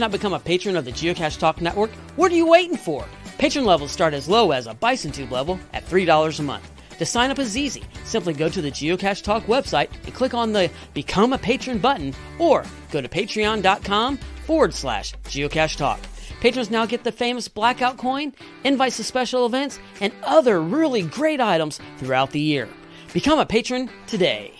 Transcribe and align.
not 0.00 0.10
become 0.10 0.32
a 0.32 0.40
patron 0.40 0.76
of 0.76 0.84
the 0.84 0.92
Geocache 0.92 1.38
Talk 1.38 1.60
Network, 1.60 1.90
what 2.16 2.32
are 2.32 2.36
you 2.36 2.46
waiting 2.46 2.76
for? 2.76 3.04
Patron 3.38 3.64
levels 3.64 3.92
start 3.92 4.14
as 4.14 4.28
low 4.28 4.50
as 4.50 4.66
a 4.66 4.74
Bison 4.74 5.12
Tube 5.12 5.30
level 5.30 5.60
at 5.72 5.86
$3 5.86 6.38
a 6.38 6.42
month. 6.42 6.70
To 6.98 7.06
sign 7.06 7.30
up 7.30 7.38
is 7.38 7.56
easy. 7.56 7.82
Simply 8.04 8.34
go 8.34 8.48
to 8.48 8.60
the 8.60 8.70
Geocache 8.70 9.22
Talk 9.22 9.44
website 9.44 9.88
and 10.04 10.14
click 10.14 10.34
on 10.34 10.52
the 10.52 10.70
Become 10.92 11.32
a 11.32 11.38
Patron 11.38 11.78
button, 11.78 12.14
or 12.38 12.64
go 12.90 13.00
to 13.00 13.08
patreon.com 13.08 14.18
forward 14.46 14.74
slash 14.74 15.14
geocache 15.24 15.76
talk. 15.76 16.00
Patrons 16.40 16.70
now 16.70 16.86
get 16.86 17.04
the 17.04 17.12
famous 17.12 17.48
blackout 17.48 17.98
coin, 17.98 18.34
invites 18.64 18.96
to 18.96 19.04
special 19.04 19.46
events, 19.46 19.78
and 20.00 20.12
other 20.24 20.60
really 20.60 21.02
great 21.02 21.40
items 21.40 21.78
throughout 21.98 22.32
the 22.32 22.40
year. 22.40 22.68
Become 23.12 23.38
a 23.38 23.46
patron 23.46 23.88
today. 24.06 24.52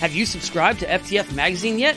Have 0.00 0.12
you 0.12 0.26
subscribed 0.26 0.80
to 0.80 0.86
FTF 0.86 1.32
Magazine 1.34 1.78
yet? 1.78 1.96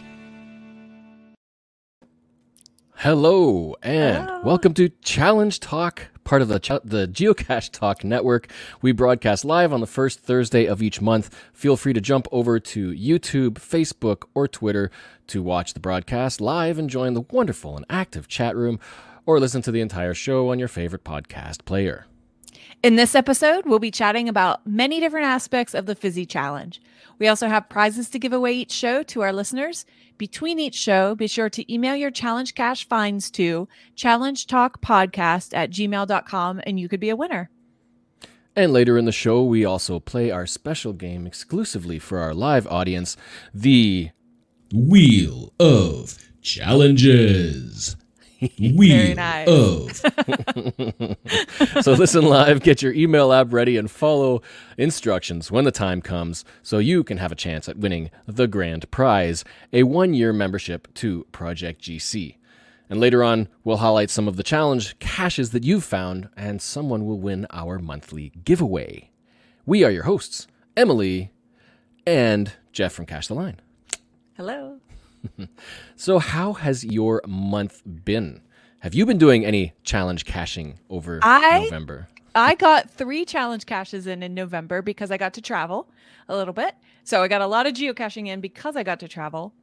Hello 3.01 3.75
and 3.81 4.29
welcome 4.43 4.75
to 4.75 4.89
Challenge 5.01 5.59
Talk, 5.59 6.09
part 6.23 6.43
of 6.43 6.49
the 6.49 6.59
the 6.83 7.07
Geocache 7.07 7.71
Talk 7.71 8.03
network. 8.03 8.51
We 8.83 8.91
broadcast 8.91 9.43
live 9.43 9.73
on 9.73 9.81
the 9.81 9.87
first 9.87 10.19
Thursday 10.19 10.67
of 10.67 10.83
each 10.83 11.01
month. 11.01 11.35
Feel 11.51 11.77
free 11.77 11.93
to 11.93 11.99
jump 11.99 12.27
over 12.31 12.59
to 12.59 12.91
YouTube, 12.91 13.53
Facebook, 13.53 14.25
or 14.35 14.47
Twitter 14.47 14.91
to 15.25 15.41
watch 15.41 15.73
the 15.73 15.79
broadcast 15.79 16.39
live 16.39 16.77
and 16.77 16.91
join 16.91 17.15
the 17.15 17.21
wonderful 17.31 17.75
and 17.75 17.87
active 17.89 18.27
chat 18.27 18.55
room, 18.55 18.79
or 19.25 19.39
listen 19.39 19.63
to 19.63 19.71
the 19.71 19.81
entire 19.81 20.13
show 20.13 20.51
on 20.51 20.59
your 20.59 20.67
favorite 20.67 21.03
podcast 21.03 21.65
player. 21.65 22.05
In 22.83 22.97
this 22.97 23.15
episode, 23.15 23.65
we'll 23.65 23.79
be 23.79 23.89
chatting 23.89 24.29
about 24.29 24.67
many 24.67 24.99
different 24.99 25.25
aspects 25.25 25.73
of 25.73 25.87
the 25.87 25.95
Fizzy 25.95 26.27
Challenge. 26.27 26.79
We 27.17 27.27
also 27.27 27.47
have 27.47 27.67
prizes 27.67 28.11
to 28.11 28.19
give 28.19 28.31
away 28.31 28.53
each 28.53 28.71
show 28.71 29.01
to 29.01 29.21
our 29.21 29.33
listeners. 29.33 29.87
Between 30.21 30.59
each 30.59 30.75
show, 30.75 31.15
be 31.15 31.25
sure 31.25 31.49
to 31.49 31.73
email 31.73 31.95
your 31.95 32.11
challenge 32.11 32.53
cache 32.53 32.87
finds 32.87 33.31
to 33.31 33.67
challengetalkpodcast 33.95 35.51
at 35.51 35.71
gmail.com 35.71 36.61
and 36.63 36.79
you 36.79 36.87
could 36.87 36.99
be 36.99 37.09
a 37.09 37.15
winner. 37.15 37.49
And 38.55 38.71
later 38.71 38.99
in 38.99 39.05
the 39.05 39.11
show, 39.11 39.43
we 39.43 39.65
also 39.65 39.99
play 39.99 40.29
our 40.29 40.45
special 40.45 40.93
game 40.93 41.25
exclusively 41.25 41.97
for 41.97 42.19
our 42.19 42.35
live 42.35 42.67
audience, 42.67 43.17
the 43.51 44.11
Wheel 44.71 45.53
of 45.59 46.19
Challenges. 46.43 47.95
Wheel 48.59 49.15
nice. 49.15 49.47
of. 49.47 49.95
so 51.83 51.93
listen 51.93 52.25
live, 52.25 52.61
get 52.61 52.81
your 52.81 52.93
email 52.93 53.31
app 53.31 53.53
ready, 53.53 53.77
and 53.77 53.89
follow 53.89 54.41
instructions 54.77 55.51
when 55.51 55.63
the 55.63 55.71
time 55.71 56.01
comes 56.01 56.43
so 56.63 56.79
you 56.79 57.03
can 57.03 57.17
have 57.17 57.31
a 57.31 57.35
chance 57.35 57.69
at 57.69 57.77
winning 57.77 58.09
the 58.25 58.47
grand 58.47 58.89
prize 58.89 59.43
a 59.71 59.83
one 59.83 60.13
year 60.13 60.33
membership 60.33 60.91
to 60.95 61.25
Project 61.31 61.81
GC. 61.81 62.37
And 62.89 62.99
later 62.99 63.23
on, 63.23 63.47
we'll 63.63 63.77
highlight 63.77 64.09
some 64.09 64.27
of 64.27 64.35
the 64.37 64.43
challenge 64.43 64.99
caches 64.99 65.51
that 65.51 65.63
you've 65.63 65.83
found, 65.83 66.27
and 66.35 66.61
someone 66.61 67.05
will 67.05 67.19
win 67.19 67.47
our 67.51 67.79
monthly 67.79 68.33
giveaway. 68.43 69.11
We 69.65 69.83
are 69.83 69.91
your 69.91 70.03
hosts, 70.03 70.47
Emily 70.75 71.31
and 72.05 72.51
Jeff 72.71 72.93
from 72.93 73.05
Cache 73.05 73.27
the 73.27 73.35
Line. 73.35 73.59
Hello. 74.35 74.79
So, 75.95 76.19
how 76.19 76.53
has 76.53 76.83
your 76.83 77.21
month 77.27 77.81
been? 77.85 78.41
Have 78.79 78.93
you 78.95 79.05
been 79.05 79.17
doing 79.17 79.45
any 79.45 79.73
challenge 79.83 80.25
caching 80.25 80.79
over 80.89 81.19
I- 81.21 81.63
November? 81.63 82.07
I 82.33 82.55
got 82.55 82.89
three 82.89 83.25
challenge 83.25 83.65
caches 83.65 84.07
in 84.07 84.23
in 84.23 84.33
November 84.33 84.81
because 84.81 85.11
I 85.11 85.17
got 85.17 85.33
to 85.33 85.41
travel 85.41 85.89
a 86.29 86.35
little 86.35 86.53
bit. 86.53 86.75
So 87.03 87.21
I 87.21 87.27
got 87.27 87.41
a 87.41 87.47
lot 87.47 87.67
of 87.67 87.73
geocaching 87.73 88.27
in 88.27 88.39
because 88.39 88.75
I 88.77 88.83
got 88.83 89.01
to 89.01 89.07
travel. 89.07 89.53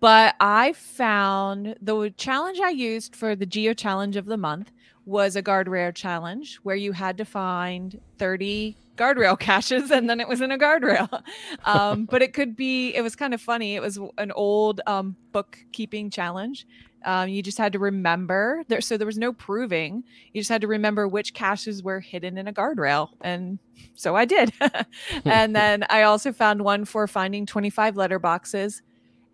But 0.00 0.34
I 0.40 0.72
found 0.72 1.76
the 1.80 2.12
challenge 2.16 2.60
I 2.60 2.70
used 2.70 3.14
for 3.14 3.36
the 3.36 3.46
geo 3.46 3.74
challenge 3.74 4.16
of 4.16 4.26
the 4.26 4.36
month 4.36 4.72
was 5.04 5.36
a 5.36 5.42
guard 5.42 5.68
rare 5.68 5.92
challenge 5.92 6.56
where 6.62 6.76
you 6.76 6.92
had 6.92 7.18
to 7.18 7.24
find 7.24 8.00
30 8.18 8.76
guardrail 8.96 9.38
caches 9.48 9.90
and 9.90 10.08
then 10.08 10.20
it 10.20 10.28
was 10.28 10.40
in 10.40 10.50
a 10.50 10.58
guardrail. 10.58 11.22
Um, 11.64 12.04
but 12.04 12.20
it 12.20 12.34
could 12.34 12.56
be, 12.56 12.94
it 12.94 13.00
was 13.00 13.16
kind 13.16 13.32
of 13.32 13.40
funny. 13.40 13.74
It 13.74 13.80
was 13.80 13.98
an 14.18 14.32
old 14.32 14.80
um, 14.86 15.16
bookkeeping 15.32 16.10
challenge. 16.10 16.66
Um, 17.04 17.28
you 17.28 17.42
just 17.42 17.58
had 17.58 17.72
to 17.74 17.78
remember 17.78 18.64
there, 18.68 18.80
so 18.80 18.96
there 18.96 19.06
was 19.06 19.18
no 19.18 19.32
proving. 19.32 20.04
You 20.32 20.40
just 20.40 20.50
had 20.50 20.62
to 20.62 20.66
remember 20.66 21.06
which 21.06 21.34
caches 21.34 21.82
were 21.82 22.00
hidden 22.00 22.38
in 22.38 22.48
a 22.48 22.52
guardrail, 22.52 23.10
and 23.20 23.58
so 23.94 24.16
I 24.16 24.24
did. 24.24 24.52
and 25.24 25.54
then 25.54 25.84
I 25.90 26.02
also 26.02 26.32
found 26.32 26.62
one 26.62 26.84
for 26.84 27.06
finding 27.06 27.44
25 27.44 27.96
letter 27.96 28.18
boxes, 28.18 28.82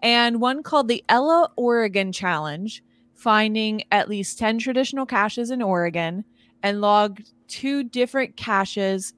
and 0.03 0.41
one 0.41 0.63
called 0.63 0.89
the 0.89 1.05
Ella 1.09 1.51
Oregon 1.57 2.13
Challenge, 2.13 2.83
finding 3.15 3.83
at 3.93 4.09
least 4.09 4.39
10 4.39 4.59
traditional 4.59 5.07
caches 5.07 5.51
in 5.51 5.63
Oregon, 5.63 6.25
and 6.63 6.81
logged 6.81 7.33
two 7.47 7.85
different 7.85 8.37
caches 8.37 9.15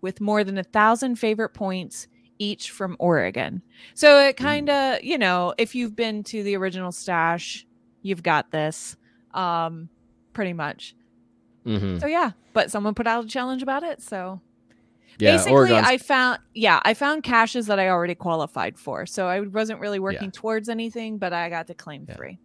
with 0.00 0.20
more 0.20 0.44
than 0.44 0.58
a 0.58 0.62
thousand 0.64 1.16
favorite 1.16 1.50
points 1.50 2.06
each 2.38 2.70
from 2.70 2.96
Oregon. 2.98 3.62
So 3.94 4.20
it 4.20 4.36
kind 4.36 4.68
of, 4.68 5.02
you 5.02 5.16
know, 5.18 5.54
if 5.56 5.74
you've 5.74 5.96
been 5.96 6.22
to 6.24 6.42
the 6.42 6.56
original 6.56 6.92
stash, 6.92 7.66
you've 8.02 8.22
got 8.22 8.50
this 8.50 8.96
um 9.34 9.88
pretty 10.32 10.52
much. 10.52 10.94
Mm-hmm. 11.64 11.98
So 11.98 12.06
yeah, 12.06 12.32
but 12.52 12.70
someone 12.70 12.94
put 12.94 13.06
out 13.06 13.24
a 13.24 13.28
challenge 13.28 13.62
about 13.62 13.82
it, 13.82 14.02
so 14.02 14.40
Yeah, 15.18 15.32
basically 15.32 15.52
Oregon's 15.52 15.86
I 15.86 15.98
found 15.98 16.38
yeah, 16.54 16.80
I 16.84 16.94
found 16.94 17.22
caches 17.22 17.66
that 17.66 17.78
I 17.80 17.88
already 17.88 18.14
qualified 18.14 18.78
for. 18.78 19.06
So 19.06 19.26
I 19.26 19.40
wasn't 19.40 19.80
really 19.80 19.98
working 19.98 20.30
towards 20.30 20.68
anything, 20.68 21.18
but 21.18 21.32
I 21.32 21.48
got 21.48 21.66
to 21.68 21.74
claim 21.74 22.04
Yeah. 22.08 22.16
3. 22.16 22.38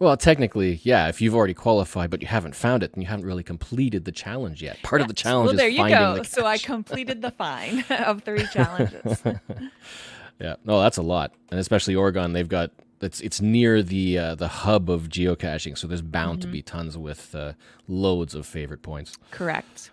Well, 0.00 0.16
technically, 0.16 0.80
yeah. 0.82 1.08
If 1.08 1.20
you've 1.20 1.34
already 1.36 1.54
qualified 1.54 2.10
but 2.10 2.22
you 2.22 2.26
haven't 2.26 2.56
found 2.56 2.82
it, 2.82 2.94
then 2.94 3.02
you 3.02 3.08
haven't 3.08 3.26
really 3.26 3.42
completed 3.44 4.04
the 4.06 4.12
challenge 4.12 4.62
yet. 4.62 4.82
Part 4.82 5.02
of 5.02 5.08
the 5.08 5.14
challenge 5.14 5.44
Well, 5.46 5.52
is 5.54 5.58
there 5.58 5.68
you 5.68 5.88
go. 5.88 6.22
So 6.24 6.46
I 6.46 6.56
completed 6.58 7.20
the 7.22 7.30
fine 7.44 7.84
of 7.90 8.22
3 8.24 8.46
challenges. 8.46 9.22
yeah, 10.40 10.56
no, 10.64 10.80
that's 10.80 10.96
a 10.96 11.02
lot, 11.02 11.32
and 11.50 11.60
especially 11.60 11.94
Oregon, 11.94 12.32
they've 12.32 12.48
got 12.48 12.70
it's 13.02 13.20
it's 13.20 13.40
near 13.40 13.82
the 13.82 14.18
uh, 14.18 14.34
the 14.34 14.48
hub 14.48 14.90
of 14.90 15.08
geocaching, 15.08 15.76
so 15.78 15.86
there's 15.86 16.02
bound 16.02 16.40
to 16.42 16.46
Mm-hmm. 16.46 16.52
be 16.52 16.62
tons 16.62 16.98
with 16.98 17.34
uh, 17.34 17.52
loads 17.88 18.34
of 18.34 18.46
favorite 18.46 18.82
points. 18.82 19.16
Correct. 19.30 19.90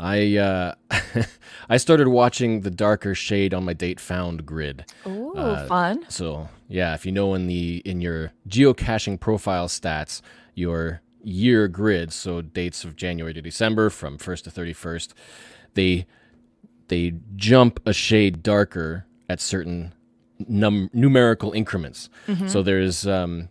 I 0.00 0.36
uh, 0.36 0.74
I 1.68 1.76
started 1.76 2.08
watching 2.08 2.60
the 2.60 2.70
darker 2.70 3.14
shade 3.14 3.52
on 3.52 3.64
my 3.64 3.72
date 3.72 3.98
found 4.00 4.46
grid. 4.46 4.84
Ooh, 5.06 5.34
Uh, 5.34 5.66
fun. 5.66 6.04
So 6.08 6.48
yeah, 6.68 6.94
if 6.94 7.04
you 7.04 7.12
know 7.12 7.34
in 7.34 7.46
the 7.48 7.82
in 7.84 8.00
your 8.00 8.32
geocaching 8.48 9.18
profile 9.18 9.66
stats, 9.68 10.22
your 10.54 11.02
year 11.24 11.66
grid, 11.68 12.12
so 12.12 12.40
dates 12.40 12.84
of 12.84 12.94
January 12.94 13.34
to 13.34 13.42
December 13.42 13.90
from 13.90 14.18
first 14.18 14.44
to 14.44 14.50
thirty 14.50 14.72
first, 14.72 15.14
they 15.74 16.06
they 16.86 17.14
jump 17.36 17.80
a 17.84 17.92
shade 17.92 18.42
darker 18.42 19.04
at 19.28 19.40
certain 19.40 19.92
num- 20.48 20.88
numerical 20.92 21.52
increments. 21.52 22.08
So 22.46 22.62
there's 22.62 23.06
um, 23.06 23.48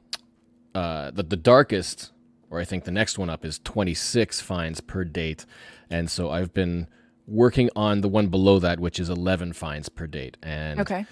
uh, 0.74 1.12
the 1.12 1.24
the 1.24 1.36
darkest, 1.36 2.14
or 2.50 2.60
I 2.62 2.66
think 2.66 2.86
the 2.86 2.92
next 2.92 3.18
one 3.20 3.30
up 3.30 3.44
is 3.44 3.60
twenty 3.60 3.94
six 3.94 4.40
finds 4.40 4.80
per 4.82 5.04
date, 5.04 5.46
and 5.90 6.10
so 6.10 6.30
I've 6.30 6.54
been 6.54 6.88
working 7.28 7.70
on 7.76 8.02
the 8.02 8.08
one 8.08 8.28
below 8.28 8.60
that, 8.60 8.80
which 8.80 9.00
is 9.00 9.10
eleven 9.10 9.54
finds 9.54 9.90
per 9.90 10.08
date, 10.08 10.38
and 10.42 10.80
Okay. 10.80 11.06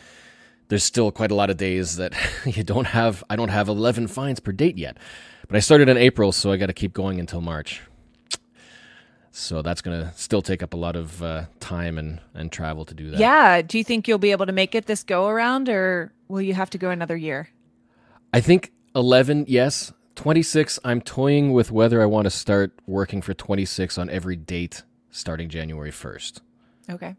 there's 0.70 0.84
still 0.84 1.12
quite 1.12 1.32
a 1.32 1.36
lot 1.36 1.50
of 1.50 1.58
days 1.58 1.98
that 1.98 2.14
you 2.46 2.64
don't 2.64 2.88
have 2.88 3.24
I 3.30 3.36
don't 3.36 3.50
have 3.50 3.68
11 3.68 4.08
fines 4.08 4.40
per 4.40 4.52
date 4.52 4.78
yet. 4.78 4.98
But 5.48 5.58
I 5.58 5.60
started 5.60 5.90
in 5.90 5.98
April, 5.98 6.32
so 6.32 6.52
I 6.52 6.58
got 6.58 6.68
to 6.68 6.74
keep 6.74 6.92
going 6.94 7.20
until 7.20 7.40
March. 7.42 7.82
So 9.32 9.62
that's 9.62 9.82
going 9.82 10.00
to 10.02 10.14
still 10.18 10.42
take 10.42 10.64
up 10.64 10.74
a 10.74 10.78
lot 10.78 10.96
of 10.96 11.22
uh, 11.22 11.46
time 11.60 11.98
and, 11.98 12.22
and 12.34 12.50
travel 12.52 12.86
to 12.86 12.94
do 12.94 13.12
that. 13.12 13.20
Yeah. 13.20 13.62
Do 13.62 13.78
you 13.78 13.84
think 13.84 14.08
you'll 14.08 14.18
be 14.18 14.32
able 14.32 14.46
to 14.46 14.54
make 14.54 14.74
it 14.76 14.86
this 14.86 15.04
go 15.04 15.28
around 15.28 15.68
or 15.68 16.14
will 16.30 16.42
you 16.42 16.54
have 16.54 16.70
to 16.70 16.78
go 16.78 16.90
another 16.90 17.18
year? 17.18 17.50
I 18.34 18.40
think 18.40 18.72
11, 18.96 19.46
yes. 19.50 19.92
26, 20.16 20.80
I'm 20.84 21.02
toying 21.02 21.52
with 21.54 21.72
whether 21.72 22.02
I 22.02 22.06
want 22.06 22.26
to 22.26 22.30
start 22.32 22.74
working 22.88 23.22
for 23.22 23.34
26 23.34 23.98
on 23.98 24.10
every 24.10 24.36
date 24.36 24.84
starting 25.12 25.50
January 25.50 25.92
1st. 25.92 26.42
Okay. 26.90 27.16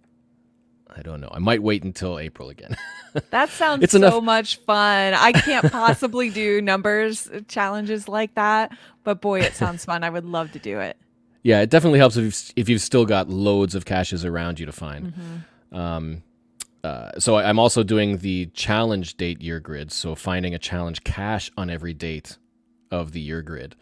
I 0.95 1.03
don't 1.03 1.21
know. 1.21 1.29
I 1.33 1.39
might 1.39 1.63
wait 1.63 1.83
until 1.83 2.19
April 2.19 2.49
again. 2.51 2.77
That 3.31 3.49
sounds 3.49 3.83
It's 3.83 3.93
so 3.93 3.97
enough- 3.99 4.23
much 4.23 4.57
fun. 4.57 5.15
I 5.15 5.33
can't 5.33 5.73
possibly 5.73 6.29
do 6.29 6.61
numbers 6.61 7.27
uh, 7.27 7.41
challenges 7.49 8.09
like 8.09 8.35
that, 8.35 8.77
but 9.05 9.23
boy, 9.23 9.41
it 9.41 9.55
sounds 9.55 9.87
fun. 9.87 10.05
I 10.05 10.11
would 10.11 10.27
love 10.27 10.53
to 10.53 10.59
do 10.59 10.81
it. 10.81 10.99
yeah, 11.43 11.63
it 11.63 11.71
definitely 11.71 11.99
helps 11.99 12.19
if 12.19 12.25
you've, 12.25 12.53
if 12.57 12.69
you've 12.69 12.83
still 12.83 13.07
got 13.07 13.31
loads 13.31 13.75
of 13.75 13.87
caches 13.87 14.23
around 14.27 14.61
you 14.61 14.67
to 14.67 14.73
find. 14.73 15.15
Mm-hmm. 15.15 15.77
Um, 15.79 16.23
uh, 16.85 17.13
so 17.19 17.39
I'm 17.39 17.59
also 17.59 17.83
doing 17.83 18.19
the 18.19 18.47
challenge 18.53 19.17
date 19.17 19.41
year 19.41 19.61
grid. 19.61 19.93
So 19.93 20.15
finding 20.15 20.55
a 20.55 20.59
challenge 20.59 21.03
cache 21.03 21.51
on 21.57 21.71
every 21.71 21.95
date 21.95 22.37
of 22.91 23.13
the 23.13 23.21
year 23.21 23.43
grid. 23.43 23.77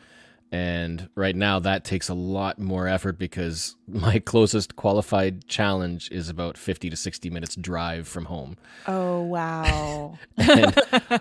And 0.53 1.09
right 1.17 1.35
now 1.35 1.59
that 1.59 1.85
takes 1.85 2.09
a 2.09 2.15
lot 2.15 2.61
more 2.61 2.87
effort 2.87 3.19
because 3.19 3.75
my 3.89 4.21
closest 4.21 4.77
qualified 4.77 5.49
challenge 5.49 6.11
is 6.13 6.29
about 6.29 6.57
50 6.57 6.91
to 6.91 6.97
60 6.97 7.29
minutes 7.31 7.57
drive 7.57 8.07
from 8.07 8.27
home. 8.27 8.57
Oh, 8.87 9.23
wow. 9.23 10.17
And 10.37 10.77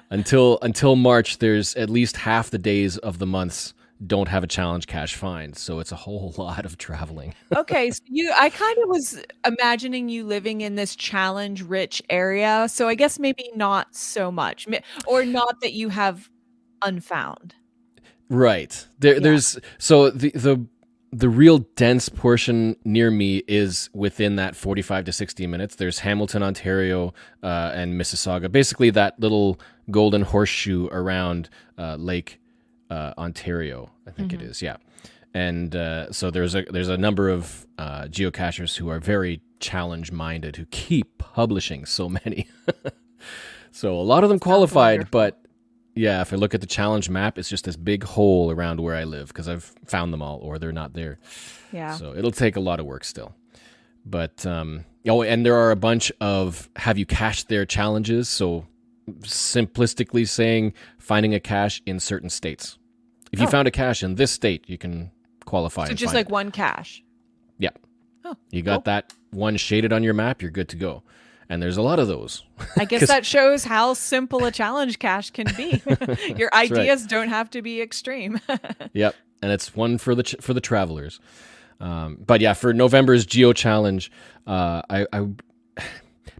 until 0.09 0.59
until 0.61 0.95
March, 0.95 1.39
there's 1.39 1.75
at 1.75 1.89
least 1.89 2.17
half 2.17 2.51
the 2.51 2.57
days 2.57 2.97
of 2.97 3.17
the 3.19 3.25
months 3.25 3.73
don't 4.05 4.27
have 4.27 4.43
a 4.43 4.47
challenge 4.47 4.85
cache 4.85 5.15
find. 5.15 5.55
So 5.55 5.79
it's 5.79 5.91
a 5.91 5.95
whole 5.95 6.33
lot 6.37 6.65
of 6.65 6.77
traveling. 6.77 7.33
okay, 7.55 7.89
so 7.89 8.01
you 8.05 8.31
I 8.35 8.49
kind 8.49 8.77
of 8.83 8.89
was 8.89 9.23
imagining 9.45 10.09
you 10.09 10.25
living 10.25 10.61
in 10.61 10.75
this 10.75 10.95
challenge 10.95 11.63
rich 11.63 12.03
area, 12.09 12.67
so 12.69 12.87
I 12.87 12.95
guess 12.95 13.17
maybe 13.17 13.49
not 13.55 13.95
so 13.95 14.31
much 14.31 14.67
or 15.07 15.25
not 15.25 15.61
that 15.61 15.73
you 15.73 15.89
have 15.89 16.29
unfound. 16.81 17.55
Right. 18.29 18.87
There 18.99 19.13
Yeah. 19.15 19.19
there's 19.19 19.59
so 19.77 20.09
the 20.09 20.31
the 20.31 20.65
the 21.11 21.29
real 21.29 21.59
dense 21.75 22.09
portion 22.09 22.75
near 22.83 23.11
me 23.11 23.43
is 23.47 23.87
within 23.93 24.35
that 24.37 24.55
45 24.55 25.05
to 25.05 25.11
60 25.11 25.45
minutes. 25.45 25.75
There's 25.75 25.99
Hamilton, 25.99 26.41
Ontario, 26.41 27.13
uh, 27.43 27.71
and 27.75 27.93
Mississauga. 28.01 28.51
Basically, 28.51 28.89
that 28.89 29.19
little 29.19 29.59
golden 29.91 30.23
horseshoe 30.23 30.87
around 30.91 31.49
uh, 31.77 31.97
Lake 31.97 32.39
uh, 32.89 33.13
Ontario, 33.15 33.91
I 34.07 34.11
think 34.11 34.33
it 34.33 34.41
is. 34.41 34.61
Yeah, 34.63 34.77
and 35.35 35.75
uh, 35.75 36.11
so 36.11 36.31
there's 36.31 36.55
a 36.55 36.63
there's 36.63 36.89
a 36.89 36.97
number 36.97 37.29
of 37.29 37.67
uh, 37.77 38.03
geocachers 38.05 38.77
who 38.77 38.89
are 38.89 38.99
very 38.99 39.41
challenge 39.59 40.11
minded 40.11 40.55
who 40.55 40.65
keep 40.71 41.19
publishing 41.19 41.85
so 41.85 42.09
many. 42.09 42.47
so 43.71 43.95
a 43.95 44.01
lot 44.01 44.23
of 44.23 44.29
them 44.29 44.39
qualified, 44.39 45.11
but 45.11 45.42
yeah, 45.95 46.21
if 46.21 46.33
I 46.33 46.35
look 46.37 46.53
at 46.53 46.61
the 46.61 46.67
challenge 46.67 47.09
map, 47.09 47.37
it's 47.37 47.49
just 47.49 47.65
this 47.65 47.75
big 47.75 48.03
hole 48.03 48.51
around 48.51 48.79
where 48.81 48.95
I 48.95 49.03
live 49.03 49.27
because 49.27 49.47
I've 49.47 49.71
found 49.85 50.11
them 50.13 50.21
all 50.21 50.39
or 50.39 50.57
they're 50.59 50.71
not 50.71 50.93
there. 50.93 51.19
Yeah. 51.71 51.95
So 51.95 52.15
it'll 52.15 52.31
take 52.31 52.55
a 52.55 52.59
lot 52.59 52.79
of 52.79 52.85
work 52.85 53.03
still. 53.03 53.35
But 54.05 54.45
um 54.45 54.85
oh 55.07 55.21
and 55.21 55.45
there 55.45 55.55
are 55.55 55.71
a 55.71 55.75
bunch 55.75 56.11
of 56.19 56.69
have 56.77 56.97
you 56.97 57.05
cached 57.05 57.47
their 57.49 57.65
challenges, 57.65 58.27
so 58.29 58.65
simplistically 59.21 60.27
saying 60.27 60.73
finding 60.97 61.33
a 61.33 61.39
cache 61.39 61.81
in 61.85 61.99
certain 61.99 62.29
states. 62.29 62.77
If 63.31 63.39
you 63.39 63.47
Oh. 63.47 63.49
found 63.49 63.67
a 63.67 63.71
cache 63.71 64.03
in 64.03 64.15
this 64.15 64.31
state, 64.31 64.63
you 64.67 64.77
can 64.77 65.11
qualify 65.45 65.87
So 65.87 65.93
just 65.93 66.13
like 66.13 66.27
it. 66.27 66.31
one 66.31 66.51
cache. 66.51 67.03
Yeah. 67.57 67.69
Oh, 68.25 68.35
You 68.51 68.61
got 68.61 68.77
cool. 68.77 68.81
that 68.93 69.13
one 69.31 69.57
shaded 69.57 69.91
on 69.91 70.03
your 70.03 70.13
map, 70.13 70.41
you're 70.41 70.51
good 70.51 70.69
to 70.69 70.75
go. 70.77 71.03
And 71.49 71.61
there's 71.61 71.77
a 71.77 71.81
lot 71.81 71.99
of 71.99 72.07
those. 72.07 72.43
I 72.77 72.85
guess 72.85 73.07
that 73.07 73.25
shows 73.25 73.63
how 73.63 73.93
simple 73.93 74.45
a 74.45 74.51
challenge 74.51 74.99
cache 74.99 75.31
can 75.31 75.47
be. 75.55 75.81
Your 76.37 76.49
right. 76.53 76.71
ideas 76.71 77.05
don't 77.05 77.29
have 77.29 77.49
to 77.51 77.61
be 77.61 77.81
extreme. 77.81 78.39
Yep, 78.93 79.15
and 79.41 79.51
it's 79.51 79.75
one 79.75 79.97
for 79.97 80.13
the 80.13 80.23
ch- 80.23 80.35
for 80.39 80.53
the 80.53 80.61
travelers. 80.61 81.19
Um, 81.79 82.17
but 82.25 82.41
yeah, 82.41 82.53
for 82.53 82.73
November's 82.73 83.25
Geo 83.25 83.53
Challenge, 83.53 84.11
uh, 84.45 84.81
I, 84.89 85.07
I 85.11 85.27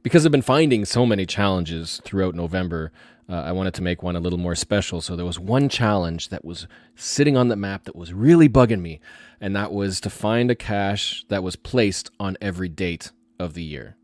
because 0.04 0.26
I've 0.26 0.32
been 0.32 0.42
finding 0.42 0.86
so 0.86 1.06
many 1.06 1.26
challenges 1.26 2.00
throughout 2.06 2.36
November, 2.36 2.92
uh, 3.30 3.34
I 3.34 3.52
wanted 3.52 3.74
to 3.76 3.82
make 3.82 4.04
one 4.04 4.16
a 4.16 4.20
little 4.20 4.40
more 4.40 4.56
special. 4.56 5.02
So 5.02 5.16
there 5.16 5.26
was 5.26 5.40
one 5.40 5.70
challenge 5.70 6.30
that 6.30 6.44
was 6.44 6.68
sitting 6.96 7.38
on 7.38 7.48
the 7.48 7.56
map 7.56 7.86
that 7.86 7.96
was 7.96 8.14
really 8.14 8.50
bugging 8.50 8.82
me, 8.82 9.00
and 9.42 9.56
that 9.56 9.72
was 9.72 10.00
to 10.02 10.10
find 10.10 10.52
a 10.52 10.56
cache 10.56 11.26
that 11.30 11.44
was 11.44 11.56
placed 11.56 12.12
on 12.20 12.38
every 12.42 12.70
date 12.70 13.12
of 13.40 13.54
the 13.54 13.64
year. 13.64 13.96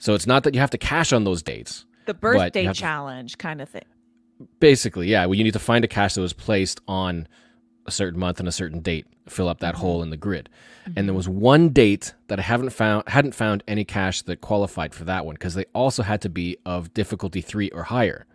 So 0.00 0.14
it's 0.14 0.26
not 0.26 0.42
that 0.42 0.54
you 0.54 0.60
have 0.60 0.70
to 0.70 0.78
cache 0.78 1.12
on 1.12 1.22
those 1.22 1.42
dates. 1.42 1.84
the 2.06 2.14
birthday 2.14 2.64
have 2.64 2.74
to- 2.74 2.80
challenge 2.80 3.38
kind 3.38 3.60
of 3.60 3.68
thing. 3.68 3.84
Basically, 4.58 5.06
yeah. 5.06 5.26
Well, 5.26 5.34
you 5.34 5.44
need 5.44 5.52
to 5.52 5.58
find 5.58 5.84
a 5.84 5.88
cache 5.88 6.14
that 6.14 6.22
was 6.22 6.32
placed 6.32 6.80
on 6.88 7.28
a 7.86 7.90
certain 7.90 8.18
month 8.18 8.40
and 8.40 8.48
a 8.48 8.52
certain 8.52 8.80
date, 8.80 9.06
fill 9.28 9.48
up 9.48 9.60
that 9.60 9.74
mm-hmm. 9.74 9.82
hole 9.82 10.02
in 10.02 10.10
the 10.10 10.16
grid. 10.16 10.48
And 10.84 10.96
there 10.96 11.04
mm-hmm. 11.04 11.16
was 11.16 11.28
one 11.28 11.68
date 11.68 12.14
that 12.28 12.38
I 12.38 12.42
haven't 12.42 12.70
found 12.70 13.06
hadn't 13.06 13.34
found 13.34 13.62
any 13.68 13.84
cache 13.84 14.22
that 14.22 14.40
qualified 14.40 14.94
for 14.94 15.04
that 15.04 15.26
one 15.26 15.34
because 15.34 15.54
they 15.54 15.66
also 15.74 16.02
had 16.02 16.22
to 16.22 16.30
be 16.30 16.56
of 16.64 16.94
difficulty 16.94 17.42
three 17.42 17.68
or 17.70 17.84
higher. 17.84 18.26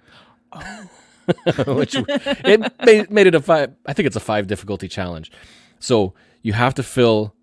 Oh. 0.51 0.89
Which 1.67 1.95
it 1.97 2.73
made, 2.85 3.09
made 3.09 3.27
it 3.27 3.33
a 3.33 3.41
five. 3.41 3.73
I 3.87 3.93
think 3.93 4.05
it's 4.05 4.15
a 4.15 4.19
five 4.19 4.45
difficulty 4.45 4.87
challenge. 4.87 5.31
So 5.79 6.13
you 6.43 6.53
have 6.53 6.75
to 6.75 6.83
fill 6.83 7.33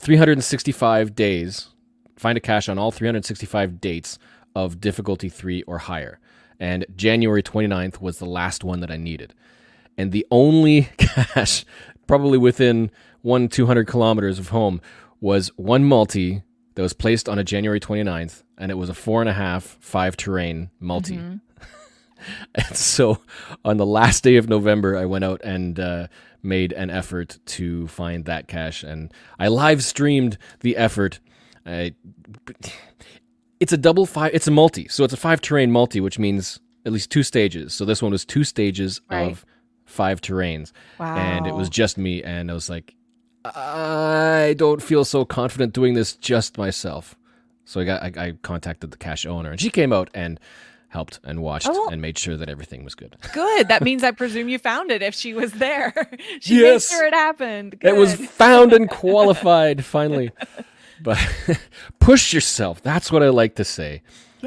365 0.00 1.14
days, 1.14 1.70
find 2.20 2.36
a 2.36 2.40
cache 2.40 2.68
on 2.68 2.78
all 2.78 2.90
365 2.90 3.80
dates 3.80 4.18
of 4.54 4.80
difficulty 4.80 5.28
three 5.28 5.62
or 5.62 5.78
higher. 5.78 6.20
And 6.58 6.84
January 6.94 7.42
29th 7.42 8.00
was 8.00 8.18
the 8.18 8.26
last 8.26 8.62
one 8.62 8.80
that 8.80 8.90
I 8.90 8.98
needed. 8.98 9.32
And 9.96 10.12
the 10.12 10.26
only 10.30 10.90
cache, 10.98 11.64
probably 12.06 12.36
within 12.36 12.90
one, 13.22 13.48
200 13.48 13.86
kilometers 13.86 14.38
of 14.38 14.50
home, 14.50 14.82
was 15.20 15.48
one 15.56 15.84
multi 15.84 16.42
that 16.74 16.82
was 16.82 16.92
placed 16.92 17.28
on 17.28 17.38
a 17.38 17.44
January 17.44 17.80
29th. 17.80 18.42
And 18.58 18.70
it 18.70 18.74
was 18.74 18.90
a 18.90 18.94
four 18.94 19.22
and 19.22 19.28
a 19.30 19.34
half, 19.34 19.78
five 19.80 20.16
terrain 20.16 20.70
multi. 20.78 21.18
And 22.54 22.76
so 22.76 23.22
on 23.64 23.78
the 23.78 23.86
last 23.86 24.22
day 24.22 24.36
of 24.36 24.46
November, 24.46 24.94
I 24.94 25.06
went 25.06 25.24
out 25.24 25.40
and 25.42 25.80
uh, 25.80 26.08
made 26.42 26.74
an 26.74 26.90
effort 26.90 27.38
to 27.46 27.86
find 27.88 28.26
that 28.26 28.46
cache. 28.46 28.82
And 28.82 29.10
I 29.38 29.48
live 29.48 29.82
streamed 29.82 30.36
the 30.60 30.76
effort. 30.76 31.18
I, 31.66 31.94
it's 33.60 33.72
a 33.72 33.76
double 33.76 34.06
five, 34.06 34.32
it's 34.34 34.46
a 34.46 34.50
multi. 34.50 34.88
So 34.88 35.04
it's 35.04 35.12
a 35.12 35.16
five 35.18 35.40
terrain 35.40 35.70
multi, 35.70 36.00
which 36.00 36.18
means 36.18 36.60
at 36.86 36.92
least 36.92 37.10
two 37.10 37.22
stages. 37.22 37.74
So 37.74 37.84
this 37.84 38.02
one 38.02 38.12
was 38.12 38.24
two 38.24 38.44
stages 38.44 39.00
Right. 39.10 39.30
of 39.30 39.44
five 39.84 40.20
terrains. 40.20 40.72
Wow. 40.98 41.16
And 41.16 41.46
it 41.46 41.54
was 41.54 41.68
just 41.68 41.98
me. 41.98 42.22
And 42.22 42.50
I 42.50 42.54
was 42.54 42.70
like, 42.70 42.94
I 43.44 44.54
don't 44.58 44.82
feel 44.82 45.04
so 45.04 45.24
confident 45.24 45.72
doing 45.72 45.94
this 45.94 46.14
just 46.16 46.58
myself. 46.58 47.16
So 47.64 47.80
I 47.80 47.84
got 47.84 48.02
I, 48.02 48.12
I 48.26 48.32
contacted 48.42 48.90
the 48.90 48.96
cache 48.96 49.26
owner, 49.26 49.50
and 49.52 49.60
she 49.60 49.70
came 49.70 49.92
out 49.92 50.10
and 50.12 50.40
helped 50.88 51.20
and 51.22 51.40
watched 51.40 51.68
Oh, 51.68 51.72
well- 51.72 51.88
and 51.90 52.02
made 52.02 52.18
sure 52.18 52.36
that 52.36 52.48
everything 52.48 52.82
was 52.84 52.94
good. 52.96 53.14
good. 53.32 53.68
That 53.68 53.82
means 53.82 54.02
I 54.02 54.10
presume 54.10 54.48
you 54.48 54.58
found 54.58 54.90
it 54.90 55.02
if 55.02 55.14
she 55.14 55.34
was 55.34 55.52
there. 55.52 55.94
she 56.40 56.60
Yes. 56.60 56.90
made 56.90 56.96
sure 56.96 57.06
it 57.06 57.14
happened. 57.14 57.76
It 57.80 57.94
was 57.96 58.14
found 58.14 58.72
and 58.72 58.90
qualified 58.90 59.84
finally. 59.84 60.30
But 61.02 61.18
push 61.98 62.32
yourself. 62.32 62.82
That's 62.82 63.10
what 63.10 63.22
I 63.22 63.28
like 63.28 63.56
to 63.56 63.64
say. 63.64 64.02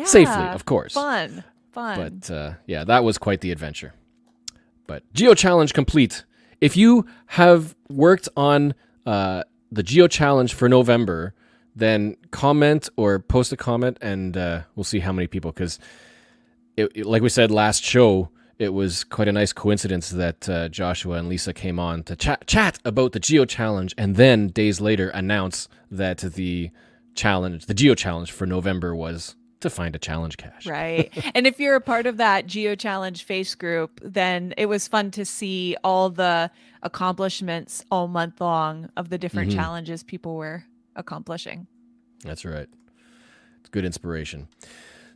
Safely, 0.06 0.44
of 0.44 0.66
course. 0.66 0.94
Fun. 0.94 1.44
Fun. 1.72 2.20
But 2.20 2.32
uh, 2.34 2.54
yeah, 2.66 2.84
that 2.84 3.04
was 3.04 3.18
quite 3.18 3.42
the 3.42 3.52
adventure. 3.52 3.94
But 4.88 5.04
Geo 5.14 5.34
Challenge 5.34 5.74
complete. 5.74 6.24
If 6.62 6.78
you 6.78 7.06
have 7.28 7.76
worked 7.90 8.30
on 8.38 8.74
uh, 9.06 9.44
the 9.72 9.84
Geo 9.84 10.08
Challenge 10.08 10.54
for 10.54 10.70
November, 10.70 11.34
then 11.76 12.16
comment 12.32 12.90
or 12.96 13.20
post 13.20 13.52
a 13.52 13.58
comment, 13.58 13.98
and 14.02 14.38
uh, 14.38 14.62
we'll 14.76 14.84
see 14.84 15.00
how 15.00 15.12
many 15.12 15.28
people. 15.28 15.52
Because, 15.52 15.80
like 16.78 17.22
we 17.22 17.30
said 17.30 17.52
last 17.52 17.84
show, 17.84 18.30
it 18.60 18.70
was 18.74 19.04
quite 19.04 19.28
a 19.28 19.32
nice 19.32 19.52
coincidence 19.54 20.10
that 20.10 20.48
uh, 20.48 20.70
Joshua 20.70 21.18
and 21.18 21.28
Lisa 21.30 21.54
came 21.54 21.80
on 21.80 22.04
to 22.04 22.16
chat 22.16 22.46
chat 22.48 22.80
about 22.86 23.12
the 23.12 23.20
Geo 23.20 23.46
Challenge, 23.46 23.94
and 23.98 24.16
then 24.16 24.48
days 24.48 24.80
later 24.80 25.10
announce 25.10 25.68
that 25.92 26.20
the 26.20 26.72
challenge, 27.16 27.66
the 27.66 27.74
Geo 27.74 27.96
Challenge 27.96 28.32
for 28.32 28.46
November, 28.46 28.96
was 28.96 29.36
to 29.60 29.70
find 29.70 29.96
a 29.96 30.00
challenge 30.00 30.36
cache. 30.38 30.66
Right. 30.66 31.10
and 31.36 31.48
if 31.48 31.60
you're 31.60 31.76
a 31.76 31.82
part 31.82 32.06
of 32.06 32.18
that 32.18 32.46
Geo 32.48 32.76
Challenge 32.76 33.24
face 33.24 33.56
group, 33.56 34.00
then 34.04 34.54
it 34.58 34.66
was 34.66 34.88
fun 34.88 35.10
to 35.12 35.24
see 35.26 35.76
all 35.84 36.10
the 36.10 36.52
accomplishments 36.84 37.84
all 37.90 38.08
month 38.08 38.40
long 38.40 38.90
of 38.98 39.10
the 39.10 39.18
different 39.18 39.52
Mhm. 39.52 39.56
challenges 39.56 40.04
people 40.04 40.36
were 40.36 40.64
accomplishing. 40.96 41.66
That's 42.24 42.46
right. 42.46 42.68
It's 43.62 43.70
good 43.70 43.86
inspiration. 43.86 44.48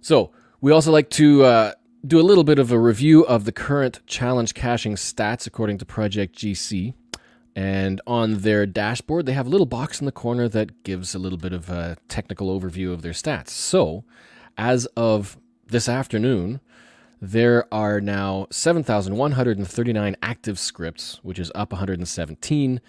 So, 0.01 0.31
we 0.61 0.71
also 0.71 0.91
like 0.91 1.09
to 1.11 1.43
uh, 1.43 1.71
do 2.05 2.19
a 2.19 2.21
little 2.21 2.43
bit 2.43 2.59
of 2.59 2.71
a 2.71 2.79
review 2.79 3.25
of 3.25 3.45
the 3.45 3.51
current 3.51 4.01
challenge 4.05 4.53
caching 4.53 4.95
stats 4.95 5.47
according 5.47 5.77
to 5.79 5.85
Project 5.85 6.37
GC. 6.37 6.93
And 7.55 8.01
on 8.05 8.41
their 8.41 8.67
dashboard, 8.67 9.25
they 9.25 9.33
have 9.33 9.47
a 9.47 9.49
little 9.49 9.65
box 9.65 9.99
in 9.99 10.05
the 10.05 10.11
corner 10.11 10.47
that 10.47 10.83
gives 10.83 11.15
a 11.15 11.19
little 11.19 11.39
bit 11.39 11.53
of 11.53 11.69
a 11.69 11.97
technical 12.07 12.57
overview 12.57 12.93
of 12.93 13.01
their 13.01 13.13
stats. 13.13 13.49
So, 13.49 14.03
as 14.59 14.85
of 14.95 15.37
this 15.65 15.89
afternoon, 15.89 16.59
there 17.19 17.65
are 17.73 17.99
now 17.99 18.45
7,139 18.51 20.15
active 20.21 20.59
scripts, 20.59 21.19
which 21.23 21.39
is 21.39 21.51
up 21.55 21.71
117. 21.71 22.79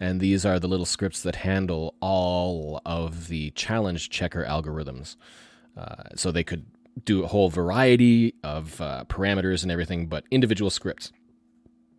and 0.00 0.20
these 0.20 0.44
are 0.44 0.58
the 0.58 0.66
little 0.66 0.86
scripts 0.86 1.22
that 1.22 1.36
handle 1.36 1.94
all 2.00 2.80
of 2.84 3.28
the 3.28 3.50
challenge 3.50 4.08
checker 4.08 4.44
algorithms. 4.44 5.16
Uh, 5.76 6.04
so 6.16 6.32
they 6.32 6.42
could 6.44 6.64
do 7.02 7.24
a 7.24 7.26
whole 7.26 7.50
variety 7.50 8.34
of 8.42 8.80
uh, 8.80 9.04
parameters 9.08 9.62
and 9.62 9.72
everything, 9.72 10.06
but 10.06 10.24
individual 10.30 10.70
scripts. 10.70 11.12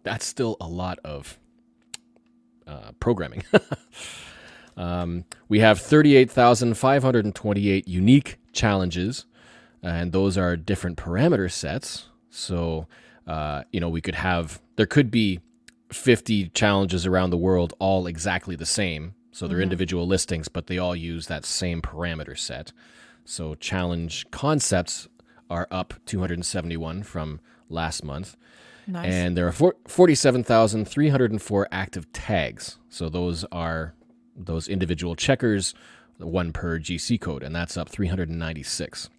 That's 0.04 0.26
still 0.26 0.58
a 0.62 0.68
lot 0.68 1.00
of 1.04 1.40
uh, 2.68 2.92
programming. 3.00 3.44
um, 4.78 5.26
we 5.50 5.60
have 5.60 5.80
38,528 5.80 7.88
unique 7.88 8.38
challenges, 8.54 9.26
and 9.82 10.12
those 10.12 10.38
are 10.38 10.56
different 10.56 10.98
parameter 10.98 11.52
sets. 11.52 12.10
So, 12.30 12.88
uh, 13.28 13.64
you 13.72 13.80
know, 13.80 13.90
we 13.90 14.02
could 14.02 14.16
have, 14.16 14.62
there 14.76 14.86
could 14.86 15.12
be 15.12 15.40
50 15.92 16.50
challenges 16.50 17.06
around 17.06 17.30
the 17.30 17.38
world, 17.38 17.74
all 17.80 18.08
exactly 18.08 18.56
the 18.56 18.66
same. 18.66 19.14
So 19.32 19.48
they're 19.48 19.58
mm-hmm. 19.58 19.64
individual 19.64 20.08
listings, 20.08 20.48
but 20.48 20.68
they 20.68 20.78
all 20.78 20.96
use 20.96 21.28
that 21.28 21.46
same 21.46 21.82
parameter 21.82 22.38
set. 22.38 22.72
So 23.26 23.56
challenge 23.56 24.30
concepts 24.32 25.08
are 25.50 25.68
up 25.72 25.94
271 26.06 27.04
from 27.04 27.40
last 27.70 28.04
month. 28.04 28.36
Nice. 28.88 29.12
And 29.12 29.36
there 29.36 29.48
are 29.48 29.52
47,304 29.52 31.68
active 31.72 32.14
tags. 32.14 32.78
So 32.90 33.10
those 33.10 33.44
are 33.52 33.96
those 34.36 34.68
individual 34.68 35.16
checkers, 35.16 35.74
one 36.18 36.54
per 36.54 36.80
GC 36.80 37.20
code, 37.20 37.42
and 37.42 37.56
that's 37.56 37.78
up 37.78 37.90
396. 37.90 39.10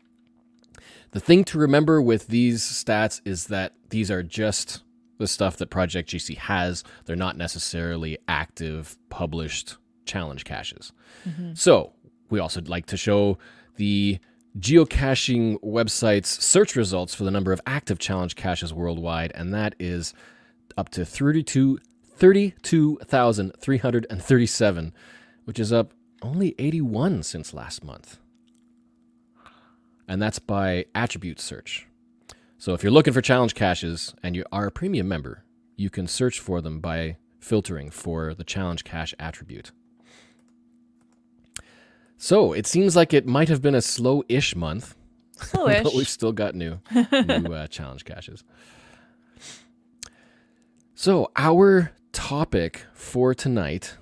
The 1.11 1.21
thing 1.21 1.45
to 1.45 1.59
remember 1.59 2.01
with 2.01 2.29
these 2.29 2.63
stats 2.63 3.21
is 3.25 3.47
that 3.47 3.73
these 3.91 4.11
are 4.11 4.23
just 4.23 4.83
the 5.19 5.27
stuff 5.27 5.57
that 5.57 5.71
Project 5.71 6.11
GC 6.11 6.37
has. 6.37 6.85
They're 7.07 7.17
not 7.17 7.37
necessarily 7.37 8.19
active, 8.29 8.97
published 9.09 9.77
challenge 10.05 10.45
caches. 10.45 10.93
Mm-hmm. 11.29 11.55
So 11.55 11.93
we 12.29 12.39
also 12.39 12.61
like 12.63 12.87
to 12.87 12.97
show 12.97 13.39
the 13.77 14.19
geocaching 14.59 15.61
website's 15.61 16.45
search 16.45 16.77
results 16.77 17.15
for 17.15 17.25
the 17.25 17.31
number 17.31 17.53
of 17.53 17.61
active 17.67 17.99
challenge 17.99 18.37
caches 18.37 18.73
worldwide, 18.73 19.33
and 19.35 19.53
that 19.55 19.75
is 19.79 20.15
up 20.77 20.89
to 20.91 21.05
32, 21.05 21.79
32,337, 22.15 24.95
which 25.45 25.59
is 25.59 25.73
up 25.73 25.93
only 26.23 26.55
81 26.59 27.23
since 27.23 27.53
last 27.53 27.85
month. 27.85 28.19
And 30.09 30.23
that's 30.23 30.39
by 30.39 30.87
attribute 30.95 31.41
search. 31.41 31.87
So 32.59 32.73
if 32.73 32.83
you're 32.83 32.93
looking 32.93 33.13
for 33.13 33.21
challenge 33.21 33.55
caches 33.55 34.15
and 34.23 34.35
you 34.35 34.45
are 34.51 34.67
a 34.67 34.73
premium 34.73 35.09
member, 35.09 35.45
you 35.77 35.91
can 35.91 36.07
search 36.07 36.41
for 36.41 36.63
them 36.63 36.81
by 36.81 37.19
filtering 37.39 37.91
for 37.91 38.33
the 38.35 38.45
challenge 38.45 38.85
cache 38.85 39.15
attribute. 39.19 39.73
So 42.19 42.53
it 42.53 42.67
seems 42.67 42.97
like 42.97 43.13
it 43.13 43.27
might 43.27 43.49
have 43.49 43.61
been 43.63 43.75
a 43.75 43.83
slow-ish 43.83 44.57
month, 44.57 44.97
slow-ish. 45.39 45.83
but 45.85 45.95
we've 45.95 46.09
still 46.09 46.33
got 46.33 46.55
new 46.55 46.81
new 47.13 47.53
uh, 47.53 47.67
challenge 47.67 48.05
caches. 48.05 48.43
So 50.95 51.31
our 51.37 51.93
topic 52.13 52.87
for 52.95 53.35
tonight, 53.35 53.97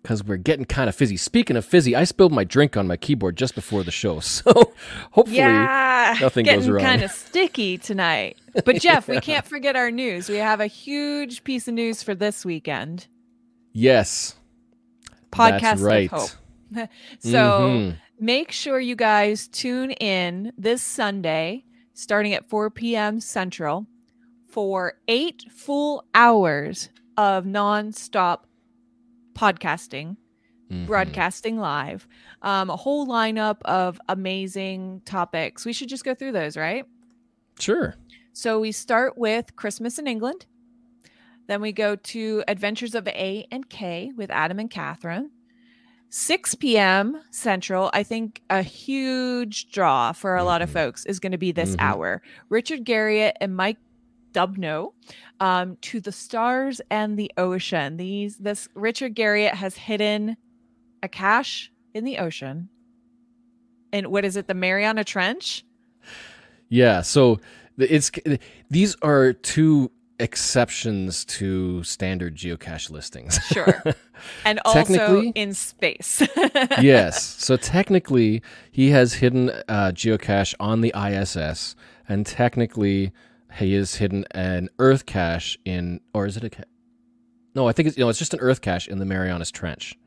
because 0.00 0.22
we're 0.22 0.36
getting 0.36 0.64
kind 0.64 0.88
of 0.88 0.94
fizzy. 0.94 1.16
Speaking 1.16 1.56
of 1.56 1.64
fizzy, 1.64 1.96
I 1.96 2.04
spilled 2.04 2.32
my 2.32 2.44
drink 2.44 2.76
on 2.76 2.86
my 2.86 2.96
keyboard 2.96 3.36
just 3.36 3.56
before 3.56 3.82
the 3.82 3.90
show, 3.90 4.20
so 4.20 4.72
hopefully 5.10 5.38
yeah, 5.38 6.16
nothing 6.20 6.46
goes 6.46 6.68
wrong. 6.68 6.84
Kind 6.84 7.02
of 7.02 7.10
sticky 7.10 7.78
tonight. 7.78 8.38
But 8.64 8.80
Jeff, 8.80 9.08
yeah. 9.08 9.16
we 9.16 9.20
can't 9.20 9.44
forget 9.44 9.74
our 9.74 9.90
news. 9.90 10.28
We 10.28 10.36
have 10.36 10.60
a 10.60 10.68
huge 10.68 11.42
piece 11.42 11.66
of 11.66 11.74
news 11.74 12.02
for 12.02 12.14
this 12.14 12.44
weekend. 12.44 13.08
Yes, 13.72 14.36
podcast 15.32 15.82
right. 15.82 16.12
of 16.12 16.20
hope. 16.20 16.30
so 17.18 17.38
mm-hmm. 17.38 17.96
make 18.18 18.52
sure 18.52 18.80
you 18.80 18.96
guys 18.96 19.48
tune 19.48 19.92
in 19.92 20.52
this 20.56 20.82
Sunday, 20.82 21.64
starting 21.94 22.34
at 22.34 22.48
4 22.48 22.70
p.m. 22.70 23.20
Central, 23.20 23.86
for 24.48 24.94
eight 25.08 25.44
full 25.50 26.04
hours 26.14 26.90
of 27.16 27.44
nonstop 27.44 28.40
podcasting, 29.34 30.16
mm-hmm. 30.70 30.84
broadcasting 30.86 31.58
live. 31.58 32.06
Um, 32.42 32.70
a 32.70 32.76
whole 32.76 33.06
lineup 33.06 33.62
of 33.62 34.00
amazing 34.08 35.02
topics. 35.04 35.64
We 35.64 35.72
should 35.72 35.88
just 35.88 36.04
go 36.04 36.14
through 36.14 36.32
those, 36.32 36.56
right? 36.56 36.84
Sure. 37.58 37.94
So 38.32 38.60
we 38.60 38.72
start 38.72 39.16
with 39.16 39.56
Christmas 39.56 39.98
in 39.98 40.06
England. 40.06 40.46
Then 41.48 41.60
we 41.60 41.72
go 41.72 41.96
to 41.96 42.44
Adventures 42.48 42.94
of 42.94 43.06
A 43.08 43.46
and 43.50 43.68
K 43.68 44.12
with 44.16 44.30
Adam 44.30 44.58
and 44.58 44.70
Catherine. 44.70 45.30
6 46.14 46.56
p.m. 46.56 47.22
Central, 47.30 47.88
I 47.94 48.02
think 48.02 48.42
a 48.50 48.60
huge 48.60 49.72
draw 49.72 50.12
for 50.12 50.34
a 50.34 50.40
mm-hmm. 50.40 50.46
lot 50.46 50.60
of 50.60 50.68
mm-hmm. 50.68 50.78
folks 50.78 51.06
is 51.06 51.18
going 51.18 51.32
to 51.32 51.38
be 51.38 51.52
this 51.52 51.70
mm-hmm. 51.70 51.80
hour. 51.80 52.22
Richard 52.50 52.84
Garriott 52.84 53.32
and 53.40 53.56
Mike 53.56 53.78
Dubno 54.34 54.92
um, 55.40 55.78
to 55.80 56.00
the 56.00 56.12
stars 56.12 56.82
and 56.90 57.18
the 57.18 57.32
ocean. 57.38 57.96
These 57.96 58.36
this 58.36 58.68
Richard 58.74 59.16
Garriott 59.16 59.54
has 59.54 59.74
hidden 59.74 60.36
a 61.02 61.08
cache 61.08 61.72
in 61.94 62.04
the 62.04 62.18
ocean. 62.18 62.68
And 63.90 64.08
what 64.08 64.26
is 64.26 64.36
it? 64.36 64.48
The 64.48 64.54
Mariana 64.54 65.04
Trench? 65.04 65.64
Yeah. 66.68 67.00
So 67.00 67.40
it's 67.78 68.10
these 68.68 68.96
are 69.00 69.32
two 69.32 69.90
exceptions 70.22 71.24
to 71.24 71.82
standard 71.82 72.36
geocache 72.36 72.90
listings. 72.90 73.38
Sure. 73.52 73.82
And 74.44 74.60
also 74.64 75.20
in 75.34 75.52
space. 75.52 76.22
yes. 76.80 77.22
So 77.22 77.56
technically, 77.56 78.40
he 78.70 78.90
has 78.90 79.14
hidden 79.14 79.50
uh, 79.68 79.90
geocache 79.92 80.54
on 80.60 80.80
the 80.80 80.92
ISS, 80.96 81.74
and 82.08 82.24
technically, 82.24 83.12
he 83.58 83.74
has 83.74 83.96
hidden 83.96 84.24
an 84.30 84.70
Earth 84.78 85.04
cache 85.06 85.58
in, 85.64 86.00
or 86.14 86.24
is 86.26 86.36
it 86.36 86.44
a? 86.44 86.50
Ca- 86.50 86.62
no, 87.54 87.68
I 87.68 87.72
think 87.72 87.88
it's 87.88 87.98
you 87.98 88.04
know 88.04 88.08
it's 88.08 88.18
just 88.18 88.32
an 88.32 88.40
Earth 88.40 88.60
cache 88.60 88.86
in 88.88 89.00
the 89.00 89.04
Marianas 89.04 89.50
Trench, 89.50 89.98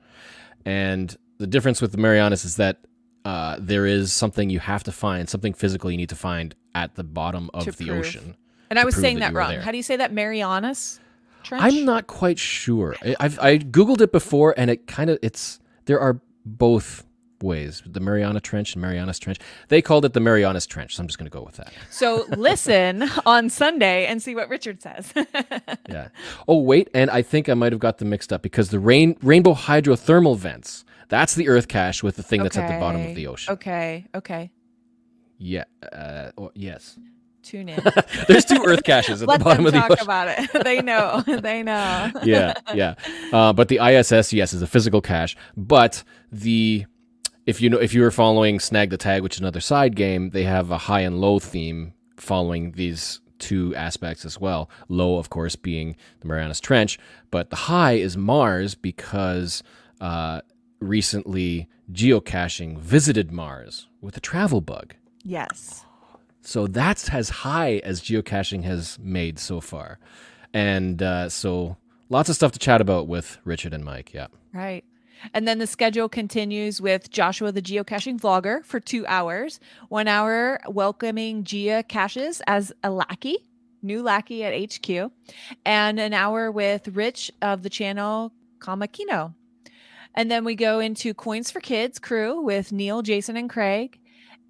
and 0.65 1.15
the 1.37 1.47
difference 1.47 1.81
with 1.81 1.91
the 1.91 1.97
Marianas 1.97 2.45
is 2.45 2.55
that 2.55 2.79
uh, 3.25 3.57
there 3.59 3.85
is 3.85 4.13
something 4.13 4.49
you 4.49 4.59
have 4.59 4.83
to 4.85 4.91
find, 4.91 5.27
something 5.29 5.53
physical 5.53 5.91
you 5.91 5.97
need 5.97 6.09
to 6.09 6.15
find 6.15 6.55
at 6.73 6.95
the 6.95 7.03
bottom 7.03 7.49
of 7.53 7.65
the 7.65 7.87
prove. 7.87 7.99
ocean. 7.99 8.37
And 8.69 8.79
I 8.79 8.85
was 8.85 8.95
saying 8.95 9.19
that, 9.19 9.33
that 9.33 9.37
wrong. 9.37 9.51
There. 9.51 9.61
How 9.61 9.71
do 9.71 9.77
you 9.77 9.83
say 9.83 9.97
that? 9.97 10.13
Marianas 10.13 10.99
Trench? 11.43 11.63
I'm 11.63 11.85
not 11.85 12.07
quite 12.07 12.39
sure. 12.39 12.95
I've 13.19 13.39
I 13.39 13.57
googled 13.57 14.01
it 14.01 14.11
before, 14.11 14.53
and 14.57 14.69
it 14.69 14.87
kind 14.87 15.09
of 15.09 15.19
it's 15.21 15.59
there 15.85 15.99
are 15.99 16.19
both 16.45 17.05
ways 17.41 17.83
the 17.85 17.99
Mariana 17.99 18.39
Trench 18.39 18.73
and 18.73 18.81
Marianas 18.81 19.19
Trench. 19.19 19.39
They 19.67 19.81
called 19.81 20.05
it 20.05 20.13
the 20.13 20.19
Marianas 20.19 20.65
Trench, 20.65 20.95
so 20.95 21.01
I'm 21.01 21.07
just 21.07 21.17
going 21.17 21.29
to 21.29 21.37
go 21.37 21.43
with 21.43 21.55
that. 21.55 21.71
So 21.89 22.25
listen 22.35 23.03
on 23.25 23.49
Sunday 23.49 24.05
and 24.07 24.21
see 24.21 24.35
what 24.35 24.49
Richard 24.49 24.81
says. 24.81 25.13
yeah. 25.89 26.09
Oh 26.47 26.59
wait, 26.59 26.89
and 26.93 27.09
I 27.09 27.21
think 27.21 27.49
I 27.49 27.53
might 27.53 27.71
have 27.71 27.79
got 27.79 27.99
them 27.99 28.09
mixed 28.09 28.33
up 28.33 28.41
because 28.41 28.69
the 28.69 28.79
rain 28.79 29.17
rainbow 29.21 29.53
hydrothermal 29.53 30.37
vents. 30.37 30.83
That's 31.07 31.35
the 31.35 31.47
Earth 31.49 31.67
cache 31.67 32.01
with 32.01 32.15
the 32.15 32.23
thing 32.23 32.41
okay. 32.41 32.45
that's 32.45 32.57
at 32.57 32.73
the 32.73 32.79
bottom 32.79 33.05
of 33.05 33.15
the 33.15 33.27
ocean. 33.27 33.53
Okay. 33.53 34.07
Okay. 34.15 34.49
Yeah. 35.37 35.65
Uh, 35.93 36.31
oh, 36.37 36.51
yes 36.55 36.97
tune 37.45 37.69
in. 37.69 37.79
There's 38.27 38.45
two 38.45 38.61
Earth 38.65 38.83
caches 38.83 39.21
at 39.21 39.27
Let 39.27 39.39
the 39.39 39.43
bottom 39.45 39.65
of 39.65 39.71
the 39.73 39.79
ocean. 39.79 39.95
talk 39.95 40.01
about 40.01 40.27
it. 40.27 40.49
they 40.63 40.81
know. 40.81 41.23
They 41.45 41.63
know. 41.63 42.11
yeah, 42.23 42.53
yeah. 42.73 42.95
Uh, 43.31 43.53
but 43.53 43.67
the 43.67 43.77
ISS, 43.77 44.33
yes, 44.33 44.53
is 44.53 44.61
a 44.61 44.67
physical 44.67 45.01
cache. 45.01 45.37
But 45.55 46.03
the 46.31 46.85
if 47.45 47.61
you 47.61 47.69
know 47.69 47.77
if 47.77 47.93
you 47.93 48.01
were 48.01 48.11
following 48.11 48.59
Snag 48.59 48.89
the 48.89 48.97
Tag, 48.97 49.21
which 49.21 49.35
is 49.35 49.39
another 49.41 49.59
side 49.61 49.95
game, 49.95 50.31
they 50.31 50.43
have 50.43 50.71
a 50.71 50.77
high 50.77 51.01
and 51.01 51.21
low 51.21 51.39
theme 51.39 51.93
following 52.17 52.71
these 52.71 53.21
two 53.37 53.75
aspects 53.75 54.25
as 54.25 54.39
well. 54.39 54.69
Low, 54.89 55.17
of 55.17 55.29
course, 55.29 55.55
being 55.55 55.95
the 56.21 56.27
Marianas 56.27 56.59
Trench, 56.59 56.97
but 57.31 57.49
the 57.49 57.55
high 57.55 57.93
is 57.93 58.17
Mars 58.17 58.75
because 58.75 59.61
uh, 60.01 60.41
recently 60.79 61.67
geocaching 61.91 62.77
visited 62.79 63.31
Mars 63.31 63.87
with 64.01 64.17
a 64.17 64.19
travel 64.21 64.61
bug. 64.61 64.95
Yes. 65.23 65.84
So 66.45 66.67
that's 66.67 67.09
as 67.09 67.29
high 67.29 67.81
as 67.83 68.01
geocaching 68.01 68.63
has 68.63 68.99
made 68.99 69.39
so 69.39 69.59
far. 69.59 69.97
And 70.53 71.01
uh, 71.01 71.29
so 71.29 71.75
lots 72.09 72.29
of 72.29 72.35
stuff 72.35 72.51
to 72.51 72.59
chat 72.59 72.81
about 72.81 73.07
with 73.07 73.39
Richard 73.43 73.73
and 73.73 73.83
Mike. 73.83 74.13
Yeah. 74.13 74.27
Right. 74.53 74.85
And 75.33 75.47
then 75.47 75.57
the 75.57 75.65
schedule 75.65 76.07
continues 76.07 76.79
with 76.79 77.09
Joshua, 77.09 77.51
the 77.51 77.63
geocaching 77.63 78.19
vlogger, 78.19 78.63
for 78.63 78.79
two 78.79 79.07
hours. 79.07 79.59
One 79.89 80.07
hour 80.07 80.59
welcoming 80.69 81.43
geocaches 81.43 82.41
as 82.45 82.71
a 82.83 82.91
lackey, 82.91 83.39
new 83.81 84.03
lackey 84.03 84.43
at 84.43 84.53
HQ, 84.53 85.11
and 85.65 85.99
an 85.99 86.13
hour 86.13 86.51
with 86.51 86.89
Rich 86.89 87.31
of 87.41 87.63
the 87.63 87.71
channel 87.71 88.31
Kamakino. 88.59 89.33
And 90.13 90.29
then 90.29 90.45
we 90.45 90.53
go 90.53 90.79
into 90.79 91.15
Coins 91.15 91.49
for 91.49 91.59
Kids 91.59 91.97
crew 91.97 92.39
with 92.41 92.71
Neil, 92.71 93.01
Jason, 93.01 93.35
and 93.35 93.49
Craig 93.49 93.99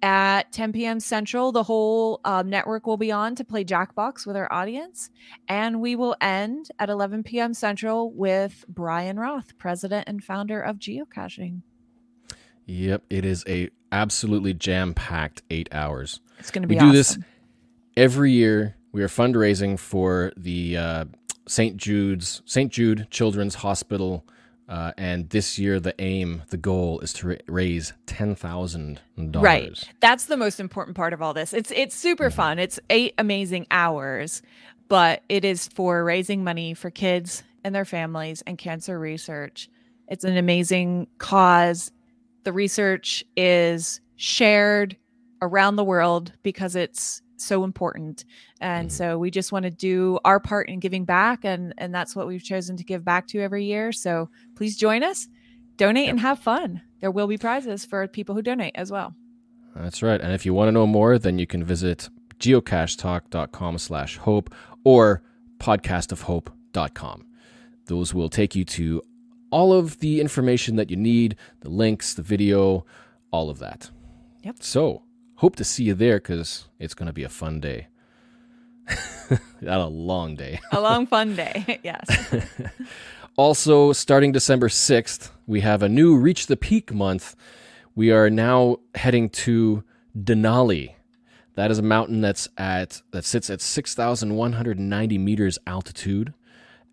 at 0.02 0.52
10 0.52 0.72
p.m. 0.72 1.00
Central. 1.00 1.52
The 1.52 1.62
whole 1.62 2.20
um, 2.24 2.48
network 2.50 2.86
will 2.86 2.96
be 2.96 3.10
on 3.10 3.34
to 3.36 3.44
play 3.44 3.64
Jackbox 3.64 4.26
with 4.26 4.36
our 4.36 4.52
audience. 4.52 5.10
And 5.48 5.80
we 5.80 5.96
will 5.96 6.16
end 6.20 6.70
at 6.78 6.90
11 6.90 7.22
p.m. 7.24 7.54
Central 7.54 8.10
with 8.10 8.64
Bryan 8.68 9.18
Roth, 9.18 9.56
president 9.58 10.04
and 10.08 10.22
founder 10.22 10.60
of 10.60 10.78
Geocaching. 10.78 11.62
Yep, 12.66 13.04
it 13.10 13.24
is 13.24 13.44
a 13.46 13.70
absolutely 13.92 14.52
jam-packed 14.52 15.42
8 15.50 15.68
hours. 15.72 16.20
It's 16.38 16.50
going 16.50 16.62
to 16.62 16.68
be 16.68 16.74
We 16.74 16.80
do 16.80 16.86
awesome. 16.86 16.96
this 16.96 17.18
every 17.96 18.32
year. 18.32 18.76
We 18.92 19.02
are 19.02 19.08
fundraising 19.08 19.78
for 19.78 20.32
the 20.36 20.76
uh, 20.76 21.04
St. 21.46 21.76
Jude's 21.76 22.42
St. 22.44 22.72
Jude 22.72 23.06
Children's 23.10 23.56
Hospital 23.56 24.26
uh, 24.68 24.92
and 24.96 25.30
this 25.30 25.58
year 25.58 25.78
the 25.78 25.94
aim, 26.00 26.42
the 26.50 26.56
goal 26.56 27.00
is 27.00 27.12
to 27.14 27.28
ra- 27.28 27.36
raise 27.46 27.92
$10,000. 28.06 29.42
Right. 29.42 29.82
That's 30.00 30.26
the 30.26 30.36
most 30.36 30.58
important 30.58 30.96
part 30.96 31.12
of 31.12 31.22
all 31.22 31.34
this. 31.34 31.52
It's 31.52 31.70
it's 31.70 31.94
super 31.94 32.30
fun. 32.30 32.58
It's 32.58 32.80
8 32.90 33.14
amazing 33.18 33.66
hours, 33.70 34.42
but 34.88 35.22
it 35.28 35.44
is 35.44 35.68
for 35.68 36.04
raising 36.04 36.42
money 36.42 36.74
for 36.74 36.90
kids 36.90 37.44
and 37.62 37.74
their 37.74 37.84
families 37.84 38.42
and 38.46 38.58
cancer 38.58 38.98
research. 38.98 39.68
It's 40.08 40.24
an 40.24 40.36
amazing 40.36 41.08
cause. 41.18 41.92
The 42.44 42.52
research 42.52 43.24
is 43.36 44.00
shared 44.16 44.96
around 45.42 45.76
the 45.76 45.84
world 45.84 46.32
because 46.42 46.74
it's 46.74 47.22
so 47.36 47.64
important. 47.64 48.24
And 48.60 48.88
Mhm. 48.88 48.92
so 48.92 49.18
we 49.18 49.30
just 49.30 49.52
want 49.52 49.64
to 49.64 49.70
do 49.70 50.18
our 50.24 50.40
part 50.40 50.68
in 50.68 50.80
giving 50.80 51.04
back 51.04 51.44
and 51.44 51.74
and 51.78 51.94
that's 51.94 52.16
what 52.16 52.26
we've 52.26 52.42
chosen 52.42 52.76
to 52.78 52.84
give 52.84 53.04
back 53.04 53.26
to 53.28 53.40
every 53.40 53.64
year. 53.64 53.92
So 53.92 54.30
please 54.54 54.76
join 54.76 55.02
us. 55.02 55.28
Donate 55.76 56.04
Yep. 56.06 56.10
and 56.10 56.20
have 56.20 56.38
fun. 56.38 56.80
There 57.00 57.10
will 57.10 57.26
be 57.26 57.36
prizes 57.36 57.84
for 57.84 58.06
people 58.08 58.34
who 58.34 58.40
donate 58.42 58.72
as 58.74 58.90
well. 58.90 59.14
That's 59.74 60.02
right. 60.02 60.20
And 60.20 60.32
if 60.32 60.46
you 60.46 60.54
want 60.54 60.68
to 60.68 60.72
know 60.72 60.86
more, 60.86 61.18
then 61.18 61.38
you 61.38 61.46
can 61.46 61.62
visit 61.62 62.08
geocachetalk.com 62.38 63.76
slash 63.78 64.16
hope 64.16 64.54
or 64.84 65.22
podcastofhope.com. 65.58 67.26
Those 67.86 68.14
will 68.14 68.28
take 68.28 68.54
you 68.54 68.64
to 68.64 69.02
all 69.50 69.72
of 69.72 69.98
the 70.00 70.20
information 70.20 70.76
that 70.76 70.90
you 70.90 70.96
need, 70.96 71.36
the 71.60 71.68
links, 71.68 72.14
the 72.14 72.22
video, 72.22 72.84
all 73.30 73.48
of 73.50 73.58
that. 73.58 73.90
Yep. 74.42 74.56
So 74.60 75.02
hope 75.36 75.56
to 75.56 75.64
see 75.64 75.84
you 75.84 75.94
there 75.94 76.16
because 76.18 76.68
it's 76.78 76.94
going 76.94 77.06
to 77.06 77.12
be 77.12 77.22
a 77.22 77.28
fun 77.28 77.60
day. 77.60 77.88
Not 79.60 79.80
a 79.80 79.86
long 79.86 80.36
day. 80.36 80.60
a 80.72 80.80
long 80.80 81.06
fun 81.06 81.34
day 81.34 81.80
yes 81.84 82.06
Also, 83.38 83.92
starting 83.92 84.32
December 84.32 84.68
6th, 84.68 85.30
we 85.46 85.60
have 85.60 85.82
a 85.82 85.90
new 85.90 86.16
Reach 86.16 86.46
the 86.46 86.56
Peak 86.56 86.94
month. 86.94 87.36
We 87.94 88.10
are 88.10 88.30
now 88.30 88.78
heading 88.94 89.28
to 89.30 89.84
Denali. 90.18 90.94
That 91.54 91.70
is 91.70 91.78
a 91.78 91.82
mountain 91.82 92.22
that's 92.22 92.48
at 92.56 93.02
that 93.10 93.26
sits 93.26 93.50
at 93.50 93.60
6,190 93.60 95.18
meters 95.18 95.58
altitude. 95.66 96.32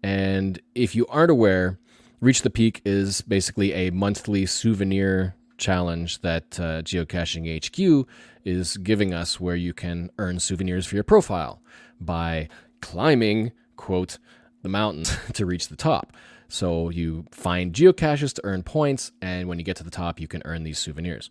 And 0.03 0.59
if 0.75 0.95
you 0.95 1.07
aren't 1.07 1.31
aware, 1.31 1.79
Reach 2.19 2.41
the 2.41 2.49
Peak 2.49 2.81
is 2.83 3.21
basically 3.21 3.71
a 3.71 3.91
monthly 3.91 4.45
souvenir 4.45 5.35
challenge 5.57 6.19
that 6.21 6.59
uh, 6.59 6.81
Geocaching 6.81 7.45
HQ 7.65 8.05
is 8.45 8.77
giving 8.77 9.13
us 9.13 9.39
where 9.39 9.55
you 9.55 9.73
can 9.73 10.09
earn 10.17 10.39
souvenirs 10.39 10.85
for 10.85 10.95
your 10.95 11.03
profile 11.03 11.61
by 11.99 12.49
climbing, 12.81 13.51
quote, 13.77 14.17
the 14.61 14.69
mountain 14.69 15.03
to 15.33 15.45
reach 15.45 15.67
the 15.69 15.75
top. 15.75 16.13
So 16.49 16.89
you 16.89 17.25
find 17.31 17.73
geocaches 17.73 18.33
to 18.35 18.41
earn 18.43 18.63
points, 18.63 19.11
and 19.21 19.47
when 19.47 19.57
you 19.59 19.65
get 19.65 19.75
to 19.77 19.83
the 19.83 19.89
top, 19.89 20.19
you 20.19 20.27
can 20.27 20.41
earn 20.45 20.63
these 20.63 20.77
souvenirs. 20.77 21.29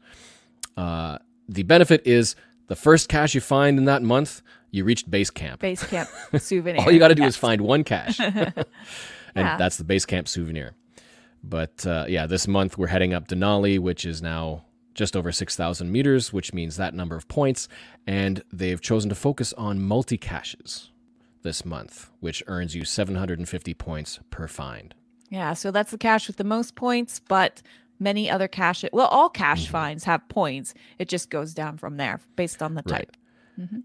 Uh, 0.76 1.18
the 1.48 1.62
benefit 1.62 2.02
is 2.06 2.34
the 2.68 2.76
first 2.76 3.08
cache 3.08 3.34
you 3.34 3.40
find 3.40 3.78
in 3.78 3.84
that 3.84 4.02
month, 4.02 4.42
you 4.70 4.84
reached 4.84 5.10
base 5.10 5.30
camp. 5.30 5.60
base 5.60 5.84
camp 5.84 6.08
souvenir 6.38 6.80
All 6.82 6.90
you 6.90 6.98
got 6.98 7.08
to 7.08 7.14
do 7.14 7.22
Yes. 7.22 7.34
is 7.34 7.36
find 7.36 7.60
one 7.60 7.84
cache, 7.84 8.18
and 8.20 8.54
Yeah. 9.36 9.56
that's 9.58 9.76
the 9.76 9.84
base 9.84 10.06
camp 10.06 10.28
souvenir. 10.28 10.72
But 11.44 11.86
uh, 11.86 12.06
yeah, 12.08 12.26
this 12.26 12.48
month 12.48 12.78
we're 12.78 12.86
heading 12.86 13.12
up 13.14 13.28
Denali, 13.28 13.78
which 13.78 14.04
is 14.06 14.22
now 14.22 14.64
just 14.94 15.16
over 15.16 15.32
6,000 15.32 15.90
meters, 15.90 16.32
which 16.32 16.52
means 16.52 16.76
that 16.76 16.94
number 16.94 17.16
of 17.16 17.28
points. 17.28 17.68
And 18.06 18.42
they've 18.52 18.80
chosen 18.80 19.08
to 19.08 19.14
focus 19.14 19.52
on 19.54 19.80
multi 19.82 20.18
caches 20.18 20.90
this 21.42 21.64
month, 21.64 22.10
which 22.20 22.42
earns 22.46 22.74
you 22.74 22.84
750 22.84 23.74
points 23.74 24.20
per 24.30 24.46
find. 24.46 24.94
yeah 25.30 25.54
so 25.54 25.70
that's 25.70 25.90
the 25.90 25.98
cache 25.98 26.26
with 26.28 26.36
the 26.36 26.44
most 26.44 26.74
points 26.76 27.20
but 27.26 27.62
many 27.98 28.30
other 28.30 28.46
cache 28.48 28.84
well 28.92 29.06
all 29.08 29.28
cache 29.30 29.62
Mm-hmm. 29.64 29.72
finds 29.72 30.04
have 30.04 30.28
points 30.28 30.74
it 30.98 31.08
just 31.08 31.30
goes 31.30 31.54
down 31.54 31.78
from 31.78 31.96
there 31.96 32.20
based 32.36 32.62
on 32.62 32.74
the 32.74 32.82
Right. 32.86 33.08
type 33.08 33.16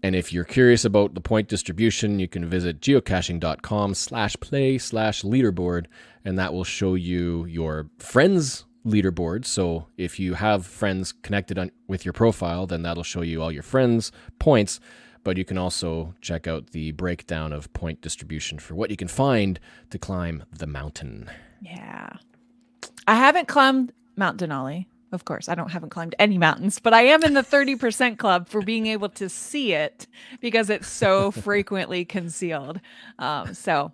And 0.02 0.16
if 0.16 0.32
you're 0.32 0.44
curious 0.44 0.84
about 0.84 1.14
the 1.14 1.20
point 1.20 1.46
distribution, 1.48 2.18
you 2.18 2.26
can 2.26 2.44
visit 2.48 2.80
geocaching.com 2.80 3.94
slash 3.94 4.34
play 4.40 4.78
slash 4.78 5.22
leaderboard, 5.22 5.86
and 6.24 6.36
that 6.38 6.52
will 6.54 6.64
show 6.64 6.94
you 6.94 7.44
your 7.44 7.86
friends' 7.98 8.64
leaderboard. 8.88 9.44
So 9.44 9.86
if 9.96 10.18
you 10.18 10.34
have 10.34 10.66
friends 10.66 11.12
connected 11.12 11.58
on, 11.58 11.70
with 11.86 12.04
your 12.04 12.12
profile, 12.12 12.66
then 12.66 12.82
that'll 12.82 13.02
show 13.02 13.22
you 13.22 13.42
all 13.42 13.52
your 13.52 13.62
friends' 13.62 14.12
points. 14.38 14.80
But 15.24 15.36
you 15.36 15.44
can 15.44 15.58
also 15.58 16.14
check 16.20 16.46
out 16.46 16.70
the 16.70 16.92
breakdown 16.92 17.52
of 17.52 17.72
point 17.74 18.00
distribution 18.00 18.58
for 18.58 18.74
what 18.74 18.90
you 18.90 18.96
can 18.96 19.08
find 19.08 19.60
to 19.90 19.98
climb 19.98 20.44
the 20.52 20.66
mountain. 20.66 21.28
yeah 21.60 22.10
i 23.06 23.14
haven't 23.14 23.48
climbed 23.48 23.92
mount 24.16 24.38
denali 24.40 24.86
of 25.12 25.24
course 25.24 25.48
i 25.48 25.54
don't 25.54 25.70
haven't 25.72 25.90
climbed 25.90 26.14
any 26.18 26.38
mountains 26.38 26.78
but 26.78 26.94
i 26.94 27.02
am 27.02 27.24
in 27.24 27.34
the 27.34 27.42
30% 27.42 28.16
club 28.22 28.48
for 28.48 28.62
being 28.62 28.86
able 28.86 29.08
to 29.08 29.28
see 29.28 29.72
it 29.72 30.06
because 30.40 30.70
it's 30.70 30.88
so 30.88 31.30
frequently 31.48 32.04
concealed 32.04 32.80
um, 33.18 33.52
so 33.54 33.92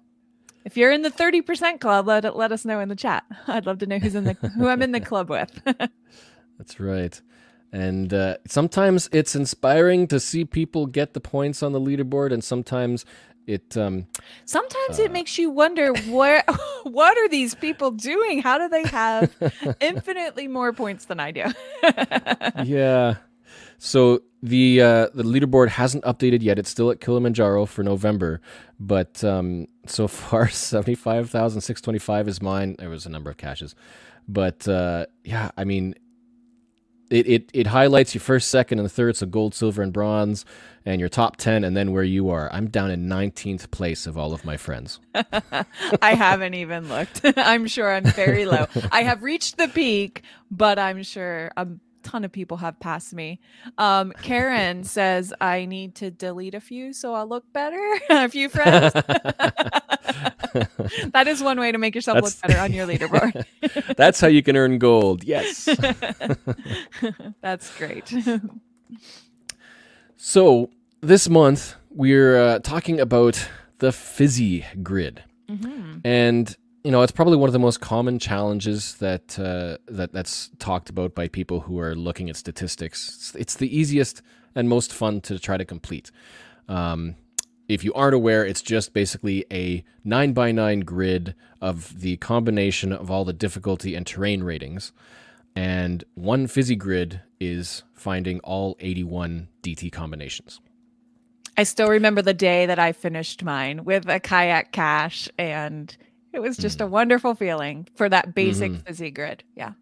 if 0.64 0.76
you're 0.76 0.90
in 0.92 1.02
the 1.02 1.10
30% 1.10 1.80
club 1.80 2.06
let, 2.06 2.36
let 2.36 2.52
us 2.52 2.64
know 2.64 2.80
in 2.80 2.88
the 2.88 2.96
chat 2.96 3.24
i'd 3.48 3.66
love 3.66 3.78
to 3.78 3.86
know 3.86 3.98
who's 3.98 4.14
in 4.14 4.24
the 4.24 4.34
who 4.56 4.68
i'm 4.68 4.82
in 4.82 4.92
the 4.92 5.00
club 5.00 5.28
with 5.30 5.60
That's 6.58 6.78
right. 6.78 7.20
And 7.72 8.14
uh, 8.14 8.36
sometimes 8.46 9.08
it's 9.10 9.34
inspiring 9.34 10.06
to 10.06 10.20
see 10.20 10.44
people 10.44 10.86
get 10.86 11.14
the 11.14 11.20
points 11.20 11.64
on 11.64 11.72
the 11.72 11.80
leaderboard, 11.80 12.32
and 12.32 12.44
sometimes 12.44 13.04
it 13.48 13.76
um, 13.76 14.06
Sometimes 14.44 15.00
Uh. 15.00 15.02
it 15.02 15.10
makes 15.10 15.36
you 15.36 15.50
wonder 15.50 15.92
where 16.08 16.44
what 16.84 17.18
are 17.18 17.28
these 17.28 17.56
people 17.56 17.90
doing? 17.90 18.40
How 18.40 18.58
do 18.58 18.68
they 18.68 18.84
have 18.84 19.34
infinitely 19.80 20.46
more 20.46 20.72
points 20.72 21.06
than 21.06 21.18
I 21.18 21.32
do? 21.32 21.46
yeah. 22.62 23.16
So 23.84 24.22
the 24.42 24.80
uh, 24.80 25.08
the 25.12 25.22
leaderboard 25.22 25.68
hasn't 25.68 26.04
updated 26.04 26.42
yet. 26.42 26.58
It's 26.58 26.70
still 26.70 26.90
at 26.90 27.02
Kilimanjaro 27.02 27.66
for 27.66 27.82
November, 27.82 28.40
but 28.80 29.22
um, 29.22 29.66
so 29.86 30.08
far 30.08 30.48
seventy 30.48 30.94
five 30.94 31.28
thousand 31.28 31.60
six 31.60 31.82
twenty 31.82 31.98
five 31.98 32.26
is 32.26 32.40
mine. 32.40 32.76
There 32.78 32.88
was 32.88 33.04
a 33.04 33.10
number 33.10 33.28
of 33.28 33.36
caches, 33.36 33.74
but 34.26 34.66
uh, 34.66 35.04
yeah, 35.22 35.50
I 35.58 35.64
mean, 35.64 35.96
it, 37.10 37.28
it 37.28 37.50
it 37.52 37.66
highlights 37.66 38.14
your 38.14 38.22
first, 38.22 38.48
second, 38.48 38.78
and 38.78 38.90
third. 38.90 39.18
So 39.18 39.26
gold, 39.26 39.54
silver, 39.54 39.82
and 39.82 39.92
bronze, 39.92 40.46
and 40.86 40.98
your 40.98 41.10
top 41.10 41.36
ten, 41.36 41.62
and 41.62 41.76
then 41.76 41.92
where 41.92 42.04
you 42.04 42.30
are. 42.30 42.50
I'm 42.54 42.70
down 42.70 42.90
in 42.90 43.06
nineteenth 43.06 43.70
place 43.70 44.06
of 44.06 44.16
all 44.16 44.32
of 44.32 44.46
my 44.46 44.56
friends. 44.56 44.98
I 46.00 46.14
haven't 46.14 46.54
even 46.54 46.88
looked. 46.88 47.20
I'm 47.36 47.66
sure 47.66 47.94
I'm 47.94 48.04
very 48.04 48.46
low. 48.46 48.64
I 48.90 49.02
have 49.02 49.22
reached 49.22 49.58
the 49.58 49.68
peak, 49.68 50.22
but 50.50 50.78
I'm 50.78 51.02
sure 51.02 51.50
a 51.58 51.66
ton 52.04 52.24
of 52.24 52.30
people 52.30 52.58
have 52.58 52.78
passed 52.78 53.12
me. 53.14 53.40
Um, 53.78 54.12
Karen 54.22 54.84
says 54.96 55.34
I 55.40 55.64
need 55.64 55.96
to 55.96 56.10
delete 56.10 56.54
a 56.54 56.60
few 56.60 56.92
so 56.92 57.14
I'll 57.14 57.26
look 57.26 57.52
better. 57.52 57.80
a 58.10 58.28
few 58.28 58.48
friends. 58.48 58.92
that 61.12 61.24
is 61.26 61.42
one 61.42 61.58
way 61.58 61.72
to 61.72 61.78
make 61.78 61.94
yourself 61.94 62.16
That's- 62.16 62.34
look 62.42 62.42
better 62.48 62.60
on 62.60 62.72
your 62.72 62.86
leaderboard. 62.86 63.44
That's 63.96 64.20
how 64.20 64.28
you 64.28 64.42
can 64.42 64.56
earn 64.56 64.78
gold. 64.78 65.24
Yes. 65.24 65.68
That's 67.40 67.76
great. 67.76 68.12
So 70.16 70.70
this 71.00 71.28
month 71.28 71.74
we're 71.90 72.38
uh, 72.40 72.58
talking 72.60 73.00
about 73.00 73.48
the 73.78 73.92
fizzy 73.92 74.64
grid, 74.82 75.22
Mhm. 75.48 76.00
and 76.04 76.56
you 76.84 76.90
know 76.90 77.02
it's 77.02 77.12
probably 77.12 77.36
one 77.36 77.48
of 77.48 77.54
the 77.54 77.58
most 77.58 77.80
common 77.80 78.18
challenges 78.18 78.96
that 78.96 79.38
uh, 79.38 79.78
that 79.88 80.12
that's 80.12 80.50
talked 80.58 80.90
about 80.90 81.14
by 81.14 81.28
people 81.28 81.60
who 81.60 81.80
are 81.80 81.94
looking 81.94 82.28
at 82.28 82.36
statistics. 82.36 83.08
It's, 83.08 83.34
it's 83.34 83.54
the 83.56 83.76
easiest 83.76 84.22
and 84.54 84.68
most 84.68 84.92
fun 84.92 85.20
to 85.22 85.38
try 85.38 85.56
to 85.56 85.64
complete. 85.64 86.10
Um, 86.68 87.16
if 87.66 87.82
you 87.82 87.94
aren't 87.94 88.14
aware, 88.14 88.44
it's 88.44 88.60
just 88.60 88.92
basically 88.92 89.46
a 89.50 89.82
nine 90.04 90.34
by 90.34 90.52
nine 90.52 90.80
grid 90.80 91.34
of 91.62 92.00
the 92.00 92.18
combination 92.18 92.92
of 92.92 93.10
all 93.10 93.24
the 93.24 93.32
difficulty 93.32 93.94
and 93.94 94.06
terrain 94.06 94.42
ratings. 94.42 94.92
And 95.56 96.04
one 96.14 96.46
fizzy 96.46 96.76
grid 96.76 97.22
is 97.40 97.84
finding 97.94 98.40
all 98.40 98.76
81 98.80 99.48
DT 99.62 99.90
combinations. 99.90 100.60
I 101.56 101.62
still 101.62 101.88
remember 101.88 102.20
the 102.20 102.34
day 102.34 102.66
that 102.66 102.78
I 102.78 102.92
finished 102.92 103.42
mine 103.42 103.84
with 103.84 104.08
a 104.08 104.20
kayak 104.20 104.72
cache, 104.72 105.28
and 105.38 105.96
it 106.34 106.42
was 106.42 106.56
just 106.56 106.78
Mm. 106.78 106.84
a 106.84 106.86
wonderful 106.88 107.34
feeling 107.34 107.86
for 107.94 108.08
that 108.08 108.34
basic 108.34 108.72
Mm-hmm. 108.72 108.80
fizzy 108.82 109.10
grid. 109.10 109.44
Yeah. 109.56 109.72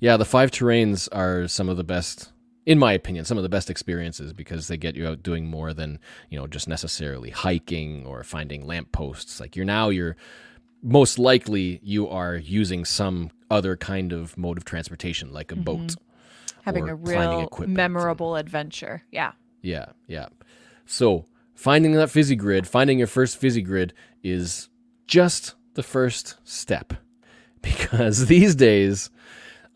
Yeah, 0.00 0.16
the 0.16 0.24
five 0.24 0.50
terrains 0.50 1.08
are 1.12 1.48
some 1.48 1.68
of 1.68 1.76
the 1.76 1.84
best 1.84 2.30
in 2.64 2.78
my 2.78 2.92
opinion, 2.92 3.24
some 3.24 3.36
of 3.36 3.42
the 3.42 3.48
best 3.48 3.68
experiences 3.70 4.32
because 4.32 4.68
they 4.68 4.76
get 4.76 4.94
you 4.94 5.08
out 5.08 5.20
doing 5.20 5.46
more 5.46 5.74
than 5.74 5.98
you 6.30 6.38
know 6.38 6.46
just 6.46 6.68
necessarily 6.68 7.30
hiking 7.30 8.06
or 8.06 8.22
finding 8.22 8.64
lampposts. 8.64 9.40
Like 9.40 9.56
you're 9.56 9.64
now 9.64 9.88
you're 9.88 10.14
most 10.80 11.18
likely 11.18 11.80
you 11.82 12.08
are 12.08 12.36
using 12.36 12.84
some 12.84 13.30
other 13.50 13.76
kind 13.76 14.12
of 14.12 14.36
mode 14.38 14.58
of 14.58 14.64
transportation, 14.64 15.32
like 15.32 15.50
a 15.50 15.54
Mm-hmm. 15.56 15.64
boat. 15.64 15.94
Having 16.62 16.88
a 16.88 16.94
real 16.94 17.48
memorable 17.66 18.36
adventure. 18.36 19.02
Yeah. 19.10 19.32
Yeah, 19.62 19.86
yeah. 20.06 20.28
So 20.86 21.24
finding 21.56 21.92
that 21.94 22.10
fizzy 22.10 22.36
grid, 22.36 22.68
finding 22.68 22.98
your 22.98 23.08
first 23.08 23.36
fizzy 23.38 23.62
grid 23.62 23.92
is 24.22 24.68
just 25.08 25.54
the 25.74 25.82
first 25.82 26.36
step 26.44 26.92
because 27.62 28.26
these 28.26 28.54
days 28.54 29.10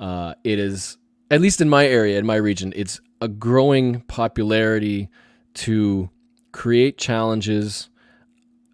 uh, 0.01 0.35
it 0.45 0.59
is, 0.59 0.99
at 1.31 1.41
least 1.41 1.61
in 1.61 1.69
my 1.69 1.87
area, 1.87 2.19
in 2.19 2.27
my 2.27 2.37
region, 2.37 2.73
it's 2.77 3.01
a 3.21 3.29
growing 3.29 4.01
popularity 4.03 5.09
to 5.55 6.11
create 6.53 6.99
challenges 6.99 7.89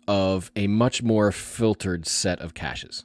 of 0.09 0.51
a 0.57 0.67
much 0.67 1.03
more 1.03 1.31
filtered 1.31 2.07
set 2.07 2.41
of 2.41 2.55
caches. 2.55 3.05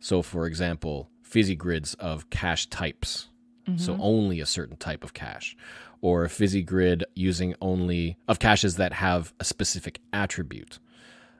So, 0.00 0.22
for 0.22 0.46
example, 0.46 1.08
fizzy 1.22 1.54
grids 1.54 1.94
of 1.94 2.28
cache 2.30 2.66
types. 2.66 3.28
So, 3.76 3.96
only 4.00 4.40
a 4.40 4.46
certain 4.46 4.76
type 4.76 5.04
of 5.04 5.14
cache. 5.14 5.56
Or 6.00 6.24
a 6.24 6.28
fizzy 6.28 6.62
grid 6.64 7.04
using 7.14 7.54
only 7.60 8.16
of 8.26 8.40
caches 8.40 8.74
that 8.76 8.92
have 8.92 9.32
a 9.38 9.44
specific 9.44 10.00
attribute. 10.12 10.80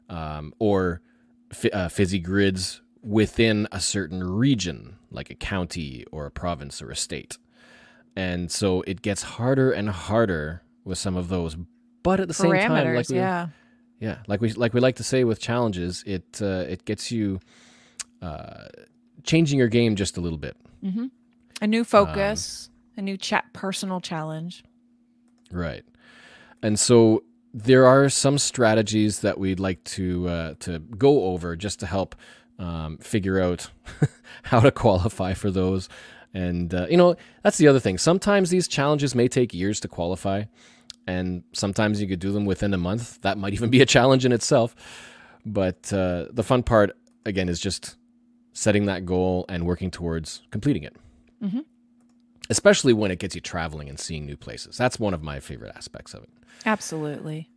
Um, 0.08 0.54
or 0.60 1.00
uh, 1.72 1.88
fizzy 1.88 2.18
grids 2.18 2.80
within 3.02 3.66
a 3.72 3.80
certain 3.80 4.22
region, 4.22 4.96
like 5.10 5.30
a 5.30 5.34
county 5.34 6.04
or 6.12 6.26
a 6.26 6.30
province 6.30 6.80
or 6.80 6.90
a 6.90 6.96
state. 6.96 7.38
And 8.16 8.50
so 8.50 8.82
it 8.82 9.02
gets 9.02 9.22
harder 9.22 9.72
and 9.72 9.88
harder 9.88 10.62
with 10.84 10.98
some 10.98 11.16
of 11.16 11.28
those. 11.28 11.56
But 12.02 12.20
at 12.20 12.28
the 12.28 12.34
same 12.34 12.52
time, 12.52 12.94
like 12.94 13.08
we, 13.08 13.16
yeah. 13.16 13.48
yeah, 14.00 14.18
like 14.26 14.40
we 14.40 14.52
like 14.52 14.74
we 14.74 14.80
like 14.80 14.96
to 14.96 15.04
say 15.04 15.24
with 15.24 15.40
challenges, 15.40 16.02
it 16.06 16.40
uh, 16.42 16.64
it 16.68 16.84
gets 16.84 17.10
you 17.10 17.40
uh, 18.20 18.66
changing 19.22 19.58
your 19.58 19.68
game 19.68 19.96
just 19.96 20.16
a 20.16 20.20
little 20.20 20.38
bit, 20.38 20.56
A 21.60 21.66
new 21.66 21.84
focus, 21.84 22.70
a 22.96 23.02
new 23.02 23.16
chat 23.16 23.44
personal 23.52 24.00
challenge. 24.00 24.64
right? 25.50 25.84
And 26.62 26.78
so 26.78 27.22
there 27.54 27.86
are 27.86 28.08
some 28.08 28.38
strategies 28.38 29.20
that 29.20 29.38
we'd 29.38 29.60
like 29.60 29.82
to 29.84 30.28
uh, 30.28 30.54
to 30.60 30.78
go 30.78 31.24
over 31.24 31.56
just 31.56 31.80
to 31.80 31.86
help 31.86 32.14
um, 32.58 32.98
figure 32.98 33.40
out 33.40 33.70
how 34.44 34.60
to 34.60 34.70
qualify 34.70 35.34
for 35.34 35.50
those. 35.50 35.88
And 36.34 36.72
uh, 36.74 36.86
you 36.88 36.96
know 36.96 37.16
that's 37.42 37.58
the 37.58 37.68
other 37.68 37.80
thing. 37.80 37.98
Sometimes 37.98 38.50
these 38.50 38.68
challenges 38.68 39.14
may 39.14 39.28
take 39.28 39.52
years 39.52 39.80
to 39.80 39.88
qualify, 39.88 40.44
and 41.06 41.44
sometimes 41.52 42.00
you 42.00 42.08
could 42.08 42.20
do 42.20 42.32
them 42.32 42.46
within 42.46 42.72
a 42.72 42.78
month. 42.78 43.20
That 43.22 43.36
might 43.36 43.52
even 43.52 43.70
be 43.70 43.82
a 43.82 43.86
challenge 43.86 44.24
in 44.24 44.32
itself. 44.32 44.74
But 45.44 45.92
uh, 45.92 46.26
the 46.30 46.42
fun 46.42 46.62
part 46.62 46.96
again 47.26 47.48
is 47.48 47.60
just 47.60 47.96
setting 48.52 48.86
that 48.86 49.04
goal 49.04 49.44
and 49.48 49.66
working 49.66 49.90
towards 49.90 50.42
completing 50.50 50.84
it. 50.84 50.96
Especially 52.52 52.92
when 52.92 53.10
it 53.10 53.18
gets 53.18 53.34
you 53.34 53.40
traveling 53.40 53.88
and 53.88 53.98
seeing 53.98 54.26
new 54.26 54.36
places. 54.36 54.76
That's 54.76 55.00
one 55.00 55.14
of 55.14 55.22
my 55.22 55.40
favorite 55.40 55.72
aspects 55.74 56.12
of 56.12 56.22
it. 56.22 56.30
Absolutely. 56.66 57.48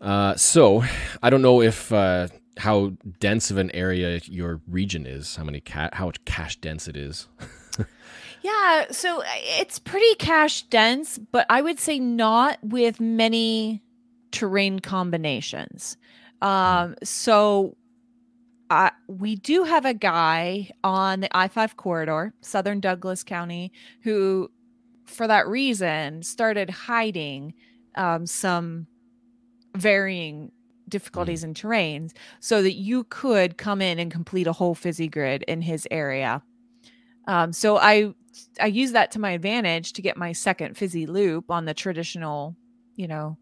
Uh, 0.00 0.34
so, 0.34 0.82
I 1.22 1.30
don't 1.30 1.42
know 1.42 1.62
if 1.62 1.92
uh, 1.92 2.26
how 2.58 2.92
dense 3.20 3.50
of 3.50 3.56
an 3.56 3.70
area 3.70 4.20
your 4.24 4.60
region 4.68 5.06
is, 5.06 5.36
how 5.36 5.44
many 5.44 5.60
ca- 5.60 5.90
how 5.92 6.06
much 6.06 6.24
cache 6.24 6.56
dense 6.56 6.88
it 6.88 6.96
is. 6.96 7.28
Yeah, 8.44 8.84
so 8.90 9.22
uh, 9.22 9.26
it's 9.58 9.78
pretty 9.78 10.14
cache 10.16 10.64
dense, 10.64 11.16
but 11.16 11.46
I 11.48 11.62
would 11.62 11.78
say 11.80 11.98
not 11.98 12.58
with 12.62 13.00
many 13.00 13.82
terrain 14.32 14.80
combinations. 14.80 15.96
Um, 16.42 16.94
so 17.02 17.74
uh, 18.74 18.90
we 19.06 19.36
do 19.36 19.62
have 19.62 19.84
a 19.84 19.94
guy 19.94 20.68
on 20.82 21.20
the 21.20 21.36
I 21.36 21.46
5 21.46 21.76
corridor, 21.76 22.34
southern 22.40 22.80
Douglas 22.80 23.22
County, 23.22 23.72
who, 24.02 24.50
for 25.06 25.28
that 25.28 25.46
reason, 25.46 26.22
started 26.24 26.70
hiding 26.70 27.54
um, 27.94 28.26
some 28.26 28.88
varying 29.76 30.50
difficulties 30.88 31.44
in 31.44 31.54
terrains 31.54 32.12
so 32.40 32.62
that 32.62 32.74
you 32.74 33.04
could 33.04 33.56
come 33.58 33.80
in 33.80 33.98
and 34.00 34.10
complete 34.10 34.48
a 34.48 34.52
whole 34.52 34.74
fizzy 34.74 35.08
grid 35.08 35.44
in 35.44 35.62
his 35.62 35.86
area. 35.90 36.42
Um, 37.28 37.52
so 37.52 37.78
I 37.78 38.12
I 38.60 38.66
use 38.66 38.92
that 38.92 39.12
to 39.12 39.20
my 39.20 39.30
advantage 39.30 39.92
to 39.92 40.02
get 40.02 40.16
my 40.16 40.32
second 40.32 40.76
fizzy 40.76 41.06
loop 41.06 41.48
on 41.48 41.64
the 41.64 41.74
traditional, 41.74 42.56
you 42.96 43.06
know, 43.06 43.38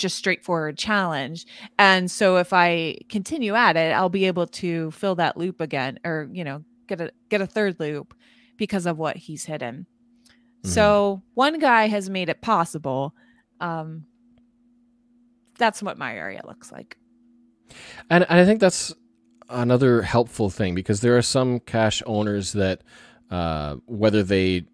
just 0.00 0.16
straightforward 0.16 0.76
challenge. 0.76 1.46
And 1.78 2.10
so 2.10 2.38
if 2.38 2.52
I 2.52 2.96
continue 3.08 3.54
at 3.54 3.76
it, 3.76 3.92
I'll 3.92 4.08
be 4.08 4.24
able 4.26 4.46
to 4.46 4.90
fill 4.90 5.14
that 5.16 5.36
loop 5.36 5.60
again 5.60 6.00
or, 6.04 6.28
you 6.32 6.42
know, 6.42 6.64
get 6.88 7.00
a 7.00 7.12
get 7.28 7.40
a 7.40 7.46
third 7.46 7.78
loop 7.78 8.14
because 8.56 8.86
of 8.86 8.98
what 8.98 9.16
he's 9.16 9.44
hidden. 9.44 9.86
So 10.62 11.22
one 11.34 11.58
guy 11.58 11.86
has 11.86 12.10
made 12.10 12.28
it 12.28 12.42
possible. 12.42 13.14
Um 13.60 14.06
that's 15.56 15.82
what 15.82 15.98
my 15.98 16.16
area 16.16 16.40
looks 16.46 16.72
like. 16.72 16.96
And, 18.08 18.26
and 18.28 18.40
I 18.40 18.44
think 18.44 18.60
that's 18.60 18.94
another 19.48 20.02
helpful 20.02 20.50
thing 20.50 20.74
because 20.74 21.00
there 21.02 21.16
are 21.16 21.22
some 21.22 21.60
cache 21.60 22.02
owners 22.06 22.52
that, 22.52 22.82
uh, 23.30 23.76
whether 23.84 24.22
they, 24.22 24.64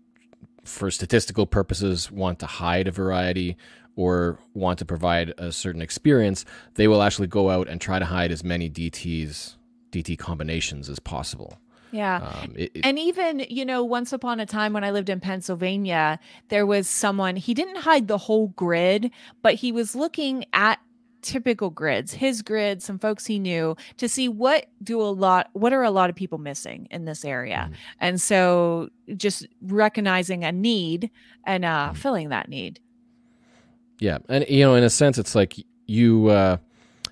for 0.65 0.91
statistical 0.91 1.47
purposes, 1.47 2.11
want 2.11 2.39
to 2.39 2.47
hide 2.47 2.87
a 2.87 2.93
variety 2.93 3.57
or 3.97 4.39
want 4.55 4.79
to 4.79 4.85
provide 4.85 5.33
a 5.39 5.51
certain 5.51 5.83
experience, 5.83 6.45
they 6.75 6.87
will 6.87 7.03
actually 7.03 7.27
go 7.27 7.51
out 7.51 7.67
and 7.69 7.81
try 7.81 7.99
to 7.99 8.05
hide 8.05 8.31
as 8.31 8.45
many 8.45 8.69
DTs, 8.71 9.57
DT 9.91 10.17
combinations 10.19 10.89
as 10.89 10.99
possible. 10.99 11.59
Yeah. 11.93 12.17
Um, 12.43 12.53
it, 12.57 12.71
it- 12.75 12.85
And 12.87 12.99
even, 12.99 13.41
you 13.49 13.65
know, 13.65 13.83
once 13.83 14.13
upon 14.13 14.39
a 14.39 14.47
time 14.47 14.73
when 14.75 14.85
I 14.85 14.91
lived 14.91 15.09
in 15.09 15.19
Pennsylvania, 15.21 16.19
there 16.49 16.67
was 16.67 16.87
someone, 16.89 17.37
he 17.37 17.55
didn't 17.55 17.79
hide 17.79 18.07
the 18.09 18.19
whole 18.19 18.49
grid, 18.49 19.11
but 19.43 19.55
he 19.55 19.73
was 19.73 19.95
looking 19.97 20.45
at 20.53 20.79
typical 21.23 21.71
grids, 21.71 22.13
his 22.13 22.43
grid, 22.43 22.83
some 22.83 22.99
folks 22.99 23.27
he 23.27 23.39
knew 23.39 23.77
to 23.97 24.09
see 24.09 24.29
what 24.29 24.67
do 24.83 25.01
a 25.01 25.05
lot 25.11 25.49
what 25.55 25.73
are 25.73 25.83
a 25.83 25.91
lot 25.91 26.09
of 26.09 26.15
people 26.15 26.39
missing 26.39 26.87
in 26.93 27.05
this 27.05 27.25
area. 27.25 27.69
Mhm. 27.71 27.77
And 27.99 28.21
so 28.21 28.91
just 29.17 29.47
recognizing 29.63 30.45
a 30.45 30.53
need 30.53 31.11
and 31.45 31.65
uh 31.65 31.91
Mhm. 31.93 31.97
filling 31.97 32.29
that 32.29 32.49
need. 32.49 32.79
Yeah, 33.99 34.19
and 34.29 34.47
you 34.49 34.61
know, 34.61 34.75
in 34.75 34.85
a 34.85 34.91
sense, 34.91 35.19
it's 35.19 35.35
like 35.35 35.55
you 35.87 36.29
uh, 36.29 36.59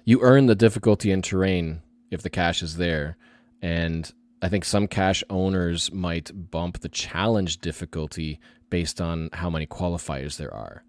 you 0.04 0.20
earn 0.20 0.46
the 0.46 0.54
difficulty 0.54 1.10
in 1.10 1.22
terrain 1.22 1.82
if 2.10 2.22
the 2.22 2.30
cache 2.30 2.62
is 2.62 2.76
there, 2.76 3.16
and 3.62 4.12
I 4.42 4.48
think 4.48 4.64
some 4.64 4.86
cache 4.86 5.24
owners 5.30 5.92
might 5.92 6.30
bump 6.50 6.80
the 6.80 6.88
challenge 6.88 7.58
difficulty 7.58 8.38
based 8.70 9.00
on 9.00 9.30
how 9.32 9.48
many 9.48 9.66
qualifiers 9.66 10.36
there 10.36 10.52
are, 10.52 10.84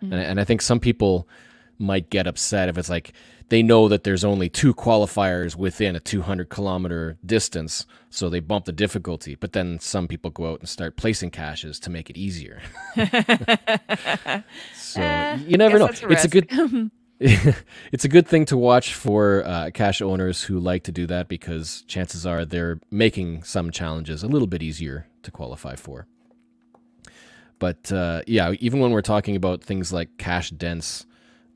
and, 0.00 0.14
and 0.14 0.40
I 0.40 0.44
think 0.44 0.62
some 0.62 0.78
people 0.78 1.28
might 1.80 2.10
get 2.10 2.26
upset 2.26 2.68
if 2.68 2.78
it's 2.78 2.90
like 2.90 3.12
they 3.48 3.62
know 3.64 3.88
that 3.88 4.04
there's 4.04 4.24
only 4.24 4.48
two 4.48 4.72
qualifiers 4.72 5.56
within 5.56 5.96
a 5.96 6.00
200 6.00 6.48
kilometer 6.48 7.18
distance, 7.26 7.84
so 8.08 8.30
they 8.30 8.38
bump 8.38 8.64
the 8.64 8.72
difficulty. 8.72 9.34
But 9.34 9.52
then 9.54 9.80
some 9.80 10.06
people 10.06 10.30
go 10.30 10.52
out 10.52 10.60
and 10.60 10.68
start 10.68 10.96
placing 10.96 11.30
caches 11.30 11.80
to 11.80 11.90
make 11.90 12.08
it 12.10 12.16
easier. 12.16 12.60
So 14.74 15.00
Eh, 15.00 15.38
you 15.46 15.56
never 15.56 15.78
know. 15.78 15.88
It's 15.88 16.24
a 16.24 16.28
good 16.28 16.48
it's 17.20 18.04
a 18.04 18.08
good 18.08 18.26
thing 18.26 18.44
to 18.46 18.56
watch 18.56 18.94
for 18.94 19.44
uh, 19.44 19.70
cache 19.74 20.00
owners 20.00 20.42
who 20.44 20.58
like 20.58 20.84
to 20.84 20.92
do 20.92 21.06
that 21.06 21.28
because 21.28 21.82
chances 21.86 22.24
are 22.24 22.44
they're 22.44 22.80
making 22.90 23.42
some 23.42 23.70
challenges 23.70 24.22
a 24.22 24.26
little 24.26 24.48
bit 24.48 24.62
easier 24.62 25.06
to 25.22 25.30
qualify 25.30 25.76
for. 25.76 26.06
But 27.58 27.92
uh, 27.92 28.22
yeah, 28.26 28.52
even 28.58 28.80
when 28.80 28.90
we're 28.90 29.02
talking 29.02 29.36
about 29.36 29.62
things 29.62 29.92
like 29.92 30.16
cache 30.16 30.50
dense 30.50 31.04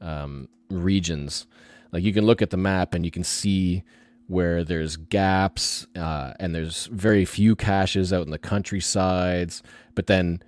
um, 0.01 0.49
regions, 0.71 1.47
like 1.93 2.03
you 2.03 2.13
can 2.13 2.25
look 2.25 2.43
at 2.43 2.51
the 2.51 2.57
map 2.57 2.95
and 2.95 3.05
you 3.05 3.11
can 3.11 3.25
see 3.25 3.83
where 4.27 4.65
there's 4.65 4.97
gaps 4.97 5.87
uh, 5.97 6.33
and 6.41 6.55
there's 6.55 6.87
very 6.87 7.25
few 7.25 7.55
caches 7.55 8.13
out 8.13 8.25
in 8.25 8.31
the 8.31 8.39
countrysides, 8.39 9.63
but 9.95 10.07
then 10.07 10.43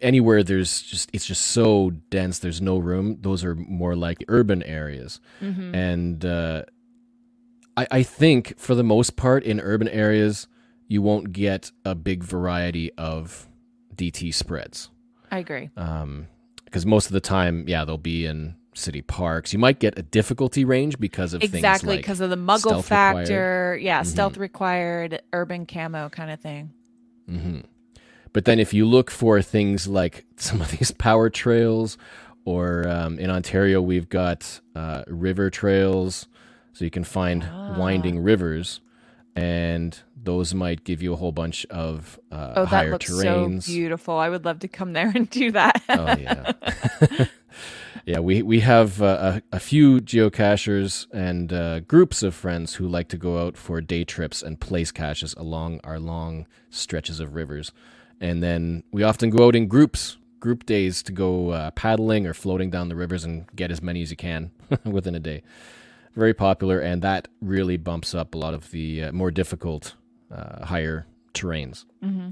anywhere 0.00 0.42
there's 0.42 0.80
just 0.80 1.10
it's 1.12 1.26
just 1.26 1.42
so 1.42 1.90
dense 2.08 2.38
there's 2.38 2.62
no 2.62 2.78
room 2.78 3.18
those 3.20 3.44
are 3.44 3.54
more 3.54 3.94
like 3.94 4.24
urban 4.28 4.62
areas 4.62 5.20
Mhm. 5.42 5.74
and 5.76 6.24
uh, 6.24 6.62
I, 7.76 7.86
I 7.90 8.02
think 8.02 8.58
for 8.58 8.74
the 8.74 8.82
most 8.82 9.16
part 9.16 9.44
in 9.44 9.60
urban 9.60 9.86
areas 9.88 10.48
you 10.88 11.02
won't 11.02 11.32
get 11.32 11.72
a 11.84 11.94
big 11.94 12.24
variety 12.24 12.90
of 12.94 13.46
dt 13.94 14.32
spreads 14.32 14.88
I 15.30 15.40
agree. 15.40 15.68
Because 16.66 16.84
most 16.86 17.06
of 17.06 17.12
the 17.12 17.20
time 17.20 17.64
yeah 17.66 17.84
they'll 17.84 17.96
be 17.98 18.26
in 18.26 18.54
city 18.74 19.00
parks 19.00 19.52
you 19.54 19.58
might 19.58 19.78
get 19.80 19.98
a 19.98 20.02
difficulty 20.02 20.62
range 20.64 20.98
because 20.98 21.32
of 21.32 21.42
Exactly, 21.42 21.62
things 21.62 21.82
like 21.86 21.98
because 22.00 22.20
of 22.20 22.28
the 22.28 22.36
muggle 22.36 22.58
stealth 22.58 22.90
required. 22.90 23.16
factor. 23.26 23.78
Yeah, 23.80 24.02
Mhm. 24.02 24.06
stealth 24.06 24.36
required, 24.36 25.22
urban 25.32 25.64
camo 25.66 26.10
kind 26.10 26.30
of 26.30 26.38
thing. 26.40 26.70
hmm 27.26 27.60
but 28.32 28.44
then 28.44 28.58
if 28.60 28.74
you 28.74 28.84
look 28.84 29.10
for 29.10 29.40
things 29.40 29.88
like 29.88 30.26
some 30.36 30.60
of 30.60 30.70
these 30.72 30.90
power 30.90 31.30
trails, 31.30 31.96
or 32.44 32.86
um, 32.86 33.18
in 33.18 33.30
Ontario 33.30 33.80
we've 33.80 34.08
got 34.10 34.60
uh, 34.74 35.02
river 35.08 35.48
trails, 35.48 36.26
so 36.74 36.84
you 36.84 36.90
can 36.90 37.02
find 37.04 37.44
Ah. 37.50 37.76
winding 37.78 38.18
rivers, 38.18 38.80
and 39.36 39.98
those 40.16 40.54
might 40.54 40.82
give 40.84 41.02
you 41.02 41.12
a 41.12 41.16
whole 41.16 41.30
bunch 41.32 41.64
of 41.66 42.18
uh, 42.32 42.54
Oh, 42.56 42.60
that 42.62 42.68
higher 42.68 42.90
looks 42.90 43.10
terrains. 43.10 43.62
so 43.64 43.72
beautiful. 43.72 44.16
I 44.16 44.28
would 44.28 44.44
love 44.44 44.58
to 44.60 44.68
come 44.68 44.92
there 44.92 45.12
and 45.14 45.28
do 45.30 45.52
that. 45.52 45.82
oh 45.88 46.16
yeah 46.16 47.26
yeah 48.06 48.18
we 48.18 48.42
we 48.42 48.60
have 48.60 49.02
uh, 49.02 49.40
a, 49.52 49.56
a 49.56 49.60
few 49.60 50.00
geocachers 50.00 51.06
and 51.12 51.52
uh, 51.52 51.80
groups 51.80 52.22
of 52.22 52.34
friends 52.34 52.74
who 52.74 52.86
like 52.88 53.08
to 53.08 53.16
go 53.16 53.44
out 53.46 53.56
for 53.56 53.80
day 53.80 54.04
trips 54.04 54.42
and 54.42 54.60
place 54.60 54.90
caches 54.92 55.34
along 55.36 55.80
our 55.84 55.98
long 55.98 56.46
stretches 56.70 57.20
of 57.20 57.34
rivers 57.34 57.72
and 58.20 58.42
then 58.42 58.82
we 58.92 59.02
often 59.02 59.30
go 59.30 59.46
out 59.46 59.54
in 59.56 59.66
groups 59.68 60.16
group 60.40 60.64
days 60.66 61.02
to 61.02 61.12
go 61.12 61.50
uh, 61.50 61.70
paddling 61.72 62.26
or 62.26 62.34
floating 62.34 62.70
down 62.70 62.88
the 62.88 62.96
rivers 62.96 63.24
and 63.24 63.46
get 63.56 63.70
as 63.70 63.82
many 63.82 64.02
as 64.02 64.10
you 64.10 64.16
can 64.16 64.50
within 64.84 65.14
a 65.14 65.20
day 65.20 65.42
very 66.16 66.34
popular 66.34 66.80
and 66.80 67.02
that 67.02 67.28
really 67.40 67.76
bumps 67.76 68.14
up 68.14 68.34
a 68.34 68.38
lot 68.38 68.54
of 68.54 68.70
the 68.72 69.04
uh, 69.04 69.12
more 69.12 69.30
difficult 69.30 69.94
uh, 70.30 70.64
higher 70.66 71.06
terrains 71.34 71.84
hmm 72.02 72.30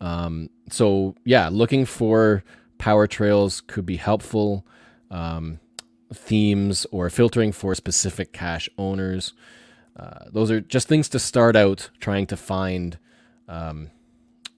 um, 0.00 0.48
so 0.70 1.14
yeah, 1.24 1.48
looking 1.50 1.84
for 1.84 2.42
power 2.78 3.06
trails 3.06 3.60
could 3.60 3.86
be 3.86 3.96
helpful. 3.96 4.66
Um, 5.10 5.60
themes 6.12 6.86
or 6.90 7.08
filtering 7.08 7.52
for 7.52 7.74
specific 7.74 8.32
cache 8.32 8.68
owners. 8.76 9.32
Uh, 9.96 10.24
those 10.32 10.50
are 10.50 10.60
just 10.60 10.88
things 10.88 11.08
to 11.08 11.18
start 11.18 11.54
out 11.54 11.90
trying 12.00 12.26
to 12.26 12.36
find 12.36 12.98
um, 13.48 13.90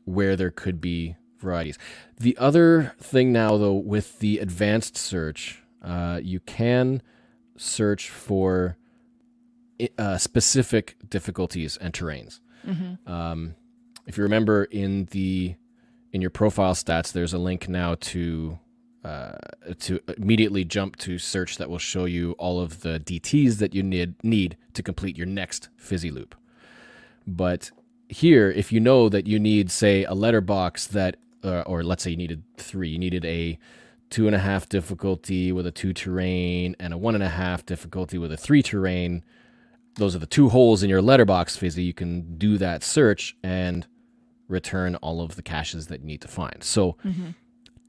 where 0.04 0.36
there 0.36 0.50
could 0.50 0.80
be 0.80 1.16
varieties. 1.38 1.78
The 2.18 2.36
other 2.38 2.94
thing 2.98 3.32
now, 3.32 3.56
though, 3.56 3.74
with 3.74 4.20
the 4.20 4.38
advanced 4.38 4.96
search, 4.96 5.62
uh, 5.82 6.20
you 6.22 6.40
can 6.40 7.02
search 7.62 8.10
for 8.10 8.76
uh, 9.98 10.18
specific 10.18 10.96
difficulties 11.08 11.76
and 11.76 11.92
terrains. 11.92 12.40
hmm 12.64 12.94
Um, 13.06 13.54
if 14.06 14.16
you 14.16 14.24
remember 14.24 14.64
in 14.64 15.06
the 15.06 15.54
in 16.12 16.20
your 16.20 16.30
profile 16.30 16.74
stats, 16.74 17.12
there's 17.12 17.32
a 17.32 17.38
link 17.38 17.68
now 17.68 17.94
to 17.94 18.58
uh, 19.04 19.36
to 19.80 20.00
immediately 20.18 20.64
jump 20.64 20.96
to 20.96 21.18
search 21.18 21.56
that 21.58 21.70
will 21.70 21.78
show 21.78 22.04
you 22.04 22.32
all 22.32 22.60
of 22.60 22.82
the 22.82 23.00
DTs 23.00 23.58
that 23.58 23.74
you 23.74 23.82
need 23.82 24.14
need 24.22 24.56
to 24.74 24.82
complete 24.82 25.16
your 25.16 25.26
next 25.26 25.68
fizzy 25.76 26.10
loop. 26.10 26.34
But 27.26 27.70
here, 28.08 28.50
if 28.50 28.72
you 28.72 28.80
know 28.80 29.08
that 29.08 29.26
you 29.26 29.38
need, 29.38 29.70
say, 29.70 30.04
a 30.04 30.14
letterbox 30.14 30.88
that, 30.88 31.16
uh, 31.42 31.62
or 31.62 31.82
let's 31.82 32.02
say 32.02 32.10
you 32.10 32.16
needed 32.16 32.42
three, 32.56 32.90
you 32.90 32.98
needed 32.98 33.24
a 33.24 33.58
two 34.12 34.26
and 34.26 34.36
a 34.36 34.38
half 34.38 34.68
difficulty 34.68 35.50
with 35.52 35.66
a 35.66 35.72
two 35.72 35.92
terrain 35.94 36.76
and 36.78 36.92
a 36.92 36.98
one 36.98 37.14
and 37.14 37.24
a 37.24 37.28
half 37.30 37.64
difficulty 37.66 38.18
with 38.18 38.30
a 38.30 38.36
three 38.36 38.62
terrain. 38.62 39.24
Those 39.96 40.14
are 40.14 40.18
the 40.20 40.26
two 40.26 40.50
holes 40.50 40.82
in 40.82 40.90
your 40.90 41.02
letterbox 41.02 41.56
fizzy. 41.56 41.82
You 41.82 41.94
can 41.94 42.36
do 42.38 42.58
that 42.58 42.84
search 42.84 43.34
and 43.42 43.86
return 44.48 44.96
all 44.96 45.22
of 45.22 45.34
the 45.36 45.42
caches 45.42 45.86
that 45.86 46.00
you 46.00 46.06
need 46.06 46.20
to 46.20 46.28
find. 46.28 46.62
So 46.62 46.96
hmm 47.02 47.30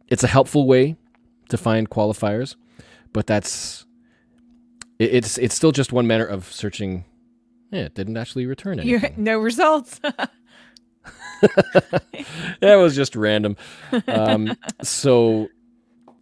it's 0.07 0.23
a 0.23 0.27
helpful 0.27 0.67
way 0.67 0.95
to 1.49 1.57
find 1.57 1.89
qualifiers, 1.89 2.55
but 3.13 3.25
that's 3.27 3.85
it, 4.99 5.13
it's 5.13 5.37
it's 5.37 5.55
still 5.55 5.71
just 5.71 5.91
one 5.91 6.07
manner 6.07 6.25
of 6.25 6.51
searching. 6.51 7.03
Yeah, 7.71 7.81
it 7.85 7.95
didn't 7.95 8.17
actually 8.17 8.45
return 8.45 8.77
You 8.79 8.97
anything. 8.97 9.13
no 9.23 9.39
results. 9.39 9.99
that 11.41 12.75
was 12.75 12.95
just 12.95 13.15
random. 13.15 13.55
Um, 14.07 14.55
so 14.81 15.47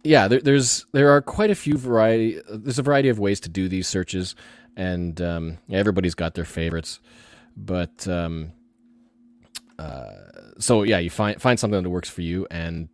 yeah, 0.04 0.28
there, 0.28 0.40
there's 0.40 0.86
there 0.92 1.10
are 1.10 1.22
quite 1.22 1.50
a 1.50 1.54
few 1.54 1.76
variety. 1.76 2.40
There's 2.50 2.78
a 2.78 2.82
variety 2.82 3.08
of 3.08 3.18
ways 3.18 3.40
to 3.40 3.48
do 3.48 3.68
these 3.68 3.86
searches, 3.88 4.34
and 4.76 5.20
um, 5.20 5.58
everybody's 5.70 6.14
got 6.14 6.34
their 6.34 6.44
favorites. 6.44 7.00
But 7.56 8.06
um, 8.08 8.52
uh, 9.78 10.06
so 10.58 10.82
yeah, 10.82 10.98
you 10.98 11.10
find 11.10 11.40
find 11.40 11.58
something 11.58 11.82
that 11.82 11.88
works 11.90 12.08
for 12.08 12.22
you 12.22 12.46
and 12.50 12.88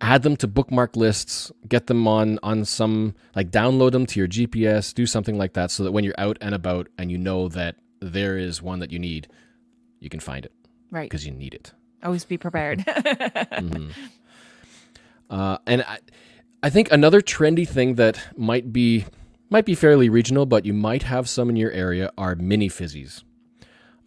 add 0.00 0.22
them 0.22 0.36
to 0.36 0.46
bookmark 0.46 0.96
lists. 0.96 1.52
Get 1.68 1.86
them 1.86 2.06
on 2.08 2.38
on 2.42 2.64
some 2.64 3.14
like 3.36 3.50
download 3.50 3.92
them 3.92 4.06
to 4.06 4.18
your 4.18 4.28
GPS. 4.28 4.92
Do 4.94 5.06
something 5.06 5.38
like 5.38 5.52
that 5.54 5.70
so 5.70 5.84
that 5.84 5.92
when 5.92 6.04
you're 6.04 6.14
out 6.18 6.38
and 6.40 6.54
about 6.54 6.88
and 6.98 7.10
you 7.10 7.18
know 7.18 7.48
that 7.48 7.76
there 8.00 8.38
is 8.38 8.62
one 8.62 8.78
that 8.80 8.90
you 8.90 8.98
need, 8.98 9.28
you 10.00 10.08
can 10.08 10.20
find 10.20 10.44
it 10.44 10.52
right. 10.90 11.08
because 11.08 11.26
you 11.26 11.32
need 11.32 11.54
it. 11.54 11.72
Always 12.02 12.24
be 12.24 12.38
prepared. 12.38 12.80
Mhm. 12.90 13.92
Uh, 15.28 15.58
and 15.66 15.82
I, 15.82 15.98
I 16.62 16.70
think 16.70 16.90
another 16.92 17.20
trendy 17.20 17.66
thing 17.66 17.94
that 17.94 18.20
might 18.36 18.72
be 18.72 19.06
might 19.48 19.64
be 19.64 19.74
fairly 19.74 20.08
regional, 20.08 20.46
but 20.46 20.64
you 20.64 20.72
might 20.72 21.02
have 21.04 21.28
some 21.28 21.48
in 21.50 21.56
your 21.56 21.72
area 21.72 22.12
are 22.16 22.34
mini 22.36 22.68
fizzies. 22.68 23.24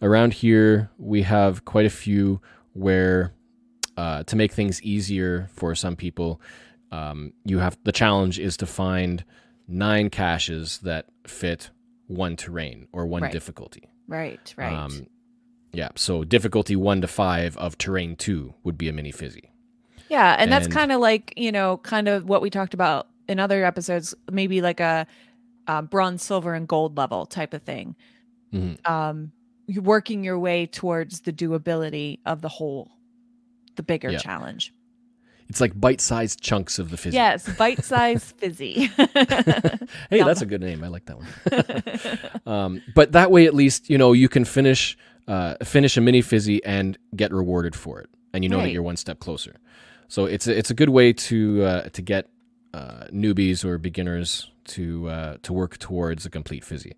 Around 0.00 0.34
here, 0.34 0.90
we 0.98 1.22
have 1.22 1.64
quite 1.64 1.84
a 1.84 1.90
few 1.90 2.40
where 2.72 3.32
uh, 3.96 4.22
to 4.24 4.36
make 4.36 4.52
things 4.52 4.82
easier 4.82 5.48
for 5.52 5.74
some 5.74 5.96
people, 5.96 6.40
um, 6.90 7.32
you 7.44 7.58
have 7.58 7.76
the 7.84 7.92
challenge 7.92 8.38
is 8.38 8.56
to 8.58 8.66
find 8.66 9.24
nine 9.68 10.08
caches 10.10 10.78
that 10.82 11.06
fit 11.26 11.70
one 12.06 12.36
terrain 12.36 12.86
or 12.92 13.06
one 13.06 13.22
Right. 13.22 13.32
difficulty. 13.32 13.88
right. 14.08 14.54
Right. 14.56 14.72
Um, 14.72 15.06
yeah, 15.72 15.88
so 15.96 16.22
difficulty 16.24 16.76
one 16.76 17.00
to 17.00 17.08
five 17.08 17.56
of 17.56 17.76
terrain 17.78 18.14
two 18.16 18.54
would 18.62 18.78
be 18.78 18.88
a 18.88 18.92
mini 18.92 19.10
fizzy. 19.10 19.50
Yeah, 20.08 20.36
and 20.38 20.52
that's 20.52 20.68
kind 20.68 20.92
of 20.92 21.00
like 21.00 21.32
you 21.36 21.50
know, 21.52 21.78
kind 21.78 22.08
of 22.08 22.28
what 22.28 22.42
we 22.42 22.50
talked 22.50 22.74
about 22.74 23.08
in 23.28 23.38
other 23.40 23.64
episodes. 23.64 24.14
Maybe 24.30 24.60
like 24.60 24.80
a, 24.80 25.06
uh 25.66 25.82
bronze, 25.82 26.22
silver, 26.22 26.54
and 26.54 26.68
gold 26.68 26.96
level 26.96 27.26
type 27.26 27.54
of 27.54 27.62
thing. 27.62 27.96
Mhm. 28.52 28.86
Um, 28.88 29.32
you're 29.66 29.82
working 29.82 30.22
your 30.22 30.38
way 30.38 30.66
towards 30.66 31.22
the 31.22 31.32
doability 31.32 32.18
of 32.26 32.42
the 32.42 32.48
whole, 32.50 32.90
the 33.76 33.82
bigger 33.82 34.10
Yeah. 34.10 34.18
challenge. 34.18 34.72
It's 35.48 35.60
like 35.60 35.78
bite-sized 35.78 36.40
chunks 36.42 36.78
of 36.78 36.90
the 36.90 36.96
fizzy. 36.96 37.16
Yes, 37.16 37.48
bite-sized 37.56 38.36
fizzy. 38.38 38.90
Hey, 40.10 40.22
that's 40.22 40.42
a 40.42 40.46
good 40.46 40.60
name. 40.60 40.82
I 40.84 40.88
like 40.88 41.06
that 41.06 41.16
one. 42.44 42.46
um, 42.54 42.82
but 42.94 43.12
that 43.12 43.30
way, 43.30 43.46
at 43.46 43.54
least 43.54 43.88
you 43.90 43.98
know 43.98 44.12
you 44.12 44.28
can 44.28 44.44
finish 44.44 44.96
uh, 45.28 45.54
finish 45.64 45.96
a 45.96 46.00
mini 46.00 46.20
fizzy 46.22 46.62
and 46.64 46.98
get 47.16 47.32
rewarded 47.32 47.74
for 47.74 48.00
it, 48.00 48.08
and 48.32 48.44
you 48.44 48.50
know 48.50 48.60
that 48.60 48.70
you're 48.70 48.82
one 48.82 48.96
step 48.96 49.18
closer. 49.20 49.56
So 50.08 50.26
it's 50.26 50.46
a, 50.46 50.56
it's 50.56 50.70
a 50.70 50.74
good 50.74 50.90
way 50.90 51.12
to 51.12 51.62
uh, 51.62 51.88
to 51.90 52.02
get 52.02 52.28
uh, 52.72 53.06
newbies 53.12 53.64
or 53.64 53.78
beginners 53.78 54.50
to 54.66 55.08
uh, 55.08 55.36
to 55.42 55.52
work 55.52 55.78
towards 55.78 56.26
a 56.26 56.30
complete 56.30 56.64
fizzy, 56.64 56.94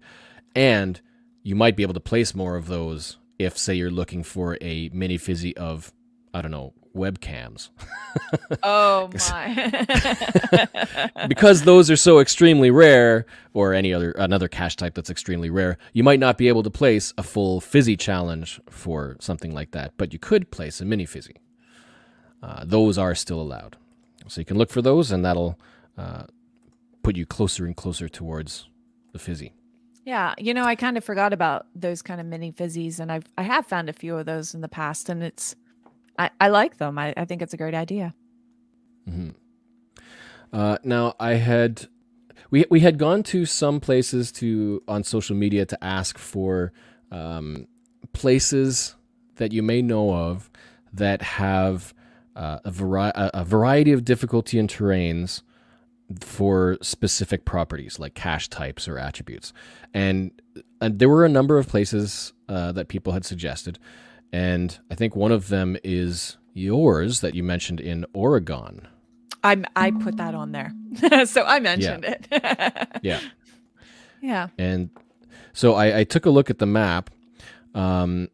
and 0.54 1.00
you 1.42 1.54
might 1.54 1.76
be 1.76 1.82
able 1.82 1.94
to 1.94 2.00
place 2.00 2.34
more 2.34 2.56
of 2.56 2.66
those 2.66 3.18
if, 3.38 3.56
say, 3.56 3.74
you're 3.74 3.90
looking 3.90 4.22
for 4.22 4.58
a 4.60 4.90
mini 4.92 5.16
fizzy 5.18 5.56
of 5.56 5.92
I 6.34 6.42
don't 6.42 6.50
know 6.50 6.74
webcams. 6.94 7.70
oh 8.62 9.10
my! 9.30 11.26
because 11.28 11.62
those 11.62 11.90
are 11.90 11.96
so 11.96 12.18
extremely 12.18 12.70
rare, 12.70 13.26
or 13.54 13.74
any 13.74 13.92
other 13.92 14.10
another 14.12 14.48
cache 14.48 14.76
type 14.76 14.94
that's 14.94 15.10
extremely 15.10 15.50
rare, 15.50 15.78
you 15.92 16.02
might 16.02 16.20
not 16.20 16.38
be 16.38 16.48
able 16.48 16.62
to 16.62 16.70
place 16.70 17.12
a 17.16 17.22
full 17.22 17.60
fizzy 17.60 17.96
challenge 17.96 18.60
for 18.68 19.16
something 19.20 19.52
like 19.54 19.70
that, 19.72 19.92
but 19.96 20.12
you 20.12 20.18
could 20.18 20.50
place 20.50 20.80
a 20.80 20.84
mini 20.84 21.06
fizzy. 21.06 21.36
Uh, 22.46 22.62
those 22.64 22.96
are 22.96 23.14
still 23.14 23.40
allowed, 23.40 23.76
so 24.28 24.40
you 24.40 24.44
can 24.44 24.56
look 24.56 24.70
for 24.70 24.80
those, 24.82 25.10
and 25.10 25.24
that'll 25.24 25.58
uh, 25.98 26.22
put 27.02 27.16
you 27.16 27.26
closer 27.26 27.66
and 27.66 27.74
closer 27.76 28.08
towards 28.08 28.68
the 29.12 29.18
fizzy. 29.18 29.52
yeah, 30.04 30.34
you 30.38 30.54
know, 30.54 30.62
I 30.64 30.76
kind 30.76 30.96
of 30.96 31.02
forgot 31.04 31.32
about 31.32 31.66
those 31.74 32.02
kind 32.02 32.20
of 32.20 32.26
mini 32.26 32.52
fizzies, 32.52 33.00
and 33.00 33.10
I've 33.10 33.24
I 33.36 33.42
have 33.42 33.66
found 33.66 33.88
a 33.88 33.92
few 33.92 34.16
of 34.16 34.26
those 34.26 34.54
in 34.54 34.60
the 34.60 34.68
past, 34.68 35.08
and 35.08 35.22
it's 35.24 35.56
I, 36.18 36.30
I 36.40 36.48
like 36.48 36.76
them. 36.78 36.98
I, 36.98 37.12
I 37.16 37.24
think 37.24 37.42
it's 37.42 37.54
a 37.54 37.56
great 37.56 37.74
idea. 37.74 38.14
hmm 39.08 39.30
Uh, 40.52 40.78
now 40.84 41.14
I 41.18 41.34
had 41.34 41.88
we 42.52 42.64
we 42.70 42.80
had 42.80 42.96
gone 42.98 43.22
to 43.24 43.44
some 43.46 43.80
places 43.80 44.30
to 44.32 44.82
on 44.86 45.02
social 45.02 45.34
media 45.36 45.66
to 45.66 45.84
ask 45.84 46.18
for 46.18 46.72
um, 47.10 47.66
places 48.12 48.94
that 49.36 49.52
you 49.52 49.62
may 49.62 49.82
know 49.82 50.14
of 50.14 50.50
that 50.92 51.20
have 51.22 51.92
uh, 52.36 52.60
a, 52.64 52.70
vari- 52.70 53.12
a, 53.14 53.44
variety 53.44 53.92
of 53.92 54.04
difficulty 54.04 54.58
and 54.58 54.68
terrains 54.68 55.42
for 56.20 56.78
specific 56.82 57.44
properties 57.44 57.98
like 57.98 58.14
cache 58.14 58.48
types 58.48 58.86
or 58.86 58.98
attributes, 58.98 59.52
and, 59.92 60.30
and 60.80 60.98
there 60.98 61.08
were 61.08 61.24
a 61.24 61.28
number 61.28 61.58
of 61.58 61.68
places 61.68 62.32
uh, 62.48 62.72
that 62.72 62.88
people 62.88 63.12
had 63.12 63.24
suggested, 63.24 63.78
and 64.32 64.78
I 64.90 64.94
think 64.94 65.16
one 65.16 65.32
of 65.32 65.48
them 65.48 65.76
is 65.82 66.36
yours 66.54 67.20
that 67.20 67.34
you 67.34 67.42
mentioned 67.42 67.80
in 67.80 68.06
Oregon. 68.12 68.86
I 69.42 69.62
I 69.74 69.90
put 69.90 70.16
that 70.18 70.34
on 70.34 70.52
there, 70.52 70.72
so 71.26 71.44
I 71.44 71.60
mentioned 71.60 72.04
it. 72.04 72.28
Yeah. 73.02 73.20
yeah. 74.20 74.48
And 74.58 74.90
so 75.52 75.74
I, 75.74 76.00
I 76.00 76.04
took 76.04 76.26
a 76.26 76.30
look 76.30 76.50
at 76.50 76.58
the 76.58 76.66
map 76.66 77.10
um, 77.74 78.28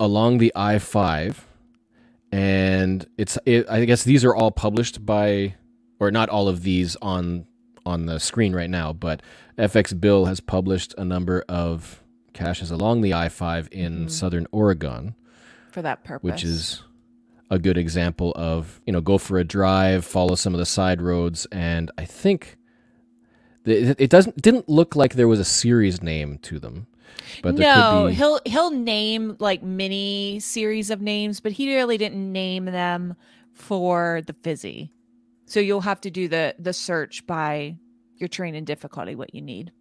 along 0.00 0.38
the 0.38 0.52
I 0.56 0.78
5, 0.78 1.46
and 2.32 3.06
it's 3.16 3.38
it, 3.46 3.68
I 3.68 3.84
guess 3.84 4.04
these 4.04 4.24
are 4.24 4.34
all 4.34 4.50
published 4.50 5.04
by, 5.04 5.54
or 5.98 6.10
not 6.10 6.28
all 6.28 6.48
of 6.48 6.62
these 6.62 6.96
on 7.02 7.46
on 7.86 8.06
the 8.06 8.20
screen 8.20 8.54
right 8.54 8.70
now, 8.70 8.92
but 8.92 9.22
FX 9.58 9.98
Bill 9.98 10.26
has 10.26 10.38
published 10.40 10.94
a 10.98 11.04
number 11.04 11.44
of 11.48 12.02
caches 12.34 12.70
along 12.70 13.00
the 13.00 13.14
I 13.14 13.28
five 13.28 13.68
in 13.72 14.06
Mhm. 14.06 14.10
southern 14.10 14.46
Oregon, 14.52 15.14
For 15.72 15.82
that 15.82 16.04
purpose. 16.04 16.22
which 16.24 16.44
is 16.44 16.82
a 17.50 17.58
good 17.58 17.76
example 17.76 18.32
of 18.36 18.80
you 18.86 18.92
know 18.92 19.00
go 19.00 19.18
for 19.18 19.38
a 19.38 19.44
drive, 19.44 20.04
follow 20.04 20.34
some 20.36 20.54
of 20.54 20.58
the 20.58 20.66
side 20.66 21.02
roads, 21.02 21.46
and 21.50 21.90
I 21.98 22.04
think 22.04 22.56
the- 23.64 23.90
it, 23.90 24.00
it 24.02 24.10
doesn't 24.10 24.40
didn't 24.40 24.68
look 24.68 24.94
like 24.94 25.14
there 25.14 25.26
was 25.28 25.40
a 25.40 25.44
series 25.44 26.00
name 26.02 26.38
to 26.42 26.58
them, 26.60 26.86
but 27.42 27.54
no, 27.54 28.06
be. 28.08 28.14
he'll 28.14 28.40
he'll 28.44 28.70
name 28.70 29.36
like 29.38 29.62
mini 29.62 30.40
series 30.40 30.90
of 30.90 31.00
names, 31.00 31.40
but 31.40 31.52
he 31.52 31.74
really 31.74 31.98
didn't 31.98 32.32
name 32.32 32.66
them 32.66 33.16
for 33.52 34.22
the 34.26 34.34
fizzy. 34.42 34.92
So 35.46 35.60
you'll 35.60 35.80
have 35.82 36.00
to 36.02 36.10
do 36.10 36.28
the 36.28 36.54
the 36.58 36.72
search 36.72 37.26
by 37.26 37.76
your 38.16 38.28
terrain 38.28 38.54
and 38.54 38.66
difficulty 38.66 39.14
what 39.14 39.34
you 39.34 39.42
need. 39.42 39.72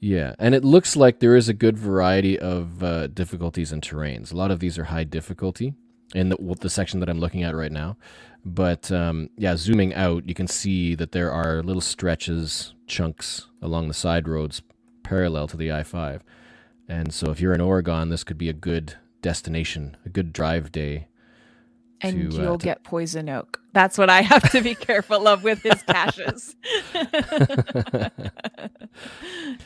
Yeah, 0.00 0.34
and 0.38 0.54
it 0.54 0.64
looks 0.64 0.94
like 0.94 1.18
there 1.18 1.34
is 1.34 1.48
a 1.48 1.54
good 1.54 1.76
variety 1.76 2.38
of 2.38 2.82
uh, 2.82 3.08
difficulties 3.08 3.72
and 3.72 3.82
terrains. 3.82 4.32
A 4.32 4.36
lot 4.36 4.50
of 4.50 4.60
these 4.60 4.78
are 4.78 4.84
high 4.84 5.04
difficulty 5.04 5.74
in 6.14 6.28
the, 6.28 6.56
the 6.60 6.70
section 6.70 7.00
that 7.00 7.08
I'm 7.08 7.18
looking 7.18 7.42
at 7.42 7.54
right 7.54 7.72
now. 7.72 7.96
But 8.44 8.90
um, 8.92 9.30
yeah, 9.36 9.56
zooming 9.56 9.94
out, 9.94 10.28
you 10.28 10.34
can 10.34 10.46
see 10.46 10.94
that 10.94 11.12
there 11.12 11.32
are 11.32 11.62
little 11.62 11.82
stretches, 11.82 12.74
chunks 12.86 13.48
along 13.60 13.88
the 13.88 13.94
side 13.94 14.28
roads 14.28 14.62
parallel 15.02 15.48
to 15.48 15.56
the 15.56 15.72
I 15.72 15.82
5. 15.82 16.22
And 16.88 17.12
so 17.12 17.30
if 17.30 17.40
you're 17.40 17.52
in 17.52 17.60
Oregon, 17.60 18.08
this 18.08 18.24
could 18.24 18.38
be 18.38 18.48
a 18.48 18.54
good 18.54 18.94
destination, 19.20 19.96
a 20.06 20.08
good 20.08 20.32
drive 20.32 20.72
day. 20.72 21.08
And 22.00 22.30
to, 22.30 22.38
uh, 22.38 22.42
you'll 22.42 22.58
to- 22.58 22.64
get 22.64 22.84
poison 22.84 23.28
oak. 23.28 23.60
That's 23.72 23.98
what 23.98 24.08
I 24.10 24.22
have 24.22 24.50
to 24.52 24.60
be 24.60 24.74
careful 24.88 25.28
of 25.28 25.44
with 25.44 25.62
his 25.62 25.82
caches. 25.82 26.56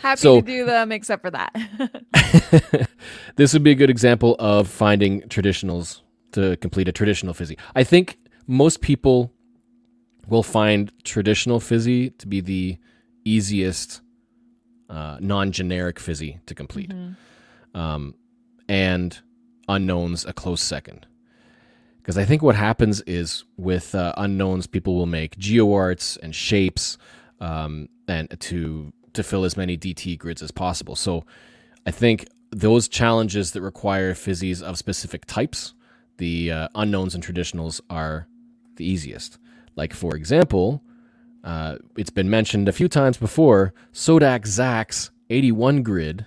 Happy 0.01 0.21
So- 0.21 0.41
to 0.41 0.47
do 0.47 0.65
them 0.67 0.93
except 0.93 1.23
for 1.23 1.31
that. 1.31 2.89
this 3.37 3.53
would 3.53 3.63
be 3.63 3.71
a 3.71 3.75
good 3.75 3.91
example 3.91 4.37
of 4.39 4.69
finding 4.69 5.23
traditionals 5.23 6.01
to 6.33 6.57
complete 6.57 6.89
a 6.89 6.93
traditional 6.93 7.35
fizzy. 7.35 7.57
I 7.75 7.85
think 7.85 8.19
most 8.47 8.81
people 8.81 9.33
will 10.29 10.43
find 10.43 10.91
traditional 11.05 11.61
fizzy 11.61 12.11
to 12.11 12.27
be 12.27 12.41
the 12.41 12.79
easiest 13.25 14.01
uh, 14.93 15.17
non-generic 15.21 15.99
fizzy 15.99 16.39
to 16.47 16.55
complete, 16.55 16.91
Mm-hmm. 16.91 17.81
um, 17.81 18.15
and 18.69 19.21
unknowns 19.69 20.25
a 20.25 20.33
close 20.33 20.63
second. 20.63 21.07
Because 21.99 22.19
I 22.19 22.25
think 22.25 22.43
what 22.43 22.57
happens 22.57 23.01
is 23.03 23.45
with 23.57 23.95
uh, 23.95 24.13
unknowns, 24.17 24.67
people 24.67 24.95
will 24.97 25.07
make 25.07 25.37
geoarts 25.37 26.19
and 26.23 26.35
shapes, 26.35 26.99
um, 27.41 27.89
and 28.09 28.29
to 28.41 28.93
to 29.15 29.23
fill 29.23 29.45
as 29.45 29.57
many 29.57 29.77
DT 29.77 30.19
grids 30.19 30.43
as 30.43 30.51
possible. 30.51 30.97
So 30.97 31.25
I 31.87 31.91
think 31.91 32.27
those 32.51 32.89
challenges 32.89 33.53
that 33.53 33.61
require 33.63 34.15
fizzies 34.15 34.63
of 34.63 34.79
specific 34.79 35.27
types, 35.27 35.75
the 36.19 36.51
uh, 36.51 36.69
unknowns 36.75 37.15
and 37.15 37.25
traditionals 37.25 37.81
are 37.91 38.27
the 38.77 38.85
easiest. 38.85 39.39
Like 39.77 39.93
for 39.95 40.17
example, 40.17 40.83
uh, 41.45 41.77
it's 41.97 42.11
been 42.11 42.31
mentioned 42.31 42.69
a 42.69 42.73
few 42.73 42.89
times 42.89 43.17
before. 43.17 43.75
Sodak 43.93 44.47
Zach's 44.47 45.11
81 45.31 45.83
grid 45.83 46.27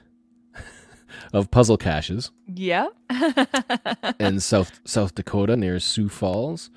of 1.34 1.50
puzzle 1.52 1.78
caches 1.78 2.32
yeah. 2.54 2.88
in 4.20 4.40
South 4.40 4.80
South 4.86 5.16
Dakota 5.16 5.56
near 5.56 5.80
Sioux 5.80 6.10
Falls, 6.10 6.70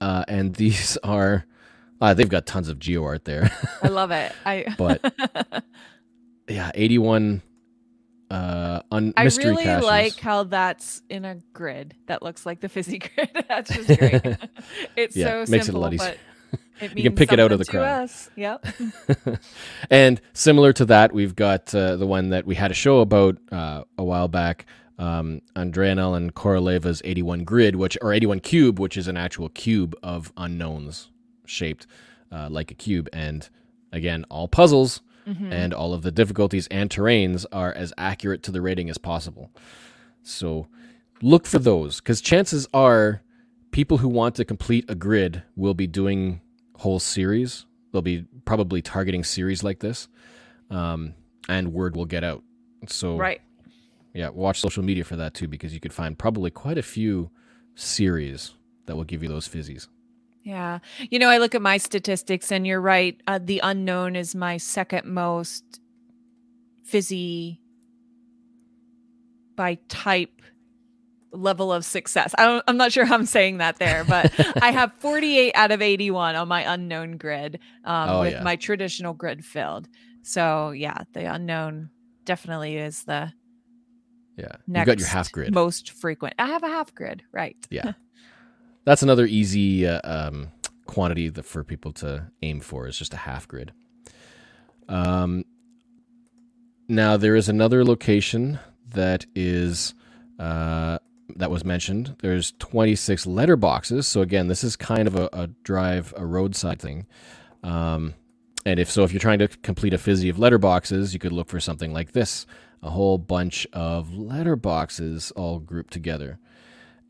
uh, 0.00 0.24
and 0.28 0.54
these 0.56 0.96
are 1.04 1.46
uh, 2.00 2.14
they've 2.14 2.28
got 2.28 2.46
tons 2.46 2.68
of 2.68 2.78
geo 2.78 3.04
art 3.04 3.24
there, 3.24 3.50
I 3.82 3.88
love 3.88 4.10
it. 4.10 4.32
I 4.44 4.74
but 4.76 5.64
yeah, 6.48 6.70
81 6.74 7.42
uh, 8.30 8.80
un- 8.92 9.12
I 9.16 9.24
really 9.24 9.64
caches. 9.64 9.84
like 9.86 10.18
how 10.20 10.44
that's 10.44 11.02
in 11.10 11.24
a 11.24 11.36
grid 11.52 11.94
that 12.06 12.22
looks 12.22 12.46
like 12.46 12.60
the 12.60 12.68
fizzy 12.68 12.98
grid. 12.98 13.30
that's 13.48 13.74
just 13.74 13.98
great. 13.98 14.22
it's 14.96 15.16
Yeah, 15.16 15.44
so 15.44 15.50
makes 15.50 15.50
it 15.50 15.56
a 15.60 15.64
simple, 15.64 15.80
lot 15.82 15.94
easier. 15.94 16.10
but 16.10 16.18
You 16.94 17.02
can 17.02 17.14
pick 17.14 17.30
it 17.32 17.38
out 17.38 17.52
of 17.52 17.58
the 17.58 17.64
crowd. 17.66 18.04
us. 18.04 18.30
Yep. 18.36 18.64
and 19.90 20.20
similar 20.32 20.72
to 20.74 20.84
that, 20.86 21.12
we've 21.12 21.36
got 21.36 21.74
uh, 21.74 21.96
the 21.96 22.06
one 22.06 22.30
that 22.30 22.46
we 22.46 22.54
had 22.54 22.70
a 22.70 22.74
show 22.74 23.00
about 23.00 23.36
uh, 23.52 23.84
a 23.98 24.04
while 24.04 24.28
back. 24.28 24.66
Um, 24.98 25.40
Andrea 25.56 25.92
and 25.92 26.00
Ellen 26.00 26.30
Koroleva's 26.32 27.00
81 27.04 27.44
grid, 27.44 27.76
which 27.76 27.96
or 28.02 28.12
81 28.12 28.40
cube, 28.40 28.78
which 28.78 28.96
is 28.96 29.08
an 29.08 29.16
actual 29.16 29.48
cube 29.48 29.94
of 30.02 30.32
unknowns 30.36 31.10
shaped 31.46 31.86
uh, 32.30 32.48
like 32.50 32.70
a 32.70 32.74
cube. 32.74 33.08
And 33.12 33.48
again, 33.92 34.24
all 34.30 34.48
puzzles 34.48 35.00
Mhm. 35.26 35.52
and 35.52 35.74
all 35.74 35.92
of 35.92 36.00
the 36.02 36.10
difficulties 36.10 36.66
and 36.68 36.88
terrains 36.88 37.44
are 37.52 37.72
as 37.72 37.92
accurate 37.98 38.42
to 38.44 38.50
the 38.50 38.62
rating 38.62 38.88
as 38.88 38.96
possible. 38.96 39.50
So 40.22 40.66
look 41.20 41.46
for 41.46 41.58
those 41.58 42.00
because 42.00 42.22
chances 42.22 42.66
are 42.72 43.20
people 43.70 43.98
who 43.98 44.08
want 44.08 44.34
to 44.36 44.44
complete 44.44 44.84
a 44.88 44.94
grid 44.94 45.42
will 45.56 45.74
be 45.74 45.86
doing 45.86 46.40
whole 46.76 46.98
series. 46.98 47.66
They'll 47.92 48.02
be 48.02 48.24
probably 48.44 48.82
targeting 48.82 49.24
series 49.24 49.62
like 49.62 49.80
this, 49.80 50.08
um, 50.70 51.14
and 51.48 51.72
word 51.72 51.96
will 51.96 52.04
get 52.06 52.24
out. 52.24 52.42
So 52.86 53.16
Right. 53.16 53.40
yeah, 54.14 54.28
watch 54.30 54.60
social 54.60 54.82
media 54.82 55.04
for 55.04 55.16
that 55.16 55.34
too 55.34 55.48
because 55.48 55.74
you 55.74 55.80
could 55.80 55.92
find 55.92 56.18
probably 56.18 56.50
quite 56.50 56.78
a 56.78 56.82
few 56.82 57.30
series 57.74 58.54
that 58.86 58.96
will 58.96 59.04
give 59.04 59.22
you 59.22 59.28
those 59.28 59.48
fizzies. 59.48 59.88
Yeah. 60.42 60.78
You 61.10 61.18
know, 61.18 61.28
I 61.28 61.36
look 61.38 61.54
at 61.54 61.60
my 61.62 61.76
statistics 61.76 62.50
and 62.50 62.66
you're 62.66 62.80
right. 62.80 63.20
Uh, 63.26 63.38
the 63.42 63.60
unknown 63.62 64.16
is 64.16 64.34
my 64.34 64.56
second 64.56 65.04
most 65.06 65.80
fizzy 66.82 67.60
by 69.54 69.74
type 69.88 70.40
level 71.32 71.72
of 71.72 71.84
success. 71.84 72.34
I 72.38 72.44
don't, 72.46 72.64
I'm 72.66 72.76
not 72.76 72.92
sure 72.92 73.04
how 73.04 73.14
I'm 73.14 73.26
saying 73.26 73.58
that 73.58 73.78
there, 73.78 74.04
but 74.04 74.32
I 74.62 74.72
have 74.72 74.92
48 74.98 75.52
out 75.54 75.70
of 75.70 75.80
81 75.82 76.34
on 76.36 76.48
my 76.48 76.72
unknown 76.72 77.16
grid 77.16 77.60
um, 77.84 78.10
Oh, 78.10 78.20
with 78.22 78.32
yeah. 78.32 78.42
my 78.42 78.56
traditional 78.56 79.14
grid 79.14 79.44
filled. 79.44 79.88
So, 80.22 80.70
yeah, 80.70 81.04
the 81.12 81.32
unknown 81.32 81.90
definitely 82.24 82.76
is 82.76 83.04
the 83.04 83.32
Yeah, 84.36 84.56
next 84.66 84.86
you 84.88 84.92
got 84.92 84.98
your 84.98 85.08
half 85.08 85.30
grid. 85.32 85.54
most 85.54 85.90
frequent. 85.92 86.34
I 86.38 86.46
have 86.46 86.62
a 86.62 86.68
half 86.68 86.94
grid, 86.94 87.22
right? 87.32 87.56
Yeah. 87.70 87.92
That's 88.84 89.02
another 89.02 89.26
easy 89.26 89.86
uh, 89.86 90.00
um, 90.04 90.48
quantity 90.86 91.28
that 91.28 91.44
for 91.44 91.62
people 91.62 91.92
to 91.92 92.30
aim 92.42 92.60
for 92.60 92.86
is 92.88 92.98
just 92.98 93.14
a 93.14 93.18
half 93.18 93.46
grid. 93.46 93.72
Um, 94.88 95.44
now 96.88 97.16
there 97.16 97.36
is 97.36 97.48
another 97.48 97.84
location 97.84 98.58
that 98.88 99.24
is 99.34 99.94
uh, 100.40 100.98
that 101.36 101.50
was 101.50 101.64
mentioned. 101.64 102.16
There's 102.20 102.52
26 102.58 103.26
letterboxes. 103.26 104.04
So 104.04 104.20
again, 104.20 104.48
this 104.48 104.64
is 104.64 104.76
kind 104.76 105.06
of 105.06 105.16
a, 105.16 105.28
a 105.32 105.46
drive, 105.62 106.14
a 106.16 106.24
roadside 106.24 106.80
thing. 106.80 107.06
Um, 107.62 108.14
and 108.66 108.78
if 108.78 108.90
so, 108.90 109.04
if 109.04 109.12
you're 109.12 109.20
trying 109.20 109.38
to 109.40 109.48
complete 109.48 109.94
a 109.94 109.98
fizzy 109.98 110.28
of 110.28 110.36
letterboxes, 110.36 111.12
you 111.12 111.18
could 111.18 111.32
look 111.32 111.48
for 111.48 111.60
something 111.60 111.92
like 111.92 112.12
this: 112.12 112.46
a 112.82 112.90
whole 112.90 113.18
bunch 113.18 113.66
of 113.72 114.08
letterboxes 114.08 115.32
all 115.36 115.58
grouped 115.58 115.92
together. 115.92 116.38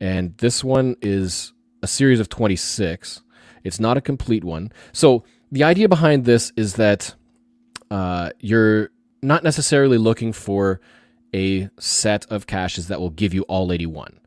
And 0.00 0.36
this 0.38 0.64
one 0.64 0.96
is 1.02 1.52
a 1.82 1.86
series 1.86 2.20
of 2.20 2.28
26. 2.28 3.22
It's 3.64 3.80
not 3.80 3.96
a 3.96 4.00
complete 4.00 4.44
one. 4.44 4.72
So 4.92 5.24
the 5.52 5.64
idea 5.64 5.88
behind 5.88 6.24
this 6.24 6.52
is 6.56 6.74
that 6.74 7.14
uh, 7.90 8.30
you're 8.38 8.90
not 9.22 9.44
necessarily 9.44 9.98
looking 9.98 10.32
for 10.32 10.80
a 11.34 11.68
set 11.78 12.26
of 12.26 12.46
caches 12.46 12.88
that 12.88 13.00
will 13.00 13.10
give 13.10 13.32
you 13.34 13.42
all 13.42 13.72
81. 13.72 14.18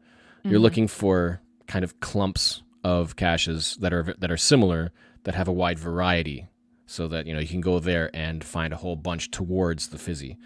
You're 0.43 0.59
Mhm. 0.59 0.63
looking 0.63 0.87
for 0.87 1.41
kind 1.67 1.83
of 1.83 1.99
clumps 1.99 2.63
of 2.83 3.15
caches 3.15 3.77
that 3.79 3.93
are 3.93 4.13
that 4.19 4.29
are 4.31 4.37
similar 4.37 4.91
that 5.23 5.35
have 5.35 5.47
a 5.47 5.53
wide 5.53 5.79
variety, 5.79 6.47
so 6.85 7.07
that 7.07 7.25
you 7.25 7.33
know 7.33 7.39
you 7.39 7.47
can 7.47 7.61
go 7.61 7.79
there 7.79 8.09
and 8.13 8.43
find 8.43 8.73
a 8.73 8.77
whole 8.77 8.95
bunch 8.97 9.31
towards 9.31 9.87
the 9.89 9.97
fizzy 9.97 10.37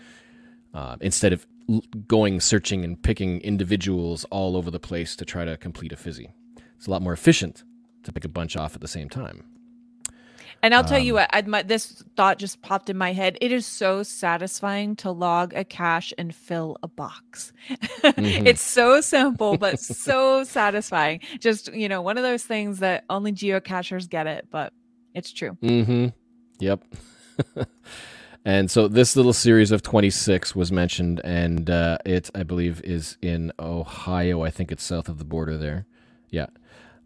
uh, 0.74 0.96
instead 1.02 1.34
of 1.34 1.48
l- 1.68 1.82
going 2.08 2.40
searching 2.40 2.84
and 2.84 3.02
picking 3.02 3.42
individuals 3.42 4.24
all 4.26 4.56
over 4.56 4.70
the 4.70 4.80
place 4.80 5.16
to 5.16 5.26
try 5.26 5.44
to 5.46 5.58
complete 5.58 5.92
a 5.92 5.96
fizzy. 5.98 6.30
It's 6.76 6.86
a 6.86 6.92
lot 6.92 7.02
more 7.02 7.14
efficient 7.14 7.64
to 8.04 8.14
pick 8.14 8.24
a 8.24 8.30
bunch 8.30 8.56
off 8.56 8.76
at 8.76 8.82
the 8.82 8.88
same 8.88 9.10
time. 9.10 9.44
And 10.64 10.74
I'll 10.74 10.84
tell 10.84 11.00
you 11.00 11.14
Um, 11.14 11.22
what, 11.22 11.30
I'd, 11.34 11.48
my, 11.48 11.62
this 11.64 12.04
thought 12.16 12.40
just 12.40 12.62
popped 12.62 12.90
in 12.90 12.98
my 12.98 13.14
head. 13.14 13.38
It 13.42 13.52
is 13.52 13.66
so 13.66 14.04
satisfying 14.04 14.96
to 14.98 15.12
log 15.12 15.54
a 15.54 15.64
cache 15.64 16.14
and 16.18 16.34
fill 16.34 16.78
a 16.84 16.88
box. 16.88 17.54
Mhm. 18.04 18.48
it's 18.48 18.62
so 18.62 19.02
simple, 19.02 19.58
but 19.58 19.80
so 19.80 20.44
satisfying. 20.44 21.20
Just, 21.40 21.74
you 21.74 21.88
know, 21.90 22.02
one 22.02 22.18
of 22.18 22.24
those 22.24 22.44
things 22.44 22.80
that 22.80 23.04
only 23.10 23.32
geocachers 23.32 24.10
get 24.10 24.28
it, 24.28 24.48
but 24.50 24.72
it's 25.14 25.32
true. 25.32 25.58
Mm-hmm. 25.62 26.08
Yep. 26.60 26.84
and 28.46 28.72
so 28.72 28.88
this 28.88 29.16
little 29.16 29.34
series 29.34 29.72
of 29.72 29.82
26 29.84 30.56
was 30.56 30.72
mentioned, 30.72 31.22
and 31.24 31.70
uh, 31.70 31.98
it, 32.06 32.30
I 32.34 32.44
believe, 32.44 32.82
is 32.84 33.18
in 33.22 33.52
Ohio. 33.60 34.44
I 34.44 34.50
think 34.50 34.72
it's 34.72 34.84
south 34.84 35.10
of 35.10 35.18
the 35.18 35.26
border 35.26 35.58
there. 35.58 35.86
Yeah. 36.30 36.48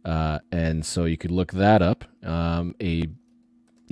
Uh, 0.06 0.39
and 0.52 0.86
so 0.86 1.06
you 1.06 1.18
could 1.18 1.32
look 1.32 1.52
that 1.54 1.82
up. 1.82 2.06
Um, 2.24 2.76
a 2.82 3.08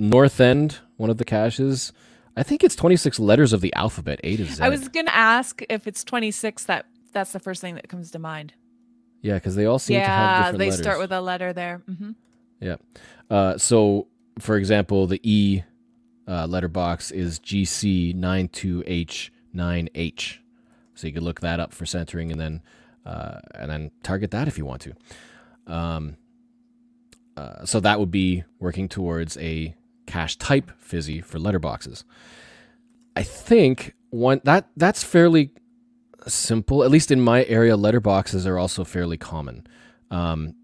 North 0.00 0.40
End, 0.40 0.78
one 0.96 1.10
of 1.10 1.18
the 1.18 1.24
caches. 1.24 1.92
I 2.36 2.42
think 2.42 2.64
it's 2.64 2.74
26 2.76 3.18
letters 3.20 3.52
of 3.52 3.60
the 3.60 3.72
alphabet, 3.74 4.20
A 4.24 4.36
to 4.36 4.44
Z. 4.44 4.62
I 4.62 4.68
was 4.68 4.88
gonna 4.88 5.10
ask 5.12 5.62
if 5.68 5.86
it's 5.86 6.02
26. 6.04 6.64
That 6.64 6.86
that's 7.12 7.32
the 7.32 7.40
first 7.40 7.60
thing 7.60 7.74
that 7.74 7.88
comes 7.88 8.10
to 8.12 8.18
mind. 8.18 8.54
yeah, 9.22 9.34
because 9.34 9.56
they 9.56 9.66
all 9.66 9.78
seem 9.78 10.00
to 10.00 10.06
have 10.06 10.30
yeah, 10.30 10.36
different 10.38 10.58
they 10.58 10.70
letters. 10.70 10.84
start 10.84 10.98
with 10.98 11.12
a 11.12 11.20
letter 11.20 11.52
there. 11.52 11.82
hmm 11.86 12.12
Yeah. 12.60 12.76
Uh, 13.28 13.58
so, 13.58 14.06
for 14.38 14.56
example, 14.56 15.06
the 15.06 15.20
E 15.22 15.62
uh, 16.26 16.46
letterbox 16.46 17.10
is 17.10 17.38
GC92H9H. 17.40 20.38
So 20.94 21.06
you 21.06 21.12
could 21.12 21.22
look 21.22 21.40
that 21.40 21.60
up 21.60 21.72
for 21.72 21.86
centering, 21.86 22.30
and 22.30 22.40
then 22.40 22.62
uh, 23.06 23.40
and 23.54 23.70
then 23.70 23.90
target 24.02 24.30
that 24.32 24.48
if 24.48 24.58
you 24.58 24.64
want 24.64 24.82
to. 24.82 24.94
Um, 25.66 26.16
uh, 27.36 27.64
so 27.64 27.80
that 27.80 27.98
would 28.00 28.10
be 28.10 28.44
working 28.58 28.88
towards 28.88 29.36
a 29.38 29.74
cache 30.10 30.36
type 30.36 30.70
fizzy 30.78 31.20
for 31.20 31.38
letterboxes. 31.38 32.04
I 33.16 33.22
think 33.22 33.94
one 34.10 34.40
that 34.44 34.68
that's 34.76 35.02
fairly 35.04 35.52
simple. 36.26 36.82
At 36.84 36.90
least 36.90 37.10
in 37.10 37.20
my 37.20 37.44
area, 37.44 37.76
letterboxes 37.76 38.46
are 38.46 38.58
also 38.58 38.84
fairly 38.84 39.16
common. 39.16 39.66
Um, 40.10 40.54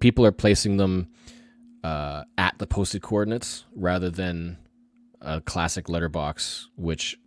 people 0.00 0.24
are 0.24 0.32
placing 0.32 0.78
them 0.78 1.08
uh, 1.82 2.24
at 2.38 2.58
the 2.58 2.66
posted 2.66 3.02
coordinates 3.02 3.64
rather 3.76 4.08
than 4.10 4.56
a 5.20 5.40
classic 5.42 5.88
letterbox, 5.88 6.68
which 6.76 7.18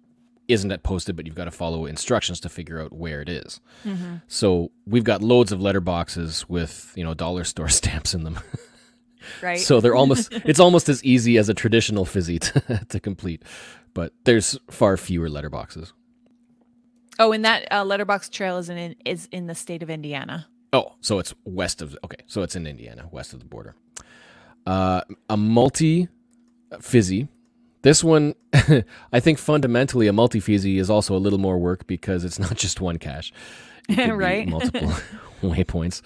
isn't 0.48 0.72
at 0.72 0.82
posted, 0.82 1.16
but 1.16 1.26
you've 1.26 1.36
got 1.36 1.46
to 1.46 1.52
follow 1.52 1.86
instructions 1.86 2.40
to 2.40 2.50
figure 2.50 2.82
out 2.82 2.94
where 2.94 3.22
it 3.22 3.30
is. 3.30 3.60
So 4.28 4.72
we've 4.88 5.04
got 5.04 5.22
loads 5.22 5.52
of 5.52 5.60
letterboxes 5.60 6.50
with 6.50 6.94
you 6.96 7.04
know 7.04 7.14
dollar 7.14 7.44
store 7.44 7.70
stamps 7.82 8.14
in 8.14 8.24
them. 8.24 8.40
Right. 9.42 9.60
So 9.60 9.80
they're 9.82 9.96
almost 9.96 10.32
it's 10.46 10.60
almost 10.60 10.90
as 10.90 11.04
easy 11.04 11.38
as 11.38 11.50
a 11.50 11.54
traditional 11.54 12.06
fizzy 12.06 12.40
to, 12.48 12.86
to 12.90 13.00
complete, 13.00 13.44
but 13.94 14.14
there's 14.26 14.58
far 14.70 14.98
fewer 14.98 15.30
letterboxes. 15.30 15.92
oh, 17.20 17.32
and 17.32 17.44
that 17.46 17.68
uh, 17.72 17.84
letterbox 17.84 18.30
trail 18.30 18.58
is 18.58 18.70
in 18.70 18.96
is 19.06 19.28
in 19.32 19.48
the 19.48 19.56
state 19.56 19.84
of 19.84 19.90
Indiana. 19.90 20.48
Oh, 20.74 20.94
so 21.02 21.18
it's 21.20 21.34
west 21.46 21.82
of 21.82 21.98
okay, 22.04 22.24
so 22.28 22.42
it's 22.44 22.56
in 22.56 22.68
Indiana, 22.68 23.08
west 23.12 23.34
of 23.34 23.40
the 23.40 23.46
border. 23.46 23.76
Uh, 24.66 25.02
a 25.30 25.38
multi 25.38 26.10
fizzy. 26.82 27.28
This 27.84 28.04
one, 28.04 28.36
I 29.14 29.20
think 29.22 29.38
fundamentally 29.38 30.08
a 30.08 30.14
multi 30.14 30.40
fizzy 30.42 30.78
is 30.78 30.90
also 30.90 31.16
a 31.16 31.20
little 31.20 31.40
more 31.40 31.58
work 31.58 31.88
because 31.88 32.26
it's 32.26 32.38
not 32.40 32.56
just 32.56 32.82
one 32.82 32.98
cache, 32.98 33.32
It 33.88 33.96
could 33.96 34.06
be 34.08 34.12
Right. 34.12 34.48
multiple 34.48 34.92
waypoints. 35.42 36.02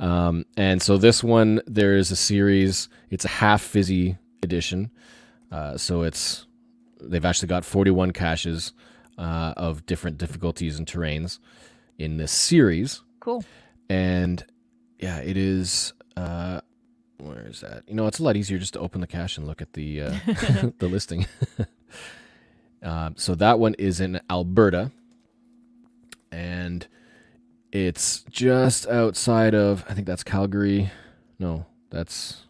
Um, 0.00 0.46
and 0.56 0.80
so 0.82 0.96
this 0.96 1.22
one, 1.22 1.60
there's 1.66 2.10
a 2.10 2.16
series. 2.16 2.88
It's 3.10 3.24
a 3.24 3.28
half 3.28 3.60
fizzy 3.62 4.16
edition, 4.42 4.90
uh, 5.52 5.76
so 5.76 6.02
it's 6.02 6.46
they've 7.02 7.24
actually 7.24 7.48
got 7.48 7.64
41 7.64 8.12
caches 8.12 8.72
uh, 9.18 9.52
of 9.56 9.84
different 9.86 10.16
difficulties 10.18 10.78
and 10.78 10.86
terrains 10.86 11.38
in 11.98 12.16
this 12.18 12.32
series 12.32 13.02
Cool. 13.20 13.44
and 13.88 14.42
yeah, 14.98 15.18
it 15.18 15.36
is. 15.36 15.92
Uh, 16.16 16.60
where 17.18 17.46
is 17.46 17.60
that? 17.60 17.82
You 17.86 17.94
know, 17.94 18.06
it's 18.06 18.18
a 18.18 18.22
lot 18.22 18.36
easier 18.36 18.58
just 18.58 18.72
to 18.74 18.80
open 18.80 19.00
the 19.02 19.06
cache 19.06 19.36
and 19.36 19.46
look 19.46 19.60
at 19.60 19.74
the 19.74 20.00
uh, 20.02 20.14
the 20.78 20.88
listing. 20.88 21.26
um, 22.82 23.14
so 23.16 23.34
that 23.34 23.58
one 23.58 23.74
is 23.74 24.00
in 24.00 24.20
Alberta, 24.30 24.90
and 26.32 26.86
it's 27.72 28.24
just 28.30 28.86
outside 28.88 29.54
of. 29.54 29.84
I 29.88 29.94
think 29.94 30.06
that's 30.06 30.24
Calgary. 30.24 30.90
No, 31.38 31.66
that's 31.90 32.42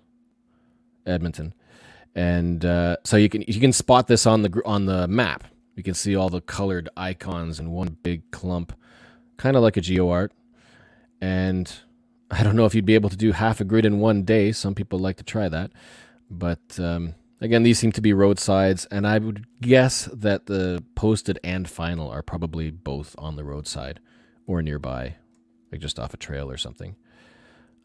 Edmonton. 1.07 1.55
And 2.15 2.65
uh, 2.65 2.97
so 3.05 3.17
you 3.17 3.29
can 3.29 3.43
you 3.43 3.61
can 3.61 3.73
spot 3.73 4.09
this 4.09 4.27
on 4.27 4.43
the 4.43 4.63
on 4.65 4.87
the 4.87 5.07
map. 5.09 5.45
You 5.77 5.83
can 5.83 5.95
see 5.95 6.17
all 6.17 6.29
the 6.29 6.41
colored 6.41 6.89
icons 6.97 7.61
in 7.61 7.71
one 7.71 7.97
big 8.03 8.31
clump, 8.31 8.73
kind 9.37 9.57
of 9.57 9.63
like 9.63 9.77
a 9.77 9.81
geo 9.81 10.11
art 10.11 10.33
and 11.21 11.73
I 12.31 12.43
don't 12.43 12.57
know 12.57 12.67
if 12.67 12.75
you'd 12.75 12.87
be 12.87 12.95
able 12.95 13.11
to 13.11 13.17
do 13.17 13.33
half 13.33 13.61
a 13.61 13.65
grid 13.65 13.85
in 13.85 14.01
one 14.01 14.23
day. 14.23 14.53
Some 14.53 14.75
people 14.75 14.99
like 14.99 15.17
to 15.17 15.25
try 15.25 15.49
that, 15.49 15.71
but 16.31 16.79
um, 16.79 17.15
again, 17.41 17.63
these 17.63 17.79
seem 17.79 17.93
to 17.93 18.01
be 18.01 18.13
roadsides, 18.13 18.87
and 18.87 19.07
I 19.07 19.19
would 19.19 19.47
guess 19.61 20.07
that 20.13 20.47
the 20.47 20.83
posted 20.95 21.39
and 21.43 21.69
final 21.69 22.09
are 22.11 22.23
probably 22.23 22.71
both 22.71 23.15
on 23.19 23.37
the 23.37 23.45
roadside 23.45 24.01
or 24.51 24.63
nearby, 24.63 25.15
like 25.71 25.81
just 25.81 26.01
off 26.01 26.13
a 26.13 26.17
trail 26.17 26.51
or 26.51 26.57
something. 26.57 26.97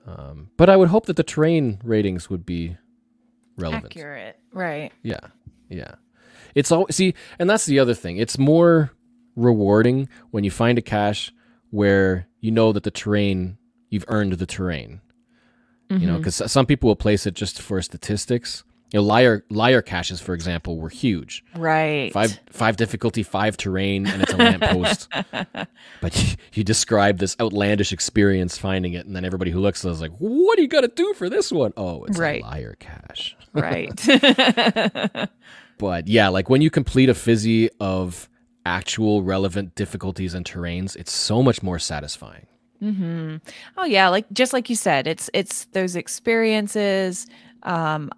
Um, 0.08 0.50
but 0.58 0.68
I 0.68 0.76
would 0.76 0.90
hope 0.90 1.06
that 1.06 1.16
the 1.16 1.24
terrain 1.24 1.80
ratings 1.84 2.28
would 2.30 2.46
be 2.46 2.76
relevant. 3.56 3.86
Accurate. 3.86 4.40
Right. 4.52 4.92
Yeah, 5.04 5.20
yeah. 5.70 5.96
It's 6.56 6.72
all 6.72 6.88
see, 6.90 7.14
and 7.38 7.48
that's 7.48 7.66
the 7.66 7.78
other 7.78 7.94
thing. 7.94 8.18
It's 8.18 8.40
more 8.40 8.92
rewarding 9.36 10.10
when 10.32 10.44
you 10.44 10.52
find 10.52 10.78
a 10.80 10.82
cache 10.82 11.32
where 11.70 12.28
you 12.40 12.50
know 12.50 12.72
that 12.72 12.84
the 12.84 12.92
terrain 12.92 13.58
you've 13.90 14.06
earned 14.08 14.34
the 14.34 14.46
terrain. 14.48 15.02
You 15.88 16.08
know, 16.08 16.18
because 16.18 16.52
some 16.52 16.66
people 16.66 16.88
will 16.88 16.96
place 16.96 17.28
it 17.28 17.36
just 17.36 17.62
for 17.62 17.80
statistics. 17.80 18.64
You 18.92 19.00
know, 19.00 19.04
liar 19.04 19.44
liar 19.50 19.82
caches, 19.82 20.22
for 20.22 20.34
example, 20.34 20.78
were 20.78 20.90
huge. 20.90 21.44
Right. 21.56 22.14
Five 22.14 22.40
five 22.50 22.78
difficulty, 22.78 23.24
five 23.24 23.58
terrain, 23.58 24.06
and 24.08 24.22
it's 24.22 24.32
a 24.34 24.38
lamppost. 24.38 25.10
but 26.02 26.16
you, 26.24 26.36
you 26.54 26.64
describe 26.64 27.18
this 27.18 27.36
outlandish 27.42 27.92
experience 27.92 28.58
finding 28.58 28.94
it, 28.94 29.06
and 29.06 29.16
then 29.16 29.26
everybody 29.26 29.52
who 29.52 29.60
looks 29.60 29.84
is 29.84 30.00
like, 30.02 30.12
"What 30.20 30.56
do 30.56 30.62
you 30.62 30.68
got 30.68 30.82
to 30.82 30.88
do 30.88 31.14
for 31.16 31.30
this 31.30 31.52
one?" 31.52 31.74
Oh, 31.76 32.04
it's 32.06 32.18
Right. 32.20 32.42
a 32.42 32.46
liar 32.46 32.76
cache. 32.80 33.36
Right. 33.54 33.90
But 35.78 36.08
yeah, 36.08 36.30
like 36.30 36.50
when 36.50 36.62
you 36.62 36.70
complete 36.70 37.10
a 37.10 37.14
fizzy 37.14 37.70
of 37.82 38.30
actual 38.66 39.24
relevant 39.24 39.76
difficulties 39.76 40.34
and 40.34 40.46
terrains, 40.46 40.96
it's 40.96 41.12
so 41.12 41.44
much 41.44 41.62
more 41.62 41.80
satisfying. 41.80 42.48
Mm-hmm. 42.82 43.38
Oh 43.78 43.86
yeah, 43.86 44.08
like 44.10 44.26
just 44.32 44.54
like 44.54 44.70
you 44.70 44.76
said, 44.76 45.06
it's 45.08 45.30
it's 45.34 45.66
those 45.74 45.96
experiences. 45.96 47.28
Um, 47.64 48.10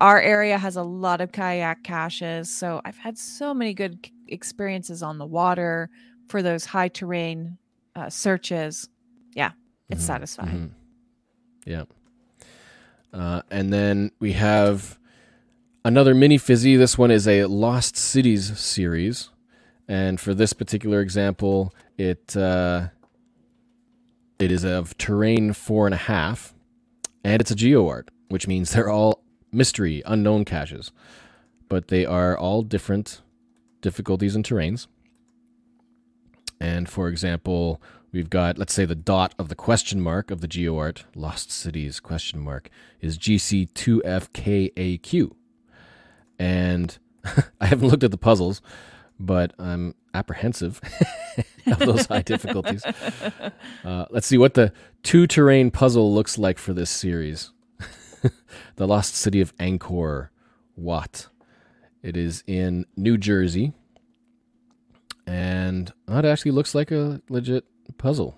our 0.00 0.20
area 0.20 0.56
has 0.58 0.76
a 0.76 0.82
lot 0.82 1.20
of 1.20 1.32
kayak 1.32 1.82
caches, 1.82 2.50
so 2.54 2.80
I've 2.84 2.96
had 2.98 3.18
so 3.18 3.52
many 3.54 3.74
good 3.74 4.08
experiences 4.28 5.02
on 5.02 5.18
the 5.18 5.26
water 5.26 5.90
for 6.28 6.42
those 6.42 6.64
high 6.66 6.88
terrain 6.88 7.58
uh, 7.96 8.08
searches. 8.08 8.88
Yeah, 9.34 9.52
it's 9.90 10.02
Mhm, 10.02 10.06
satisfying. 10.06 10.58
mhm. 10.58 10.70
Yeah. 11.66 11.84
Uh, 13.12 13.42
and 13.50 13.72
then 13.72 14.12
we 14.20 14.32
have 14.32 14.98
another 15.84 16.14
mini 16.14 16.38
fizzy. 16.38 16.76
This 16.76 16.96
one 16.96 17.10
is 17.10 17.26
a 17.26 17.44
Lost 17.46 17.96
Cities 17.96 18.58
series. 18.58 19.30
And 19.88 20.20
for 20.20 20.32
this 20.34 20.52
particular 20.52 21.00
example, 21.00 21.74
it 21.98 22.36
uh, 22.36 22.88
it 24.38 24.52
is 24.52 24.64
of 24.64 24.96
terrain 24.96 25.52
four 25.52 25.86
and 25.86 25.94
a 25.94 25.98
half, 25.98 26.54
and 27.24 27.42
it's 27.42 27.50
a 27.50 27.56
geo 27.56 27.88
art, 27.88 28.10
which 28.28 28.46
means 28.46 28.70
they're 28.72 28.88
all 28.88 29.24
mystery, 29.52 30.02
unknown 30.06 30.44
caches, 30.44 30.92
but 31.68 31.88
they 31.88 32.04
are 32.04 32.36
all 32.36 32.62
different 32.62 33.22
difficulties 33.80 34.34
and 34.34 34.44
terrains. 34.44 34.86
And 36.60 36.88
for 36.88 37.08
example, 37.08 37.80
we've 38.12 38.30
got 38.30 38.58
let's 38.58 38.74
say 38.74 38.84
the 38.84 38.94
dot 38.94 39.34
of 39.38 39.48
the 39.48 39.54
question 39.54 40.00
mark 40.00 40.30
of 40.30 40.40
the 40.40 40.48
geo 40.48 40.78
art, 40.78 41.04
Lost 41.14 41.50
Cities 41.50 42.00
question 42.00 42.40
mark, 42.40 42.68
is 43.00 43.18
GC2FKAQ. 43.18 45.32
And 46.38 46.98
I 47.60 47.66
haven't 47.66 47.88
looked 47.88 48.04
at 48.04 48.10
the 48.10 48.18
puzzles, 48.18 48.60
but 49.18 49.52
I'm 49.58 49.94
apprehensive 50.14 50.80
of 51.66 51.78
those 51.78 52.06
high 52.06 52.22
difficulties. 52.22 52.82
Uh, 53.82 54.04
let's 54.10 54.26
see 54.26 54.36
what 54.36 54.52
the 54.52 54.70
two 55.02 55.26
terrain 55.26 55.70
puzzle 55.70 56.12
looks 56.12 56.36
like 56.36 56.58
for 56.58 56.74
this 56.74 56.90
series. 56.90 57.50
the 58.76 58.86
Lost 58.86 59.14
City 59.14 59.40
of 59.40 59.56
Angkor 59.56 60.28
Wat. 60.76 61.28
It 62.02 62.16
is 62.16 62.42
in 62.46 62.86
New 62.96 63.18
Jersey. 63.18 63.72
And 65.26 65.92
that 66.06 66.24
actually 66.24 66.52
looks 66.52 66.74
like 66.74 66.90
a 66.90 67.20
legit 67.28 67.64
puzzle. 67.98 68.36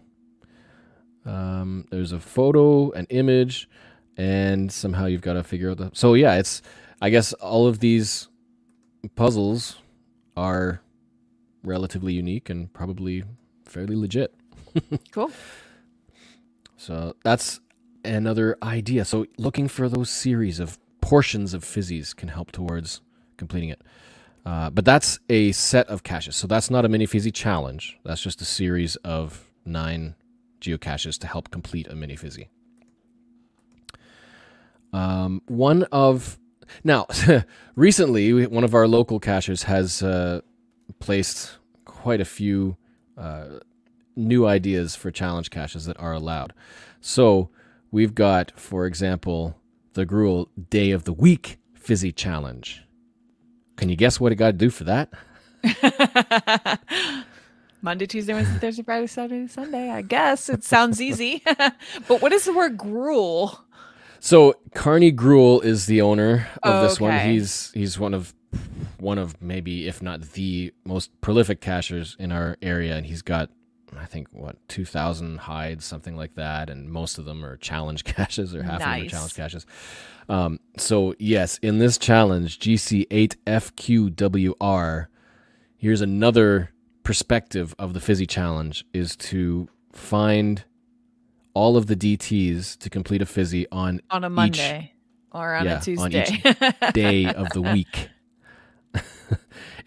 Um, 1.25 1.87
there's 1.91 2.13
a 2.13 2.21
photo, 2.21 2.91
an 2.93 3.07
image, 3.11 3.69
and 4.17 4.71
somehow 4.71 5.07
you've 5.07 5.23
got 5.23 5.35
to 5.35 5.45
figure 5.45 5.71
out 5.71 5.79
the. 5.79 5.91
So 5.95 6.15
yeah, 6.15 6.35
it's. 6.35 6.63
I 7.01 7.11
guess 7.11 7.33
all 7.35 7.67
of 7.67 7.81
these 7.81 8.29
puzzles 9.17 9.79
are 10.37 10.81
relatively 11.65 12.13
unique 12.13 12.49
and 12.49 12.73
probably 12.73 13.25
fairly 13.65 13.97
legit. 13.97 14.35
Cool. 15.11 15.31
So 16.77 17.15
that's 17.23 17.61
another 18.05 18.57
idea. 18.63 19.05
So 19.05 19.27
looking 19.39 19.69
for 19.69 19.89
those 19.89 20.11
series 20.11 20.61
of 20.61 20.79
portions 21.01 21.55
of 21.55 21.65
fizzies 21.65 22.15
can 22.15 22.29
help 22.29 22.53
towards 22.53 23.01
completing 23.37 23.71
it. 23.71 23.83
Uh, 24.45 24.71
but 24.71 24.85
that's 24.85 25.21
a 25.29 25.53
set 25.53 25.87
of 25.89 26.03
caches. 26.03 26.37
So 26.37 26.47
that's 26.47 26.71
not 26.71 26.85
a 26.85 26.89
mini 26.89 27.07
fizzy 27.07 27.31
challenge. 27.31 27.99
That's 28.05 28.21
just 28.21 28.41
a 28.41 28.45
series 28.45 28.97
of 28.97 29.51
nine 29.65 30.15
geocaches 30.61 31.19
to 31.19 31.27
help 31.27 31.51
complete 31.51 31.87
a 31.89 31.95
mini 31.95 32.17
fizzy. 32.17 32.49
Um, 34.93 35.43
one 35.47 35.85
of 35.85 36.39
now 36.85 37.07
recently, 37.77 38.47
one 38.47 38.65
of 38.65 38.75
our 38.75 38.89
local 38.89 39.21
cachers 39.21 39.65
has 39.65 40.03
uh, 40.03 40.41
placed 40.99 41.59
quite 41.85 42.21
a 42.21 42.25
few 42.25 42.77
uh, 43.17 43.61
new 44.17 44.47
ideas 44.47 44.95
for 44.95 45.11
challenge 45.11 45.51
caches 45.51 45.87
that 45.87 45.99
are 45.99 46.13
allowed. 46.13 46.53
So 47.01 47.51
we've 47.93 48.17
got, 48.17 48.51
for 48.59 48.87
example, 48.87 49.55
the 49.93 50.05
Gruel 50.05 50.49
Day 50.71 50.91
of 50.91 51.05
the 51.05 51.13
Week 51.13 51.59
Fizzy 51.75 52.11
Challenge. 52.11 52.83
Can 53.77 53.89
you 53.89 53.95
guess 53.97 54.19
what 54.19 54.33
it 54.33 54.37
got 54.37 54.47
to 54.47 54.53
do 54.55 54.71
for 54.71 54.85
that? 54.85 55.13
Monday, 57.83 58.07
Tuesday, 58.07 58.33
Wednesday, 58.33 58.59
Thursday, 58.59 58.83
Friday, 58.83 59.07
Saturday, 59.07 59.47
Sunday. 59.49 59.91
I 59.91 60.03
guess 60.03 60.49
it 60.49 60.65
sounds 60.65 61.01
easy. 61.01 61.43
but 62.09 62.23
what 62.23 62.33
is 62.33 62.45
the 62.45 62.53
word 62.53 62.77
gruel? 62.77 63.65
So 64.21 64.55
Carney 64.73 65.11
Gruel 65.11 65.61
is 65.63 65.87
the 65.87 66.01
owner 66.01 66.47
of 66.63 66.89
this 66.89 67.01
one. 67.01 67.19
He's 67.29 67.73
he's 67.73 67.99
one 67.99 68.15
of 68.15 68.33
one 68.99 69.19
of 69.19 69.41
maybe 69.43 69.89
if 69.89 70.01
not 70.01 70.23
the 70.23 70.73
most 70.85 71.11
prolific 71.21 71.61
cachers 71.61 72.15
in 72.21 72.31
our 72.31 72.57
area, 72.63 72.95
and 72.95 73.05
he's 73.05 73.23
got 73.23 73.51
I 73.99 74.07
think 74.07 74.29
what 74.33 74.57
two 74.69 74.85
thousand 74.85 75.39
hides, 75.39 75.85
something 75.85 76.17
like 76.17 76.37
that, 76.37 76.71
and 76.71 76.89
most 76.91 77.19
of 77.19 77.25
them 77.25 77.45
are 77.45 77.57
challenge 77.57 78.05
caches, 78.05 78.55
or 78.55 78.63
half 78.63 78.75
of 78.75 78.81
them 78.81 79.03
are 79.03 79.09
challenge 79.09 79.35
caches. 79.35 79.67
Um, 80.29 80.61
so 80.79 81.17
yes, 81.19 81.59
in 81.59 81.79
this 81.79 81.99
challenge, 81.99 82.61
GC8FQWR, 82.61 85.07
here's 85.77 86.01
another 86.01 86.71
perspective 87.03 87.75
of 87.79 87.95
the 87.95 88.01
fizzy 88.01 88.27
challenge: 88.27 88.85
is 88.93 89.17
to 89.17 89.69
find 89.93 90.65
all 91.55 91.77
of 91.77 91.87
the 91.87 91.97
DTs 91.97 92.79
to 92.79 92.91
complete 92.91 93.21
a 93.21 93.27
fizzy 93.27 93.67
on 93.71 94.01
On 94.11 94.25
a 94.25 94.31
Monday 94.31 94.93
or 95.33 95.55
on 95.55 95.67
yeah, 95.67 95.73
a 95.73 95.77
on 95.77 95.83
Tuesday. 95.83 96.43
each 96.45 96.55
day 96.95 97.27
of 97.27 97.51
the 97.51 97.63
week. 97.63 98.09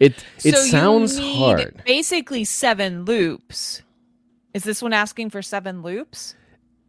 it 0.00 0.24
So 0.38 0.48
you 0.48 0.56
sounds 0.56 1.18
need 1.18 1.38
hard. 1.38 1.82
Basically, 1.84 2.44
seven 2.44 3.04
loops. 3.04 3.82
Is 4.56 4.64
this 4.64 4.80
one 4.80 4.94
asking 4.94 5.28
for 5.30 5.42
seven 5.42 5.82
loops? 5.82 6.34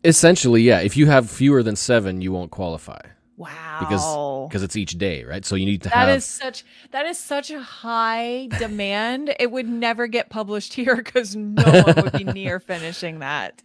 Essentially, 0.06 0.62
yeah. 0.62 0.80
If 0.80 0.96
you 0.96 1.08
have 1.08 1.30
fewer 1.30 1.62
than 1.64 1.76
seven, 1.76 2.22
you 2.22 2.32
won't 2.32 2.50
qualify 2.50 3.02
Wow. 3.36 3.78
because 3.82 4.48
because 4.50 4.64
it's 4.64 4.78
each 4.78 4.98
day, 4.98 5.26
right? 5.26 5.44
So 5.46 5.56
you 5.56 5.66
need 5.66 5.82
to 5.84 5.90
That 5.90 6.08
have 6.08 6.18
is 6.18 6.24
such 6.26 6.64
that 6.92 7.06
is 7.06 7.18
such 7.20 7.52
a 7.52 7.62
high 7.62 8.48
demand. 8.58 9.36
it 9.38 9.52
would 9.52 9.68
never 9.68 10.08
get 10.08 10.30
published 10.30 10.74
here 10.76 10.96
because 10.96 11.36
no 11.36 11.62
one 11.64 11.96
would 12.04 12.14
be 12.14 12.24
near 12.24 12.60
finishing 12.74 13.20
that. 13.20 13.62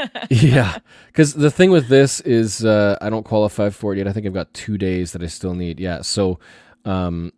yeah. 0.30 0.78
Because 1.08 1.34
the 1.34 1.50
thing 1.50 1.70
with 1.70 1.88
this 1.88 2.20
is 2.20 2.64
uh, 2.64 2.96
I 3.02 3.10
don't 3.10 3.24
qualify 3.24 3.68
for 3.68 3.92
it 3.92 3.98
yet. 3.98 4.08
I 4.08 4.12
think 4.12 4.24
I've 4.26 4.32
got 4.32 4.52
two 4.54 4.78
days 4.78 5.12
that 5.12 5.22
I 5.22 5.26
still 5.26 5.54
need. 5.54 5.78
Yeah. 5.78 6.00
So 6.00 6.38
um, 6.86 7.32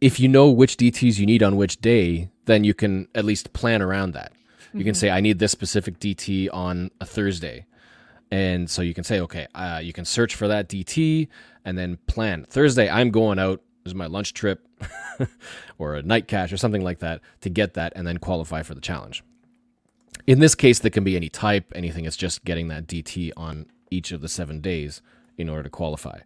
if 0.00 0.18
you 0.18 0.28
know 0.28 0.50
which 0.50 0.76
DTs 0.78 1.18
you 1.18 1.26
need 1.26 1.42
on 1.42 1.56
which 1.56 1.80
day, 1.80 2.30
then 2.46 2.64
you 2.64 2.74
can 2.74 3.06
at 3.14 3.24
least 3.24 3.52
plan 3.52 3.82
around 3.82 4.12
that. 4.14 4.32
You 4.74 4.84
can 4.84 4.94
say, 4.94 5.10
I 5.10 5.20
need 5.20 5.38
this 5.38 5.52
specific 5.52 6.00
DT 6.00 6.48
on 6.52 6.90
a 7.00 7.06
Thursday. 7.06 7.66
And 8.30 8.68
so 8.68 8.82
you 8.82 8.92
can 8.92 9.04
say, 9.04 9.20
okay, 9.20 9.46
uh, 9.54 9.80
you 9.82 9.92
can 9.92 10.04
search 10.04 10.34
for 10.34 10.48
that 10.48 10.68
DT 10.68 11.28
and 11.64 11.78
then 11.78 11.98
plan. 12.08 12.44
Thursday, 12.48 12.90
I'm 12.90 13.10
going 13.10 13.38
out. 13.38 13.62
This 13.84 13.92
is 13.92 13.94
my 13.94 14.06
lunch 14.06 14.34
trip 14.34 14.66
or 15.78 15.94
a 15.94 16.02
night 16.02 16.26
cache 16.26 16.52
or 16.52 16.56
something 16.56 16.82
like 16.82 16.98
that 16.98 17.20
to 17.42 17.50
get 17.50 17.74
that 17.74 17.92
and 17.94 18.06
then 18.06 18.18
qualify 18.18 18.62
for 18.62 18.74
the 18.74 18.80
challenge. 18.80 19.22
In 20.26 20.40
this 20.40 20.54
case, 20.54 20.80
that 20.80 20.90
can 20.90 21.04
be 21.04 21.16
any 21.16 21.28
type, 21.28 21.70
anything. 21.74 22.04
It's 22.06 22.16
just 22.16 22.44
getting 22.44 22.68
that 22.68 22.86
DT 22.86 23.30
on 23.36 23.66
each 23.90 24.10
of 24.10 24.22
the 24.22 24.28
seven 24.28 24.60
days 24.60 25.02
in 25.38 25.48
order 25.48 25.64
to 25.64 25.70
qualify. 25.70 26.20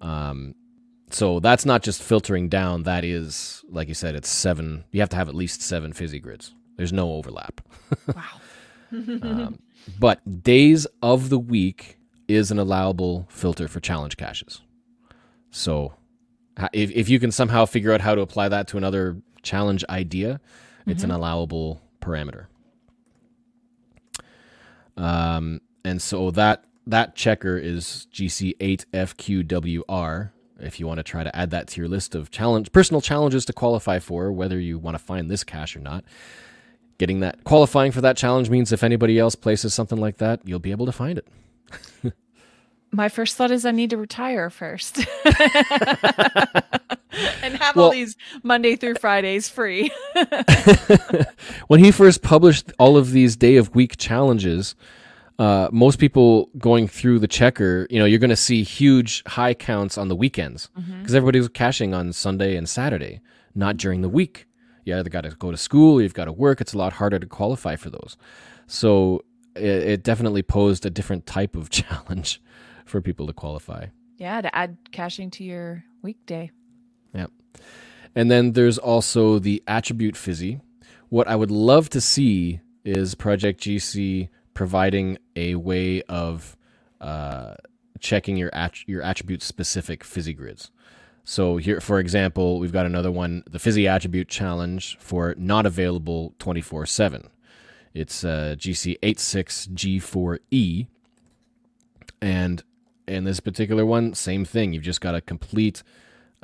Um, 0.00 0.54
so 1.10 1.40
that's 1.40 1.64
not 1.64 1.82
just 1.82 2.02
filtering 2.02 2.48
down. 2.48 2.82
That 2.82 3.04
is, 3.04 3.64
like 3.68 3.88
you 3.88 3.94
said, 3.94 4.14
it's 4.14 4.28
seven. 4.28 4.84
You 4.92 5.00
have 5.00 5.08
to 5.10 5.16
have 5.16 5.28
at 5.28 5.34
least 5.34 5.62
seven 5.62 5.92
fizzy 5.92 6.20
grids. 6.20 6.54
There's 6.76 6.92
no 6.92 7.12
overlap. 7.12 7.60
wow. 8.14 8.22
Um, 8.92 9.58
but 9.98 10.42
days 10.42 10.86
of 11.02 11.28
the 11.28 11.38
week 11.38 11.98
is 12.28 12.50
an 12.50 12.58
allowable 12.58 13.26
filter 13.30 13.68
for 13.68 13.80
challenge 13.80 14.16
caches. 14.16 14.62
So 15.50 15.94
if, 16.72 16.90
if 16.90 17.08
you 17.08 17.20
can 17.20 17.32
somehow 17.32 17.66
figure 17.66 17.92
out 17.92 18.00
how 18.00 18.14
to 18.14 18.20
apply 18.20 18.48
that 18.48 18.68
to 18.68 18.76
another 18.76 19.16
challenge 19.42 19.84
idea, 19.88 20.40
it's 20.86 21.02
an 21.02 21.10
allowable 21.10 21.80
parameter. 22.00 22.46
Um, 24.96 25.60
and 25.84 26.00
so 26.00 26.30
that 26.32 26.64
that 26.86 27.16
checker 27.16 27.58
is 27.58 28.06
GC8FQWR. 28.12 30.30
If 30.58 30.80
you 30.80 30.86
want 30.86 30.96
to 30.98 31.02
try 31.02 31.22
to 31.22 31.36
add 31.36 31.50
that 31.50 31.68
to 31.68 31.78
your 31.80 31.88
list 31.88 32.14
of 32.14 32.30
challenge 32.30 32.72
personal 32.72 33.02
challenges 33.02 33.44
to 33.46 33.52
qualify 33.52 33.98
for, 33.98 34.32
whether 34.32 34.58
you 34.58 34.78
want 34.78 34.96
to 34.96 35.02
find 35.02 35.30
this 35.30 35.44
cache 35.44 35.76
or 35.76 35.80
not, 35.80 36.04
getting 36.98 37.20
that 37.20 37.44
qualifying 37.44 37.92
for 37.92 38.00
that 38.00 38.16
challenge 38.16 38.50
means 38.50 38.72
if 38.72 38.82
anybody 38.82 39.18
else 39.18 39.34
places 39.34 39.74
something 39.74 39.98
like 39.98 40.18
that, 40.18 40.40
you'll 40.44 40.58
be 40.58 40.70
able 40.70 40.86
to 40.86 40.92
find 40.92 41.18
it. 41.18 41.26
My 42.92 43.08
first 43.08 43.36
thought 43.36 43.50
is 43.50 43.66
I 43.66 43.72
need 43.72 43.90
to 43.90 43.96
retire 43.96 44.48
first. 44.48 44.98
and 47.42 47.56
have 47.56 47.76
Well- 47.76 47.86
all 47.86 47.90
these 47.90 48.16
Monday 48.42 48.76
through 48.76 48.94
Fridays 48.96 49.48
free. 49.48 49.90
when 51.66 51.80
he 51.80 51.90
first 51.90 52.22
published 52.22 52.72
all 52.78 52.96
of 52.96 53.10
these 53.10 53.36
day 53.36 53.56
of 53.56 53.74
week 53.74 53.96
challenges, 53.96 54.74
uh, 55.38 55.68
most 55.72 55.98
people 55.98 56.48
going 56.56 56.88
through 56.88 57.18
the 57.18 57.28
checker, 57.28 57.86
you 57.90 57.98
know, 57.98 58.06
you're 58.06 58.18
going 58.18 58.30
to 58.30 58.36
see 58.36 58.62
huge 58.62 59.22
high 59.26 59.52
counts 59.52 59.98
on 59.98 60.08
the 60.08 60.16
weekends 60.16 60.70
because 61.00 61.14
everybody's 61.14 61.48
caching 61.48 61.92
on 61.92 62.12
Sunday 62.12 62.56
and 62.56 62.66
Saturday, 62.68 63.20
not 63.54 63.76
during 63.76 64.00
the 64.00 64.08
week. 64.08 64.45
You 64.86 64.96
either 64.96 65.10
got 65.10 65.22
to 65.22 65.30
go 65.30 65.50
to 65.50 65.56
school, 65.58 65.98
or 65.98 66.02
you've 66.02 66.14
got 66.14 66.24
to 66.26 66.32
work. 66.32 66.60
It's 66.62 66.72
a 66.72 66.78
lot 66.78 66.94
harder 66.94 67.18
to 67.18 67.26
qualify 67.26 67.76
for 67.76 67.90
those. 67.90 68.16
So 68.66 69.22
it, 69.54 69.62
it 69.64 70.02
definitely 70.02 70.42
posed 70.42 70.86
a 70.86 70.90
different 70.90 71.26
type 71.26 71.54
of 71.56 71.68
challenge 71.78 72.40
for 72.86 73.02
people 73.02 73.26
to 73.26 73.32
qualify. 73.34 73.86
yeah, 74.16 74.40
to 74.40 74.56
add 74.56 74.78
caching 74.92 75.30
to 75.32 75.44
your 75.44 75.84
weekday. 76.02 76.50
Yep. 77.14 77.30
And 78.14 78.30
then 78.30 78.52
there's 78.52 78.78
also 78.78 79.38
the 79.38 79.62
attribute 79.66 80.16
fizzy. 80.16 80.60
What 81.08 81.28
I 81.28 81.36
would 81.36 81.50
love 81.50 81.90
to 81.90 82.00
see 82.00 82.60
is 82.84 83.14
Project 83.14 83.60
GC 83.60 84.28
providing 84.54 85.18
a 85.34 85.56
way 85.56 86.02
of 86.02 86.56
uh, 87.00 87.54
checking 88.00 88.36
your 88.36 88.50
att- 88.54 88.88
your 88.88 89.02
attribute 89.02 89.42
specific 89.42 90.02
fizzy 90.04 90.32
grids. 90.32 90.70
So 91.28 91.56
here, 91.56 91.80
for 91.80 91.98
example, 91.98 92.60
we've 92.60 92.72
got 92.72 92.86
another 92.86 93.10
one, 93.10 93.42
the 93.50 93.58
fizzy 93.58 93.88
attribute 93.88 94.28
challenge 94.28 94.96
for 95.00 95.34
not 95.36 95.66
available 95.66 96.36
24 96.38 96.86
seven. 96.86 97.28
It's 97.92 98.24
uh, 98.24 98.54
GC86G4E, 98.56 100.86
and 102.22 102.62
in 103.08 103.24
this 103.24 103.40
particular 103.40 103.84
one, 103.84 104.14
same 104.14 104.44
thing. 104.44 104.72
You've 104.72 104.84
just 104.84 105.00
got 105.00 105.10
to 105.12 105.20
complete 105.20 105.82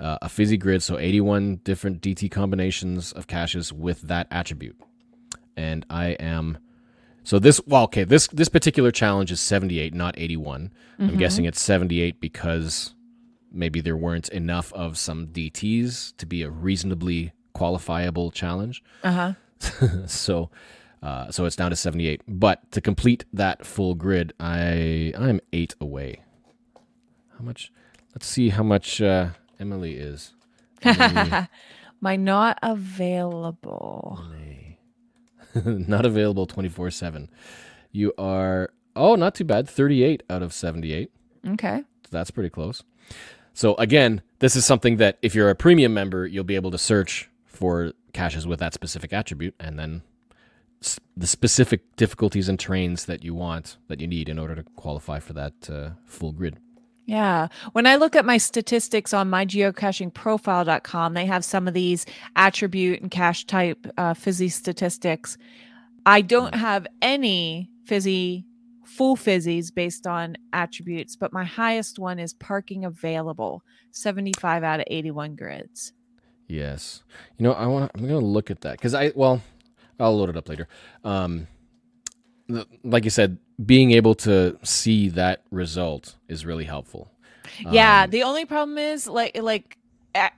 uh, 0.01 0.19
a 0.21 0.29
fizzy 0.29 0.57
grid, 0.57 0.83
so 0.83 0.99
81 0.99 1.61
different 1.63 2.03
DT 2.03 2.29
combinations 2.29 3.13
of 3.13 3.29
caches 3.29 3.73
with 3.73 4.03
that 4.03 4.27
attribute. 4.33 4.81
And 5.57 5.87
I 5.91 6.17
am 6.19 6.59
so 7.23 7.39
this 7.39 7.61
well, 7.69 7.85
okay, 7.85 8.03
this 8.03 8.27
this 8.29 8.49
particular 8.49 8.91
challenge 8.91 9.31
is 9.31 9.41
78, 9.41 9.95
not 9.95 10.19
81. 10.19 10.73
I'm 10.99 11.17
guessing 11.19 11.45
it's 11.45 11.63
78 11.63 12.21
because 12.21 12.97
maybe 13.53 13.81
there 13.81 13.97
weren't 13.97 14.29
enough 14.31 14.73
of 14.73 14.99
some 14.99 15.29
DTs 15.29 16.17
to 16.17 16.27
be 16.27 16.43
a 16.43 16.51
reasonably 16.51 17.33
qualifiable 17.55 18.33
challenge. 18.33 18.83
Uh 19.03 19.35
huh. 19.61 20.07
so 20.07 20.51
uh, 21.03 21.31
so 21.31 21.45
it's 21.45 21.57
down 21.57 21.71
to 21.71 21.77
78. 21.77 22.23
But 22.29 22.71
to 22.73 22.81
complete 22.81 23.25
that 23.33 23.67
full 23.67 23.95
grid, 23.95 24.33
I 24.39 25.13
I'm 25.17 25.41
8 25.53 25.75
away. 25.81 26.23
How 27.37 27.45
much? 27.45 27.73
Let's 28.15 28.27
see 28.27 28.51
how 28.51 28.63
much 28.63 29.01
uh, 29.01 29.31
Emily 29.59 29.95
is. 29.95 30.35
Emily, 30.83 31.49
My 32.01 32.17
not 32.17 32.59
available. 32.63 34.23
not 35.65 36.07
available 36.07 36.47
24/7. 36.47 37.29
You 37.91 38.13
are 38.17 38.71
oh, 38.97 39.15
not 39.17 39.35
too 39.35 39.45
bad. 39.45 39.69
38 39.69 40.23
out 40.31 40.43
of 40.43 40.53
78. 40.53 41.11
Okay. 41.49 41.83
So 42.05 42.09
That's 42.11 42.31
pretty 42.31 42.51
close. 42.51 42.83
So 43.55 43.75
again, 43.77 44.23
this 44.39 44.57
is 44.57 44.65
something 44.65 44.97
that 44.97 45.19
if 45.23 45.35
you're 45.35 45.51
a 45.51 45.55
premium 45.55 45.95
member, 45.95 46.27
you'll 46.27 46.45
be 46.45 46.57
able 46.57 46.71
to 46.71 46.79
search 46.79 47.31
for 47.45 47.93
caches 48.13 48.47
with 48.47 48.59
that 48.61 48.75
specific 48.75 49.13
attribute 49.13 49.55
and 49.61 49.79
then 49.79 50.03
the 51.17 51.27
specific 51.27 51.95
difficulties 51.97 52.49
and 52.49 52.59
trains 52.59 53.05
that 53.07 53.23
you 53.23 53.35
want 53.35 53.77
that 53.89 54.01
you 54.01 54.07
need 54.07 54.29
in 54.29 54.39
order 54.39 54.55
to 54.55 54.65
qualify 54.77 55.21
for 55.21 55.33
that 55.33 55.71
uh, 55.71 55.91
full 56.07 56.33
grid. 56.33 56.59
Yeah. 57.05 57.49
When 57.73 57.87
I 57.87 57.97
look 57.97 58.17
at 58.17 58.25
my 58.25 58.39
statistics 58.39 59.13
on 59.13 59.29
my 59.29 59.45
geocachingprofile.com, 59.45 61.15
they 61.15 61.27
have 61.27 61.45
some 61.45 61.69
of 61.69 61.75
these 61.75 62.07
attribute 62.37 63.03
and 63.03 63.11
cache 63.11 63.45
type 63.45 63.87
uh, 63.99 64.15
fizzy 64.15 64.49
statistics. 64.49 65.37
I 66.07 66.21
don't 66.21 66.55
have 66.55 66.87
any 67.01 67.71
fizzy 67.85 68.45
full 68.97 69.17
fizzies 69.17 69.75
based 69.75 70.07
on 70.07 70.37
attributes, 70.53 71.17
but 71.17 71.33
my 71.33 71.45
highest 71.45 71.99
one 71.99 72.19
is 72.19 72.35
parking 72.35 72.85
available, 72.85 73.63
75 73.91 74.63
out 74.63 74.81
of 74.81 74.87
81 74.89 75.37
grids. 75.37 75.93
Yes. 76.49 77.03
You 77.39 77.45
know, 77.45 77.53
I 77.53 77.67
want. 77.67 77.91
I'm 77.95 78.07
going 78.07 78.21
to 78.21 78.27
look 78.27 78.51
at 78.51 78.61
that 78.63 78.73
because 78.73 78.95
I. 78.95 79.13
Well, 79.15 79.41
I'll 79.99 80.17
load 80.17 80.29
it 80.29 80.37
up 80.37 80.49
later. 80.49 80.69
Um, 81.05 81.47
like 82.85 83.05
you 83.05 83.11
said, 83.11 83.39
being 83.65 83.93
able 83.93 84.15
to 84.17 84.59
see 84.63 85.09
that 85.11 85.43
result 85.51 86.17
is 86.29 86.45
really 86.45 86.65
helpful. 86.65 87.11
Yeah, 87.71 88.03
Um, 88.03 88.11
the 88.11 88.23
only 88.23 88.45
problem 88.45 88.79
is 88.79 89.07
like 89.07 89.37
like 89.41 89.79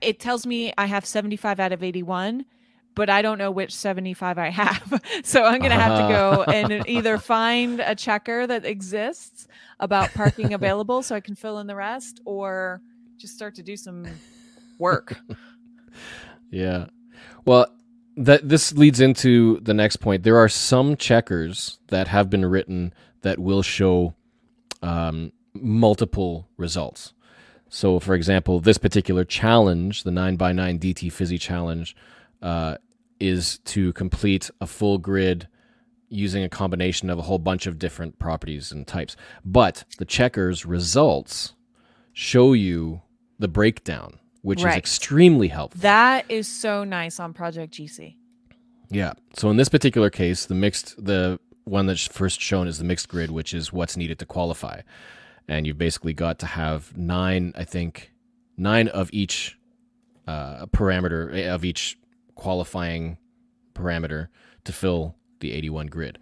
it 0.00 0.20
tells 0.20 0.46
me 0.46 0.72
I 0.78 0.86
have 0.86 1.04
75 1.04 1.58
out 1.58 1.72
of 1.72 1.82
81, 1.82 2.44
but 2.94 3.10
I 3.10 3.22
don't 3.22 3.38
know 3.38 3.50
which 3.50 3.74
75 3.74 4.38
I 4.38 4.50
have. 4.50 5.02
so 5.24 5.44
I'm 5.44 5.58
going 5.58 5.70
to 5.70 5.76
have 5.76 5.98
to 5.98 6.14
go 6.14 6.42
and 6.52 6.88
either 6.88 7.18
find 7.18 7.80
a 7.80 7.94
checker 7.94 8.46
that 8.46 8.64
exists 8.64 9.48
about 9.80 10.12
parking 10.14 10.54
available 10.54 11.02
so 11.02 11.14
I 11.14 11.20
can 11.20 11.34
fill 11.34 11.58
in 11.58 11.66
the 11.66 11.76
rest 11.76 12.20
or 12.24 12.80
just 13.16 13.34
start 13.34 13.54
to 13.56 13.62
do 13.62 13.76
some 13.76 14.06
work. 14.78 15.16
Yeah. 16.50 16.86
Well, 17.44 17.66
that 18.16 18.48
this 18.48 18.72
leads 18.72 19.00
into 19.00 19.58
the 19.60 19.74
next 19.74 19.96
point. 19.96 20.22
There 20.22 20.36
are 20.36 20.48
some 20.48 20.96
checkers 20.96 21.78
that 21.88 22.08
have 22.08 22.30
been 22.30 22.46
written 22.46 22.94
that 23.22 23.38
will 23.38 23.62
show 23.62 24.14
um, 24.82 25.32
multiple 25.52 26.48
results. 26.56 27.12
So, 27.68 27.98
for 27.98 28.14
example, 28.14 28.60
this 28.60 28.78
particular 28.78 29.24
challenge, 29.24 30.04
the 30.04 30.12
9x9 30.12 30.78
DT 30.78 31.10
Fizzy 31.10 31.38
challenge, 31.38 31.96
uh, 32.44 32.76
is 33.18 33.58
to 33.64 33.92
complete 33.94 34.50
a 34.60 34.66
full 34.66 34.98
grid 34.98 35.48
using 36.08 36.44
a 36.44 36.48
combination 36.48 37.10
of 37.10 37.18
a 37.18 37.22
whole 37.22 37.38
bunch 37.38 37.66
of 37.66 37.78
different 37.78 38.18
properties 38.20 38.70
and 38.70 38.86
types. 38.86 39.16
But 39.44 39.84
the 39.98 40.04
checkers 40.04 40.64
results 40.64 41.54
show 42.12 42.52
you 42.52 43.02
the 43.38 43.48
breakdown, 43.48 44.20
which 44.42 44.62
Right. 44.62 44.72
is 44.72 44.76
extremely 44.76 45.48
helpful. 45.48 45.80
That 45.80 46.24
is 46.28 46.46
so 46.46 46.84
nice 46.84 47.18
on 47.18 47.32
Project 47.32 47.72
GC. 47.74 48.16
Yeah. 48.90 49.14
So 49.36 49.50
in 49.50 49.56
this 49.56 49.68
particular 49.68 50.10
case, 50.10 50.46
the 50.46 50.54
mixed, 50.54 51.02
the 51.04 51.40
one 51.64 51.86
that's 51.86 52.06
first 52.06 52.40
shown 52.40 52.68
is 52.68 52.78
the 52.78 52.84
mixed 52.84 53.08
grid, 53.08 53.30
which 53.30 53.54
is 53.54 53.72
what's 53.72 53.96
needed 53.96 54.18
to 54.20 54.26
qualify. 54.26 54.82
And 55.48 55.66
you've 55.66 55.78
basically 55.78 56.12
got 56.12 56.38
to 56.40 56.46
have 56.46 56.96
nine, 56.96 57.52
I 57.56 57.64
think, 57.64 58.12
nine 58.56 58.88
of 58.88 59.10
each 59.12 59.58
uh, 60.28 60.66
parameter, 60.66 61.34
eh, 61.34 61.52
of 61.52 61.64
each 61.64 61.98
qualifying 62.34 63.18
parameter 63.74 64.28
to 64.64 64.72
fill 64.72 65.16
the 65.40 65.52
81 65.52 65.88
grid. 65.88 66.18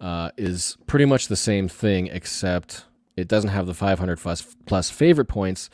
uh, 0.00 0.32
is 0.36 0.76
pretty 0.88 1.04
much 1.04 1.28
the 1.28 1.36
same 1.36 1.68
thing, 1.68 2.08
except 2.08 2.86
it 3.16 3.28
doesn't 3.28 3.50
have 3.50 3.66
the 3.66 3.74
500 3.74 4.18
plus, 4.18 4.56
plus 4.66 4.90
favorite 4.90 5.28
points. 5.28 5.70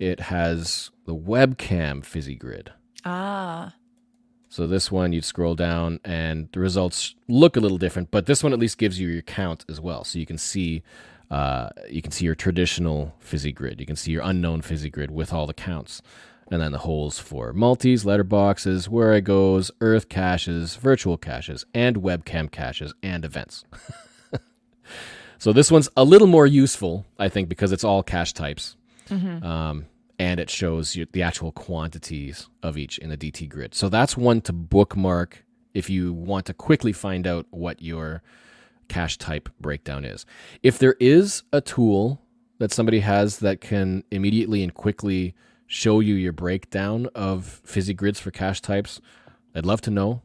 It 0.00 0.18
has 0.18 0.90
the 1.06 1.14
webcam 1.14 2.04
fizzy 2.04 2.34
grid. 2.34 2.72
Ah, 3.04 3.74
So 4.52 4.66
this 4.66 4.92
one, 4.92 5.14
you'd 5.14 5.24
scroll 5.24 5.54
down, 5.54 5.98
and 6.04 6.50
the 6.52 6.60
results 6.60 7.14
look 7.26 7.56
a 7.56 7.60
little 7.60 7.78
different. 7.78 8.10
But 8.10 8.26
this 8.26 8.44
one 8.44 8.52
at 8.52 8.58
least 8.58 8.76
gives 8.76 9.00
you 9.00 9.08
your 9.08 9.22
count 9.22 9.64
as 9.66 9.80
well, 9.80 10.04
so 10.04 10.18
you 10.18 10.26
can 10.26 10.36
see 10.36 10.82
uh, 11.30 11.70
you 11.88 12.02
can 12.02 12.12
see 12.12 12.26
your 12.26 12.34
traditional 12.34 13.14
fizzy 13.18 13.50
grid. 13.50 13.80
You 13.80 13.86
can 13.86 13.96
see 13.96 14.12
your 14.12 14.20
unknown 14.22 14.60
fizzy 14.60 14.90
grid 14.90 15.10
with 15.10 15.32
all 15.32 15.46
the 15.46 15.54
counts, 15.54 16.02
and 16.50 16.60
then 16.60 16.70
the 16.70 16.80
holes 16.80 17.18
for 17.18 17.54
multis, 17.54 18.04
letterboxes, 18.04 18.88
where 18.88 19.14
it 19.14 19.22
goes, 19.22 19.70
Earth 19.80 20.10
caches, 20.10 20.76
virtual 20.76 21.16
caches, 21.16 21.64
and 21.72 21.96
webcam 22.02 22.50
caches 22.50 22.92
and 23.02 23.24
events. 23.24 23.64
so 25.38 25.54
this 25.54 25.70
one's 25.70 25.88
a 25.96 26.04
little 26.04 26.28
more 26.28 26.46
useful, 26.46 27.06
I 27.18 27.30
think, 27.30 27.48
because 27.48 27.72
it's 27.72 27.84
all 27.84 28.02
cache 28.02 28.34
types 28.34 28.76
um, 29.42 29.86
and 30.22 30.38
it 30.38 30.48
shows 30.48 30.94
you 30.94 31.04
the 31.10 31.20
actual 31.20 31.50
quantities 31.50 32.48
of 32.62 32.78
each 32.78 32.96
in 32.98 33.10
the 33.10 33.16
DT 33.16 33.48
grid. 33.48 33.74
So 33.74 33.88
that's 33.88 34.16
one 34.16 34.40
to 34.42 34.52
bookmark 34.52 35.44
if 35.74 35.90
you 35.90 36.12
want 36.12 36.46
to 36.46 36.54
quickly 36.54 36.92
find 36.92 37.26
out 37.26 37.46
what 37.50 37.82
your 37.82 38.22
cache 38.86 39.18
type 39.18 39.48
breakdown 39.60 40.04
is. 40.04 40.24
If 40.62 40.78
there 40.78 40.94
is 41.00 41.42
a 41.52 41.60
tool 41.60 42.22
that 42.58 42.70
somebody 42.70 43.00
has 43.00 43.40
that 43.40 43.60
can 43.60 44.04
immediately 44.12 44.62
and 44.62 44.72
quickly 44.72 45.34
show 45.66 45.98
you 45.98 46.14
your 46.14 46.32
breakdown 46.32 47.08
of 47.16 47.60
fizzy 47.64 47.92
grids 47.92 48.20
for 48.20 48.30
cache 48.30 48.60
types, 48.60 49.00
I'd 49.56 49.66
love 49.66 49.80
to 49.80 49.90
know. 49.90 50.22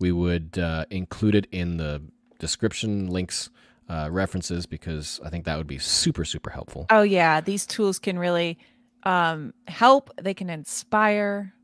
We 0.00 0.10
would 0.10 0.58
uh, 0.58 0.86
include 0.90 1.36
it 1.36 1.46
in 1.52 1.76
the 1.76 2.02
description 2.40 3.06
links. 3.06 3.50
Uh, 3.90 4.06
references 4.10 4.66
because 4.66 5.18
I 5.24 5.30
think 5.30 5.46
that 5.46 5.56
would 5.56 5.66
be 5.66 5.78
super 5.78 6.26
super 6.26 6.50
helpful. 6.50 6.84
oh 6.90 7.00
yeah, 7.00 7.40
these 7.40 7.64
tools 7.64 7.98
can 7.98 8.18
really 8.18 8.58
um, 9.08 9.54
help. 9.66 10.10
They 10.20 10.34
can 10.34 10.50
inspire. 10.50 11.54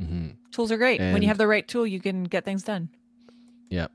hmm 0.00 0.30
Tools 0.50 0.70
are 0.70 0.76
great. 0.76 1.00
when 1.00 1.22
you 1.22 1.28
have 1.28 1.38
the 1.38 1.46
right 1.46 1.66
tool, 1.66 1.86
you 1.86 1.98
can 2.00 2.24
get 2.24 2.44
things 2.44 2.62
done. 2.62 2.90
Yeah. 3.70 3.86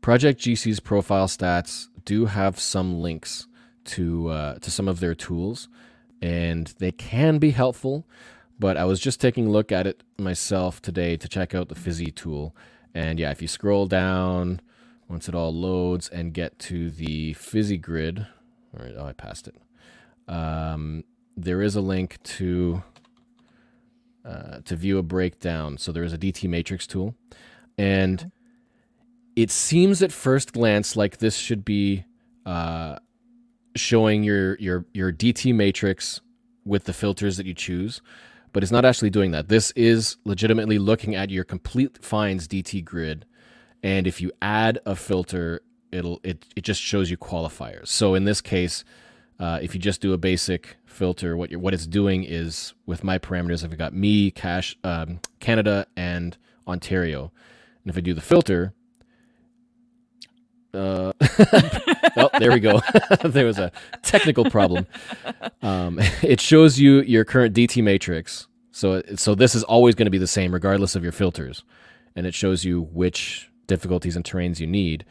Project 0.00 0.40
GC's 0.40 0.80
profile 0.80 1.26
stats 1.26 1.88
do 2.06 2.24
have 2.24 2.58
some 2.58 3.02
links 3.02 3.46
to 3.84 4.28
uh, 4.28 4.54
to 4.60 4.70
some 4.70 4.88
of 4.88 5.00
their 5.00 5.14
tools, 5.14 5.68
and 6.22 6.72
they 6.78 6.92
can 6.92 7.38
be 7.38 7.50
helpful. 7.50 8.06
But 8.58 8.76
I 8.78 8.84
was 8.84 8.98
just 9.00 9.20
taking 9.20 9.46
a 9.48 9.50
look 9.50 9.72
at 9.72 9.86
it 9.86 10.02
myself 10.18 10.80
today 10.80 11.16
to 11.18 11.28
check 11.28 11.54
out 11.54 11.68
the 11.68 11.74
Fizzy 11.74 12.10
tool, 12.10 12.54
and 12.94 13.18
yeah, 13.18 13.30
if 13.30 13.42
you 13.42 13.48
scroll 13.48 13.86
down 13.86 14.60
once 15.08 15.28
it 15.28 15.34
all 15.34 15.52
loads 15.52 16.08
and 16.08 16.32
get 16.32 16.58
to 16.60 16.90
the 16.90 17.34
Fizzy 17.34 17.76
grid, 17.78 18.26
all 18.72 18.84
right, 18.84 18.94
oh, 18.96 19.04
I 19.06 19.12
passed 19.12 19.48
it. 19.48 19.56
Um, 20.30 21.02
there 21.36 21.60
is 21.60 21.74
a 21.74 21.80
link 21.80 22.22
to 22.22 22.82
uh, 24.24 24.60
to 24.64 24.76
view 24.76 24.96
a 24.98 25.02
breakdown. 25.02 25.76
So 25.76 25.92
there 25.92 26.04
is 26.04 26.12
a 26.12 26.18
DT 26.18 26.48
matrix 26.48 26.86
tool, 26.86 27.14
and 27.76 28.30
it 29.34 29.50
seems 29.50 30.02
at 30.02 30.12
first 30.12 30.52
glance 30.52 30.94
like 30.94 31.18
this 31.18 31.36
should 31.36 31.64
be 31.64 32.04
uh, 32.46 32.96
showing 33.74 34.22
your 34.22 34.56
your 34.58 34.86
your 34.94 35.12
DT 35.12 35.52
matrix 35.52 36.20
with 36.64 36.84
the 36.84 36.92
filters 36.92 37.36
that 37.36 37.46
you 37.46 37.54
choose, 37.54 38.00
but 38.52 38.62
it's 38.62 38.72
not 38.72 38.84
actually 38.84 39.10
doing 39.10 39.32
that. 39.32 39.48
This 39.48 39.72
is 39.72 40.16
legitimately 40.24 40.78
looking 40.78 41.16
at 41.16 41.30
your 41.30 41.42
complete 41.42 42.04
finds 42.04 42.46
DT 42.46 42.84
grid, 42.84 43.26
and 43.82 44.06
if 44.06 44.20
you 44.20 44.30
add 44.40 44.78
a 44.86 44.94
filter, 44.94 45.60
it'll 45.90 46.20
it 46.22 46.46
it 46.54 46.62
just 46.62 46.80
shows 46.80 47.10
you 47.10 47.16
qualifiers. 47.16 47.88
So 47.88 48.14
in 48.14 48.26
this 48.26 48.40
case. 48.40 48.84
Uh, 49.40 49.58
if 49.62 49.74
you 49.74 49.80
just 49.80 50.02
do 50.02 50.12
a 50.12 50.18
basic 50.18 50.76
filter, 50.84 51.34
what 51.34 51.50
what 51.56 51.72
it's 51.72 51.86
doing 51.86 52.24
is 52.24 52.74
with 52.84 53.02
my 53.02 53.18
parameters, 53.18 53.64
I've 53.64 53.76
got 53.78 53.94
me, 53.94 54.30
cash, 54.30 54.76
um, 54.84 55.18
Canada, 55.40 55.86
and 55.96 56.36
Ontario. 56.68 57.32
And 57.82 57.90
if 57.90 57.96
I 57.96 58.00
do 58.00 58.12
the 58.12 58.20
filter, 58.20 58.74
uh, 60.74 61.14
oh, 62.18 62.28
there 62.38 62.52
we 62.52 62.60
go. 62.60 62.82
there 63.24 63.46
was 63.46 63.58
a 63.58 63.72
technical 64.02 64.44
problem. 64.44 64.86
Um, 65.62 65.98
it 66.22 66.38
shows 66.38 66.78
you 66.78 67.00
your 67.00 67.24
current 67.24 67.54
DT 67.54 67.82
matrix. 67.82 68.46
So 68.72 69.02
so 69.16 69.34
this 69.34 69.54
is 69.54 69.64
always 69.64 69.94
going 69.94 70.04
to 70.06 70.10
be 70.10 70.18
the 70.18 70.26
same 70.26 70.52
regardless 70.52 70.94
of 70.94 71.02
your 71.02 71.12
filters, 71.12 71.64
and 72.14 72.26
it 72.26 72.34
shows 72.34 72.66
you 72.66 72.82
which 72.92 73.50
difficulties 73.66 74.16
and 74.16 74.24
terrains 74.24 74.60
you 74.60 74.66
need. 74.66 75.06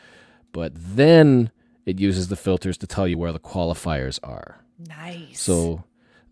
But 0.51 0.73
then 0.75 1.49
it 1.85 1.99
uses 1.99 2.27
the 2.27 2.35
filters 2.35 2.77
to 2.79 2.87
tell 2.87 3.07
you 3.07 3.17
where 3.17 3.31
the 3.31 3.39
qualifiers 3.39 4.19
are. 4.23 4.63
Nice. 4.87 5.41
So 5.41 5.83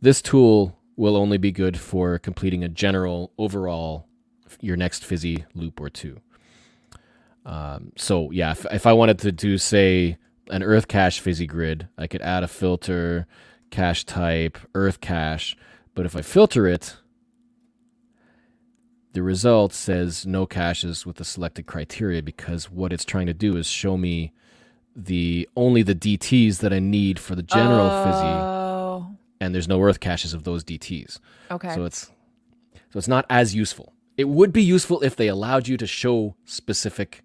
this 0.01 0.21
tool 0.21 0.77
will 0.95 1.15
only 1.15 1.37
be 1.37 1.51
good 1.51 1.79
for 1.79 2.17
completing 2.19 2.63
a 2.63 2.69
general 2.69 3.31
overall 3.37 4.07
your 4.61 4.77
next 4.77 5.05
fizzy 5.05 5.45
loop 5.53 5.79
or 5.79 5.89
two. 5.89 6.19
Um, 7.45 7.91
so 7.95 8.31
yeah, 8.31 8.51
if, 8.51 8.65
if 8.71 8.85
I 8.85 8.93
wanted 8.93 9.19
to 9.19 9.31
do 9.31 9.57
say 9.57 10.17
an 10.49 10.63
earth 10.63 10.87
cache 10.87 11.19
fizzy 11.19 11.47
grid, 11.47 11.87
I 11.97 12.07
could 12.07 12.21
add 12.21 12.43
a 12.43 12.47
filter, 12.47 13.27
cache 13.69 14.05
type, 14.05 14.57
earth 14.75 15.01
cache. 15.01 15.55
But 15.93 16.05
if 16.05 16.15
I 16.15 16.21
filter 16.21 16.67
it, 16.67 16.97
the 19.13 19.23
result 19.23 19.73
says 19.73 20.25
no 20.25 20.45
caches 20.45 21.05
with 21.05 21.15
the 21.15 21.25
selected 21.25 21.65
criteria 21.65 22.21
because 22.21 22.69
what 22.69 22.93
it's 22.93 23.05
trying 23.05 23.27
to 23.27 23.33
do 23.33 23.57
is 23.57 23.67
show 23.67 23.97
me 23.97 24.33
the 24.99 25.47
only 25.55 25.83
the 25.83 25.93
DTs 25.95 26.57
that 26.59 26.73
I 26.73 26.79
need 26.79 27.19
for 27.19 27.35
the 27.35 27.43
general 27.43 27.87
fizzy 28.03 28.25
Oh, 28.25 29.15
and 29.39 29.53
there's 29.53 29.67
no 29.67 29.79
earth 29.81 29.99
caches 29.99 30.33
of 30.33 30.43
those 30.43 30.63
DTs. 30.63 31.19
okay. 31.51 31.73
So 31.75 31.85
it's 31.85 32.11
so 32.91 32.97
it's 32.97 33.07
not 33.07 33.25
as 33.29 33.53
useful. 33.53 33.93
It 34.17 34.27
would 34.27 34.51
be 34.51 34.63
useful 34.63 35.01
if 35.01 35.15
they 35.15 35.27
allowed 35.27 35.67
you 35.67 35.77
to 35.77 35.85
show 35.85 36.35
specific 36.45 37.23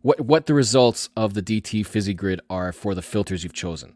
what 0.00 0.20
what 0.22 0.46
the 0.46 0.54
results 0.54 1.10
of 1.14 1.34
the 1.34 1.42
DT 1.42 1.84
fizzy 1.84 2.14
grid 2.14 2.40
are 2.48 2.72
for 2.72 2.94
the 2.94 3.02
filters 3.02 3.44
you've 3.44 3.52
chosen. 3.52 3.94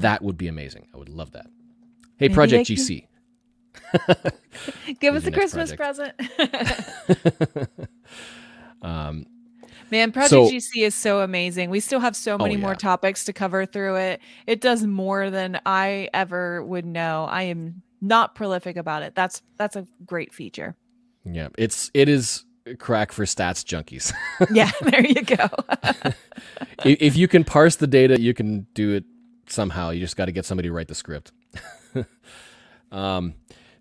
That 0.00 0.22
would 0.22 0.36
be 0.38 0.48
amazing. 0.48 0.88
I 0.94 0.96
would 0.96 1.08
love 1.10 1.32
that. 1.32 1.44
Hey, 2.16 2.28
Maybe 2.28 2.34
Project 2.34 2.66
can- 2.66 2.76
GC. 2.76 3.06
Give 5.00 5.14
us 5.14 5.26
a 5.26 5.30
Christmas 5.30 5.72
present. 5.74 6.14
Um, 8.82 9.26
Man, 9.90 10.12
Project 10.12 10.30
So- 10.30 10.48
GC 10.50 10.82
is 10.84 10.94
so 10.94 11.20
amazing. 11.20 11.70
We 11.70 11.80
still 11.80 12.00
have 12.00 12.14
so 12.16 12.34
Oh, 12.34 12.38
many 12.38 12.56
more 12.56 12.74
topics 12.74 13.24
to 13.24 13.32
cover 13.32 13.66
through 13.66 13.96
it. 13.96 14.20
It 14.46 14.60
does 14.60 14.84
more 14.84 15.30
than 15.30 15.60
I 15.66 16.08
ever 16.14 16.64
would 16.64 16.84
know. 16.86 17.26
I 17.30 17.42
am 17.44 17.82
not 18.00 18.34
prolific 18.34 18.76
about 18.76 19.02
it. 19.02 19.14
That's 19.14 19.42
that's 19.56 19.76
a 19.76 19.86
great 20.06 20.32
feature. 20.32 20.74
yeah, 21.24 21.48
it's 21.58 21.90
it 21.94 22.08
is 22.08 22.44
crack 22.78 23.10
for 23.12 23.24
stats 23.24 23.64
junkies. 23.64 24.12
Yeah, 24.52 24.70
there 24.82 25.04
you 25.04 25.22
go. 25.22 25.48
if, 26.84 27.02
if 27.02 27.16
you 27.16 27.28
can 27.28 27.44
parse 27.44 27.76
the 27.76 27.86
data, 27.86 28.20
you 28.20 28.32
can 28.32 28.66
do 28.74 28.92
it 28.92 29.04
somehow. 29.48 29.90
You 29.90 30.00
just 30.00 30.16
got 30.16 30.26
to 30.26 30.32
get 30.32 30.44
somebody 30.46 30.68
to 30.68 30.72
write 30.72 30.88
the 30.88 30.94
script. 30.94 31.32
um, 32.92 33.34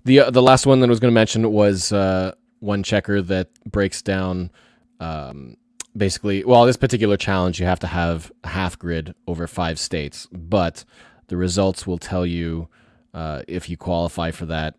the 0.05 0.21
uh, 0.21 0.29
the 0.31 0.41
last 0.41 0.65
one 0.65 0.79
that 0.79 0.87
I 0.87 0.89
was 0.89 0.99
going 0.99 1.11
to 1.11 1.15
mention 1.15 1.51
was 1.51 1.91
uh, 1.91 2.33
one 2.59 2.83
checker 2.83 3.21
that 3.21 3.49
breaks 3.65 4.01
down 4.01 4.51
um, 4.99 5.55
basically. 5.95 6.43
Well, 6.43 6.65
this 6.65 6.77
particular 6.77 7.17
challenge, 7.17 7.59
you 7.59 7.65
have 7.65 7.79
to 7.79 7.87
have 7.87 8.31
a 8.43 8.49
half 8.49 8.77
grid 8.77 9.15
over 9.27 9.47
five 9.47 9.79
states, 9.79 10.27
but 10.31 10.85
the 11.27 11.37
results 11.37 11.85
will 11.87 11.97
tell 11.97 12.25
you 12.25 12.67
uh, 13.13 13.43
if 13.47 13.69
you 13.69 13.77
qualify 13.77 14.31
for 14.31 14.45
that. 14.47 14.75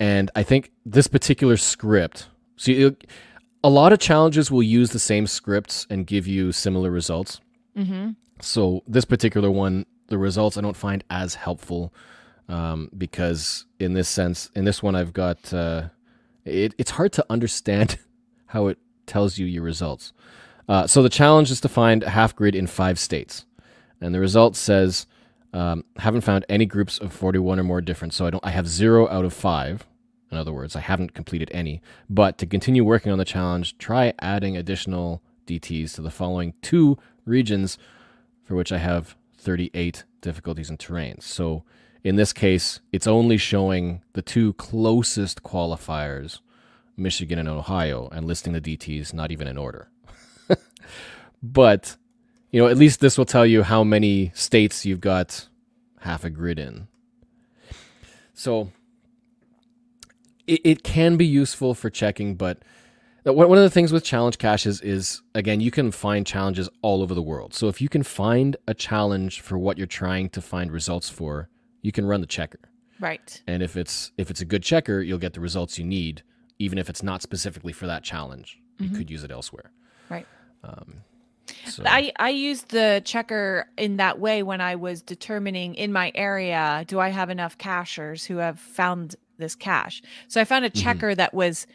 And 0.00 0.30
I 0.34 0.42
think 0.42 0.72
this 0.84 1.06
particular 1.06 1.56
script. 1.56 2.28
So 2.56 2.72
you, 2.72 2.96
a 3.62 3.68
lot 3.68 3.92
of 3.92 3.98
challenges 3.98 4.50
will 4.50 4.62
use 4.62 4.90
the 4.90 4.98
same 4.98 5.26
scripts 5.26 5.86
and 5.88 6.06
give 6.06 6.26
you 6.26 6.52
similar 6.52 6.90
results. 6.90 7.40
hmm 7.76 8.10
So 8.40 8.82
this 8.86 9.04
particular 9.04 9.50
one, 9.50 9.86
the 10.08 10.18
results 10.18 10.56
I 10.56 10.60
don't 10.60 10.76
find 10.76 11.02
as 11.10 11.36
helpful 11.36 11.92
um, 12.48 12.90
because 12.96 13.66
in 13.78 13.94
this 13.94 14.08
sense, 14.08 14.50
in 14.54 14.64
this 14.64 14.82
one, 14.82 14.94
I've 14.94 15.12
got 15.12 15.52
uh, 15.52 15.88
it. 16.44 16.74
It's 16.76 16.92
hard 16.92 17.12
to 17.14 17.26
understand 17.30 17.98
how 18.46 18.66
it 18.66 18.78
tells 19.06 19.38
you 19.38 19.46
your 19.46 19.62
results. 19.62 20.12
Uh, 20.68 20.86
so 20.86 21.02
the 21.02 21.08
challenge 21.08 21.50
is 21.50 21.60
to 21.60 21.68
find 21.68 22.02
a 22.02 22.10
half 22.10 22.34
grid 22.34 22.54
in 22.54 22.66
five 22.66 22.98
states, 22.98 23.44
and 24.00 24.14
the 24.14 24.20
result 24.20 24.56
says 24.56 25.06
um, 25.52 25.84
haven't 25.98 26.22
found 26.22 26.44
any 26.48 26.66
groups 26.66 26.98
of 26.98 27.12
forty-one 27.12 27.60
or 27.60 27.64
more 27.64 27.80
different. 27.80 28.14
So 28.14 28.26
I 28.26 28.30
don't. 28.30 28.44
I 28.44 28.50
have 28.50 28.66
zero 28.66 29.08
out 29.08 29.24
of 29.24 29.32
five. 29.32 29.86
In 30.30 30.38
other 30.38 30.52
words, 30.52 30.74
I 30.74 30.80
haven't 30.80 31.14
completed 31.14 31.50
any. 31.52 31.80
But 32.10 32.38
to 32.38 32.46
continue 32.46 32.84
working 32.84 33.12
on 33.12 33.18
the 33.18 33.24
challenge, 33.24 33.78
try 33.78 34.14
adding 34.18 34.56
additional 34.56 35.22
DTs 35.46 35.94
to 35.94 36.02
the 36.02 36.10
following 36.10 36.54
two 36.60 36.98
regions 37.24 37.78
for 38.42 38.54
which 38.54 38.72
I 38.72 38.78
have 38.78 39.16
38 39.38 40.04
difficulties 40.20 40.70
and 40.70 40.78
terrains. 40.78 41.22
So 41.22 41.64
in 42.02 42.16
this 42.16 42.32
case, 42.32 42.80
it's 42.92 43.06
only 43.06 43.36
showing 43.36 44.02
the 44.12 44.22
two 44.22 44.52
closest 44.54 45.42
qualifiers, 45.42 46.40
Michigan 46.96 47.38
and 47.38 47.48
Ohio, 47.48 48.08
and 48.12 48.26
listing 48.26 48.52
the 48.52 48.60
DTs 48.60 49.14
not 49.14 49.32
even 49.32 49.46
in 49.46 49.56
order. 49.56 49.88
But, 51.44 51.96
you 52.50 52.60
know, 52.60 52.68
at 52.68 52.78
least 52.78 53.00
this 53.00 53.18
will 53.18 53.26
tell 53.26 53.44
you 53.44 53.62
how 53.62 53.84
many 53.84 54.32
states 54.34 54.86
you've 54.86 55.00
got 55.00 55.48
half 56.00 56.24
a 56.24 56.30
grid 56.30 56.58
in. 56.58 56.88
So 58.32 58.72
it, 60.46 60.60
it 60.64 60.82
can 60.82 61.16
be 61.16 61.26
useful 61.26 61.74
for 61.74 61.90
checking, 61.90 62.34
but 62.34 62.62
one 63.24 63.48
one 63.48 63.58
of 63.58 63.64
the 63.64 63.70
things 63.70 63.92
with 63.92 64.04
challenge 64.04 64.38
caches 64.38 64.80
is 64.82 65.22
again 65.34 65.60
you 65.60 65.70
can 65.70 65.90
find 65.90 66.26
challenges 66.26 66.68
all 66.82 67.02
over 67.02 67.14
the 67.14 67.22
world. 67.22 67.54
So 67.54 67.68
if 67.68 67.80
you 67.80 67.88
can 67.88 68.02
find 68.02 68.56
a 68.66 68.74
challenge 68.74 69.40
for 69.40 69.56
what 69.56 69.78
you're 69.78 69.86
trying 69.86 70.28
to 70.30 70.42
find 70.42 70.70
results 70.70 71.08
for, 71.08 71.48
you 71.82 71.92
can 71.92 72.04
run 72.06 72.20
the 72.20 72.26
checker. 72.26 72.60
Right. 73.00 73.42
And 73.46 73.62
if 73.62 73.76
it's 73.76 74.12
if 74.18 74.30
it's 74.30 74.40
a 74.40 74.44
good 74.44 74.62
checker, 74.62 75.00
you'll 75.00 75.18
get 75.18 75.32
the 75.32 75.40
results 75.40 75.78
you 75.78 75.84
need, 75.84 76.22
even 76.58 76.78
if 76.78 76.90
it's 76.90 77.02
not 77.02 77.22
specifically 77.22 77.72
for 77.72 77.86
that 77.86 78.02
challenge. 78.02 78.58
You 78.78 78.90
could 78.90 79.08
use 79.08 79.22
it 79.22 79.30
elsewhere. 79.30 79.70
Right. 80.10 80.26
Um, 80.64 81.04
so, 81.66 81.82
I, 81.86 82.12
I 82.18 82.30
used 82.30 82.70
the 82.70 83.02
checker 83.04 83.68
in 83.76 83.96
that 83.98 84.18
way 84.18 84.42
when 84.42 84.60
I 84.60 84.76
was 84.76 85.02
determining 85.02 85.74
in 85.74 85.92
my 85.92 86.12
area, 86.14 86.84
do 86.86 87.00
I 87.00 87.10
have 87.10 87.30
enough 87.30 87.58
cachers 87.58 88.24
who 88.24 88.38
have 88.38 88.58
found 88.58 89.16
this 89.38 89.54
cache? 89.54 90.02
So 90.28 90.40
I 90.40 90.44
found 90.44 90.64
a 90.64 90.70
checker 90.70 91.14
that 91.14 91.34
was 91.34 91.66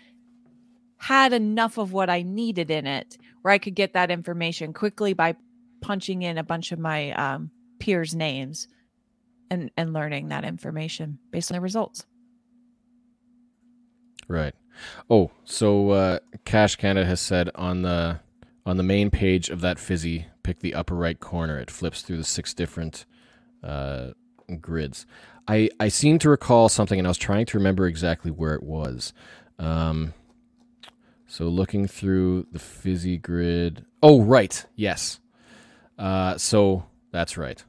had 0.98 1.34
enough 1.34 1.78
of 1.78 1.94
what 1.94 2.10
I 2.10 2.24
needed 2.24 2.70
in 2.70 2.86
it 2.86 3.18
where 3.42 3.54
I 3.54 3.58
could 3.58 3.76
get 3.76 3.94
that 3.94 4.12
information 4.12 4.74
quickly 4.74 5.14
by 5.14 5.36
punching 5.82 6.22
in 6.22 6.38
a 6.38 6.44
bunch 6.44 6.72
of 6.72 6.80
my 6.80 7.12
um, 7.12 7.52
peers' 7.80 8.14
names 8.14 8.68
and, 9.50 9.72
and 9.78 9.94
learning 9.94 10.30
that 10.30 10.44
information 10.44 11.20
based 11.32 11.52
on 11.52 11.56
the 11.56 11.62
results. 11.62 12.06
Right. 14.28 14.54
Oh, 15.10 15.32
so 15.44 15.90
uh, 15.92 16.20
Cache 16.46 16.76
Canada 16.76 17.06
has 17.06 17.20
said 17.20 17.50
on 17.56 17.82
the 17.82 18.20
on 18.70 18.78
the 18.78 18.84
main 18.84 19.10
page 19.10 19.50
of 19.50 19.62
that 19.62 19.80
fizzy, 19.80 20.28
pick 20.44 20.60
the 20.60 20.76
upper 20.76 20.96
right 20.96 21.20
corner. 21.20 21.58
It 21.58 21.72
flips 21.72 22.02
through 22.04 22.18
the 22.18 22.24
six 22.24 22.54
different 22.54 23.06
uh, 23.64 24.12
grids. 24.62 25.06
I 25.48 25.70
I 25.80 25.88
seem 25.88 26.20
to 26.20 26.30
recall 26.30 26.70
something, 26.70 27.00
and 27.00 27.08
I 27.08 27.10
was 27.10 27.18
trying 27.18 27.48
to 27.48 27.58
remember 27.58 27.88
exactly 27.88 28.30
where 28.30 28.54
it 28.54 28.62
was. 28.62 29.12
Um, 29.58 30.14
so 31.26 31.46
looking 31.46 31.88
through 31.88 32.46
the 32.52 32.60
fizzy 32.60 33.18
grid. 33.18 33.86
Oh, 34.02 34.22
right. 34.22 34.66
Yes. 34.76 35.20
Uh, 35.98 36.38
so 36.38 36.86
that's 37.12 37.38
right. 37.38 37.64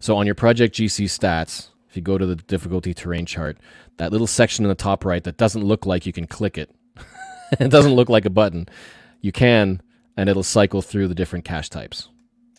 So 0.00 0.16
on 0.16 0.26
your 0.26 0.34
Project 0.34 0.74
GC 0.74 1.04
stats, 1.04 1.68
if 1.88 1.96
you 1.96 2.02
go 2.02 2.18
to 2.18 2.26
the 2.26 2.36
difficulty 2.36 2.92
terrain 2.94 3.26
chart, 3.26 3.58
that 3.98 4.10
little 4.10 4.26
section 4.26 4.64
in 4.64 4.68
the 4.68 4.74
top 4.74 5.04
right 5.04 5.22
that 5.24 5.36
doesn't 5.36 5.64
look 5.64 5.86
like 5.86 6.04
you 6.04 6.12
can 6.12 6.26
click 6.26 6.58
it, 6.58 6.70
it 7.60 7.68
doesn't 7.68 7.94
look 7.94 8.08
like 8.08 8.24
a 8.24 8.30
button, 8.30 8.68
you 9.20 9.32
can, 9.32 9.80
and 10.16 10.28
it'll 10.28 10.42
cycle 10.42 10.82
through 10.82 11.08
the 11.08 11.14
different 11.14 11.44
cache 11.44 11.68
types. 11.68 12.08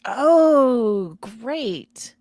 Oh, 0.05 1.17
great. 1.21 2.15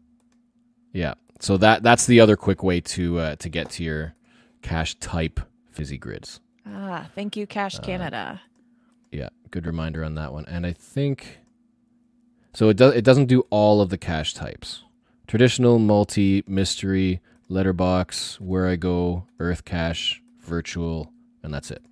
Yeah. 0.92 1.14
So 1.40 1.56
that 1.58 1.82
that's 1.82 2.06
the 2.06 2.20
other 2.20 2.36
quick 2.36 2.62
way 2.62 2.80
to 2.80 3.18
uh, 3.18 3.36
to 3.36 3.48
get 3.48 3.70
to 3.72 3.84
your 3.84 4.14
cache 4.62 4.98
type 4.98 5.40
fizzy 5.70 5.98
grids. 5.98 6.40
Ah, 6.66 7.08
thank 7.14 7.36
you, 7.36 7.46
Cache 7.46 7.78
Canada. 7.78 8.40
Yeah, 9.12 9.28
good 9.50 9.66
reminder 9.66 10.02
on 10.02 10.14
that 10.14 10.32
one. 10.32 10.46
And 10.46 10.66
I 10.66 10.72
think 10.72 11.38
so. 12.54 12.68
It 12.70 12.76
does. 12.76 12.94
It 12.94 13.04
doesn't 13.04 13.26
do 13.26 13.46
all 13.50 13.80
of 13.80 13.90
the 13.90 13.98
cache 13.98 14.34
types: 14.34 14.82
traditional, 15.26 15.78
multi, 15.78 16.42
mystery, 16.46 17.20
letterbox, 17.48 18.40
where 18.40 18.66
I 18.66 18.76
go, 18.76 19.26
Earth 19.38 19.64
cache, 19.64 20.22
virtual, 20.40 21.12
and 21.42 21.52
that's 21.52 21.70
it. 21.70 21.82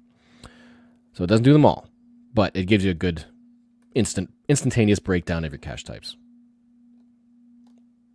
So 1.13 1.23
it 1.23 1.29
doesn't 1.29 1.45
do 1.45 1.53
them 1.53 1.67
all, 1.67 1.87
but 2.33 2.57
it 2.57 2.65
gives 2.65 2.85
you 2.85 2.91
a 2.91 2.95
good 2.95 3.25
instant, 3.95 4.33
instantaneous 4.49 4.99
breakdown 5.01 5.45
of 5.45 5.53
your 5.53 5.59
cache 5.61 5.85
types. 5.85 6.17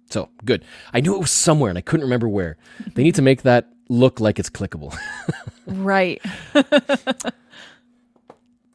So 0.09 0.29
good. 0.45 0.65
I 0.93 1.01
knew 1.01 1.15
it 1.15 1.19
was 1.19 1.31
somewhere, 1.31 1.69
and 1.69 1.77
I 1.77 1.81
couldn't 1.81 2.05
remember 2.05 2.29
where. 2.29 2.57
They 2.95 3.03
need 3.03 3.15
to 3.15 3.23
make 3.23 3.43
that 3.43 3.69
look 3.89 4.19
like 4.19 4.39
it's 4.39 4.49
clickable. 4.51 4.97
Right. 5.67 6.21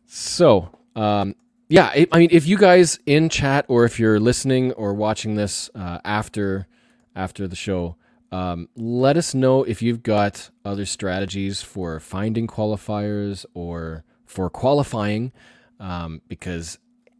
So, 0.07 0.71
um, 0.97 1.35
yeah, 1.69 1.87
I 1.87 2.07
I 2.13 2.19
mean, 2.21 2.29
if 2.33 2.47
you 2.47 2.59
guys 2.59 2.99
in 3.07 3.29
chat 3.31 3.67
or 3.69 3.85
if 3.85 4.01
you're 4.01 4.21
listening 4.21 4.73
or 4.73 4.95
watching 4.95 5.37
this 5.37 5.71
uh, 5.75 5.99
after 6.05 6.69
after 7.17 7.49
the 7.49 7.57
show 7.57 7.97
Um, 8.33 8.69
let 8.77 9.17
us 9.17 9.35
know 9.35 9.65
if 9.65 9.83
you've 9.83 10.03
got 10.03 10.51
other 10.65 10.87
strategies 10.87 11.63
for 11.63 12.01
finding 12.01 12.47
qualifiers 12.47 13.47
or 13.55 14.05
for 14.27 14.51
qualifying, 14.51 15.33
um, 15.81 16.23
because 16.29 16.79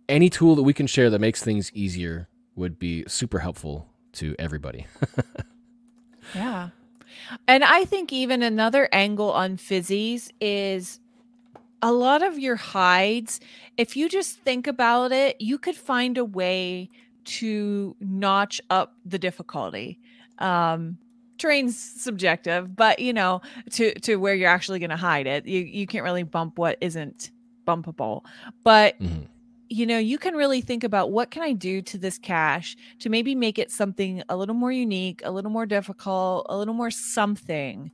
any 0.09 0.29
tool 0.31 0.55
that 0.57 0.63
we 0.63 0.73
can 0.73 0.87
share 0.87 1.11
that 1.11 1.21
makes 1.21 1.43
things 1.43 1.71
easier 1.75 2.29
would 2.57 2.79
be 2.79 3.05
super 3.09 3.39
helpful 3.41 3.89
to 4.13 4.35
everybody. 4.39 4.87
Yeah. 6.35 6.71
And 7.47 7.63
I 7.63 7.85
think 7.85 8.13
even 8.13 8.43
another 8.43 8.89
angle 8.93 9.31
on 9.31 9.57
fizzies 9.57 10.31
is 10.41 10.99
a 11.83 11.93
lot 11.93 12.23
of 12.23 12.39
your 12.39 12.57
hides, 12.57 13.41
if 13.77 13.97
you 13.97 14.09
just 14.09 14.39
think 14.39 14.67
about 14.67 15.13
it, 15.13 15.37
you 15.41 15.59
could 15.59 15.77
find 15.77 16.17
a 16.19 16.25
way 16.25 16.91
to 17.25 17.95
notch 18.01 18.61
up 18.71 18.95
the 19.05 19.19
difficulty. 19.19 19.99
Um, 20.39 20.99
terrain's 21.39 21.79
subjective, 21.79 22.75
but 22.75 22.99
you 22.99 23.13
know, 23.13 23.43
to 23.73 23.93
to 24.01 24.17
where 24.17 24.35
you're 24.35 24.49
actually 24.51 24.79
going 24.79 24.91
to 24.91 24.97
hide 24.97 25.27
it, 25.27 25.47
you 25.47 25.61
you 25.61 25.87
can't 25.87 26.05
really 26.05 26.23
bump 26.23 26.59
what 26.59 26.79
isn't 26.81 27.31
bumpable. 27.67 28.25
But 28.65 28.99
Mhm. 29.01 29.27
You 29.69 29.87
know, 29.87 29.99
you 29.99 30.19
can 30.19 30.35
really 30.35 30.61
think 30.61 30.85
about 30.85 31.11
what 31.11 31.31
can 31.31 31.43
I 31.43 31.53
do 31.53 31.83
to 31.83 31.99
this 31.99 32.19
cache 32.19 32.77
to 33.01 33.09
maybe 33.09 33.35
make 33.35 33.59
it 33.59 33.71
something 33.71 34.23
a 34.29 34.37
little 34.37 34.55
more 34.55 34.73
unique, 34.73 35.23
a 35.25 35.31
little 35.31 35.51
more 35.51 35.67
difficult, 35.67 36.47
a 36.49 36.57
little 36.57 36.75
more 36.75 36.91
something, 36.91 37.91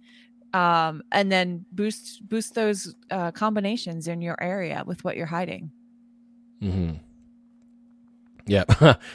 um, 0.53 1.03
and 1.13 1.31
then 1.31 1.65
boost 1.73 2.29
boost 2.29 2.55
those 2.55 2.95
uh, 3.11 3.31
combinations 3.31 4.09
in 4.09 4.21
your 4.21 4.37
area 4.43 4.83
with 4.87 5.05
what 5.05 5.17
you're 5.17 5.27
hiding. 5.27 5.71
Mm-hmm. 6.61 6.97
Yeah. 8.47 8.65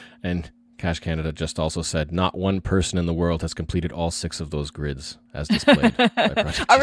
and 0.22 0.50
Cache 0.78 1.00
Canada 1.00 1.32
just 1.32 1.58
also 1.58 1.80
said 1.80 2.12
not 2.12 2.36
one 2.36 2.60
person 2.60 2.98
in 2.98 3.06
the 3.06 3.14
world 3.14 3.40
has 3.42 3.54
completed 3.54 3.92
all 3.92 4.10
six 4.10 4.40
of 4.40 4.50
those 4.50 4.70
grids 4.70 5.16
as 5.32 5.48
displayed. 5.48 5.94
All 5.98 6.78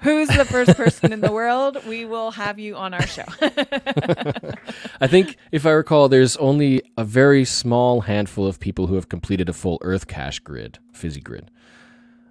who's 0.00 0.28
the 0.28 0.46
first 0.48 0.76
person 0.76 1.12
in 1.12 1.20
the 1.20 1.32
world? 1.32 1.84
We 1.86 2.04
will 2.04 2.32
have 2.32 2.58
you 2.58 2.76
on 2.76 2.94
our 2.94 3.06
show. 3.06 3.24
I 5.00 5.06
think, 5.06 5.36
if 5.52 5.66
I 5.66 5.70
recall, 5.70 6.08
there's 6.08 6.36
only 6.38 6.82
a 6.96 7.04
very 7.04 7.44
small 7.44 8.02
handful 8.02 8.46
of 8.46 8.58
people 8.60 8.86
who 8.86 8.94
have 8.94 9.08
completed 9.08 9.48
a 9.48 9.52
full 9.52 9.78
Earth 9.82 10.06
cache 10.06 10.40
grid, 10.40 10.78
Fizzy 10.92 11.20
grid. 11.20 11.50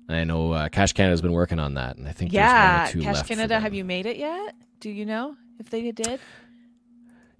I 0.07 0.23
know 0.23 0.51
uh, 0.51 0.69
Cache 0.69 0.93
Canada's 0.93 1.21
been 1.21 1.31
working 1.31 1.59
on 1.59 1.73
that, 1.75 1.97
and 1.97 2.07
I 2.07 2.11
think 2.11 2.31
yeah, 2.31 2.85
there's 2.85 2.95
one 2.95 3.07
or 3.07 3.13
two 3.13 3.19
Cache. 3.19 3.27
Canada, 3.27 3.59
have 3.59 3.73
you 3.73 3.83
made 3.83 4.05
it 4.05 4.17
yet? 4.17 4.55
Do 4.79 4.89
you 4.89 5.05
know 5.05 5.35
if 5.59 5.69
they 5.69 5.91
did? 5.91 6.19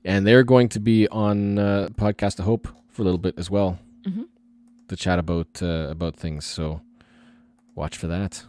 And 0.03 0.25
they're 0.25 0.43
going 0.43 0.69
to 0.69 0.79
be 0.79 1.07
on 1.09 1.59
uh, 1.59 1.89
podcast 1.95 2.39
of 2.39 2.45
Hope 2.45 2.67
for 2.95 3.01
a 3.01 3.05
little 3.05 3.17
bit 3.19 3.35
as 3.37 3.49
well 3.51 3.77
Mhm. 4.03 4.27
to 4.87 4.95
chat 4.95 5.19
about 5.19 5.61
uh, 5.61 5.87
about 5.91 6.15
things. 6.15 6.45
So 6.45 6.81
watch 7.75 7.97
for 7.97 8.07
that. 8.07 8.45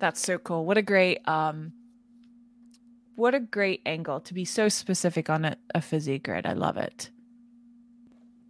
That's 0.00 0.20
so 0.20 0.38
cool. 0.38 0.64
What 0.66 0.76
a 0.76 0.82
great 0.82 1.26
um 1.28 1.72
what 3.16 3.32
a 3.34 3.38
great 3.40 3.80
angle 3.86 4.18
to 4.20 4.34
be 4.34 4.44
so 4.44 4.68
specific 4.68 5.30
on 5.30 5.44
a, 5.44 5.56
a 5.74 5.80
fizzy 5.80 6.18
grid. 6.18 6.46
I 6.46 6.52
love 6.54 6.76
it. 6.76 7.10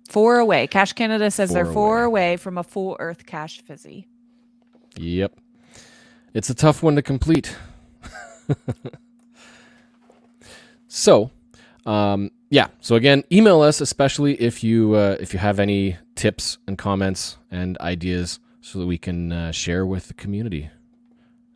Four 0.08 0.38
away. 0.38 0.66
Cache 0.66 0.94
Canada 0.94 1.30
says 1.30 1.50
they're 1.50 1.64
Four 1.66 1.74
four 1.74 2.02
away. 2.04 2.28
away 2.32 2.36
from 2.38 2.56
a 2.58 2.62
full 2.62 2.96
Earth 2.98 3.26
cache 3.26 3.60
fizzy. 3.60 4.08
Yep, 4.96 5.32
it's 6.32 6.48
a 6.48 6.54
tough 6.54 6.82
one 6.82 6.94
to 6.96 7.02
complete. 7.02 7.54
so, 10.88 11.30
um, 11.84 12.30
yeah. 12.50 12.68
So 12.80 12.94
again, 12.96 13.24
email 13.32 13.60
us, 13.60 13.80
especially 13.80 14.40
if 14.40 14.62
you 14.62 14.94
uh, 14.94 15.16
if 15.20 15.32
you 15.32 15.38
have 15.38 15.58
any 15.58 15.96
tips 16.14 16.58
and 16.66 16.78
comments 16.78 17.38
and 17.50 17.76
ideas, 17.78 18.40
so 18.60 18.78
that 18.78 18.86
we 18.86 18.98
can 18.98 19.32
uh, 19.32 19.52
share 19.52 19.84
with 19.84 20.08
the 20.08 20.14
community 20.14 20.70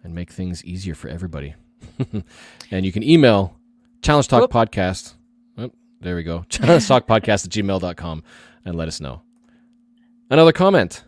and 0.02 0.14
make 0.14 0.30
things 0.30 0.64
easier 0.64 0.94
for 0.94 1.08
everybody. 1.08 1.54
and 2.70 2.84
you 2.84 2.92
can 2.92 3.02
email 3.02 3.56
challenge 4.02 4.28
talk 4.28 4.42
Whoop. 4.42 4.50
podcast. 4.52 5.14
Oh, 5.56 5.70
there 6.00 6.16
we 6.16 6.22
go. 6.22 6.44
Challenge 6.48 6.86
talk 6.86 7.06
podcast 7.06 7.46
at 7.46 7.50
gmail.com 7.52 8.22
and 8.64 8.74
let 8.76 8.88
us 8.88 9.00
know. 9.00 9.22
Another 10.30 10.52
comment. 10.52 11.04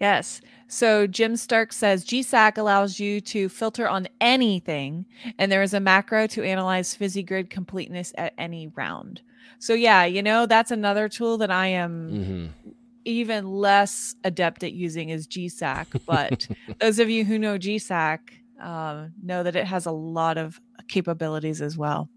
Yes. 0.00 0.40
So 0.72 1.06
Jim 1.06 1.36
Stark 1.36 1.70
says 1.70 2.02
GSAK 2.02 2.56
allows 2.56 2.98
you 2.98 3.20
to 3.20 3.50
filter 3.50 3.86
on 3.86 4.08
anything, 4.22 5.04
and 5.38 5.52
there 5.52 5.62
is 5.62 5.74
a 5.74 5.80
macro 5.80 6.26
to 6.28 6.42
analyze 6.42 6.94
fizzy 6.94 7.22
grid 7.22 7.50
completeness 7.50 8.14
at 8.16 8.32
any 8.38 8.68
round. 8.68 9.20
So 9.58 9.74
yeah, 9.74 10.06
you 10.06 10.22
know 10.22 10.46
that's 10.46 10.70
another 10.70 11.10
tool 11.10 11.36
that 11.38 11.50
I 11.50 11.66
am 11.66 12.10
hmm 12.10 12.70
even 13.04 13.50
less 13.50 14.14
adept 14.22 14.62
at 14.62 14.72
using 14.72 15.08
is 15.08 15.26
GSAK. 15.26 16.06
But 16.06 16.46
those 16.80 17.00
of 17.00 17.10
you 17.10 17.24
who 17.24 17.36
know 17.36 17.58
GSAK 17.58 18.20
uh, 18.62 19.08
know 19.20 19.42
that 19.42 19.56
it 19.56 19.66
has 19.66 19.86
a 19.86 19.90
lot 19.90 20.38
of 20.38 20.60
capabilities 20.86 21.60
as 21.60 21.76
well. 21.76 22.08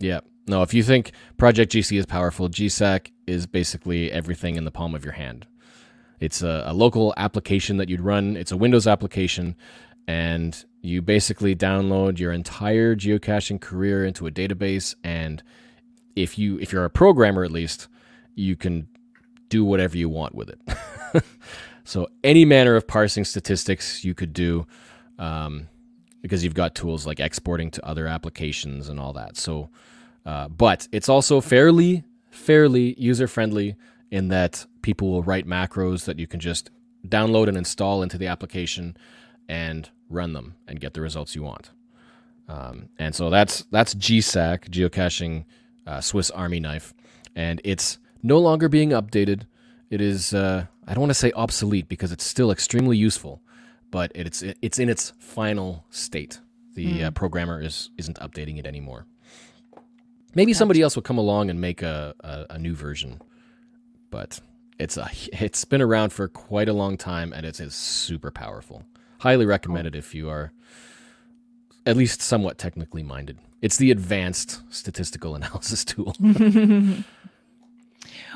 Yeah. 0.00 0.20
No, 0.48 0.62
if 0.62 0.74
you 0.74 0.82
think 0.82 1.12
Project 1.36 1.70
GC 1.72 1.96
is 1.96 2.04
powerful, 2.04 2.48
GSAK 2.48 3.12
is 3.28 3.46
basically 3.46 4.10
everything 4.10 4.56
in 4.56 4.64
the 4.64 4.72
palm 4.72 4.96
of 4.96 5.04
your 5.04 5.12
hand. 5.12 5.46
It's 6.20 6.42
a, 6.42 6.64
a 6.66 6.74
local 6.74 7.14
application 7.16 7.76
that 7.76 7.88
you'd 7.88 8.00
run, 8.00 8.36
it's 8.36 8.52
a 8.52 8.56
Windows 8.56 8.86
application, 8.86 9.54
and 10.06 10.64
you 10.82 11.02
basically 11.02 11.54
download 11.54 12.18
your 12.18 12.32
entire 12.32 12.94
geocaching 12.96 13.60
career 13.60 14.04
into 14.04 14.26
a 14.26 14.30
database 14.30 14.94
and 15.04 15.42
if 16.18 16.38
you 16.38 16.58
if 16.58 16.72
you're 16.72 16.84
a 16.84 16.90
programmer 16.90 17.44
at 17.44 17.50
least, 17.50 17.88
you 18.34 18.56
can 18.56 18.88
do 19.48 19.64
whatever 19.64 19.96
you 19.96 20.08
want 20.08 20.34
with 20.34 20.50
it. 20.50 21.24
so 21.84 22.08
any 22.22 22.44
manner 22.44 22.74
of 22.74 22.86
parsing 22.86 23.24
statistics 23.24 24.04
you 24.04 24.14
could 24.14 24.32
do 24.32 24.66
um, 25.18 25.68
because 26.20 26.44
you've 26.44 26.54
got 26.54 26.74
tools 26.74 27.06
like 27.06 27.20
exporting 27.20 27.70
to 27.70 27.86
other 27.86 28.06
applications 28.06 28.88
and 28.88 29.00
all 29.00 29.12
that. 29.14 29.36
So, 29.36 29.70
uh, 30.26 30.48
but 30.48 30.88
it's 30.92 31.08
also 31.08 31.40
fairly 31.40 32.04
fairly 32.30 32.94
user 32.98 33.26
friendly 33.26 33.76
in 34.10 34.28
that 34.28 34.66
people 34.88 35.10
will 35.10 35.22
write 35.22 35.46
macros 35.46 36.06
that 36.06 36.18
you 36.18 36.26
can 36.26 36.40
just 36.40 36.70
download 37.06 37.46
and 37.46 37.58
install 37.58 38.02
into 38.02 38.16
the 38.16 38.26
application 38.26 38.96
and 39.46 39.90
run 40.08 40.32
them 40.32 40.54
and 40.66 40.80
get 40.80 40.94
the 40.94 41.00
results 41.02 41.36
you 41.36 41.42
want. 41.42 41.72
Um, 42.48 42.88
and 42.98 43.14
so 43.14 43.28
that's 43.28 43.64
that's 43.70 43.94
GSAK 43.94 44.70
geocaching 44.70 45.44
uh, 45.86 46.00
Swiss 46.00 46.30
Army 46.30 46.58
knife, 46.58 46.94
and 47.36 47.60
it's 47.64 47.98
no 48.22 48.38
longer 48.38 48.70
being 48.70 48.92
updated. 48.92 49.42
It 49.90 50.00
is 50.00 50.32
uh, 50.32 50.64
I 50.86 50.94
don't 50.94 51.02
want 51.02 51.10
to 51.10 51.22
say 51.22 51.32
obsolete 51.32 51.86
because 51.86 52.10
it's 52.10 52.24
still 52.24 52.50
extremely 52.50 52.96
useful, 52.96 53.42
but 53.90 54.10
it's 54.14 54.42
it's 54.62 54.78
in 54.78 54.88
its 54.88 55.12
final 55.18 55.84
state. 55.90 56.40
The 56.76 57.04
uh, 57.04 57.10
programmer 57.10 57.60
is 57.60 57.90
isn't 57.98 58.18
updating 58.20 58.58
it 58.58 58.66
anymore. 58.66 59.04
Maybe 60.34 60.54
somebody 60.54 60.80
else 60.80 60.96
will 60.96 61.02
come 61.02 61.18
along 61.18 61.50
and 61.50 61.60
make 61.60 61.82
a, 61.82 62.14
a, 62.20 62.54
a 62.54 62.58
new 62.58 62.74
version, 62.74 63.20
but 64.10 64.40
it's 64.78 64.96
a 64.96 65.10
it's 65.32 65.64
been 65.64 65.82
around 65.82 66.12
for 66.12 66.28
quite 66.28 66.68
a 66.68 66.72
long 66.72 66.96
time 66.96 67.32
and 67.32 67.44
it 67.44 67.60
is 67.60 67.74
super 67.74 68.30
powerful. 68.30 68.84
Highly 69.20 69.46
recommended 69.46 69.96
if 69.96 70.14
you 70.14 70.28
are 70.30 70.52
at 71.84 71.96
least 71.96 72.22
somewhat 72.22 72.58
technically 72.58 73.02
minded. 73.02 73.38
It's 73.60 73.76
the 73.76 73.90
advanced 73.90 74.60
statistical 74.72 75.34
analysis 75.36 75.84
tool. 75.84 76.14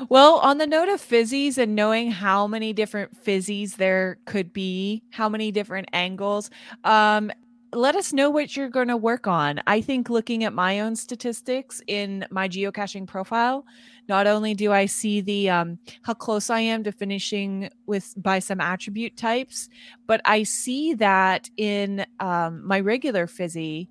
Well, 0.09 0.39
on 0.39 0.57
the 0.57 0.67
note 0.67 0.89
of 0.89 1.01
fizzies 1.01 1.57
and 1.57 1.75
knowing 1.75 2.11
how 2.11 2.47
many 2.47 2.73
different 2.73 3.23
fizzies 3.23 3.75
there 3.75 4.17
could 4.25 4.51
be, 4.51 5.03
how 5.11 5.29
many 5.29 5.51
different 5.51 5.89
angles, 5.93 6.49
um, 6.83 7.31
let 7.73 7.95
us 7.95 8.13
know 8.13 8.29
what 8.29 8.55
you're 8.55 8.69
going 8.69 8.87
to 8.87 8.97
work 8.97 9.27
on. 9.27 9.61
I 9.67 9.81
think 9.81 10.09
looking 10.09 10.43
at 10.43 10.53
my 10.53 10.79
own 10.79 10.95
statistics 10.95 11.81
in 11.87 12.25
my 12.29 12.47
geocaching 12.47 13.07
profile, 13.07 13.65
not 14.07 14.27
only 14.27 14.53
do 14.53 14.71
I 14.71 14.85
see 14.85 15.21
the 15.21 15.49
um, 15.49 15.79
how 16.03 16.13
close 16.13 16.49
I 16.49 16.59
am 16.59 16.83
to 16.83 16.91
finishing 16.91 17.69
with 17.85 18.13
by 18.17 18.39
some 18.39 18.59
attribute 18.59 19.17
types, 19.17 19.69
but 20.07 20.21
I 20.25 20.43
see 20.43 20.93
that 20.95 21.49
in 21.57 22.05
um, 22.19 22.65
my 22.65 22.79
regular 22.79 23.27
fizzy 23.27 23.89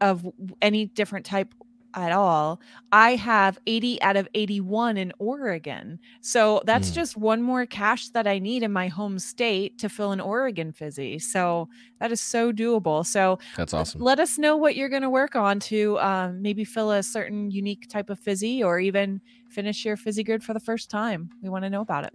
of 0.00 0.26
any 0.62 0.86
different 0.86 1.26
type 1.26 1.54
at 1.94 2.12
all, 2.12 2.60
I 2.92 3.16
have 3.16 3.58
80 3.66 4.00
out 4.02 4.16
of 4.16 4.28
81 4.34 4.96
in 4.96 5.12
Oregon. 5.18 5.98
So 6.20 6.62
that's 6.64 6.90
Mm. 6.90 6.94
just 6.94 7.16
one 7.16 7.42
more 7.42 7.66
cache 7.66 8.10
that 8.10 8.26
I 8.26 8.38
need 8.38 8.62
in 8.62 8.72
my 8.72 8.88
home 8.88 9.18
state 9.18 9.78
to 9.78 9.88
fill 9.88 10.12
an 10.12 10.20
Oregon 10.20 10.72
fizzy. 10.72 11.18
So 11.18 11.68
that 12.00 12.12
is 12.12 12.20
so 12.20 12.52
doable. 12.52 13.04
So 13.06 13.38
That's 13.56 13.74
awesome. 13.74 14.00
let 14.02 14.20
us 14.20 14.38
know 14.38 14.56
what 14.56 14.76
you're 14.76 14.88
going 14.88 15.02
to 15.02 15.10
work 15.10 15.34
on 15.36 15.60
to 15.60 15.98
um, 16.00 16.42
maybe 16.42 16.64
fill 16.64 16.90
a 16.92 17.02
certain 17.02 17.50
unique 17.50 17.86
type 17.88 18.10
of 18.10 18.20
fizzy 18.20 18.62
or 18.62 18.78
even 18.78 19.20
finish 19.48 19.84
your 19.84 19.96
fizzy 19.96 20.22
grid 20.24 20.42
for 20.44 20.54
the 20.54 20.60
first 20.60 20.90
time. 20.90 21.30
We 21.42 21.48
want 21.48 21.64
to 21.64 21.70
know 21.70 21.80
about 21.80 22.04
it. 22.04 22.14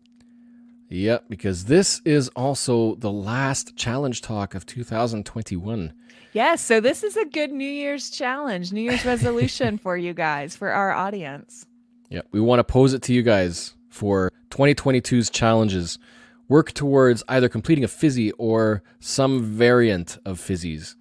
Yep, 0.89 1.25
because 1.29 1.65
this 1.65 2.01
is 2.05 2.29
also 2.29 2.95
the 2.95 3.11
last 3.11 3.75
challenge 3.75 4.21
talk 4.21 4.53
of 4.53 4.65
2021. 4.65 5.93
Yes. 6.33 6.61
So 6.61 6.79
this 6.79 7.03
is 7.03 7.15
a 7.15 7.25
good 7.25 7.51
New 7.51 7.69
Year's 7.69 8.09
challenge, 8.09 8.71
New 8.71 8.81
Year's 8.81 9.05
resolution 9.05 9.77
for 9.77 9.95
you 9.95 10.13
guys, 10.13 10.55
for 10.55 10.71
our 10.71 10.91
audience. 10.91 11.65
Yep, 12.09 12.27
we 12.31 12.39
want 12.39 12.59
to 12.59 12.63
pose 12.63 12.93
it 12.93 13.01
to 13.03 13.13
you 13.13 13.23
guys 13.23 13.75
for 13.89 14.31
2022's 14.49 15.29
challenges. 15.29 15.97
Work 16.47 16.73
towards 16.73 17.23
either 17.27 17.49
completing 17.49 17.83
a 17.83 17.87
fizzy 17.87 18.31
or 18.33 18.83
some 18.99 19.43
variant 19.43 20.17
of 20.25 20.39
fizzies. 20.39 20.95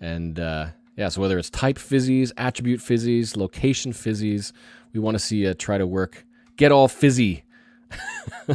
And 0.00 0.38
uh, 0.38 0.68
yeah, 0.96 1.08
so 1.08 1.20
whether 1.20 1.38
it's 1.38 1.50
type 1.50 1.76
fizzies, 1.76 2.32
attribute 2.36 2.80
fizzies, 2.80 3.36
location 3.36 3.92
fizzies, 3.92 4.52
we 4.92 5.00
want 5.00 5.14
to 5.14 5.18
see 5.18 5.38
you 5.38 5.52
try 5.54 5.78
to 5.78 5.86
work, 5.86 6.24
get 6.56 6.72
all 6.72 6.88
fizzy. 6.88 7.44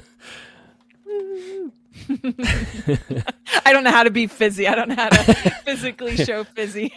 I 3.66 3.74
don't 3.74 3.84
know 3.84 3.92
how 3.92 4.04
to 4.04 4.10
be 4.10 4.28
fizzy. 4.28 4.68
I 4.68 4.76
don't 4.76 4.90
know 4.90 4.96
how 4.96 5.10
to 5.10 5.34
physically 5.66 6.18
show 6.26 6.44
fizzy. 6.44 6.94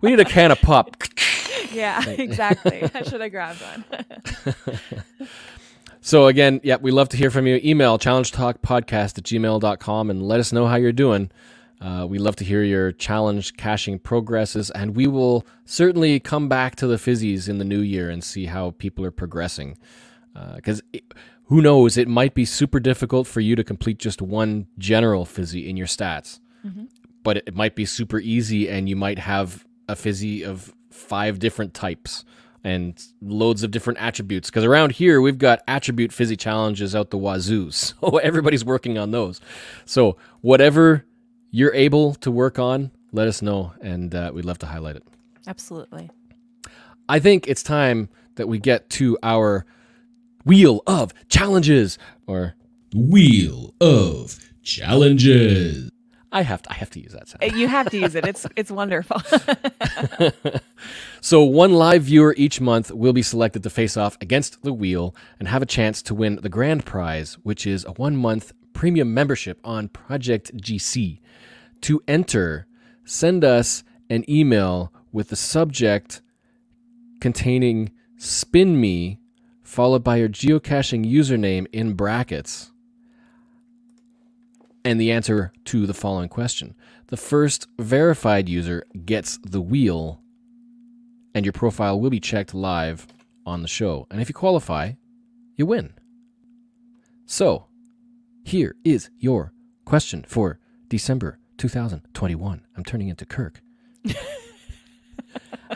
we 0.00 0.10
need 0.10 0.20
a 0.20 0.24
can 0.24 0.50
of 0.50 0.60
pop. 0.60 0.96
yeah, 1.72 2.06
exactly. 2.08 2.82
I 2.94 3.02
should 3.02 3.20
have 3.20 3.30
grabbed 3.30 3.60
one. 3.60 5.28
so 6.00 6.26
again, 6.26 6.60
yeah, 6.62 6.76
we 6.80 6.90
love 6.90 7.08
to 7.10 7.16
hear 7.16 7.30
from 7.30 7.46
you. 7.46 7.60
Email 7.62 7.98
challengetalkpodcast 7.98 9.18
at 9.18 9.24
gmail.com 9.24 10.10
and 10.10 10.22
let 10.22 10.40
us 10.40 10.52
know 10.52 10.66
how 10.66 10.76
you're 10.76 10.92
doing. 10.92 11.30
Uh, 11.80 12.06
we 12.06 12.18
love 12.18 12.36
to 12.36 12.44
hear 12.44 12.62
your 12.62 12.92
challenge 12.92 13.56
caching 13.56 13.98
progresses, 13.98 14.70
and 14.70 14.94
we 14.94 15.08
will 15.08 15.44
certainly 15.64 16.20
come 16.20 16.48
back 16.48 16.76
to 16.76 16.86
the 16.86 16.94
fizzies 16.94 17.48
in 17.48 17.58
the 17.58 17.64
new 17.64 17.80
year 17.80 18.08
and 18.08 18.22
see 18.22 18.46
how 18.46 18.70
people 18.78 19.04
are 19.04 19.10
progressing. 19.10 19.76
Because 20.54 20.80
uh, 20.94 20.98
who 21.46 21.60
knows, 21.60 21.96
it 21.96 22.08
might 22.08 22.34
be 22.34 22.44
super 22.44 22.80
difficult 22.80 23.26
for 23.26 23.40
you 23.40 23.56
to 23.56 23.64
complete 23.64 23.98
just 23.98 24.22
one 24.22 24.66
general 24.78 25.24
fizzy 25.24 25.68
in 25.68 25.76
your 25.76 25.86
stats, 25.86 26.40
mm-hmm. 26.64 26.84
but 27.22 27.36
it 27.38 27.54
might 27.54 27.74
be 27.74 27.84
super 27.84 28.18
easy, 28.18 28.68
and 28.68 28.88
you 28.88 28.96
might 28.96 29.18
have 29.18 29.66
a 29.88 29.96
fizzy 29.96 30.44
of 30.44 30.74
five 30.90 31.38
different 31.38 31.74
types 31.74 32.24
and 32.64 33.02
loads 33.20 33.62
of 33.62 33.70
different 33.70 33.98
attributes. 33.98 34.48
Because 34.48 34.64
around 34.64 34.92
here, 34.92 35.20
we've 35.20 35.38
got 35.38 35.62
attribute 35.66 36.12
fizzy 36.12 36.36
challenges 36.36 36.94
out 36.94 37.10
the 37.10 37.18
wazoo. 37.18 37.70
So 37.72 38.18
everybody's 38.18 38.64
working 38.64 38.98
on 38.98 39.10
those. 39.10 39.40
So 39.84 40.16
whatever 40.40 41.04
you're 41.50 41.74
able 41.74 42.14
to 42.16 42.30
work 42.30 42.58
on, 42.58 42.90
let 43.12 43.28
us 43.28 43.42
know, 43.42 43.72
and 43.80 44.14
uh, 44.14 44.30
we'd 44.32 44.44
love 44.44 44.58
to 44.58 44.66
highlight 44.66 44.96
it. 44.96 45.04
Absolutely. 45.46 46.10
I 47.08 47.18
think 47.18 47.48
it's 47.48 47.62
time 47.62 48.08
that 48.36 48.48
we 48.48 48.58
get 48.58 48.88
to 48.90 49.18
our 49.22 49.66
wheel 50.44 50.82
of 50.86 51.12
challenges, 51.28 51.98
or 52.26 52.54
wheel 52.94 53.74
of 53.80 54.38
challenges. 54.62 55.90
I 56.34 56.42
have 56.42 56.62
to, 56.62 56.70
I 56.70 56.74
have 56.74 56.88
to 56.90 57.00
use 57.00 57.12
that 57.12 57.28
sound. 57.28 57.56
You 57.56 57.68
have 57.68 57.90
to 57.90 57.98
use 57.98 58.14
it. 58.14 58.26
It's 58.26 58.46
it's 58.56 58.70
wonderful. 58.70 59.20
so 61.20 61.42
one 61.42 61.74
live 61.74 62.04
viewer 62.04 62.34
each 62.38 62.58
month 62.58 62.90
will 62.90 63.12
be 63.12 63.22
selected 63.22 63.62
to 63.64 63.70
face 63.70 63.98
off 63.98 64.16
against 64.20 64.62
the 64.62 64.72
wheel 64.72 65.14
and 65.38 65.48
have 65.48 65.60
a 65.60 65.66
chance 65.66 66.00
to 66.02 66.14
win 66.14 66.36
the 66.36 66.48
grand 66.48 66.86
prize, 66.86 67.34
which 67.42 67.66
is 67.66 67.84
a 67.84 67.92
one 67.92 68.16
month 68.16 68.52
premium 68.72 69.12
membership 69.12 69.60
on 69.62 69.88
Project 69.88 70.56
GC. 70.56 71.20
To 71.82 72.02
enter, 72.08 72.66
send 73.04 73.44
us 73.44 73.84
an 74.08 74.24
email 74.28 74.90
with 75.12 75.28
the 75.28 75.36
subject 75.36 76.22
containing 77.20 77.92
spin 78.16 78.80
me 78.80 79.18
followed 79.72 80.04
by 80.04 80.16
your 80.16 80.28
geocaching 80.28 81.10
username 81.10 81.66
in 81.72 81.94
brackets 81.94 82.70
and 84.84 85.00
the 85.00 85.10
answer 85.10 85.50
to 85.64 85.86
the 85.86 85.94
following 85.94 86.28
question. 86.28 86.74
The 87.06 87.16
first 87.16 87.68
verified 87.78 88.50
user 88.50 88.84
gets 89.06 89.38
the 89.38 89.62
wheel 89.62 90.20
and 91.34 91.46
your 91.46 91.54
profile 91.54 91.98
will 91.98 92.10
be 92.10 92.20
checked 92.20 92.52
live 92.52 93.06
on 93.46 93.62
the 93.62 93.68
show. 93.68 94.06
And 94.10 94.20
if 94.20 94.28
you 94.28 94.34
qualify, 94.34 94.92
you 95.56 95.64
win. 95.64 95.94
So, 97.24 97.64
here 98.44 98.76
is 98.84 99.08
your 99.18 99.54
question 99.86 100.26
for 100.28 100.58
December 100.88 101.38
2021. 101.56 102.60
I'm 102.76 102.84
turning 102.84 103.08
into 103.08 103.24
Kirk. 103.24 103.62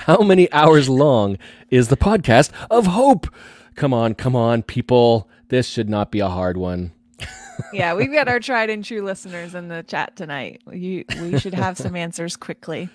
How 0.01 0.19
many 0.19 0.53
hours 0.53 0.91
long 0.91 1.39
is 1.71 1.89
the 1.89 1.97
podcast 1.97 2.51
of 2.71 2.89
hope? 2.89 3.29
Come 3.77 3.93
on, 3.93 4.15
come 4.15 4.35
on, 4.35 4.63
people. 4.63 5.29
This 5.49 5.69
should 5.69 5.91
not 5.91 6.11
be 6.11 6.21
a 6.21 6.29
hard 6.29 6.57
one. 6.57 6.93
yeah, 7.75 7.95
we've 7.95 8.13
got 8.13 8.27
our 8.27 8.41
tried 8.41 8.71
and 8.71 8.83
true 8.83 9.03
listeners 9.03 9.55
in 9.55 9.69
the 9.69 9.83
chat 9.83 10.17
tonight. 10.17 10.63
You, 10.73 11.05
we 11.21 11.39
should 11.39 11.53
have 11.53 11.77
some 11.77 11.95
answers 12.05 12.37
quickly. 12.37 12.89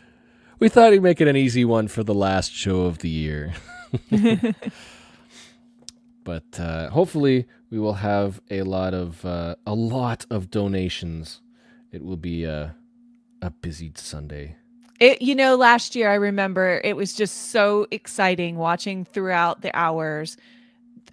We 0.57 0.69
thought 0.69 0.91
we'd 0.91 1.03
make 1.03 1.21
it 1.21 1.27
an 1.27 1.37
easy 1.37 1.65
one 1.65 1.87
for 1.87 2.03
the 2.03 2.15
last 2.15 2.51
show 2.51 2.81
of 2.81 2.97
the 2.99 3.09
year. 3.09 3.53
but 6.23 6.59
uh, 6.59 6.89
hopefully, 6.89 7.47
we 7.69 7.77
will 7.77 7.93
have 7.93 8.41
a 8.49 8.63
lot 8.63 8.95
of 8.95 9.23
uh, 9.23 9.55
a 9.67 9.75
lot 9.75 10.25
of 10.31 10.49
donations. 10.49 11.41
It 11.91 12.03
will 12.03 12.17
be 12.17 12.43
a 12.43 12.75
a 13.41 13.51
busy 13.51 13.91
Sunday. 13.95 14.55
It, 14.99 15.21
you 15.21 15.33
know, 15.33 15.55
last 15.55 15.95
year 15.95 16.09
I 16.09 16.15
remember 16.15 16.79
it 16.83 16.95
was 16.95 17.15
just 17.15 17.49
so 17.51 17.87
exciting 17.89 18.57
watching 18.57 19.03
throughout 19.03 19.61
the 19.61 19.75
hours 19.75 20.37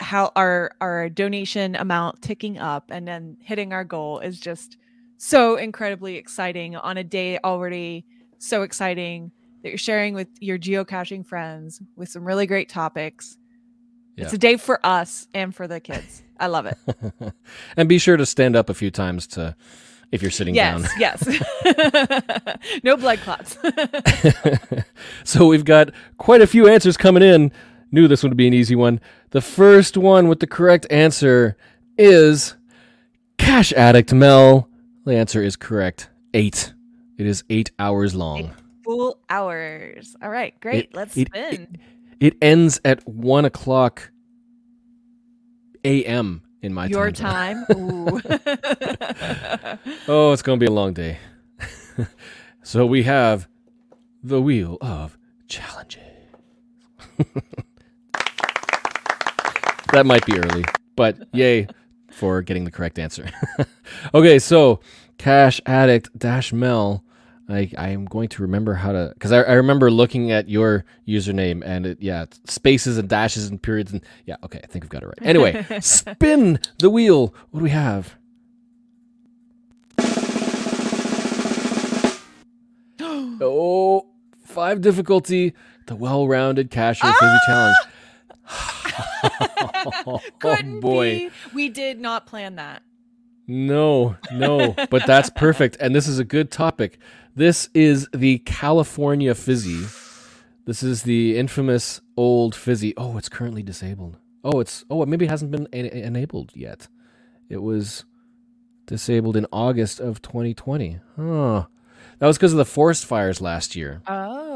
how 0.01 0.33
our 0.37 0.73
our 0.81 1.09
donation 1.09 1.75
amount 1.77 2.23
ticking 2.23 2.59
up 2.59 2.91
and 2.91 3.07
then 3.07 3.37
hitting 3.41 3.73
our 3.73 3.85
goal 3.85 4.19
is 4.21 4.39
just 4.39 4.77
so 5.17 5.57
incredibly 5.57 6.17
exciting 6.17 6.77
on 6.77 6.97
a 6.97 7.05
day 7.05 7.39
already 7.43 8.05
so 8.39 8.63
exciting 8.63 9.33
that 9.63 9.69
you're 9.71 9.79
sharing 9.79 10.15
with 10.15 10.29
your 10.41 10.59
geocaching 10.59 11.27
friends 11.27 11.83
with 11.97 12.09
some 12.09 12.25
really 12.25 12.47
great 12.47 12.69
topics. 12.69 13.37
Yeah. 14.17 14.25
It's 14.25 14.33
a 14.33 14.39
day 14.39 14.57
for 14.57 14.85
us 14.85 15.27
and 15.35 15.55
for 15.55 15.67
the 15.67 15.81
kids. 15.81 16.23
I 16.39 16.47
love 16.47 16.67
it. 16.67 16.79
and 17.77 17.89
be 17.89 17.99
sure 17.99 18.17
to 18.17 18.27
stand 18.27 18.57
up 18.57 18.71
a 18.71 18.75
few 18.75 18.91
times 18.91 19.27
to 19.29 19.57
if 20.11 20.23
you're 20.23 20.31
sitting 20.31 20.55
yes, 20.55 20.83
down. 20.83 20.91
Yes. 20.99 22.81
no 22.83 22.97
blood 22.97 23.19
clots. 23.19 23.59
so 25.25 25.47
we've 25.47 25.65
got 25.65 25.91
quite 26.17 26.41
a 26.41 26.47
few 26.47 26.69
answers 26.69 26.97
coming 26.97 27.23
in. 27.23 27.53
Knew 27.91 28.09
this 28.09 28.23
would 28.23 28.37
be 28.37 28.47
an 28.47 28.55
easy 28.55 28.77
one. 28.77 29.01
The 29.31 29.41
first 29.41 29.97
one 29.97 30.29
with 30.29 30.41
the 30.41 30.47
correct 30.47 30.87
answer 30.91 31.57
is 31.97 32.55
Cache 33.39 33.73
Addict 33.73 34.13
Mel. 34.13 34.69
The 35.05 35.17
answer 35.17 35.43
is 35.43 35.57
correct. 35.57 36.11
Eight. 36.35 36.75
It 37.17 37.27
is 37.27 37.45
eight 37.49 37.71
hours 37.79 38.15
long. 38.15 38.39
Eight 38.39 38.51
full 38.89 39.19
hours. 39.29 40.17
All 40.23 40.31
right, 40.31 40.59
great. 40.61 40.87
It, 40.87 40.95
Let's 40.95 41.17
it, 41.17 41.29
spin. 41.29 41.77
It, 42.21 42.33
it, 42.33 42.39
ends 42.41 42.81
at 42.87 43.07
one 43.07 43.45
o'clock 43.45 44.11
a.m. 45.85 46.43
in 46.63 46.73
my 46.73 46.87
Your 46.87 47.11
time. 47.11 47.67
Your 47.69 47.77
time. 47.77 47.77
Ooh. 48.09 48.21
oh, 50.09 50.33
it's 50.33 50.41
gonna 50.43 50.57
be 50.59 50.67
a 50.67 50.71
long 50.71 50.95
day. 50.95 51.19
so 52.63 52.87
we 52.87 53.03
have 53.03 53.47
the 54.23 54.41
wheel 54.41 54.79
of 54.81 55.19
challenges 55.49 56.03
that 59.99 60.07
might 60.07 60.25
be 60.25 60.39
early, 60.39 60.65
but 60.95 61.19
yay 61.33 61.67
for 62.09 62.41
getting 62.41 62.65
the 62.65 62.71
correct 62.71 63.01
answer. 63.01 63.29
okay, 64.15 64.39
so 64.39 64.79
Cache 65.19 65.61
Addict 65.67 66.17
Dash 66.17 66.53
Mel. 66.53 67.03
I, 67.51 67.73
I 67.79 67.89
am 67.89 68.05
going 68.05 68.29
to 68.29 68.43
remember 68.43 68.75
how 68.75 68.93
to 68.93 69.11
because 69.15 69.33
I, 69.33 69.41
I 69.41 69.55
remember 69.55 69.91
looking 69.91 70.31
at 70.31 70.51
your 70.51 70.85
username 71.09 71.63
and 71.65 71.87
it 71.87 71.97
yeah 71.99 72.27
spaces 72.45 72.99
and 72.99 73.09
dashes 73.09 73.49
and 73.49 73.61
periods 73.61 73.91
and 73.91 74.03
yeah 74.27 74.37
okay 74.45 74.61
I 74.63 74.67
think 74.67 74.85
I've 74.85 74.91
got 74.91 75.03
it 75.03 75.07
right 75.07 75.19
anyway 75.23 75.65
spin 75.81 76.61
the 76.79 76.91
wheel 76.91 77.35
what 77.51 77.61
do 77.61 77.65
we 77.65 77.71
have 77.71 78.17
oh 83.01 84.07
five 84.45 84.83
difficulty 84.83 85.55
the 85.87 85.97
well-rounded 85.97 86.71
cache 86.71 87.01
ah! 87.03 87.41
challenge 87.47 87.79
Oh, 90.07 90.21
Couldn't 90.39 90.79
oh 90.79 90.81
boy. 90.81 91.05
Be. 91.05 91.31
We 91.55 91.69
did 91.69 92.01
not 92.01 92.27
plan 92.27 92.57
that. 92.57 92.83
No, 93.47 94.17
no, 94.33 94.75
but 94.91 95.07
that's 95.07 95.31
perfect. 95.31 95.77
And 95.81 95.95
this 95.95 96.07
is 96.07 96.19
a 96.19 96.25
good 96.25 96.51
topic. 96.51 96.99
This 97.35 97.71
is 97.73 98.09
the 98.13 98.39
California 98.41 99.35
Fizzy. 99.35 99.87
This 100.67 100.83
is 100.83 101.03
the 101.03 101.39
infamous 101.39 102.01
old 102.17 102.55
Fizzy. 102.55 102.95
Oh, 102.97 103.17
it's 103.17 103.29
currently 103.29 103.63
disabled. 103.63 104.19
Oh, 104.45 104.61
it's 104.61 104.85
oh, 104.91 105.03
it 105.03 105.09
maybe 105.09 105.25
it 105.25 105.31
hasn't 105.31 105.51
been 105.51 105.67
enabled 105.73 106.53
yet. 106.55 106.89
It 107.49 107.63
was 107.63 108.05
disabled 108.87 109.37
in 109.37 109.47
August 109.51 109.99
of 110.01 110.21
2020. 110.21 111.01
Huh. 111.17 111.67
That 112.19 112.27
was 112.27 112.37
because 112.37 112.53
of 112.53 112.59
the 112.59 112.65
forest 112.65 113.07
fires 113.07 113.41
last 113.41 113.77
year. 113.77 114.03
Oh. 114.07 114.48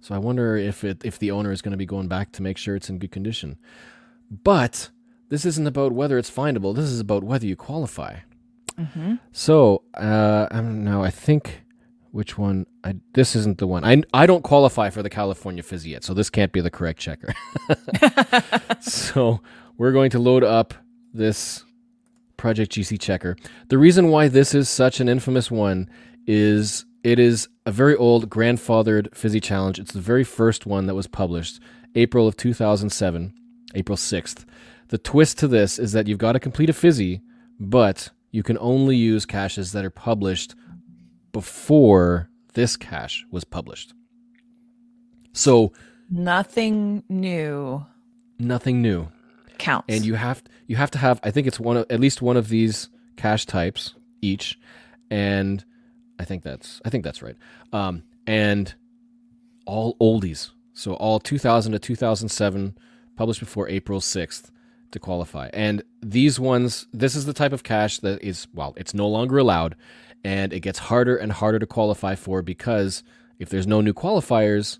So 0.00 0.14
I 0.14 0.18
wonder 0.18 0.56
if 0.56 0.84
it 0.84 1.02
if 1.04 1.18
the 1.18 1.30
owner 1.30 1.52
is 1.52 1.62
going 1.62 1.72
to 1.72 1.78
be 1.78 1.86
going 1.86 2.08
back 2.08 2.32
to 2.32 2.42
make 2.42 2.56
sure 2.56 2.76
it's 2.76 2.88
in 2.88 2.98
good 2.98 3.10
condition. 3.10 3.58
But 4.30 4.90
this 5.28 5.44
isn't 5.44 5.66
about 5.66 5.92
whether 5.92 6.18
it's 6.18 6.30
findable. 6.30 6.74
This 6.74 6.86
is 6.86 7.00
about 7.00 7.24
whether 7.24 7.46
you 7.46 7.56
qualify. 7.56 8.18
Mm-hmm. 8.78 9.16
So 9.32 9.82
uh, 9.94 10.46
I'm 10.50 10.84
now 10.84 11.02
I 11.02 11.10
think 11.10 11.64
which 12.10 12.38
one 12.38 12.66
I 12.84 12.96
this 13.14 13.34
isn't 13.36 13.58
the 13.58 13.66
one. 13.66 13.84
I 13.84 14.02
I 14.12 14.26
don't 14.26 14.42
qualify 14.42 14.90
for 14.90 15.02
the 15.02 15.10
California 15.10 15.62
Fizzy 15.62 15.90
yet, 15.90 16.04
so 16.04 16.14
this 16.14 16.30
can't 16.30 16.52
be 16.52 16.60
the 16.60 16.70
correct 16.70 17.00
checker. 17.00 17.34
so 18.80 19.40
we're 19.76 19.92
going 19.92 20.10
to 20.10 20.18
load 20.18 20.44
up 20.44 20.74
this 21.12 21.64
Project 22.36 22.72
GC 22.72 23.00
checker. 23.00 23.36
The 23.68 23.78
reason 23.78 24.08
why 24.08 24.28
this 24.28 24.54
is 24.54 24.68
such 24.68 25.00
an 25.00 25.08
infamous 25.08 25.50
one 25.50 25.90
is 26.26 26.84
it 27.04 27.18
is 27.18 27.48
a 27.66 27.72
very 27.72 27.94
old 27.96 28.28
grandfathered 28.28 29.14
Fizzy 29.14 29.40
challenge. 29.40 29.78
It's 29.78 29.92
the 29.92 30.00
very 30.00 30.24
first 30.24 30.66
one 30.66 30.86
that 30.86 30.94
was 30.94 31.06
published, 31.06 31.60
April 31.94 32.26
of 32.26 32.36
2007, 32.36 33.32
April 33.74 33.96
6th. 33.96 34.44
The 34.88 34.98
twist 34.98 35.38
to 35.38 35.48
this 35.48 35.78
is 35.78 35.92
that 35.92 36.06
you've 36.08 36.18
got 36.18 36.32
to 36.32 36.40
complete 36.40 36.70
a 36.70 36.72
Fizzy, 36.72 37.20
but 37.60 38.10
you 38.30 38.42
can 38.42 38.58
only 38.58 38.96
use 38.96 39.26
caches 39.26 39.72
that 39.72 39.84
are 39.84 39.90
published 39.90 40.54
before 41.32 42.28
this 42.54 42.76
cache 42.76 43.24
was 43.30 43.44
published. 43.44 43.92
So 45.32 45.72
Nothing 46.10 47.02
new 47.08 47.84
nothing 48.38 48.80
new. 48.80 49.08
counts. 49.58 49.86
and 49.88 50.04
you 50.06 50.14
have 50.14 50.42
you 50.66 50.76
have 50.76 50.90
to 50.92 50.98
have 50.98 51.20
I 51.24 51.30
think 51.30 51.46
it's 51.46 51.60
one 51.60 51.76
of 51.76 51.86
at 51.90 52.00
least 52.00 52.22
one 52.22 52.36
of 52.36 52.48
these 52.48 52.88
cache 53.16 53.44
types 53.46 53.94
each, 54.22 54.58
and 55.10 55.64
I 56.18 56.24
think 56.24 56.42
that's 56.42 56.80
I 56.84 56.90
think 56.90 57.04
that's 57.04 57.22
right. 57.22 57.36
Um, 57.72 58.02
and 58.26 58.74
all 59.66 59.96
oldies, 60.00 60.50
so 60.72 60.94
all 60.94 61.20
2000 61.20 61.72
to 61.72 61.78
2007, 61.78 62.76
published 63.16 63.40
before 63.40 63.68
April 63.68 64.00
6th 64.00 64.50
to 64.90 64.98
qualify. 64.98 65.50
And 65.52 65.82
these 66.02 66.40
ones, 66.40 66.86
this 66.92 67.14
is 67.14 67.26
the 67.26 67.32
type 67.32 67.52
of 67.52 67.62
cache 67.62 67.98
that 67.98 68.22
is 68.22 68.46
well, 68.54 68.74
it's 68.76 68.94
no 68.94 69.08
longer 69.08 69.38
allowed, 69.38 69.76
and 70.24 70.52
it 70.52 70.60
gets 70.60 70.78
harder 70.78 71.16
and 71.16 71.32
harder 71.32 71.58
to 71.58 71.66
qualify 71.66 72.14
for 72.14 72.42
because 72.42 73.02
if 73.38 73.48
there's 73.48 73.66
no 73.66 73.80
new 73.80 73.94
qualifiers, 73.94 74.78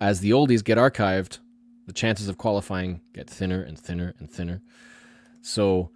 as 0.00 0.20
the 0.20 0.30
oldies 0.30 0.64
get 0.64 0.78
archived, 0.78 1.38
the 1.86 1.92
chances 1.92 2.28
of 2.28 2.38
qualifying 2.38 3.00
get 3.12 3.28
thinner 3.28 3.62
and 3.62 3.78
thinner 3.78 4.14
and 4.18 4.30
thinner. 4.30 4.62
So 5.42 5.90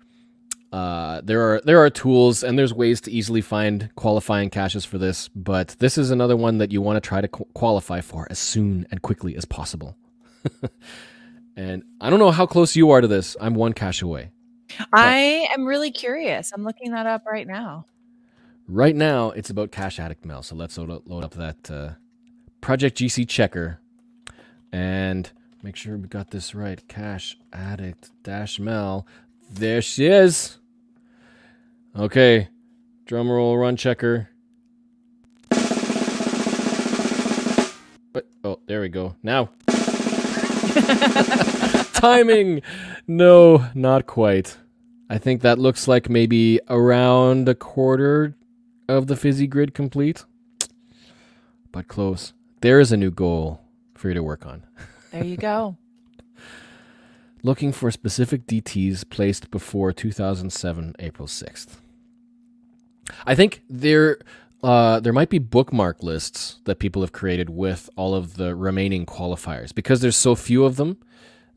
uh, 0.74 1.20
there 1.22 1.40
are 1.40 1.60
there 1.64 1.80
are 1.84 1.88
tools 1.88 2.42
and 2.42 2.58
there's 2.58 2.74
ways 2.74 3.00
to 3.02 3.08
easily 3.08 3.40
find 3.40 3.90
qualifying 3.94 4.50
caches 4.50 4.84
for 4.84 4.98
this, 4.98 5.28
but 5.28 5.76
this 5.78 5.96
is 5.96 6.10
another 6.10 6.36
one 6.36 6.58
that 6.58 6.72
you 6.72 6.82
want 6.82 6.96
to 6.96 7.08
try 7.08 7.20
to 7.20 7.28
qu- 7.28 7.46
qualify 7.54 8.00
for 8.00 8.26
as 8.28 8.40
soon 8.40 8.84
and 8.90 9.00
quickly 9.00 9.36
as 9.36 9.44
possible. 9.44 9.96
and 11.56 11.84
I 12.00 12.10
don't 12.10 12.18
know 12.18 12.32
how 12.32 12.44
close 12.44 12.74
you 12.74 12.90
are 12.90 13.00
to 13.00 13.06
this. 13.06 13.36
I'm 13.40 13.54
one 13.54 13.72
cache 13.72 14.02
away. 14.02 14.32
I 14.92 15.46
am 15.54 15.64
really 15.64 15.92
curious. 15.92 16.50
I'm 16.52 16.64
looking 16.64 16.90
that 16.90 17.06
up 17.06 17.24
right 17.24 17.46
now. 17.46 17.86
Right 18.66 18.96
now, 18.96 19.30
it's 19.30 19.50
about 19.50 19.70
Cache 19.70 20.00
Addict 20.00 20.24
Mel. 20.24 20.42
So 20.42 20.56
let's 20.56 20.76
load 20.76 20.90
up, 20.90 21.34
that 21.34 21.70
uh, 21.70 21.90
Project 22.60 22.98
GC 22.98 23.28
checker 23.28 23.78
and 24.72 25.30
make 25.62 25.76
sure 25.76 25.96
we 25.96 26.08
got 26.08 26.32
this 26.32 26.52
right. 26.52 26.82
Cache 26.88 27.36
Addict 27.52 28.10
Dash 28.24 28.58
Mel. 28.58 29.06
There 29.48 29.80
she 29.80 30.06
is. 30.06 30.58
Okay, 31.96 32.48
drum 33.06 33.30
roll, 33.30 33.56
run 33.56 33.76
checker. 33.76 34.28
But 38.12 38.26
oh, 38.42 38.58
there 38.66 38.80
we 38.80 38.88
go. 38.88 39.14
Now, 39.22 39.50
timing. 41.94 42.62
No, 43.06 43.68
not 43.74 44.06
quite. 44.06 44.56
I 45.08 45.18
think 45.18 45.42
that 45.42 45.60
looks 45.60 45.86
like 45.86 46.10
maybe 46.10 46.58
around 46.68 47.48
a 47.48 47.54
quarter 47.54 48.34
of 48.88 49.06
the 49.06 49.14
fizzy 49.14 49.46
grid 49.46 49.72
complete. 49.72 50.24
But 51.70 51.86
close. 51.86 52.32
There 52.60 52.80
is 52.80 52.90
a 52.90 52.96
new 52.96 53.12
goal 53.12 53.60
for 53.94 54.08
you 54.08 54.14
to 54.14 54.22
work 54.22 54.46
on. 54.46 54.64
There 55.12 55.24
you 55.24 55.36
go. 55.36 55.76
Looking 57.44 57.72
for 57.72 57.90
specific 57.90 58.46
DTs 58.46 59.08
placed 59.08 59.50
before 59.50 59.92
2007 59.92 60.94
April 60.98 61.28
6th. 61.28 61.76
I 63.26 63.34
think 63.34 63.62
there 63.68 64.18
uh, 64.62 65.00
there 65.00 65.12
might 65.12 65.28
be 65.28 65.38
bookmark 65.38 66.02
lists 66.02 66.60
that 66.64 66.78
people 66.78 67.02
have 67.02 67.12
created 67.12 67.50
with 67.50 67.90
all 67.96 68.14
of 68.14 68.36
the 68.36 68.54
remaining 68.54 69.04
qualifiers 69.04 69.74
because 69.74 70.00
there's 70.00 70.16
so 70.16 70.34
few 70.34 70.64
of 70.64 70.76
them. 70.76 70.96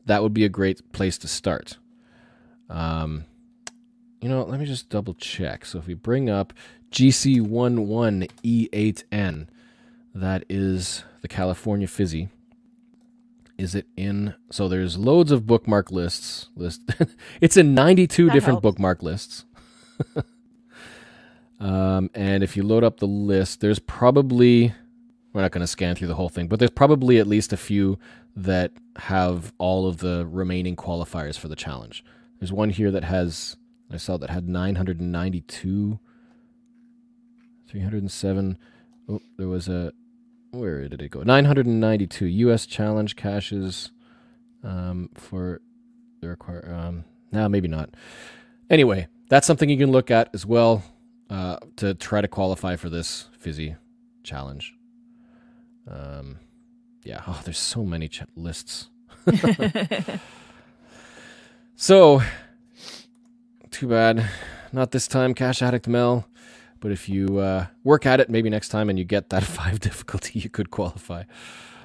That 0.04 0.22
would 0.22 0.34
be 0.34 0.44
a 0.44 0.50
great 0.50 0.92
place 0.92 1.16
to 1.18 1.28
start. 1.28 1.78
Um, 2.68 3.24
you 4.20 4.28
know, 4.28 4.42
let 4.44 4.60
me 4.60 4.66
just 4.66 4.90
double 4.90 5.14
check. 5.14 5.64
So 5.64 5.78
if 5.78 5.86
we 5.86 5.94
bring 5.94 6.28
up 6.28 6.52
GC11E8N, 6.90 9.46
that 10.14 10.44
is 10.48 11.04
the 11.22 11.28
California 11.28 11.86
Fizzy. 11.86 12.28
Is 13.56 13.74
it 13.74 13.86
in? 13.96 14.34
So 14.50 14.68
there's 14.68 14.98
loads 14.98 15.32
of 15.32 15.46
bookmark 15.46 15.90
lists. 15.90 16.48
List. 16.56 16.82
it's 17.40 17.56
in 17.56 17.74
92 17.74 18.26
That 18.26 18.32
different 18.32 18.54
helps. 18.56 18.62
bookmark 18.62 19.02
lists. 19.02 19.44
um, 21.60 22.10
and 22.14 22.42
if 22.42 22.56
you 22.56 22.62
load 22.62 22.84
up 22.84 22.98
the 22.98 23.06
list, 23.06 23.60
there's 23.60 23.78
probably 23.78 24.72
we're 25.32 25.42
not 25.42 25.50
going 25.52 25.60
to 25.60 25.66
scan 25.66 25.94
through 25.94 26.08
the 26.08 26.14
whole 26.14 26.28
thing, 26.28 26.48
but 26.48 26.58
there's 26.58 26.70
probably 26.70 27.18
at 27.18 27.26
least 27.26 27.52
a 27.52 27.56
few 27.56 27.98
that 28.34 28.72
have 28.96 29.52
all 29.58 29.86
of 29.86 29.98
the 29.98 30.26
remaining 30.26 30.74
qualifiers 30.74 31.38
for 31.38 31.48
the 31.48 31.56
challenge. 31.56 32.04
There's 32.38 32.52
one 32.52 32.70
here 32.70 32.90
that 32.90 33.04
has 33.04 33.56
I 33.92 33.96
saw 33.96 34.16
that 34.18 34.30
had 34.30 34.48
992, 34.48 35.98
307. 37.68 38.58
Oh, 39.08 39.20
there 39.36 39.48
was 39.48 39.68
a 39.68 39.92
where 40.50 40.88
did 40.88 41.02
it 41.02 41.10
go? 41.10 41.22
992 41.22 42.26
U.S. 42.26 42.64
challenge 42.66 43.16
caches 43.16 43.90
um, 44.62 45.10
for 45.14 45.60
the 46.20 46.28
require. 46.28 46.74
Um, 46.74 47.04
no, 47.32 47.48
maybe 47.48 47.68
not. 47.68 47.90
Anyway, 48.70 49.08
that's 49.28 49.46
something 49.46 49.68
you 49.68 49.76
can 49.76 49.90
look 49.90 50.10
at 50.10 50.30
as 50.32 50.46
well 50.46 50.82
uh, 51.30 51.58
to 51.76 51.94
try 51.94 52.20
to 52.20 52.28
qualify 52.28 52.76
for 52.76 52.88
this 52.88 53.28
fizzy 53.38 53.76
challenge. 54.22 54.74
Um, 55.90 56.38
yeah. 57.04 57.22
Oh, 57.26 57.40
there's 57.44 57.58
so 57.58 57.84
many 57.84 58.08
ch- 58.08 58.22
lists. 58.36 58.88
So, 61.80 62.22
too 63.70 63.86
bad. 63.86 64.28
Not 64.72 64.90
this 64.90 65.06
time, 65.06 65.32
Cache 65.32 65.62
Addict 65.62 65.86
Mel. 65.86 66.26
But 66.80 66.90
if 66.90 67.08
you 67.08 67.38
uh, 67.38 67.66
work 67.84 68.04
at 68.04 68.18
it, 68.18 68.28
maybe 68.28 68.50
next 68.50 68.70
time, 68.70 68.90
and 68.90 68.98
you 68.98 69.04
get 69.04 69.30
that 69.30 69.44
five 69.58 69.78
difficulty, 69.78 70.40
you 70.40 70.50
could 70.50 70.72
qualify. 70.72 71.22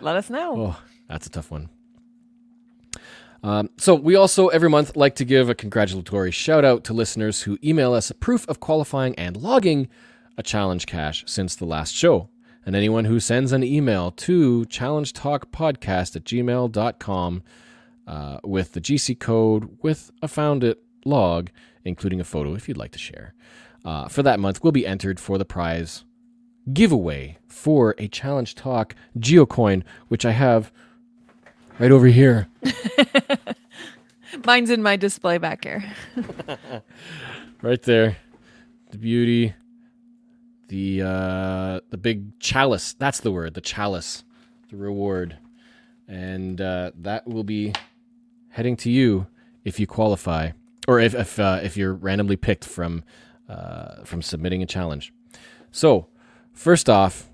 Let 0.02 0.16
us 0.16 0.32
know. 0.32 0.56
Oh, 0.58 0.82
that's 1.08 1.28
a 1.28 1.30
tough 1.30 1.52
one. 1.52 1.70
Um, 3.44 3.70
so 3.78 3.94
we 3.94 4.16
also 4.16 4.48
every 4.48 4.70
month 4.70 4.96
like 4.96 5.16
to 5.16 5.26
give 5.26 5.50
a 5.50 5.56
congratulatory 5.56 6.32
shout 6.32 6.64
out 6.64 6.86
to 6.86 6.94
listeners 6.94 7.42
who 7.42 7.58
email 7.62 7.94
us 7.94 8.10
a 8.10 8.16
proof 8.16 8.48
of 8.48 8.62
qualifying 8.62 9.14
and 9.16 9.36
logging 9.36 9.90
a 10.38 10.44
challenge 10.44 10.86
cache 10.86 11.24
since 11.28 11.56
the 11.56 11.66
last 11.66 11.94
show. 11.94 12.30
And 12.66 12.76
anyone 12.76 13.04
who 13.06 13.20
sends 13.20 13.52
an 13.52 13.62
email 13.62 14.12
to 14.12 14.66
challengetalkpodcast 14.70 16.16
at 16.16 16.24
gmail.com 16.24 17.44
uh, 18.08 18.40
with 18.46 18.72
the 18.72 18.82
GC 18.82 19.20
code 19.20 19.78
with 19.82 20.12
a 20.22 20.30
found 20.30 20.64
it 20.64 20.82
log, 21.04 21.50
including 21.84 22.22
a 22.22 22.24
photo 22.24 22.56
if 22.56 22.70
you'd 22.70 22.78
like 22.78 22.92
to 22.94 23.00
share, 23.00 23.34
uh, 23.84 24.08
for 24.08 24.24
that 24.24 24.40
month 24.40 24.64
will 24.64 24.72
be 24.72 24.88
entered 24.88 25.20
for 25.20 25.38
the 25.38 25.44
prize 25.44 26.06
giveaway 26.72 27.38
for 27.48 27.94
a 27.98 28.08
Challenge 28.08 28.56
Talk 28.56 28.96
Geocoin, 29.20 29.84
which 30.08 30.26
I 30.26 30.32
have 30.32 30.72
right 31.80 31.92
over 31.92 32.08
here. 32.08 32.48
Mine's 34.46 34.70
in 34.70 34.82
my 34.82 34.96
display 34.96 35.38
back 35.38 35.64
here. 35.64 35.84
right 37.62 37.82
there. 37.84 38.18
The 38.92 38.98
beauty, 38.98 39.54
the 40.68 41.02
uh, 41.02 41.80
the 41.90 41.98
big 41.98 42.40
chalice. 42.40 42.94
That's 42.94 43.20
the 43.20 43.32
word. 43.32 43.54
The 43.54 43.62
chalice, 43.62 44.24
the 44.70 44.78
reward, 44.78 45.38
and 46.08 46.60
uh, 46.62 46.92
that 46.96 47.28
will 47.28 47.44
be 47.44 47.74
heading 48.50 48.76
to 48.78 48.92
you 48.92 49.28
if 49.64 49.80
you 49.80 49.88
qualify, 49.88 50.52
or 50.88 51.00
if 51.00 51.16
if 51.16 51.40
uh, 51.40 51.60
if 51.64 51.76
you're 51.78 51.94
randomly 51.94 52.36
picked 52.36 52.66
from 52.66 53.04
uh, 53.50 54.04
from 54.04 54.22
submitting 54.22 54.62
a 54.62 54.66
challenge. 54.66 55.14
So, 55.72 56.08
first 56.54 56.90
off, 56.90 57.30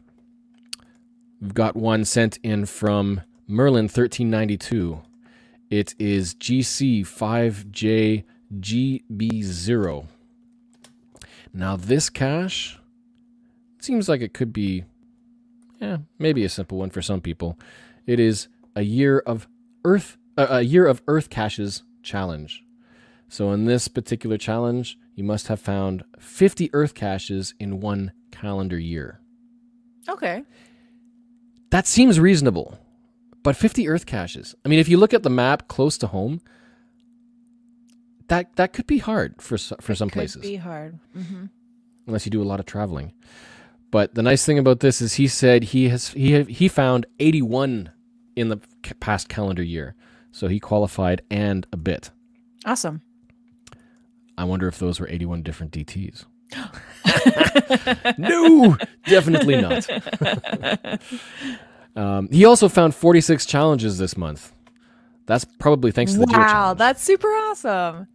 we've 1.42 1.54
got 1.54 1.76
one 1.76 2.06
sent 2.06 2.38
in 2.42 2.66
from 2.66 3.22
Merlin 3.50 3.88
thirteen 3.88 4.30
ninety 4.30 4.58
two. 4.58 5.02
It 5.72 5.96
is 5.98 6.36
GC 6.36 7.06
five 7.06 7.72
J 7.72 8.24
GB0. 8.60 10.06
Now, 11.54 11.76
this 11.76 12.10
cache 12.10 12.80
seems 13.80 14.08
like 14.08 14.22
it 14.22 14.34
could 14.34 14.54
be, 14.54 14.84
yeah, 15.82 15.98
maybe 16.20 16.44
a 16.44 16.50
simple 16.50 16.78
one 16.78 16.92
for 16.92 17.02
some 17.02 17.22
people. 17.22 17.58
It 18.06 18.20
is 18.20 18.48
a 18.76 18.84
year 18.84 19.20
of 19.20 19.48
Earth, 19.84 20.18
uh, 20.38 20.48
a 20.50 20.62
year 20.62 20.86
of 20.86 21.02
Earth 21.08 21.30
caches 21.30 21.84
challenge. 22.04 22.64
So, 23.30 23.52
in 23.52 23.66
this 23.66 23.88
particular 23.88 24.38
challenge, 24.38 24.98
you 25.16 25.24
must 25.24 25.48
have 25.48 25.60
found 25.60 26.04
50 26.20 26.70
Earth 26.74 26.94
caches 26.94 27.54
in 27.60 27.80
one 27.80 28.12
calendar 28.32 28.78
year. 28.78 29.20
Okay. 30.08 30.44
That 31.72 31.88
seems 31.88 32.20
reasonable. 32.20 32.80
But 33.50 33.56
50 33.56 33.90
Earth 33.90 34.06
caches. 34.06 34.54
I 34.64 34.70
mean, 34.70 34.78
if 34.78 34.88
you 34.88 34.98
look 34.98 35.12
at 35.12 35.24
the 35.24 35.30
map 35.32 35.68
close 35.68 35.98
to 35.98 36.06
home, 36.06 36.40
that 38.28 38.56
that 38.58 38.74
could 38.74 38.86
be 38.86 39.00
hard 39.00 39.42
for 39.42 39.58
for 39.58 39.96
some 39.96 40.08
Could 40.12 40.20
places 40.20 40.42
be 40.44 40.58
hard. 40.58 41.00
hmm 41.16 41.46
unless 42.06 42.28
you 42.28 42.30
do 42.30 42.44
a 42.44 42.46
lot 42.46 42.60
of 42.60 42.68
traveling. 42.68 43.12
But 43.90 44.14
the 44.14 44.22
nice 44.22 44.46
thing 44.46 44.60
about 44.60 44.82
this 44.82 45.02
is 45.02 45.14
he 45.16 45.28
said 45.28 45.64
he 45.64 45.90
has 45.90 46.10
he 46.10 46.44
he 46.44 46.68
found 46.68 47.08
81 47.18 47.90
in 48.36 48.50
the 48.50 48.60
past 49.00 49.30
calendar 49.30 49.64
year. 49.64 49.96
So 50.32 50.48
he 50.48 50.60
qualified 50.60 51.24
and 51.32 51.66
a 51.74 51.78
bit. 51.78 52.12
Awesome. 52.68 53.02
I 54.38 54.44
wonder 54.44 54.68
if 54.68 54.78
those 54.78 55.00
were 55.00 55.10
81 55.10 55.42
different 55.42 55.72
DTs. 55.72 56.26
no, 58.20 58.78
definitely 59.08 59.60
not. 59.60 59.90
um, 62.00 62.30
he 62.32 62.46
also 62.46 62.70
found 62.70 62.96
46 62.96 63.46
challenges 63.46 63.98
this 63.98 64.16
month. 64.16 64.54
That's 65.26 65.46
probably 65.46 65.92
thanks 65.92 66.14
to 66.14 66.20
the 66.20 66.28
Wow, 66.30 66.74
that's 66.74 67.04
super 67.04 67.28
awesome. 67.28 68.08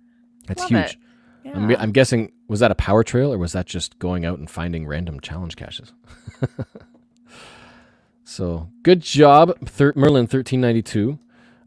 That's 0.46 0.62
love 0.62 0.70
huge. 0.70 0.98
it. 1.44 1.54
I'm, 1.54 1.70
I'm 1.76 1.92
guessing 1.92 2.32
was 2.48 2.60
that 2.60 2.70
a 2.70 2.74
power 2.74 3.04
trail 3.04 3.32
or 3.32 3.38
was 3.38 3.52
that 3.52 3.66
just 3.66 3.98
going 3.98 4.24
out 4.24 4.38
and 4.38 4.48
finding 4.50 4.86
random 4.86 5.20
challenge 5.20 5.56
caches? 5.56 5.92
so 8.24 8.68
good 8.82 9.02
job, 9.02 9.58
Thir- 9.66 9.92
Merlin 9.94 10.22
1392. 10.22 11.18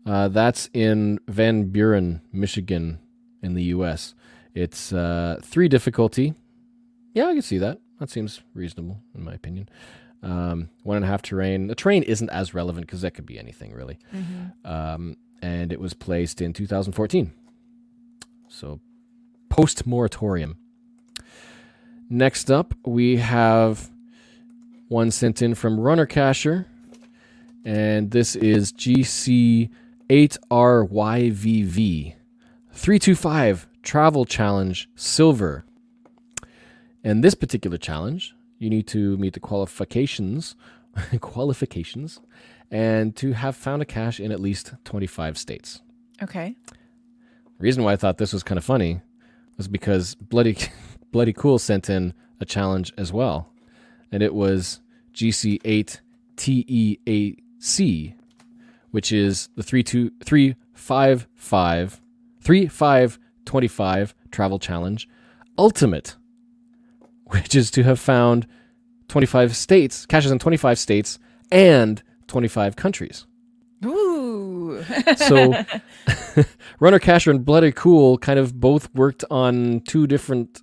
Uh, 0.06 0.28
that's 0.30 0.70
in 0.74 1.20
Van 1.28 1.66
Buren, 1.66 2.22
Michigan, 2.32 3.00
in 3.44 3.54
the 3.54 3.64
U.S. 3.66 4.16
It's 4.56 4.92
uh, 4.92 5.40
three 5.44 5.68
difficulty. 5.68 6.34
Yeah, 7.14 7.28
I 7.28 7.34
can 7.34 7.42
see 7.42 7.58
that. 7.60 7.80
That 8.00 8.10
seems 8.10 8.42
reasonable 8.54 9.00
in 9.16 9.24
my 9.24 9.34
opinion. 9.34 9.70
Um, 10.24 10.70
one 10.84 10.98
and 10.98 11.06
a 11.06 11.08
half 11.08 11.22
terrain. 11.22 11.68
The 11.68 11.76
terrain 11.76 12.04
isn't 12.04 12.30
as 12.30 12.54
relevant 12.54 12.88
because 12.88 13.02
that 13.02 13.14
could 13.14 13.26
be 13.26 13.38
anything 13.38 13.74
really. 13.74 14.00
Mhm. 14.14 14.54
Um, 14.66 15.18
and 15.42 15.72
it 15.72 15.80
was 15.80 15.94
placed 15.94 16.42
in 16.42 16.54
2014. 16.54 17.32
So 18.48 18.80
post 19.50 19.86
moratorium. 19.86 20.58
Next 22.10 22.50
up, 22.50 22.74
we 22.86 23.18
have 23.18 23.92
one 24.88 25.12
sent 25.12 25.42
in 25.42 25.54
from 25.56 25.80
Runner 25.80 26.06
Cacher, 26.06 26.66
and 27.66 28.12
this 28.12 28.36
is 28.36 28.72
GC8RYVV 28.72 29.70
325 32.72 33.68
Travel 33.84 34.26
Challenge 34.26 34.90
Silver. 34.96 35.66
And 37.04 37.24
this 37.24 37.36
particular 37.36 37.78
challenge, 37.78 38.36
you 38.60 38.70
need 38.70 38.88
to 38.88 39.18
meet 39.18 39.34
the 39.34 39.40
qualifications, 39.40 40.56
qualifications, 41.22 42.20
and 42.72 43.16
to 43.16 43.34
have 43.34 43.56
found 43.56 43.82
a 43.82 43.86
cache 43.86 44.20
in 44.20 44.32
at 44.32 44.40
least 44.40 44.74
25 44.84 45.38
states. 45.38 45.82
Okay. 46.22 46.56
The 46.66 47.64
reason 47.64 47.84
why 47.84 47.94
I 47.94 47.96
thought 47.96 48.18
this 48.18 48.34
was 48.34 48.44
kind 48.44 48.58
of 48.58 48.66
funny 48.66 49.02
was 49.58 49.68
because 49.68 50.16
Bloody 50.16 50.58
Bloody 51.12 51.34
Cool 51.34 51.60
sent 51.60 51.90
in 51.90 52.14
a 52.40 52.46
challenge 52.46 52.94
as 52.98 53.12
well. 53.14 53.52
And 54.12 54.22
it 54.24 54.34
was 54.34 54.82
GC8 55.14 56.00
TEAC, 56.36 58.14
which 58.92 59.12
is 59.12 59.50
the 59.56 59.64
325 59.64 61.28
3525 62.42 64.16
travel 64.32 64.60
challenge 64.60 65.10
ultimate, 65.58 66.16
which 67.30 67.56
is 67.56 67.72
to 67.72 67.84
have 67.84 68.00
found 68.00 68.48
25 69.08 69.56
states, 69.56 70.06
caches 70.06 70.32
in 70.32 70.40
25 70.40 70.78
states 70.80 71.20
and 71.52 72.02
25 72.28 72.76
countries. 72.76 73.26
Ooh. 73.86 74.84
So 75.18 75.54
Runner 76.80 77.00
Cacher 77.00 77.32
and 77.32 77.44
Bloody 77.46 77.72
Cool 77.72 78.18
kind 78.18 78.40
of 78.40 78.60
both 78.60 78.94
worked 78.94 79.24
on 79.32 79.82
two 79.82 80.08
different 80.08 80.62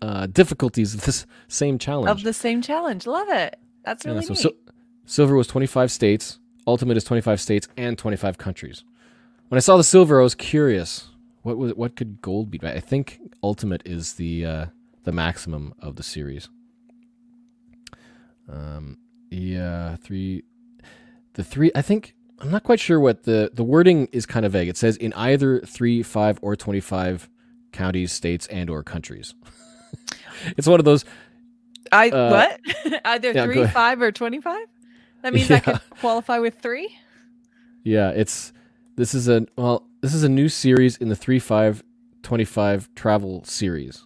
uh, 0.00 0.26
difficulties 0.26 0.94
of 0.94 1.02
this 1.04 1.26
same 1.48 1.78
challenge. 1.78 2.10
of 2.10 2.22
the 2.24 2.32
same 2.32 2.62
challenge. 2.62 3.06
Love 3.06 3.28
it. 3.28 3.58
That's 3.84 4.04
Yeah, 4.04 4.12
really 4.12 4.24
so 4.24 4.32
neat. 4.34 4.40
Sil- 4.42 4.58
silver 5.06 5.36
was 5.36 5.46
25 5.46 5.90
states, 5.90 6.38
Ultimate 6.66 6.96
is 6.96 7.04
25 7.04 7.40
states 7.40 7.68
and 7.76 7.98
25 7.98 8.38
countries. 8.38 8.84
When 9.48 9.56
I 9.56 9.60
saw 9.60 9.76
the 9.76 9.84
silver, 9.84 10.20
I 10.20 10.22
was 10.22 10.34
curious. 10.34 11.08
What 11.42 11.58
was 11.58 11.74
what 11.74 11.96
could 11.96 12.22
gold 12.22 12.50
be? 12.50 12.60
I 12.62 12.78
think 12.80 13.20
Ultimate 13.42 13.82
is 13.84 14.14
the 14.14 14.46
uh, 14.46 14.66
the 15.04 15.12
maximum 15.12 15.74
of 15.78 15.96
the 15.96 16.02
series. 16.02 16.48
Um, 18.48 18.98
yeah, 19.30 19.96
three. 19.96 20.42
The 21.34 21.44
three. 21.44 21.70
I 21.74 21.82
think 21.82 22.14
I'm 22.40 22.50
not 22.50 22.64
quite 22.64 22.80
sure 22.80 23.00
what 23.00 23.24
the 23.24 23.50
the 23.52 23.64
wording 23.64 24.08
is. 24.12 24.26
Kind 24.26 24.44
of 24.44 24.52
vague. 24.52 24.68
It 24.68 24.76
says 24.76 24.96
in 24.96 25.12
either 25.14 25.60
three, 25.60 26.02
five, 26.02 26.38
or 26.42 26.56
25 26.56 27.28
counties, 27.72 28.12
states, 28.12 28.46
and 28.48 28.68
or 28.68 28.82
countries. 28.82 29.34
it's 30.56 30.66
one 30.68 30.78
of 30.80 30.84
those. 30.84 31.04
I 31.90 32.10
uh, 32.10 32.30
what? 32.30 33.00
Either 33.04 33.32
yeah, 33.32 33.44
three, 33.44 33.66
five, 33.66 34.00
or 34.02 34.12
twenty-five. 34.12 34.66
That 35.22 35.32
means 35.34 35.50
I 35.50 35.54
Yeah. 35.54 35.60
could 35.60 35.80
qualify 36.00 36.38
with 36.38 36.58
three. 36.60 36.94
Yeah, 37.84 38.10
it's 38.10 38.52
this 38.96 39.14
is 39.14 39.28
a 39.28 39.46
well, 39.56 39.86
this 40.00 40.14
is 40.14 40.24
a 40.24 40.28
new 40.28 40.48
series 40.48 40.96
in 40.96 41.08
the 41.08 41.16
3 41.16 41.38
5 41.38 41.82
25 42.22 42.94
travel 42.94 43.42
series. 43.44 44.04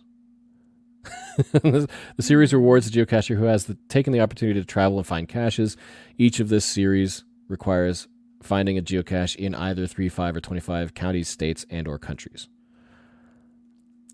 the 1.52 1.88
series 2.20 2.52
rewards 2.52 2.90
the 2.90 3.04
geocacher 3.04 3.36
who 3.36 3.44
has 3.44 3.66
the, 3.66 3.76
taken 3.88 4.12
the 4.12 4.20
opportunity 4.20 4.60
to 4.60 4.66
travel 4.66 4.98
and 4.98 5.06
find 5.06 5.28
caches. 5.28 5.76
Each 6.18 6.40
of 6.40 6.48
this 6.48 6.64
series 6.64 7.24
requires 7.48 8.08
finding 8.42 8.78
a 8.78 8.82
geocache 8.82 9.36
in 9.36 9.54
either 9.54 9.86
3, 9.86 10.08
5 10.08 10.36
or 10.36 10.40
25 10.40 10.94
counties, 10.94 11.28
states 11.28 11.66
and 11.70 11.86
or 11.86 11.98
countries. 11.98 12.48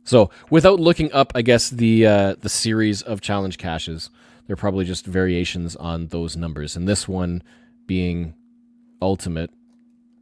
So, 0.05 0.31
without 0.51 0.81
looking 0.81 1.13
up, 1.13 1.33
I 1.35 1.43
guess 1.43 1.71
the 1.71 2.07
uh, 2.07 2.35
the 2.41 2.49
series 2.49 3.03
of 3.03 3.21
challenge 3.21 3.57
caches, 3.57 4.11
they're 4.47 4.57
probably 4.57 4.85
just 4.85 5.07
variations 5.07 5.77
on 5.77 6.09
those 6.09 6.37
numbers. 6.37 6.75
And 6.75 6.89
this 6.89 7.07
one 7.07 7.43
being 7.87 8.35
ultimate, 9.01 9.51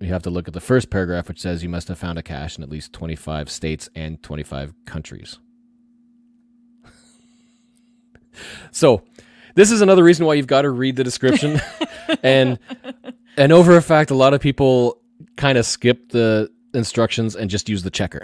you 0.00 0.08
have 0.12 0.22
to 0.24 0.30
look 0.30 0.48
at 0.48 0.54
the 0.54 0.60
first 0.60 0.90
paragraph, 0.90 1.28
which 1.28 1.40
says 1.40 1.62
you 1.62 1.70
must 1.70 1.88
have 1.88 1.98
found 1.98 2.18
a 2.18 2.22
cache 2.22 2.58
in 2.58 2.62
at 2.62 2.68
least 2.68 2.92
25 2.92 3.48
states 3.48 3.88
and 3.94 4.22
25 4.22 4.74
countries. 4.84 5.38
So, 8.70 9.02
this 9.54 9.70
is 9.70 9.80
another 9.80 10.04
reason 10.04 10.26
why 10.26 10.34
you've 10.34 10.46
got 10.46 10.62
to 10.62 10.70
read 10.70 10.96
the 10.96 11.04
description. 11.04 11.60
and 12.22 12.58
and 13.36 13.52
over 13.52 13.76
a 13.76 13.82
fact, 13.82 14.10
a 14.10 14.14
lot 14.14 14.34
of 14.34 14.40
people 14.40 15.00
kind 15.36 15.58
of 15.58 15.66
skip 15.66 16.10
the 16.10 16.50
instructions 16.74 17.36
and 17.36 17.50
just 17.50 17.68
use 17.68 17.82
the 17.82 17.90
checker. 17.90 18.22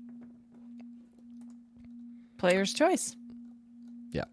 Player's 2.39 2.73
choice. 2.73 3.17
Yeah. 4.13 4.25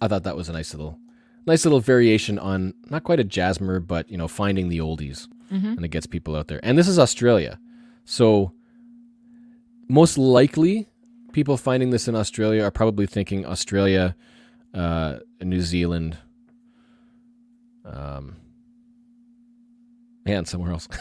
I 0.00 0.08
thought 0.08 0.24
that 0.24 0.36
was 0.36 0.48
a 0.48 0.52
nice 0.52 0.72
little, 0.72 0.98
nice 1.46 1.64
little 1.64 1.80
variation 1.80 2.38
on 2.38 2.74
not 2.90 3.04
quite 3.04 3.20
a 3.20 3.24
Jasmer, 3.24 3.80
but 3.80 4.10
you 4.10 4.16
know, 4.16 4.28
finding 4.28 4.68
the 4.68 4.78
oldies, 4.78 5.28
Mhm. 5.50 5.76
and 5.76 5.84
it 5.84 5.88
gets 5.88 6.06
people 6.06 6.36
out 6.36 6.48
there. 6.48 6.60
And 6.62 6.78
this 6.78 6.88
is 6.88 6.98
Australia, 6.98 7.58
so 8.04 8.52
most 9.88 10.16
likely, 10.16 10.88
people 11.32 11.56
finding 11.58 11.90
this 11.90 12.08
in 12.08 12.14
Australia 12.14 12.62
are 12.62 12.70
probably 12.70 13.06
thinking 13.06 13.44
Australia, 13.44 14.16
uh, 14.74 15.18
New 15.40 15.60
Zealand, 15.60 16.18
um, 17.84 18.36
and 20.26 20.48
somewhere 20.48 20.72
else. 20.72 20.88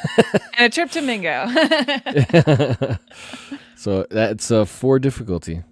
And 0.56 0.68
a 0.68 0.70
trip 0.70 0.92
to 0.92 1.02
Mingo. 1.02 1.48
so 3.76 4.06
that's 4.12 4.52
a 4.52 4.68
four 4.68 5.00
difficulty. 5.00 5.64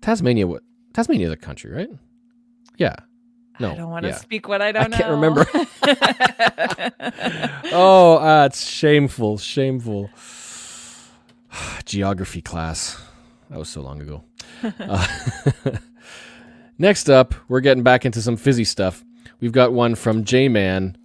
Tasmania. 0.00 0.46
What 0.46 0.62
Tasmania, 0.94 1.28
the 1.28 1.36
country, 1.36 1.72
right? 1.72 1.88
Yeah. 2.76 2.94
No. 3.58 3.72
I 3.72 3.74
don't 3.74 3.90
want 3.90 4.04
to 4.04 4.10
yeah. 4.10 4.16
speak 4.16 4.46
what 4.46 4.62
I 4.62 4.70
don't 4.70 4.90
know. 4.90 4.96
I 4.96 5.00
can't 5.00 5.10
remember. 5.10 5.44
Oh, 7.70 8.16
uh, 8.16 8.46
it's 8.46 8.66
shameful, 8.66 9.36
shameful. 9.38 10.08
Geography 11.84 12.40
class. 12.40 12.98
That 13.50 13.58
was 13.58 13.68
so 13.68 13.82
long 13.82 14.00
ago. 14.00 14.24
Uh, 14.62 15.06
next 16.78 17.10
up, 17.10 17.34
we're 17.48 17.60
getting 17.60 17.82
back 17.82 18.04
into 18.06 18.22
some 18.22 18.36
fizzy 18.36 18.64
stuff. 18.64 19.04
We've 19.40 19.52
got 19.52 19.72
one 19.72 19.94
from 19.94 20.24
J 20.24 20.48
Man, 20.48 20.96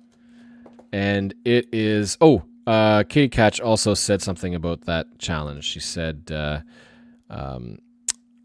and 0.92 1.34
it 1.44 1.68
is. 1.74 2.18
Oh, 2.22 2.44
uh, 2.66 3.04
Kitty 3.04 3.30
Catch 3.30 3.60
also 3.60 3.94
said 3.94 4.22
something 4.22 4.56
about 4.56 4.82
that 4.82 5.20
challenge. 5.20 5.66
She 5.66 5.80
said, 5.80 6.32
uh, 6.32 6.62
um, 7.30 7.80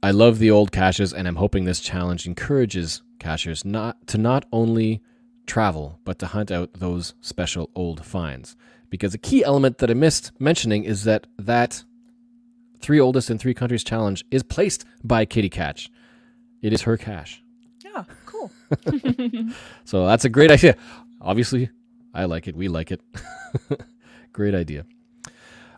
"I 0.03 0.11
love 0.11 0.39
the 0.39 0.51
old 0.51 0.73
caches, 0.73 1.13
and 1.13 1.29
I'm 1.29 1.37
hoping 1.37 1.65
this 1.65 1.81
challenge 1.81 2.27
encourages 2.27 3.03
cachers 3.19 3.65
not 3.65 4.07
to 4.09 4.19
not 4.19 4.45
only 4.53 5.03
travel, 5.47 5.99
but 6.05 6.19
to 6.19 6.27
hunt 6.27 6.51
out 6.51 6.75
those 6.75 7.15
special 7.21 7.71
old 7.75 8.05
finds. 8.05 8.57
Because 8.91 9.15
a 9.15 9.19
key 9.19 9.45
element 9.45 9.79
that 9.79 9.91
I 9.91 9.95
missed 9.95 10.33
mentioning 10.39 10.85
is 10.85 11.05
that 11.05 11.27
that 11.39 11.85
three 12.81 13.01
oldest 13.01 13.31
in 13.31 13.39
three 13.39 13.55
countries 13.55 13.85
challenge 13.85 14.25
is 14.31 14.43
placed 14.43 14.85
by 15.03 15.25
Kitty 15.25 15.49
Catch. 15.49 15.91
It 16.63 16.73
is 16.73 16.83
her 16.83 16.97
cache. 16.97 17.43
yeah, 17.85 18.05
cool. 18.27 18.51
So 19.85 20.07
that's 20.07 20.25
a 20.25 20.29
great 20.29 20.51
idea. 20.51 20.77
Obviously, 21.21 21.71
I 22.15 22.25
like 22.27 22.47
it. 22.49 22.57
We 22.57 22.69
like 22.69 22.91
it. 22.93 23.01
great 24.33 24.55
idea. 24.55 24.85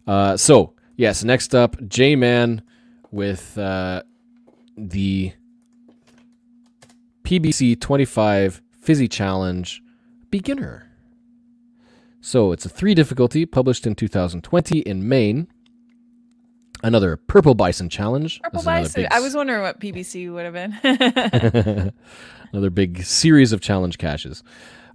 Uh, 0.06 0.36
so, 0.36 0.74
yes, 0.96 1.22
next 1.22 1.54
up, 1.54 1.76
J 1.88 2.16
Man 2.16 2.62
with 3.10 3.56
uh, 3.56 4.02
the 4.76 5.32
PBC 7.24 7.80
25 7.80 8.62
Fizzy 8.80 9.08
Challenge 9.08 9.82
Beginner. 10.30 10.90
So, 12.20 12.52
it's 12.52 12.66
a 12.66 12.68
three 12.68 12.94
difficulty 12.94 13.46
published 13.46 13.86
in 13.86 13.94
2020 13.94 14.80
in 14.80 15.08
Maine. 15.08 15.46
Another 16.82 17.16
Purple 17.16 17.54
Bison 17.54 17.88
Challenge. 17.88 18.40
Purple 18.42 18.58
This 18.58 18.62
is 18.62 18.66
another 18.66 18.82
bison. 18.84 19.02
big 19.02 19.12
I 19.12 19.20
was 19.20 19.34
wondering 19.34 19.62
what 19.62 19.80
PBC 19.80 20.32
would 20.32 20.44
have 20.44 20.54
been. 20.54 21.92
Another 22.52 22.70
big 22.70 23.02
series 23.04 23.52
of 23.52 23.60
challenge 23.60 23.98
caches. 23.98 24.42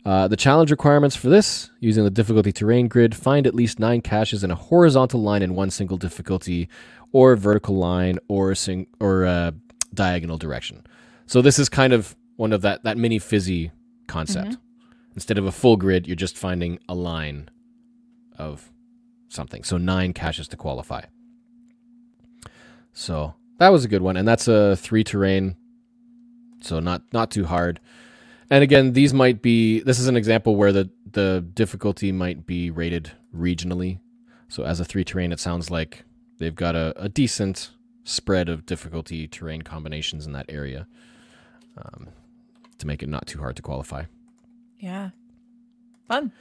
Uh, 0.04 0.28
the 0.28 0.36
challenge 0.38 0.70
requirements 0.72 1.16
for 1.16 1.30
this 1.30 1.72
using 1.80 2.04
the 2.04 2.10
difficulty 2.12 2.52
terrain 2.52 2.88
grid 2.88 3.16
find 3.16 3.48
at 3.48 3.56
least 3.56 3.80
nine 3.80 4.02
caches 4.02 4.44
in 4.44 4.52
a 4.52 4.56
horizontal 4.56 5.22
line 5.22 5.42
in 5.42 5.56
one 5.56 5.70
single 5.72 5.98
difficulty, 5.98 6.70
or 7.12 7.36
vertical 7.36 7.76
line, 7.76 8.20
or 8.28 8.52
a 8.52 8.56
sing- 8.56 8.88
or 9.00 9.26
uh, 9.26 9.52
diagonal 9.94 10.38
direction. 10.38 10.86
So 11.28 11.42
this 11.42 11.58
is 11.58 11.70
kind 11.70 11.92
of 11.94 12.16
one 12.36 12.52
of 12.54 12.62
that 12.62 12.84
that 12.84 12.98
mini 12.98 13.18
fizzy 13.20 13.72
concept. 14.08 14.58
Instead 15.16 15.38
of 15.38 15.46
a 15.46 15.52
full 15.52 15.78
grid, 15.78 16.06
you're 16.08 16.16
just 16.16 16.38
finding 16.38 16.78
a 16.90 16.94
line 16.94 17.50
of 18.38 18.70
something. 19.30 19.64
So 19.64 19.78
nine 19.78 20.14
caches 20.14 20.48
to 20.50 20.58
qualify. 20.58 21.04
So 22.96 23.36
that 23.60 23.70
was 23.70 23.86
a 23.86 23.88
good 23.88 24.02
one, 24.02 24.18
and 24.18 24.28
that's 24.28 24.48
a 24.48 24.76
three 24.76 25.04
terrain 25.04 25.56
so 26.66 26.80
not 26.80 27.04
not 27.14 27.32
too 27.32 27.46
hard. 27.46 27.80
And 28.50 28.64
again, 28.64 28.94
these 28.94 29.14
might 29.14 29.42
be 29.42 29.82
this 29.82 30.00
is 30.00 30.08
an 30.08 30.18
example 30.18 30.56
where 30.56 30.72
the 30.72 30.90
the 31.12 31.46
difficulty 31.54 32.12
might 32.12 32.46
be 32.46 32.70
rated 32.72 33.12
regionally. 33.36 34.00
So 34.48 34.64
as 34.64 34.80
a 34.80 34.86
three 34.86 35.04
terrain, 35.04 35.32
it 35.32 35.40
sounds 35.40 35.72
like 35.72 36.04
they've 36.40 36.56
got 36.56 36.76
a, 36.76 36.94
a 36.98 37.10
decent 37.10 37.72
spread 38.04 38.50
of 38.50 38.66
difficulty 38.66 39.28
terrain 39.28 39.62
combinations 39.64 40.26
in 40.28 40.34
that 40.34 40.46
area 40.50 40.88
um, 41.78 42.10
to 42.78 42.88
make 42.88 43.02
it 43.02 43.10
not 43.10 43.28
too 43.28 43.40
hard 43.40 43.56
to 43.56 43.62
qualify. 43.62 44.04
yeah. 44.80 45.10
Fun. 46.08 46.32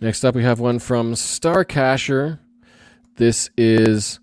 Next 0.00 0.24
up, 0.24 0.34
we 0.34 0.44
have 0.44 0.60
one 0.60 0.78
from 0.78 1.14
Starcasher. 1.14 2.38
This 3.16 3.50
is 3.56 4.20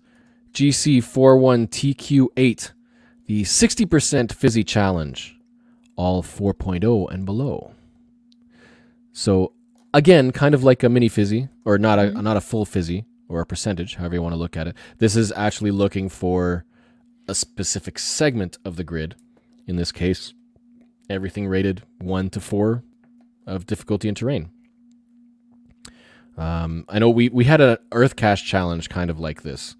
GC41TQ8, 0.52 2.72
the 3.26 3.42
60% 3.42 4.32
fizzy 4.32 4.64
challenge, 4.64 5.38
all 5.96 6.22
4.0 6.22 7.10
and 7.10 7.24
below. 7.24 7.72
So, 9.12 9.52
again, 9.94 10.32
kind 10.32 10.54
of 10.54 10.64
like 10.64 10.82
a 10.82 10.88
mini 10.88 11.08
fizzy, 11.08 11.48
or 11.64 11.78
not 11.78 11.98
a 11.98 12.10
not 12.10 12.36
a 12.36 12.40
full 12.40 12.64
fizzy, 12.64 13.04
or 13.28 13.40
a 13.40 13.46
percentage, 13.46 13.96
however 13.96 14.14
you 14.14 14.22
want 14.22 14.34
to 14.34 14.38
look 14.38 14.56
at 14.56 14.66
it. 14.66 14.76
This 14.98 15.16
is 15.16 15.32
actually 15.32 15.70
looking 15.70 16.08
for 16.08 16.64
a 17.28 17.34
specific 17.34 17.98
segment 17.98 18.58
of 18.64 18.76
the 18.76 18.84
grid. 18.84 19.14
In 19.66 19.76
this 19.76 19.92
case, 19.92 20.34
everything 21.08 21.46
rated 21.46 21.82
one 21.98 22.30
to 22.30 22.40
four 22.40 22.82
of 23.46 23.66
difficulty 23.66 24.08
and 24.08 24.16
terrain. 24.16 24.50
Um, 26.36 26.84
I 26.88 26.98
know 26.98 27.10
we, 27.10 27.28
we 27.28 27.44
had 27.44 27.60
an 27.60 27.76
Earth 27.92 28.16
Cache 28.16 28.44
challenge 28.44 28.88
kind 28.88 29.10
of 29.10 29.20
like 29.20 29.42
this, 29.42 29.76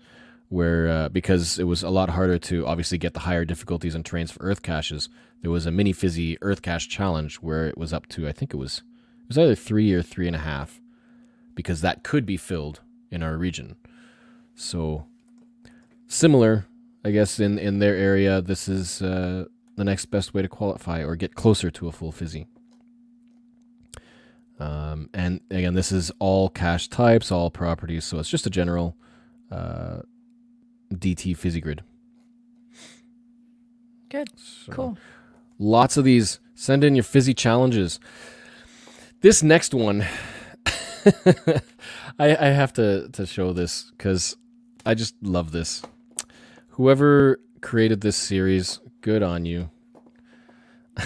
where 0.53 0.87
uh, 0.87 1.09
because 1.09 1.59
it 1.59 1.65
was 1.65 1.83
a 1.83 1.89
lot 1.89 2.11
harder 2.11 2.39
to 2.39 2.67
obviously 2.67 2.99
get 2.99 3.15
the 3.15 3.21
higher 3.21 3.43
difficulties 3.43 3.95
and 3.95 4.05
terrains 4.05 4.31
for 4.31 4.43
Earth 4.43 4.61
caches, 4.61 5.09
there 5.41 5.51
was 5.51 5.65
a 5.65 5.71
mini 5.71 5.95
fizzy 5.95 6.37
Earth 6.43 6.61
Cache 6.61 6.87
challenge 6.87 7.37
where 7.37 7.67
it 7.67 7.79
was 7.79 7.93
up 7.95 8.07
to 8.09 8.29
I 8.29 8.33
think 8.33 8.53
it 8.53 8.59
was 8.59 8.83
it 9.23 9.29
was 9.29 9.39
either 9.39 9.55
three 9.55 9.95
or 9.95 10.03
three 10.03 10.27
and 10.27 10.37
a 10.37 10.41
half, 10.41 10.79
because 11.55 11.81
that 11.81 12.03
could 12.03 12.27
be 12.27 12.37
filled 12.37 12.81
in 13.11 13.23
our 13.23 13.39
region. 13.39 13.77
So 14.55 15.07
similar, 16.07 16.67
I 17.03 17.13
guess 17.13 17.41
in 17.41 17.59
in 17.59 17.79
their 17.79 17.97
area, 17.97 18.43
this 18.43 18.69
is 18.69 19.01
uh, 19.01 19.47
the 19.77 19.85
next 19.85 20.07
best 20.07 20.35
way 20.35 20.43
to 20.43 20.49
qualify 20.49 21.03
or 21.03 21.17
get 21.17 21.35
closer 21.35 21.71
to 21.71 21.89
a 21.89 21.93
full 21.93 22.13
fizzy. 22.13 22.47
Um, 24.61 25.09
and 25.15 25.41
again, 25.51 25.73
this 25.73 25.91
is 25.91 26.13
all 26.19 26.51
cache 26.51 26.89
types, 26.89 27.33
all 27.33 27.51
properties, 27.51 28.05
so 28.05 28.19
it's 28.19 28.29
just 28.29 28.47
a 28.47 28.51
general 28.51 28.97
uh, 29.51 30.03
DT 30.97 31.37
fizzy 31.37 31.61
grid. 31.61 31.83
Good. 34.09 34.29
So 34.37 34.73
Cool. 34.73 34.99
Lots 35.59 35.97
of 35.97 36.05
these. 36.05 36.41
Send 36.55 36.85
in 36.85 36.95
your 36.95 37.05
fizzy 37.05 37.35
challenges. 37.35 37.99
This 39.21 39.43
next 39.43 39.73
one, 39.73 40.05
I, 42.19 42.37
I 42.37 42.47
have 42.47 42.73
to, 42.75 43.09
to 43.11 43.27
show 43.27 43.53
this 43.53 43.91
because 43.97 44.37
I 44.85 44.95
just 44.95 45.15
love 45.23 45.53
this. 45.53 45.83
Whoever 46.71 47.41
created 47.61 48.01
this 48.01 48.17
series, 48.17 48.81
good 49.01 49.23
on 49.23 49.47
you. 49.47 49.71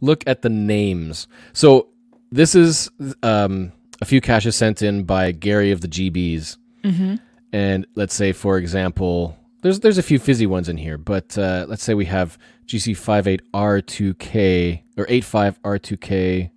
Look 0.00 0.24
at 0.26 0.42
the 0.42 0.50
names. 0.50 1.26
So 1.52 1.88
this 2.30 2.54
is 2.54 2.90
um, 3.22 3.72
a 4.00 4.04
few 4.04 4.20
caches 4.20 4.56
sent 4.56 4.82
in 4.82 5.04
by 5.04 5.32
Gary 5.32 5.70
of 5.70 5.80
the 5.80 5.88
GBs. 5.88 6.56
Mm-hmm. 6.84 7.16
And 7.52 7.86
let's 7.94 8.14
say, 8.14 8.32
for 8.32 8.58
example, 8.58 9.36
there's 9.62 9.80
there's 9.80 9.98
a 9.98 10.02
few 10.02 10.18
fizzy 10.18 10.46
ones 10.46 10.68
in 10.68 10.76
here, 10.76 10.98
but 10.98 11.38
uh, 11.38 11.66
let's 11.68 11.84
say 11.84 11.94
we 11.94 12.06
have 12.06 12.36
GC58R2K 12.66 14.82
or 14.96 15.06
85R2K, 15.06 16.50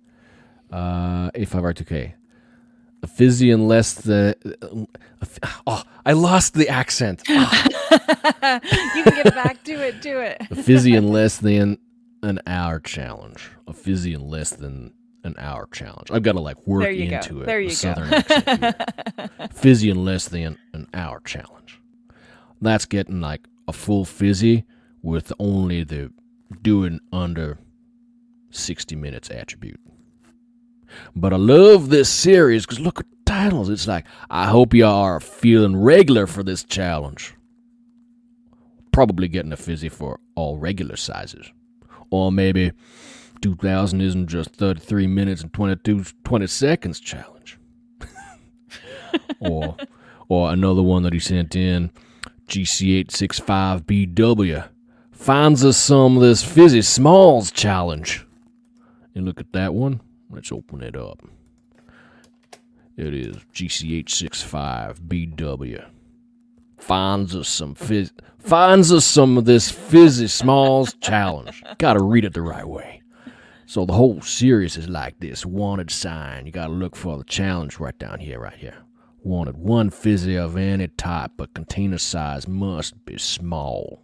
uh, 0.72 1.30
85R2K. 1.30 2.14
A 3.02 3.06
fizzy 3.06 3.50
and 3.50 3.68
less 3.68 3.92
than. 3.94 4.34
Oh, 5.66 5.82
I 6.04 6.12
lost 6.12 6.52
the 6.54 6.68
accent. 6.68 7.22
Ah, 7.28 7.64
you 8.94 9.02
can 9.02 9.22
get 9.22 9.34
back 9.34 9.62
to 9.64 9.72
it. 9.72 10.00
Do 10.00 10.20
it. 10.20 10.40
a 10.50 10.54
fizzy 10.56 10.94
and 10.94 11.10
less 11.10 11.36
than 11.36 11.76
an 12.22 12.40
hour 12.46 12.80
challenge. 12.80 13.50
A 13.66 13.74
fizzy 13.74 14.14
and 14.14 14.30
less 14.30 14.50
than 14.50 14.94
an 15.26 15.34
hour 15.38 15.68
challenge. 15.72 16.10
I've 16.10 16.22
got 16.22 16.32
to 16.32 16.40
like 16.40 16.66
work 16.66 16.90
you 16.92 17.10
go. 17.10 17.16
into 17.16 17.42
it. 17.42 17.46
There 17.46 17.60
you 17.60 17.68
go. 17.68 17.74
Southern 17.74 18.08
here. 18.08 18.74
fizzy 19.52 19.90
in 19.90 20.04
less 20.04 20.28
than 20.28 20.58
an 20.72 20.88
hour 20.94 21.20
challenge. 21.20 21.80
That's 22.60 22.86
getting 22.86 23.20
like 23.20 23.46
a 23.68 23.72
full 23.72 24.04
fizzy 24.04 24.64
with 25.02 25.32
only 25.38 25.84
the 25.84 26.12
doing 26.62 27.00
under 27.12 27.58
60 28.50 28.96
minutes 28.96 29.30
attribute. 29.30 29.80
But 31.14 31.32
I 31.32 31.36
love 31.36 31.90
this 31.90 32.08
series 32.08 32.64
because 32.64 32.80
look 32.80 33.00
at 33.00 33.06
the 33.10 33.16
titles. 33.30 33.68
It's 33.68 33.86
like, 33.86 34.06
I 34.30 34.46
hope 34.46 34.72
y'all 34.72 35.02
are 35.02 35.20
feeling 35.20 35.76
regular 35.76 36.26
for 36.26 36.42
this 36.42 36.64
challenge. 36.64 37.34
Probably 38.92 39.28
getting 39.28 39.52
a 39.52 39.56
fizzy 39.56 39.88
for 39.88 40.20
all 40.36 40.56
regular 40.56 40.96
sizes. 40.96 41.50
Or 42.10 42.30
maybe 42.30 42.72
2000 43.40 44.00
isn't 44.00 44.28
just 44.28 44.54
33 44.56 45.06
minutes 45.06 45.42
and 45.42 45.52
22 45.52 46.04
20 46.24 46.46
seconds 46.46 47.00
challenge. 47.00 47.58
or 49.40 49.76
or 50.28 50.52
another 50.52 50.82
one 50.82 51.02
that 51.02 51.12
he 51.12 51.18
sent 51.18 51.56
in 51.56 51.90
GC865BW 52.48 54.68
finds 55.12 55.64
us 55.64 55.76
some 55.76 56.16
of 56.16 56.22
this 56.22 56.42
fizzy 56.44 56.82
smalls 56.82 57.50
challenge. 57.50 58.24
And 59.14 59.24
look 59.24 59.40
at 59.40 59.52
that 59.52 59.74
one. 59.74 60.00
Let's 60.30 60.52
open 60.52 60.82
it 60.82 60.96
up. 60.96 61.22
It 62.96 63.14
is 63.14 63.36
GC865BW. 63.54 65.84
finds 66.78 67.34
us 67.34 67.48
some 67.48 67.74
fizz, 67.74 68.12
finds 68.38 68.92
us 68.92 69.04
some 69.04 69.36
of 69.38 69.44
this 69.44 69.70
fizzy 69.70 70.28
smalls 70.28 70.94
challenge. 71.00 71.62
Got 71.78 71.94
to 71.94 72.02
read 72.02 72.24
it 72.24 72.34
the 72.34 72.42
right 72.42 72.66
way. 72.68 73.02
So 73.66 73.84
the 73.84 73.92
whole 73.92 74.20
series 74.20 74.76
is 74.76 74.88
like 74.88 75.18
this 75.18 75.44
wanted 75.44 75.90
sign. 75.90 76.46
You 76.46 76.52
got 76.52 76.68
to 76.68 76.72
look 76.72 76.94
for 76.94 77.18
the 77.18 77.24
challenge 77.24 77.78
right 77.78 77.98
down 77.98 78.20
here, 78.20 78.38
right 78.38 78.56
here. 78.56 78.76
Wanted 79.24 79.56
one 79.56 79.90
fizzy 79.90 80.36
of 80.36 80.56
any 80.56 80.86
type, 80.88 81.32
but 81.36 81.52
container 81.52 81.98
size 81.98 82.46
must 82.46 83.04
be 83.04 83.18
small. 83.18 84.02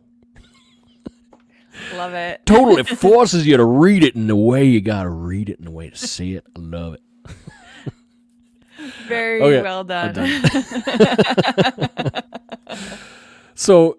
Love 1.95 2.13
it. 2.13 2.45
Totally 2.45 2.83
forces 2.97 3.47
you 3.47 3.57
to 3.57 3.65
read 3.65 4.03
it 4.03 4.17
in 4.17 4.27
the 4.27 4.37
way 4.37 4.65
you 4.65 4.81
got 4.81 5.05
to 5.05 5.11
read 5.11 5.49
it 5.49 5.59
in 5.61 5.65
the 5.65 5.71
way 5.71 5.91
to 5.91 5.97
see 5.97 6.35
it. 6.35 6.45
I 6.57 6.59
love 6.59 6.95
it. 6.95 7.01
Very 9.07 9.41
Okay, 9.41 9.63
well 9.63 9.89
I'm 9.89 10.13
done. 10.13 10.43
So 13.55 13.99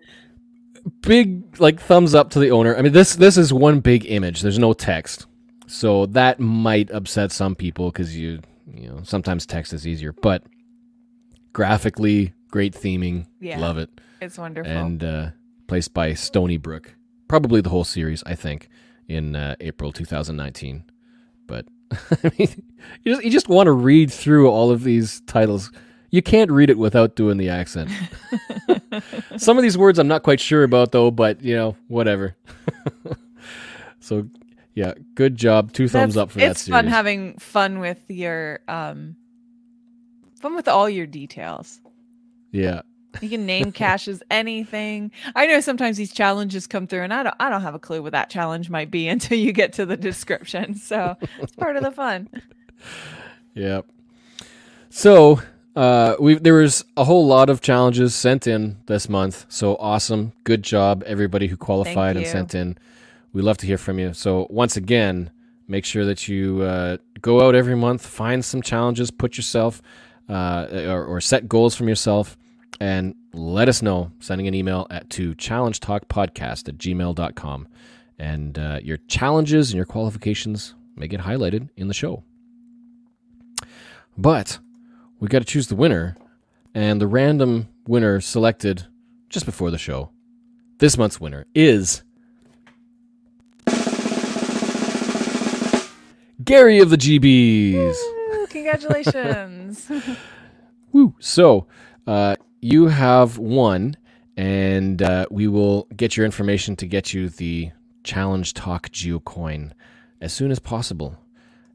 big 1.02 1.60
like 1.60 1.80
thumbs 1.80 2.14
up 2.14 2.32
to 2.32 2.40
the 2.40 2.52
owner. 2.52 2.76
I 2.76 2.82
mean 2.82 2.92
this 2.92 3.16
this 3.16 3.38
is 3.38 3.54
one 3.54 3.80
big 3.80 4.06
image. 4.06 4.42
There's 4.42 4.60
no 4.60 4.74
text. 4.74 5.26
So 5.74 6.06
that 6.08 6.40
might 6.40 6.92
upset 6.92 7.32
some 7.32 7.56
people 7.56 7.92
cuz 7.92 8.16
you 8.16 8.42
you 8.74 8.90
know, 8.90 9.02
sometimes 9.04 9.46
text 9.46 9.74
is 9.74 9.88
easier, 9.88 10.14
but 10.14 10.44
graphically 11.52 12.34
great 12.50 12.74
theming. 12.74 13.26
Yeah. 13.40 13.60
Love 13.60 13.78
it. 13.78 13.90
it's 14.22 14.38
wonderful. 14.38 14.72
And 14.72 15.04
uh 15.04 15.30
placed 15.68 15.94
by 15.94 16.14
Stony 16.14 16.58
Brook. 16.58 16.96
Probably 17.28 17.62
the 17.62 17.70
whole 17.70 17.84
series, 17.84 18.24
I 18.28 18.36
think, 18.36 18.70
in 19.08 19.36
uh, 19.36 19.56
April 19.60 19.92
2019. 19.92 20.84
But 21.48 21.66
I 22.24 22.32
mean, 22.38 22.64
you 23.04 23.14
just, 23.14 23.24
you 23.24 23.32
just 23.32 23.50
want 23.50 23.68
to 23.68 23.72
read 23.72 24.12
through 24.12 24.50
all 24.50 24.70
of 24.70 24.84
these 24.84 25.22
titles. 25.22 25.72
You 26.12 26.22
can't 26.22 26.52
read 26.52 26.70
it 26.70 26.78
without 26.78 27.16
doing 27.16 27.38
the 27.38 27.50
accent. 27.50 27.90
Some 29.38 29.58
of 29.58 29.64
these 29.64 29.78
words 29.78 29.98
I'm 29.98 30.08
not 30.08 30.22
quite 30.22 30.40
sure 30.40 30.64
about 30.64 30.92
though, 30.92 31.10
but 31.10 31.42
you 31.42 31.56
know, 31.56 31.76
whatever. 31.88 32.36
so, 34.00 34.30
yeah, 34.74 34.94
good 35.16 35.36
job. 35.38 35.72
Two 35.74 35.88
thumbs 35.88 36.16
That's- 36.16 36.24
up 36.24 36.32
for 36.32 36.40
that 36.40 36.52
it's 36.52 36.62
series. 36.62 36.76
fun 36.78 36.88
having 36.88 37.38
fun 37.38 37.80
with 37.80 38.00
your 38.10 38.60
um 38.68 39.16
fun 40.40 40.56
with 40.56 40.68
all 40.68 40.90
your 40.90 41.06
details. 41.08 41.80
yeah. 42.52 42.82
You 43.22 43.30
can 43.30 43.46
name 43.46 43.72
caches 43.84 44.24
anything. 44.32 45.12
I 45.36 45.46
know 45.46 45.60
sometimes 45.62 45.98
these 45.98 46.12
challenges 46.12 46.66
come 46.66 46.88
through 46.88 47.04
and 47.04 47.14
I 47.14 47.22
don't 47.22 47.36
I 47.40 47.50
don't 47.52 47.62
have 47.62 47.76
a 47.76 47.80
clue 47.80 48.02
what 48.02 48.14
that 48.14 48.32
challenge 48.32 48.72
might 48.72 48.90
be 48.90 49.08
until 49.16 49.38
you 49.38 49.52
get 49.54 49.74
to 49.74 49.86
the 49.86 49.96
description. 49.96 50.74
So 50.76 51.16
it's 51.40 51.56
part 51.56 51.76
of 51.76 51.84
the 51.84 51.92
fun. 51.92 52.28
Yep. 53.56 53.86
So 54.90 55.42
uh, 55.76 56.16
we 56.20 56.36
there 56.36 56.56
was 56.56 56.84
a 56.98 57.04
whole 57.04 57.26
lot 57.26 57.50
of 57.50 57.62
challenges 57.62 58.16
sent 58.16 58.48
in 58.48 58.78
this 58.88 59.08
month. 59.10 59.46
So 59.50 59.76
awesome, 59.76 60.34
good 60.44 60.64
job, 60.64 61.04
everybody 61.06 61.48
who 61.48 61.58
qualified 61.58 62.18
and 62.18 62.26
sent 62.28 62.56
in. 62.56 62.78
We 63.34 63.42
love 63.42 63.58
to 63.58 63.68
hear 63.68 63.78
from 63.78 64.00
you. 64.00 64.14
So 64.14 64.48
once 64.50 64.78
again, 64.78 65.32
make 65.68 65.86
sure 65.86 66.06
that 66.06 66.28
you 66.28 66.62
uh, 66.62 66.98
go 67.22 67.42
out 67.46 67.56
every 67.56 67.76
month, 67.76 68.06
find 68.06 68.46
some 68.46 68.62
challenges, 68.62 69.10
put 69.12 69.38
yourself 69.38 69.82
uh, 70.30 70.68
or, 70.72 71.04
or 71.06 71.20
set 71.20 71.50
goals 71.50 71.76
from 71.76 71.90
yourself, 71.90 72.38
and 72.80 73.16
let 73.34 73.68
us 73.68 73.82
know. 73.82 74.12
Sending 74.20 74.48
an 74.48 74.54
email 74.54 74.88
at 74.90 75.10
to 75.12 75.34
challenge 75.36 75.80
talk 75.80 76.08
podcast 76.08 76.70
at 76.70 76.78
gmail.com. 76.78 77.68
And 78.20 78.60
uh, 78.60 78.80
your 78.84 78.98
challenges 79.08 79.72
and 79.72 79.78
your 79.78 79.86
qualifications 79.86 80.76
may 80.96 81.08
get 81.08 81.22
highlighted 81.22 81.70
in 81.76 81.88
the 81.88 81.94
show. 81.94 82.24
But 84.16 84.60
we 85.20 85.28
got 85.28 85.40
to 85.40 85.46
choose 85.46 85.68
the 85.68 85.76
winner, 85.76 86.16
and 86.76 87.02
the 87.02 87.08
random 87.08 87.68
winner 87.88 88.22
selected 88.22 88.86
just 89.30 89.46
before 89.46 89.72
the 89.72 89.80
show. 89.80 90.12
This 90.78 90.98
month's 90.98 91.20
winner 91.20 91.48
is 91.56 92.04
Gary 96.44 96.80
of 96.80 96.90
the 96.90 96.98
GBs. 96.98 97.96
Woo, 98.32 98.48
congratulations. 98.48 99.90
Woo! 100.92 101.16
So, 101.20 101.68
uh, 102.08 102.36
you 102.62 102.88
have 102.88 103.38
won, 103.38 103.96
and 104.36 105.02
uh, 105.02 105.26
we 105.30 105.48
will 105.48 105.88
get 105.96 106.18
your 106.18 106.26
information 106.26 106.76
to 106.78 106.88
get 106.88 107.14
you 107.14 107.30
the 107.30 107.72
Challenge 108.04 108.54
Talk 108.54 108.90
Geocoin 108.90 109.72
as 110.22 110.34
soon 110.34 110.52
as 110.52 110.60
possible. 110.60 111.18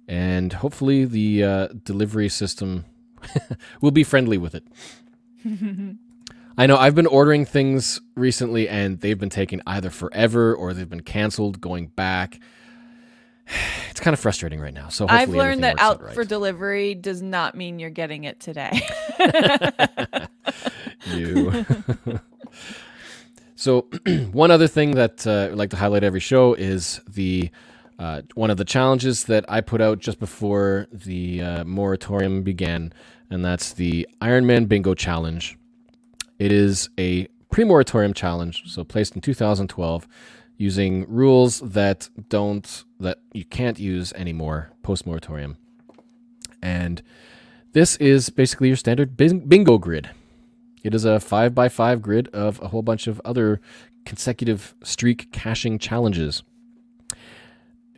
And 0.09 0.53
hopefully, 0.55 1.05
the 1.05 1.45
uh, 1.45 1.69
delivery 1.85 2.29
system 2.29 2.85
will 3.81 3.91
be 3.91 4.05
friendly 4.05 4.39
with 4.39 4.55
it. 4.55 4.65
I 6.57 6.67
know 6.67 6.77
I've 6.77 6.95
been 6.95 7.07
ordering 7.07 7.45
things 7.45 8.01
recently, 8.17 8.69
and 8.69 9.01
they've 9.01 9.19
been 9.19 9.31
taking 9.31 9.63
either 9.67 9.91
forever 9.91 10.55
or 10.55 10.75
they've 10.75 10.89
been 10.89 11.03
canceled, 11.03 11.61
going 11.61 11.89
back. 11.89 12.41
It's 13.91 14.05
kind 14.05 14.15
of 14.15 14.21
frustrating 14.21 14.61
right 14.61 14.73
now. 14.73 14.91
So 14.91 15.09
hopefully 15.09 15.23
I've 15.23 15.29
learned 15.31 15.65
that 15.65 15.75
works 15.75 15.83
out 15.83 16.03
right. 16.03 16.15
for 16.15 16.25
delivery 16.25 16.95
does 16.95 17.21
not 17.21 17.57
mean 17.57 17.81
you're 17.81 17.91
getting 17.91 18.23
it 18.23 18.39
today. 18.39 18.81
you. 21.07 21.67
so, 23.57 23.89
one 24.33 24.53
other 24.53 24.69
thing 24.69 24.93
that 24.93 25.27
uh, 25.27 25.49
I'd 25.51 25.55
like 25.55 25.71
to 25.71 25.77
highlight 25.77 26.05
every 26.05 26.21
show 26.21 26.55
is 26.55 27.01
the 27.09 27.51
uh, 27.99 28.23
one 28.35 28.51
of 28.51 28.57
the 28.57 28.65
challenges 28.65 29.25
that 29.25 29.45
I 29.49 29.61
put 29.61 29.81
out 29.81 29.99
just 29.99 30.21
before 30.21 30.87
the 30.93 31.43
uh, 31.43 31.65
moratorium 31.65 32.43
began, 32.43 32.93
and 33.31 33.45
that's 33.45 33.73
the 33.73 34.09
Ironman 34.21 34.69
Bingo 34.69 34.95
Challenge. 34.95 35.59
It 36.39 36.53
is 36.53 36.89
a 36.99 37.27
pre-moratorium 37.51 38.15
challenge, 38.15 38.63
so 38.67 38.85
placed 38.85 39.17
in 39.17 39.21
2012, 39.21 40.07
using 40.57 41.07
rules 41.09 41.59
that 41.61 42.09
don't 42.29 42.85
that 43.01 43.19
you 43.33 43.45
can't 43.45 43.79
use 43.79 44.13
anymore 44.15 44.71
post-moratorium, 44.83 45.57
and 46.63 47.03
this 47.73 47.97
is 47.97 48.31
basically 48.31 48.69
your 48.69 48.77
standard 48.77 49.17
bingo 49.17 49.79
grid. 49.79 50.11
It 50.83 50.95
is 50.95 51.05
a 51.05 51.21
five 51.21 51.55
by 51.55 51.69
five 51.69 52.01
grid 52.01 52.29
of 52.29 52.61
a 52.63 52.69
whole 52.69 52.83
bunch 52.83 53.07
of 53.07 53.21
other 53.25 53.61
consecutive 54.05 54.75
streak 54.83 55.31
caching 55.33 55.79
challenges. 55.79 56.43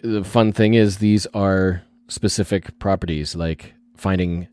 The 0.02 0.24
fun 0.24 0.52
thing 0.52 0.74
is, 0.74 0.98
these 0.98 1.27
are 1.27 1.82
specific 2.09 2.78
properties 2.78 3.36
like 3.36 3.74
finding 3.97 4.48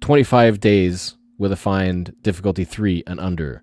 25 0.00 0.60
days 0.60 1.16
with 1.38 1.52
a 1.52 1.56
find 1.56 2.14
difficulty 2.22 2.64
three 2.64 3.02
and 3.06 3.18
under, 3.18 3.62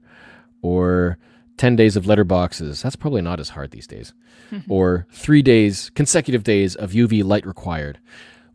or 0.62 1.18
10 1.58 1.76
days 1.76 1.96
of 1.96 2.06
letterboxes. 2.06 2.82
That's 2.82 2.96
probably 2.96 3.22
not 3.22 3.40
as 3.40 3.50
hard 3.50 3.72
these 3.72 3.88
days. 3.88 4.14
or 4.70 5.08
three 5.12 5.42
days, 5.42 5.90
consecutive 5.92 6.44
days 6.44 6.76
of 6.76 6.92
UV 6.92 7.24
light 7.24 7.46
required. 7.46 8.00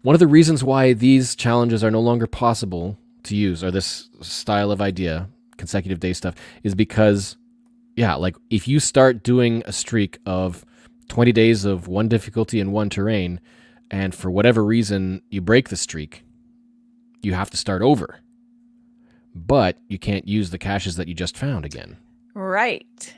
One 0.02 0.14
of 0.14 0.20
the 0.20 0.26
reasons 0.26 0.64
why 0.64 0.94
these 0.94 1.36
challenges 1.36 1.84
are 1.84 1.90
no 1.90 2.00
longer 2.00 2.26
possible 2.26 2.98
to 3.24 3.36
use, 3.36 3.62
or 3.62 3.70
this 3.70 4.08
style 4.20 4.70
of 4.70 4.80
idea, 4.80 5.28
consecutive 5.56 6.00
day 6.00 6.12
stuff, 6.12 6.34
is 6.64 6.74
because, 6.74 7.36
yeah, 7.94 8.14
like 8.14 8.36
if 8.50 8.66
you 8.66 8.80
start 8.80 9.22
doing 9.22 9.62
a 9.66 9.72
streak 9.72 10.18
of 10.26 10.64
20 11.08 11.30
days 11.32 11.64
of 11.64 11.86
one 11.86 12.08
difficulty 12.08 12.58
and 12.58 12.72
one 12.72 12.90
terrain, 12.90 13.40
and 13.90 14.14
for 14.14 14.30
whatever 14.30 14.64
reason 14.64 15.22
you 15.30 15.40
break 15.40 15.68
the 15.68 15.76
streak, 15.76 16.24
you 17.20 17.34
have 17.34 17.50
to 17.50 17.56
start 17.56 17.82
over. 17.82 18.18
But 19.34 19.78
you 19.88 19.98
can't 19.98 20.26
use 20.26 20.50
the 20.50 20.58
caches 20.58 20.96
that 20.96 21.08
you 21.08 21.14
just 21.14 21.36
found 21.36 21.64
again. 21.64 21.96
Right. 22.34 23.14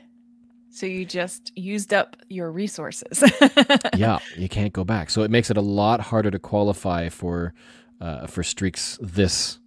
So 0.69 0.85
you 0.85 1.05
just 1.05 1.51
used 1.57 1.93
up 1.93 2.17
your 2.27 2.51
resources. 2.51 3.23
yeah, 3.95 4.19
you 4.35 4.49
can't 4.49 4.73
go 4.73 4.83
back. 4.83 5.09
So 5.09 5.21
it 5.23 5.31
makes 5.31 5.49
it 5.49 5.55
a 5.57 5.61
lot 5.61 6.01
harder 6.01 6.29
to 6.31 6.39
qualify 6.39 7.07
for 7.09 7.53
uh, 8.01 8.27
for 8.27 8.43
streaks 8.43 8.99
this 9.01 9.59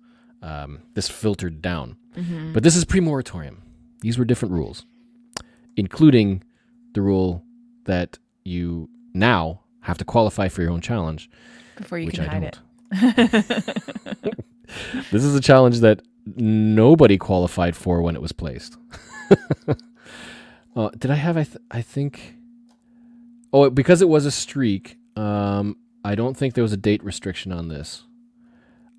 um, 0.43 0.81
this 0.95 1.09
filtered 1.09 1.63
down. 1.63 1.97
Mhm. 2.15 2.53
But 2.53 2.63
this 2.63 2.77
is 2.77 2.85
pre-moratorium. 2.85 3.63
These 4.03 4.19
were 4.19 4.25
different 4.27 4.53
rules, 4.53 4.85
including 5.77 6.43
the 6.93 7.01
rule 7.01 7.43
that 7.85 8.19
you 8.45 8.89
now 9.15 9.61
have 9.81 9.97
to 9.99 10.05
qualify 10.05 10.49
for 10.49 10.61
your 10.63 10.71
own 10.71 10.81
challenge, 10.83 11.31
Before 11.77 11.99
you 11.99 12.11
can 12.11 12.25
I 12.25 12.27
hide 12.29 12.59
don't. 12.93 13.29
it. 13.29 14.35
This 15.11 15.25
is 15.25 15.35
a 15.35 15.41
challenge 15.41 15.81
that 15.81 16.03
nobody 16.37 17.17
qualified 17.17 17.75
for 17.75 18.03
when 18.03 18.15
it 18.15 18.21
was 18.23 18.33
placed. 18.33 18.77
uh, 20.77 20.91
did 20.99 21.11
I 21.11 21.15
have? 21.17 21.37
I 21.37 21.45
th- 21.45 21.59
I 21.71 21.83
think. 21.83 22.37
Oh, 23.53 23.71
because 23.71 24.03
it 24.03 24.09
was 24.09 24.27
a 24.27 24.31
streak. 24.31 24.99
Um, 25.17 25.77
I 26.05 26.15
don't 26.15 26.37
think 26.37 26.55
there 26.55 26.63
was 26.63 26.73
a 26.73 26.77
date 26.77 27.03
restriction 27.03 27.53
on 27.53 27.69
this. 27.69 28.05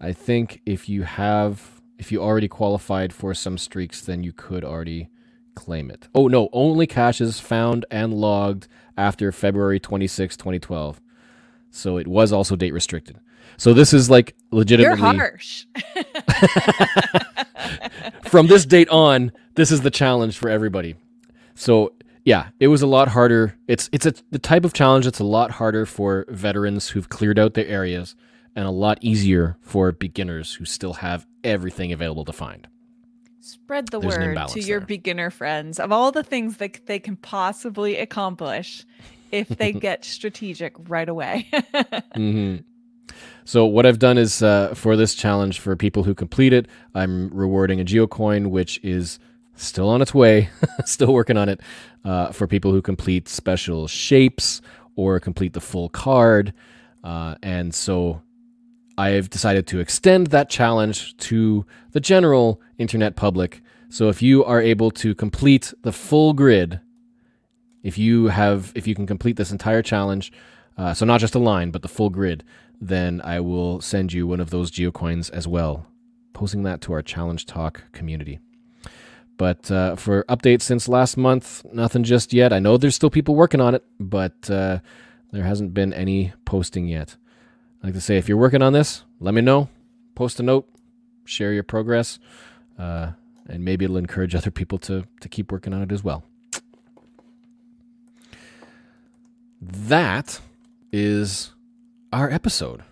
I 0.01 0.14
think 0.14 0.61
if 0.65 0.89
you 0.89 1.03
have, 1.03 1.81
if 1.97 2.11
you 2.11 2.22
already 2.22 2.47
qualified 2.47 3.14
for 3.14 3.34
some 3.34 3.57
streaks, 3.57 4.01
then 4.01 4.23
you 4.23 4.31
could 4.31 4.64
already 4.64 5.10
claim 5.56 5.91
it. 5.91 6.07
Oh 6.15 6.27
no, 6.27 6.49
only 6.53 6.88
caches 6.88 7.39
found 7.39 7.85
and 7.91 8.14
logged 8.14 8.68
after 8.97 9.31
February 9.31 9.80
26, 9.80 10.38
2012. 10.38 11.01
So 11.72 11.97
it 11.97 12.07
was 12.07 12.31
also 12.31 12.56
date 12.56 12.73
restricted. 12.73 13.19
So 13.60 13.73
this 13.73 13.94
is 13.94 14.10
like 14.10 14.36
legitimately. 14.52 15.02
You're 15.02 15.18
harsh. 15.19 15.65
from 18.23 18.48
this 18.48 18.65
date 18.65 18.88
on, 18.88 19.34
this 19.56 19.69
is 19.69 19.81
the 19.81 19.91
challenge 19.91 20.38
for 20.38 20.49
everybody. 20.49 20.95
So 21.56 21.91
yeah, 22.23 22.49
it 22.61 22.69
was 22.69 22.81
a 22.81 22.88
lot 22.88 23.10
harder. 23.10 23.57
It's 23.68 23.90
it's 23.91 24.06
a, 24.06 24.14
the 24.31 24.40
type 24.40 24.64
of 24.64 24.72
challenge 24.72 25.03
that's 25.03 25.19
a 25.19 25.26
lot 25.26 25.52
harder 25.52 25.86
for 25.86 26.26
veterans 26.30 26.88
who've 26.90 27.10
cleared 27.10 27.38
out 27.38 27.53
their 27.53 27.68
areas, 27.68 28.15
and 28.56 28.65
a 28.65 28.72
lot 28.72 28.98
easier 29.02 29.57
for 29.60 29.91
beginners 29.91 30.53
who 30.53 30.64
still 30.64 30.94
have 30.94 31.27
everything 31.44 31.91
available 31.91 32.23
to 32.26 32.34
find. 32.34 32.65
Spread 33.41 33.90
the 33.90 33.99
There's 33.99 34.15
word 34.15 34.48
to 34.49 34.61
your 34.61 34.80
there. 34.80 34.88
beginner 34.88 35.31
friends 35.31 35.81
of 35.81 35.91
all 35.91 36.14
the 36.14 36.23
things 36.23 36.57
that 36.57 36.86
they 36.86 36.99
can 36.99 37.18
possibly 37.18 37.98
accomplish 37.98 38.86
if 39.31 39.49
they 39.49 39.73
get 39.88 40.06
strategic 40.06 40.76
right 40.88 41.10
away. 41.10 41.49
hmm 42.15 42.57
So 43.50 43.66
what 43.66 43.88
I've 43.88 43.98
done 43.98 44.20
is 44.20 44.44
uh, 44.44 44.76
for 44.76 44.96
this 44.96 45.16
challenge 45.16 45.60
for 45.60 45.76
people 45.76 46.04
who 46.04 46.14
complete 46.14 46.54
it, 46.54 46.68
I'm 46.94 47.30
rewarding 47.30 47.82
a 47.82 47.84
geocoin, 47.84 48.52
which 48.52 48.80
is 48.84 49.18
still 49.56 49.90
on 49.90 50.04
its 50.04 50.14
way, 50.14 50.52
still 50.86 51.12
working 51.12 51.36
on 51.36 51.50
it, 51.50 51.60
uh, 52.06 52.32
for 52.32 52.46
people 52.46 52.72
who 52.72 52.84
complete 52.84 53.28
special 53.28 53.88
shapes 53.88 54.62
or 54.96 55.20
complete 55.20 55.54
the 55.54 55.62
full 55.62 55.90
card. 55.90 56.54
Uh, 57.04 57.38
and 57.42 57.74
so 57.74 58.22
I've 59.00 59.32
decided 59.32 59.66
to 59.66 59.80
extend 59.80 60.28
that 60.28 60.52
challenge 60.52 61.18
to 61.18 61.66
the 61.94 62.00
general 62.00 62.62
internet 62.78 63.16
public. 63.16 63.64
So 63.90 64.10
if 64.10 64.22
you 64.22 64.46
are 64.46 64.62
able 64.62 64.92
to 64.92 65.16
complete 65.16 65.74
the 65.82 65.92
full 65.92 66.34
grid, 66.34 66.82
if 67.82 67.98
you 67.98 68.28
have, 68.28 68.72
if 68.76 68.86
you 68.86 68.94
can 68.94 69.08
complete 69.08 69.38
this 69.38 69.50
entire 69.50 69.82
challenge, 69.82 70.32
uh, 70.78 70.94
so 70.94 71.04
not 71.04 71.20
just 71.20 71.34
a 71.34 71.40
line, 71.40 71.72
but 71.72 71.82
the 71.82 71.88
full 71.88 72.12
grid, 72.12 72.44
then 72.81 73.22
I 73.23 73.39
will 73.39 73.81
send 73.81 74.14
you 74.14 74.27
one 74.27 74.39
of 74.39 74.49
those 74.49 74.72
geocoins 74.72 75.30
as 75.31 75.47
well, 75.47 75.88
posting 76.34 76.64
that 76.64 76.81
to 76.81 76.93
our 76.93 77.01
Challenge 77.01 77.45
Talk 77.45 77.84
community. 77.91 78.39
But 79.38 79.72
uh, 79.72 79.95
for 79.95 80.23
updates 80.26 80.64
since 80.64 80.89
last 80.89 81.15
month, 81.15 81.64
nothing 81.72 82.03
just 82.03 82.34
yet. 82.34 82.51
I 82.51 82.60
know 82.60 82.77
there's 82.77 82.95
still 82.95 83.10
people 83.10 83.35
working 83.35 83.61
on 83.61 83.73
it, 83.73 83.85
but 83.99 84.49
uh, 84.49 84.80
there 85.31 85.43
hasn't 85.43 85.73
been 85.73 85.93
any 85.93 86.34
posting 86.45 86.88
yet. 86.88 87.15
I 87.81 87.88
like 87.88 87.93
to 87.93 88.01
say, 88.01 88.18
if 88.18 88.27
you're 88.27 88.38
working 88.38 88.61
on 88.61 88.73
this, 88.73 89.03
let 89.19 89.34
me 89.34 89.41
know. 89.41 89.69
Post 90.15 90.39
a 90.41 90.43
note, 90.43 90.68
share 91.23 91.53
your 91.53 91.64
progress, 91.64 92.19
uh, 92.77 93.11
and 93.47 93.64
maybe 93.64 93.85
it'll 93.85 93.95
encourage 93.95 94.35
other 94.35 94.51
people 94.51 94.77
to 94.80 95.06
to 95.22 95.30
keep 95.30 95.51
working 95.51 95.73
on 95.73 95.81
it 95.81 95.91
as 95.93 96.03
well. 96.03 96.26
That 99.61 100.41
is 100.91 101.51
our 102.11 102.30
episode. 102.30 102.84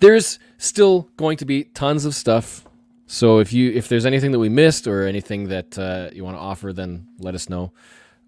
There's 0.00 0.38
still 0.58 1.08
going 1.16 1.36
to 1.38 1.44
be 1.44 1.64
tons 1.64 2.04
of 2.04 2.14
stuff. 2.14 2.64
So 3.06 3.38
if 3.38 3.52
you 3.52 3.70
if 3.72 3.88
there's 3.88 4.06
anything 4.06 4.32
that 4.32 4.38
we 4.38 4.48
missed 4.48 4.86
or 4.86 5.06
anything 5.06 5.48
that 5.48 5.78
uh, 5.78 6.10
you 6.12 6.24
want 6.24 6.36
to 6.36 6.40
offer, 6.40 6.72
then 6.72 7.06
let 7.18 7.34
us 7.34 7.48
know. 7.48 7.72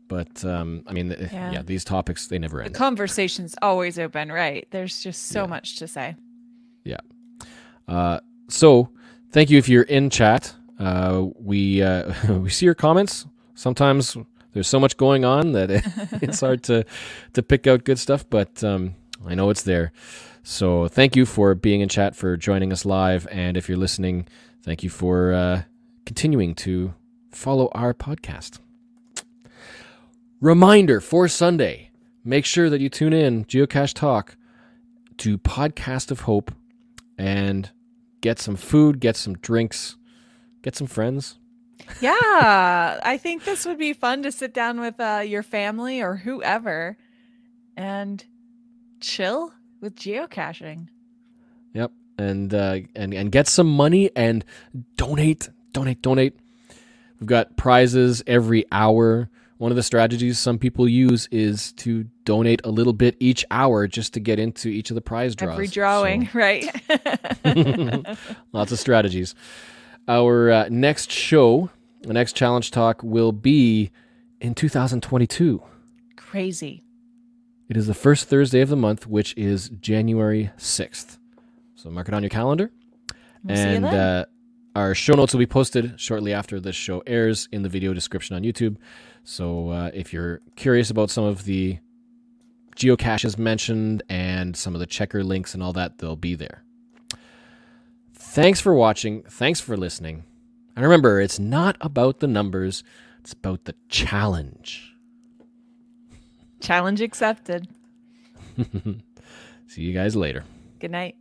But 0.08 0.44
um, 0.44 0.82
I 0.86 0.92
mean, 0.92 1.14
Yeah. 1.32 1.52
yeah. 1.52 1.62
these 1.62 1.84
topics 1.84 2.26
they 2.26 2.38
never 2.38 2.58
the 2.58 2.64
end. 2.66 2.74
conversation's 2.74 3.54
always 3.62 3.98
open, 3.98 4.30
right? 4.30 4.66
There's 4.70 5.02
just 5.02 5.28
so 5.28 5.42
Yeah. 5.42 5.46
much 5.46 5.76
to 5.76 5.88
say. 5.88 6.16
Yeah. 6.84 6.98
Uh, 7.88 8.20
so 8.48 8.90
thank 9.30 9.50
you 9.50 9.58
if 9.58 9.68
you're 9.68 9.84
in 9.84 10.10
chat. 10.10 10.54
Uh, 10.78 11.26
we 11.38 11.80
uh, 11.82 12.12
we 12.40 12.50
see 12.50 12.66
your 12.66 12.74
comments. 12.74 13.24
Sometimes 13.54 14.16
there's 14.52 14.68
so 14.68 14.80
much 14.80 14.96
going 14.96 15.24
on 15.24 15.52
that 15.52 15.70
it, 15.70 15.84
it's 16.22 16.40
hard 16.40 16.62
to 16.64 16.84
to 17.34 17.42
pick 17.42 17.66
out 17.66 17.84
good 17.84 17.98
stuff, 18.00 18.28
but 18.28 18.62
um, 18.64 18.94
I 19.26 19.34
know 19.34 19.50
it's 19.50 19.62
there. 19.62 19.92
So 20.42 20.88
thank 20.88 21.14
you 21.14 21.24
for 21.24 21.54
being 21.54 21.80
in 21.80 21.88
chat, 21.88 22.16
for 22.16 22.36
joining 22.36 22.72
us 22.72 22.84
live, 22.84 23.28
and 23.30 23.56
if 23.56 23.68
you're 23.68 23.78
listening, 23.78 24.26
thank 24.62 24.82
you 24.82 24.90
for 24.90 25.32
uh, 25.32 25.62
continuing 26.04 26.54
to 26.56 26.94
follow 27.30 27.68
our 27.72 27.94
podcast. 27.94 28.58
Reminder 30.40 31.00
for 31.00 31.28
Sunday: 31.28 31.90
make 32.24 32.44
sure 32.44 32.68
that 32.68 32.80
you 32.80 32.88
tune 32.88 33.12
in 33.12 33.44
Geocache 33.44 33.94
Talk 33.94 34.36
to 35.18 35.38
Podcast 35.38 36.10
of 36.10 36.22
Hope 36.22 36.52
and 37.16 37.70
get 38.20 38.40
some 38.40 38.56
food, 38.56 38.98
get 38.98 39.16
some 39.16 39.34
drinks, 39.34 39.96
get 40.62 40.74
some 40.74 40.88
friends. 40.88 41.38
Yeah, 42.00 43.00
I 43.02 43.18
think 43.18 43.44
this 43.44 43.64
would 43.66 43.78
be 43.78 43.92
fun 43.92 44.22
to 44.24 44.32
sit 44.32 44.52
down 44.54 44.80
with 44.80 44.98
uh, 44.98 45.22
your 45.24 45.42
family 45.42 46.00
or 46.00 46.16
whoever 46.16 46.96
and 47.76 48.24
chill 49.02 49.52
with 49.80 49.96
geocaching. 49.96 50.88
Yep, 51.74 51.92
and 52.18 52.54
uh, 52.54 52.78
and 52.96 53.12
and 53.12 53.30
get 53.30 53.48
some 53.48 53.68
money 53.70 54.10
and 54.16 54.44
donate, 54.96 55.48
donate, 55.72 56.00
donate. 56.00 56.36
We've 57.20 57.28
got 57.28 57.56
prizes 57.56 58.22
every 58.26 58.64
hour. 58.72 59.28
One 59.58 59.70
of 59.70 59.76
the 59.76 59.82
strategies 59.82 60.40
some 60.40 60.58
people 60.58 60.88
use 60.88 61.28
is 61.30 61.72
to 61.74 62.04
donate 62.24 62.60
a 62.64 62.70
little 62.70 62.92
bit 62.92 63.16
each 63.20 63.44
hour 63.50 63.86
just 63.86 64.14
to 64.14 64.20
get 64.20 64.40
into 64.40 64.68
each 64.68 64.90
of 64.90 64.96
the 64.96 65.00
prize 65.00 65.36
draws. 65.36 65.52
Every 65.52 65.68
drawing, 65.68 66.28
right? 66.34 66.64
Lots 68.52 68.72
of 68.72 68.78
strategies. 68.80 69.36
Our 70.08 70.50
uh, 70.50 70.68
next 70.68 71.12
show, 71.12 71.70
the 72.02 72.12
next 72.12 72.34
challenge 72.34 72.72
talk, 72.72 73.02
will 73.04 73.30
be 73.30 73.92
in 74.40 74.54
2022. 74.56 75.62
Crazy. 76.16 76.82
It 77.72 77.78
is 77.78 77.86
the 77.86 77.94
first 77.94 78.28
Thursday 78.28 78.60
of 78.60 78.68
the 78.68 78.76
month, 78.76 79.06
which 79.06 79.34
is 79.34 79.70
January 79.70 80.50
6th. 80.58 81.16
So 81.74 81.88
mark 81.88 82.06
it 82.06 82.12
on 82.12 82.22
your 82.22 82.28
calendar. 82.28 82.70
We'll 83.42 83.56
and 83.56 83.86
uh, 83.86 84.26
our 84.76 84.94
show 84.94 85.14
notes 85.14 85.32
will 85.32 85.38
be 85.38 85.46
posted 85.46 85.98
shortly 85.98 86.34
after 86.34 86.60
this 86.60 86.76
show 86.76 87.02
airs 87.06 87.48
in 87.50 87.62
the 87.62 87.70
video 87.70 87.94
description 87.94 88.36
on 88.36 88.42
YouTube. 88.42 88.76
So 89.24 89.70
uh, 89.70 89.90
if 89.94 90.12
you're 90.12 90.42
curious 90.54 90.90
about 90.90 91.08
some 91.08 91.24
of 91.24 91.46
the 91.46 91.78
geocaches 92.76 93.38
mentioned 93.38 94.02
and 94.10 94.54
some 94.54 94.74
of 94.74 94.80
the 94.80 94.86
checker 94.86 95.24
links 95.24 95.54
and 95.54 95.62
all 95.62 95.72
that, 95.72 95.96
they'll 95.96 96.14
be 96.14 96.34
there. 96.34 96.64
Thanks 98.12 98.60
for 98.60 98.74
watching. 98.74 99.22
Thanks 99.22 99.62
for 99.62 99.78
listening. 99.78 100.24
And 100.76 100.84
remember, 100.84 101.22
it's 101.22 101.38
not 101.38 101.78
about 101.80 102.20
the 102.20 102.28
numbers, 102.28 102.84
it's 103.18 103.32
about 103.32 103.64
the 103.64 103.74
challenge. 103.88 104.91
Challenge 106.62 107.00
accepted. 107.00 107.66
See 109.66 109.82
you 109.82 109.92
guys 109.92 110.14
later. 110.14 110.44
Good 110.78 110.92
night. 110.92 111.16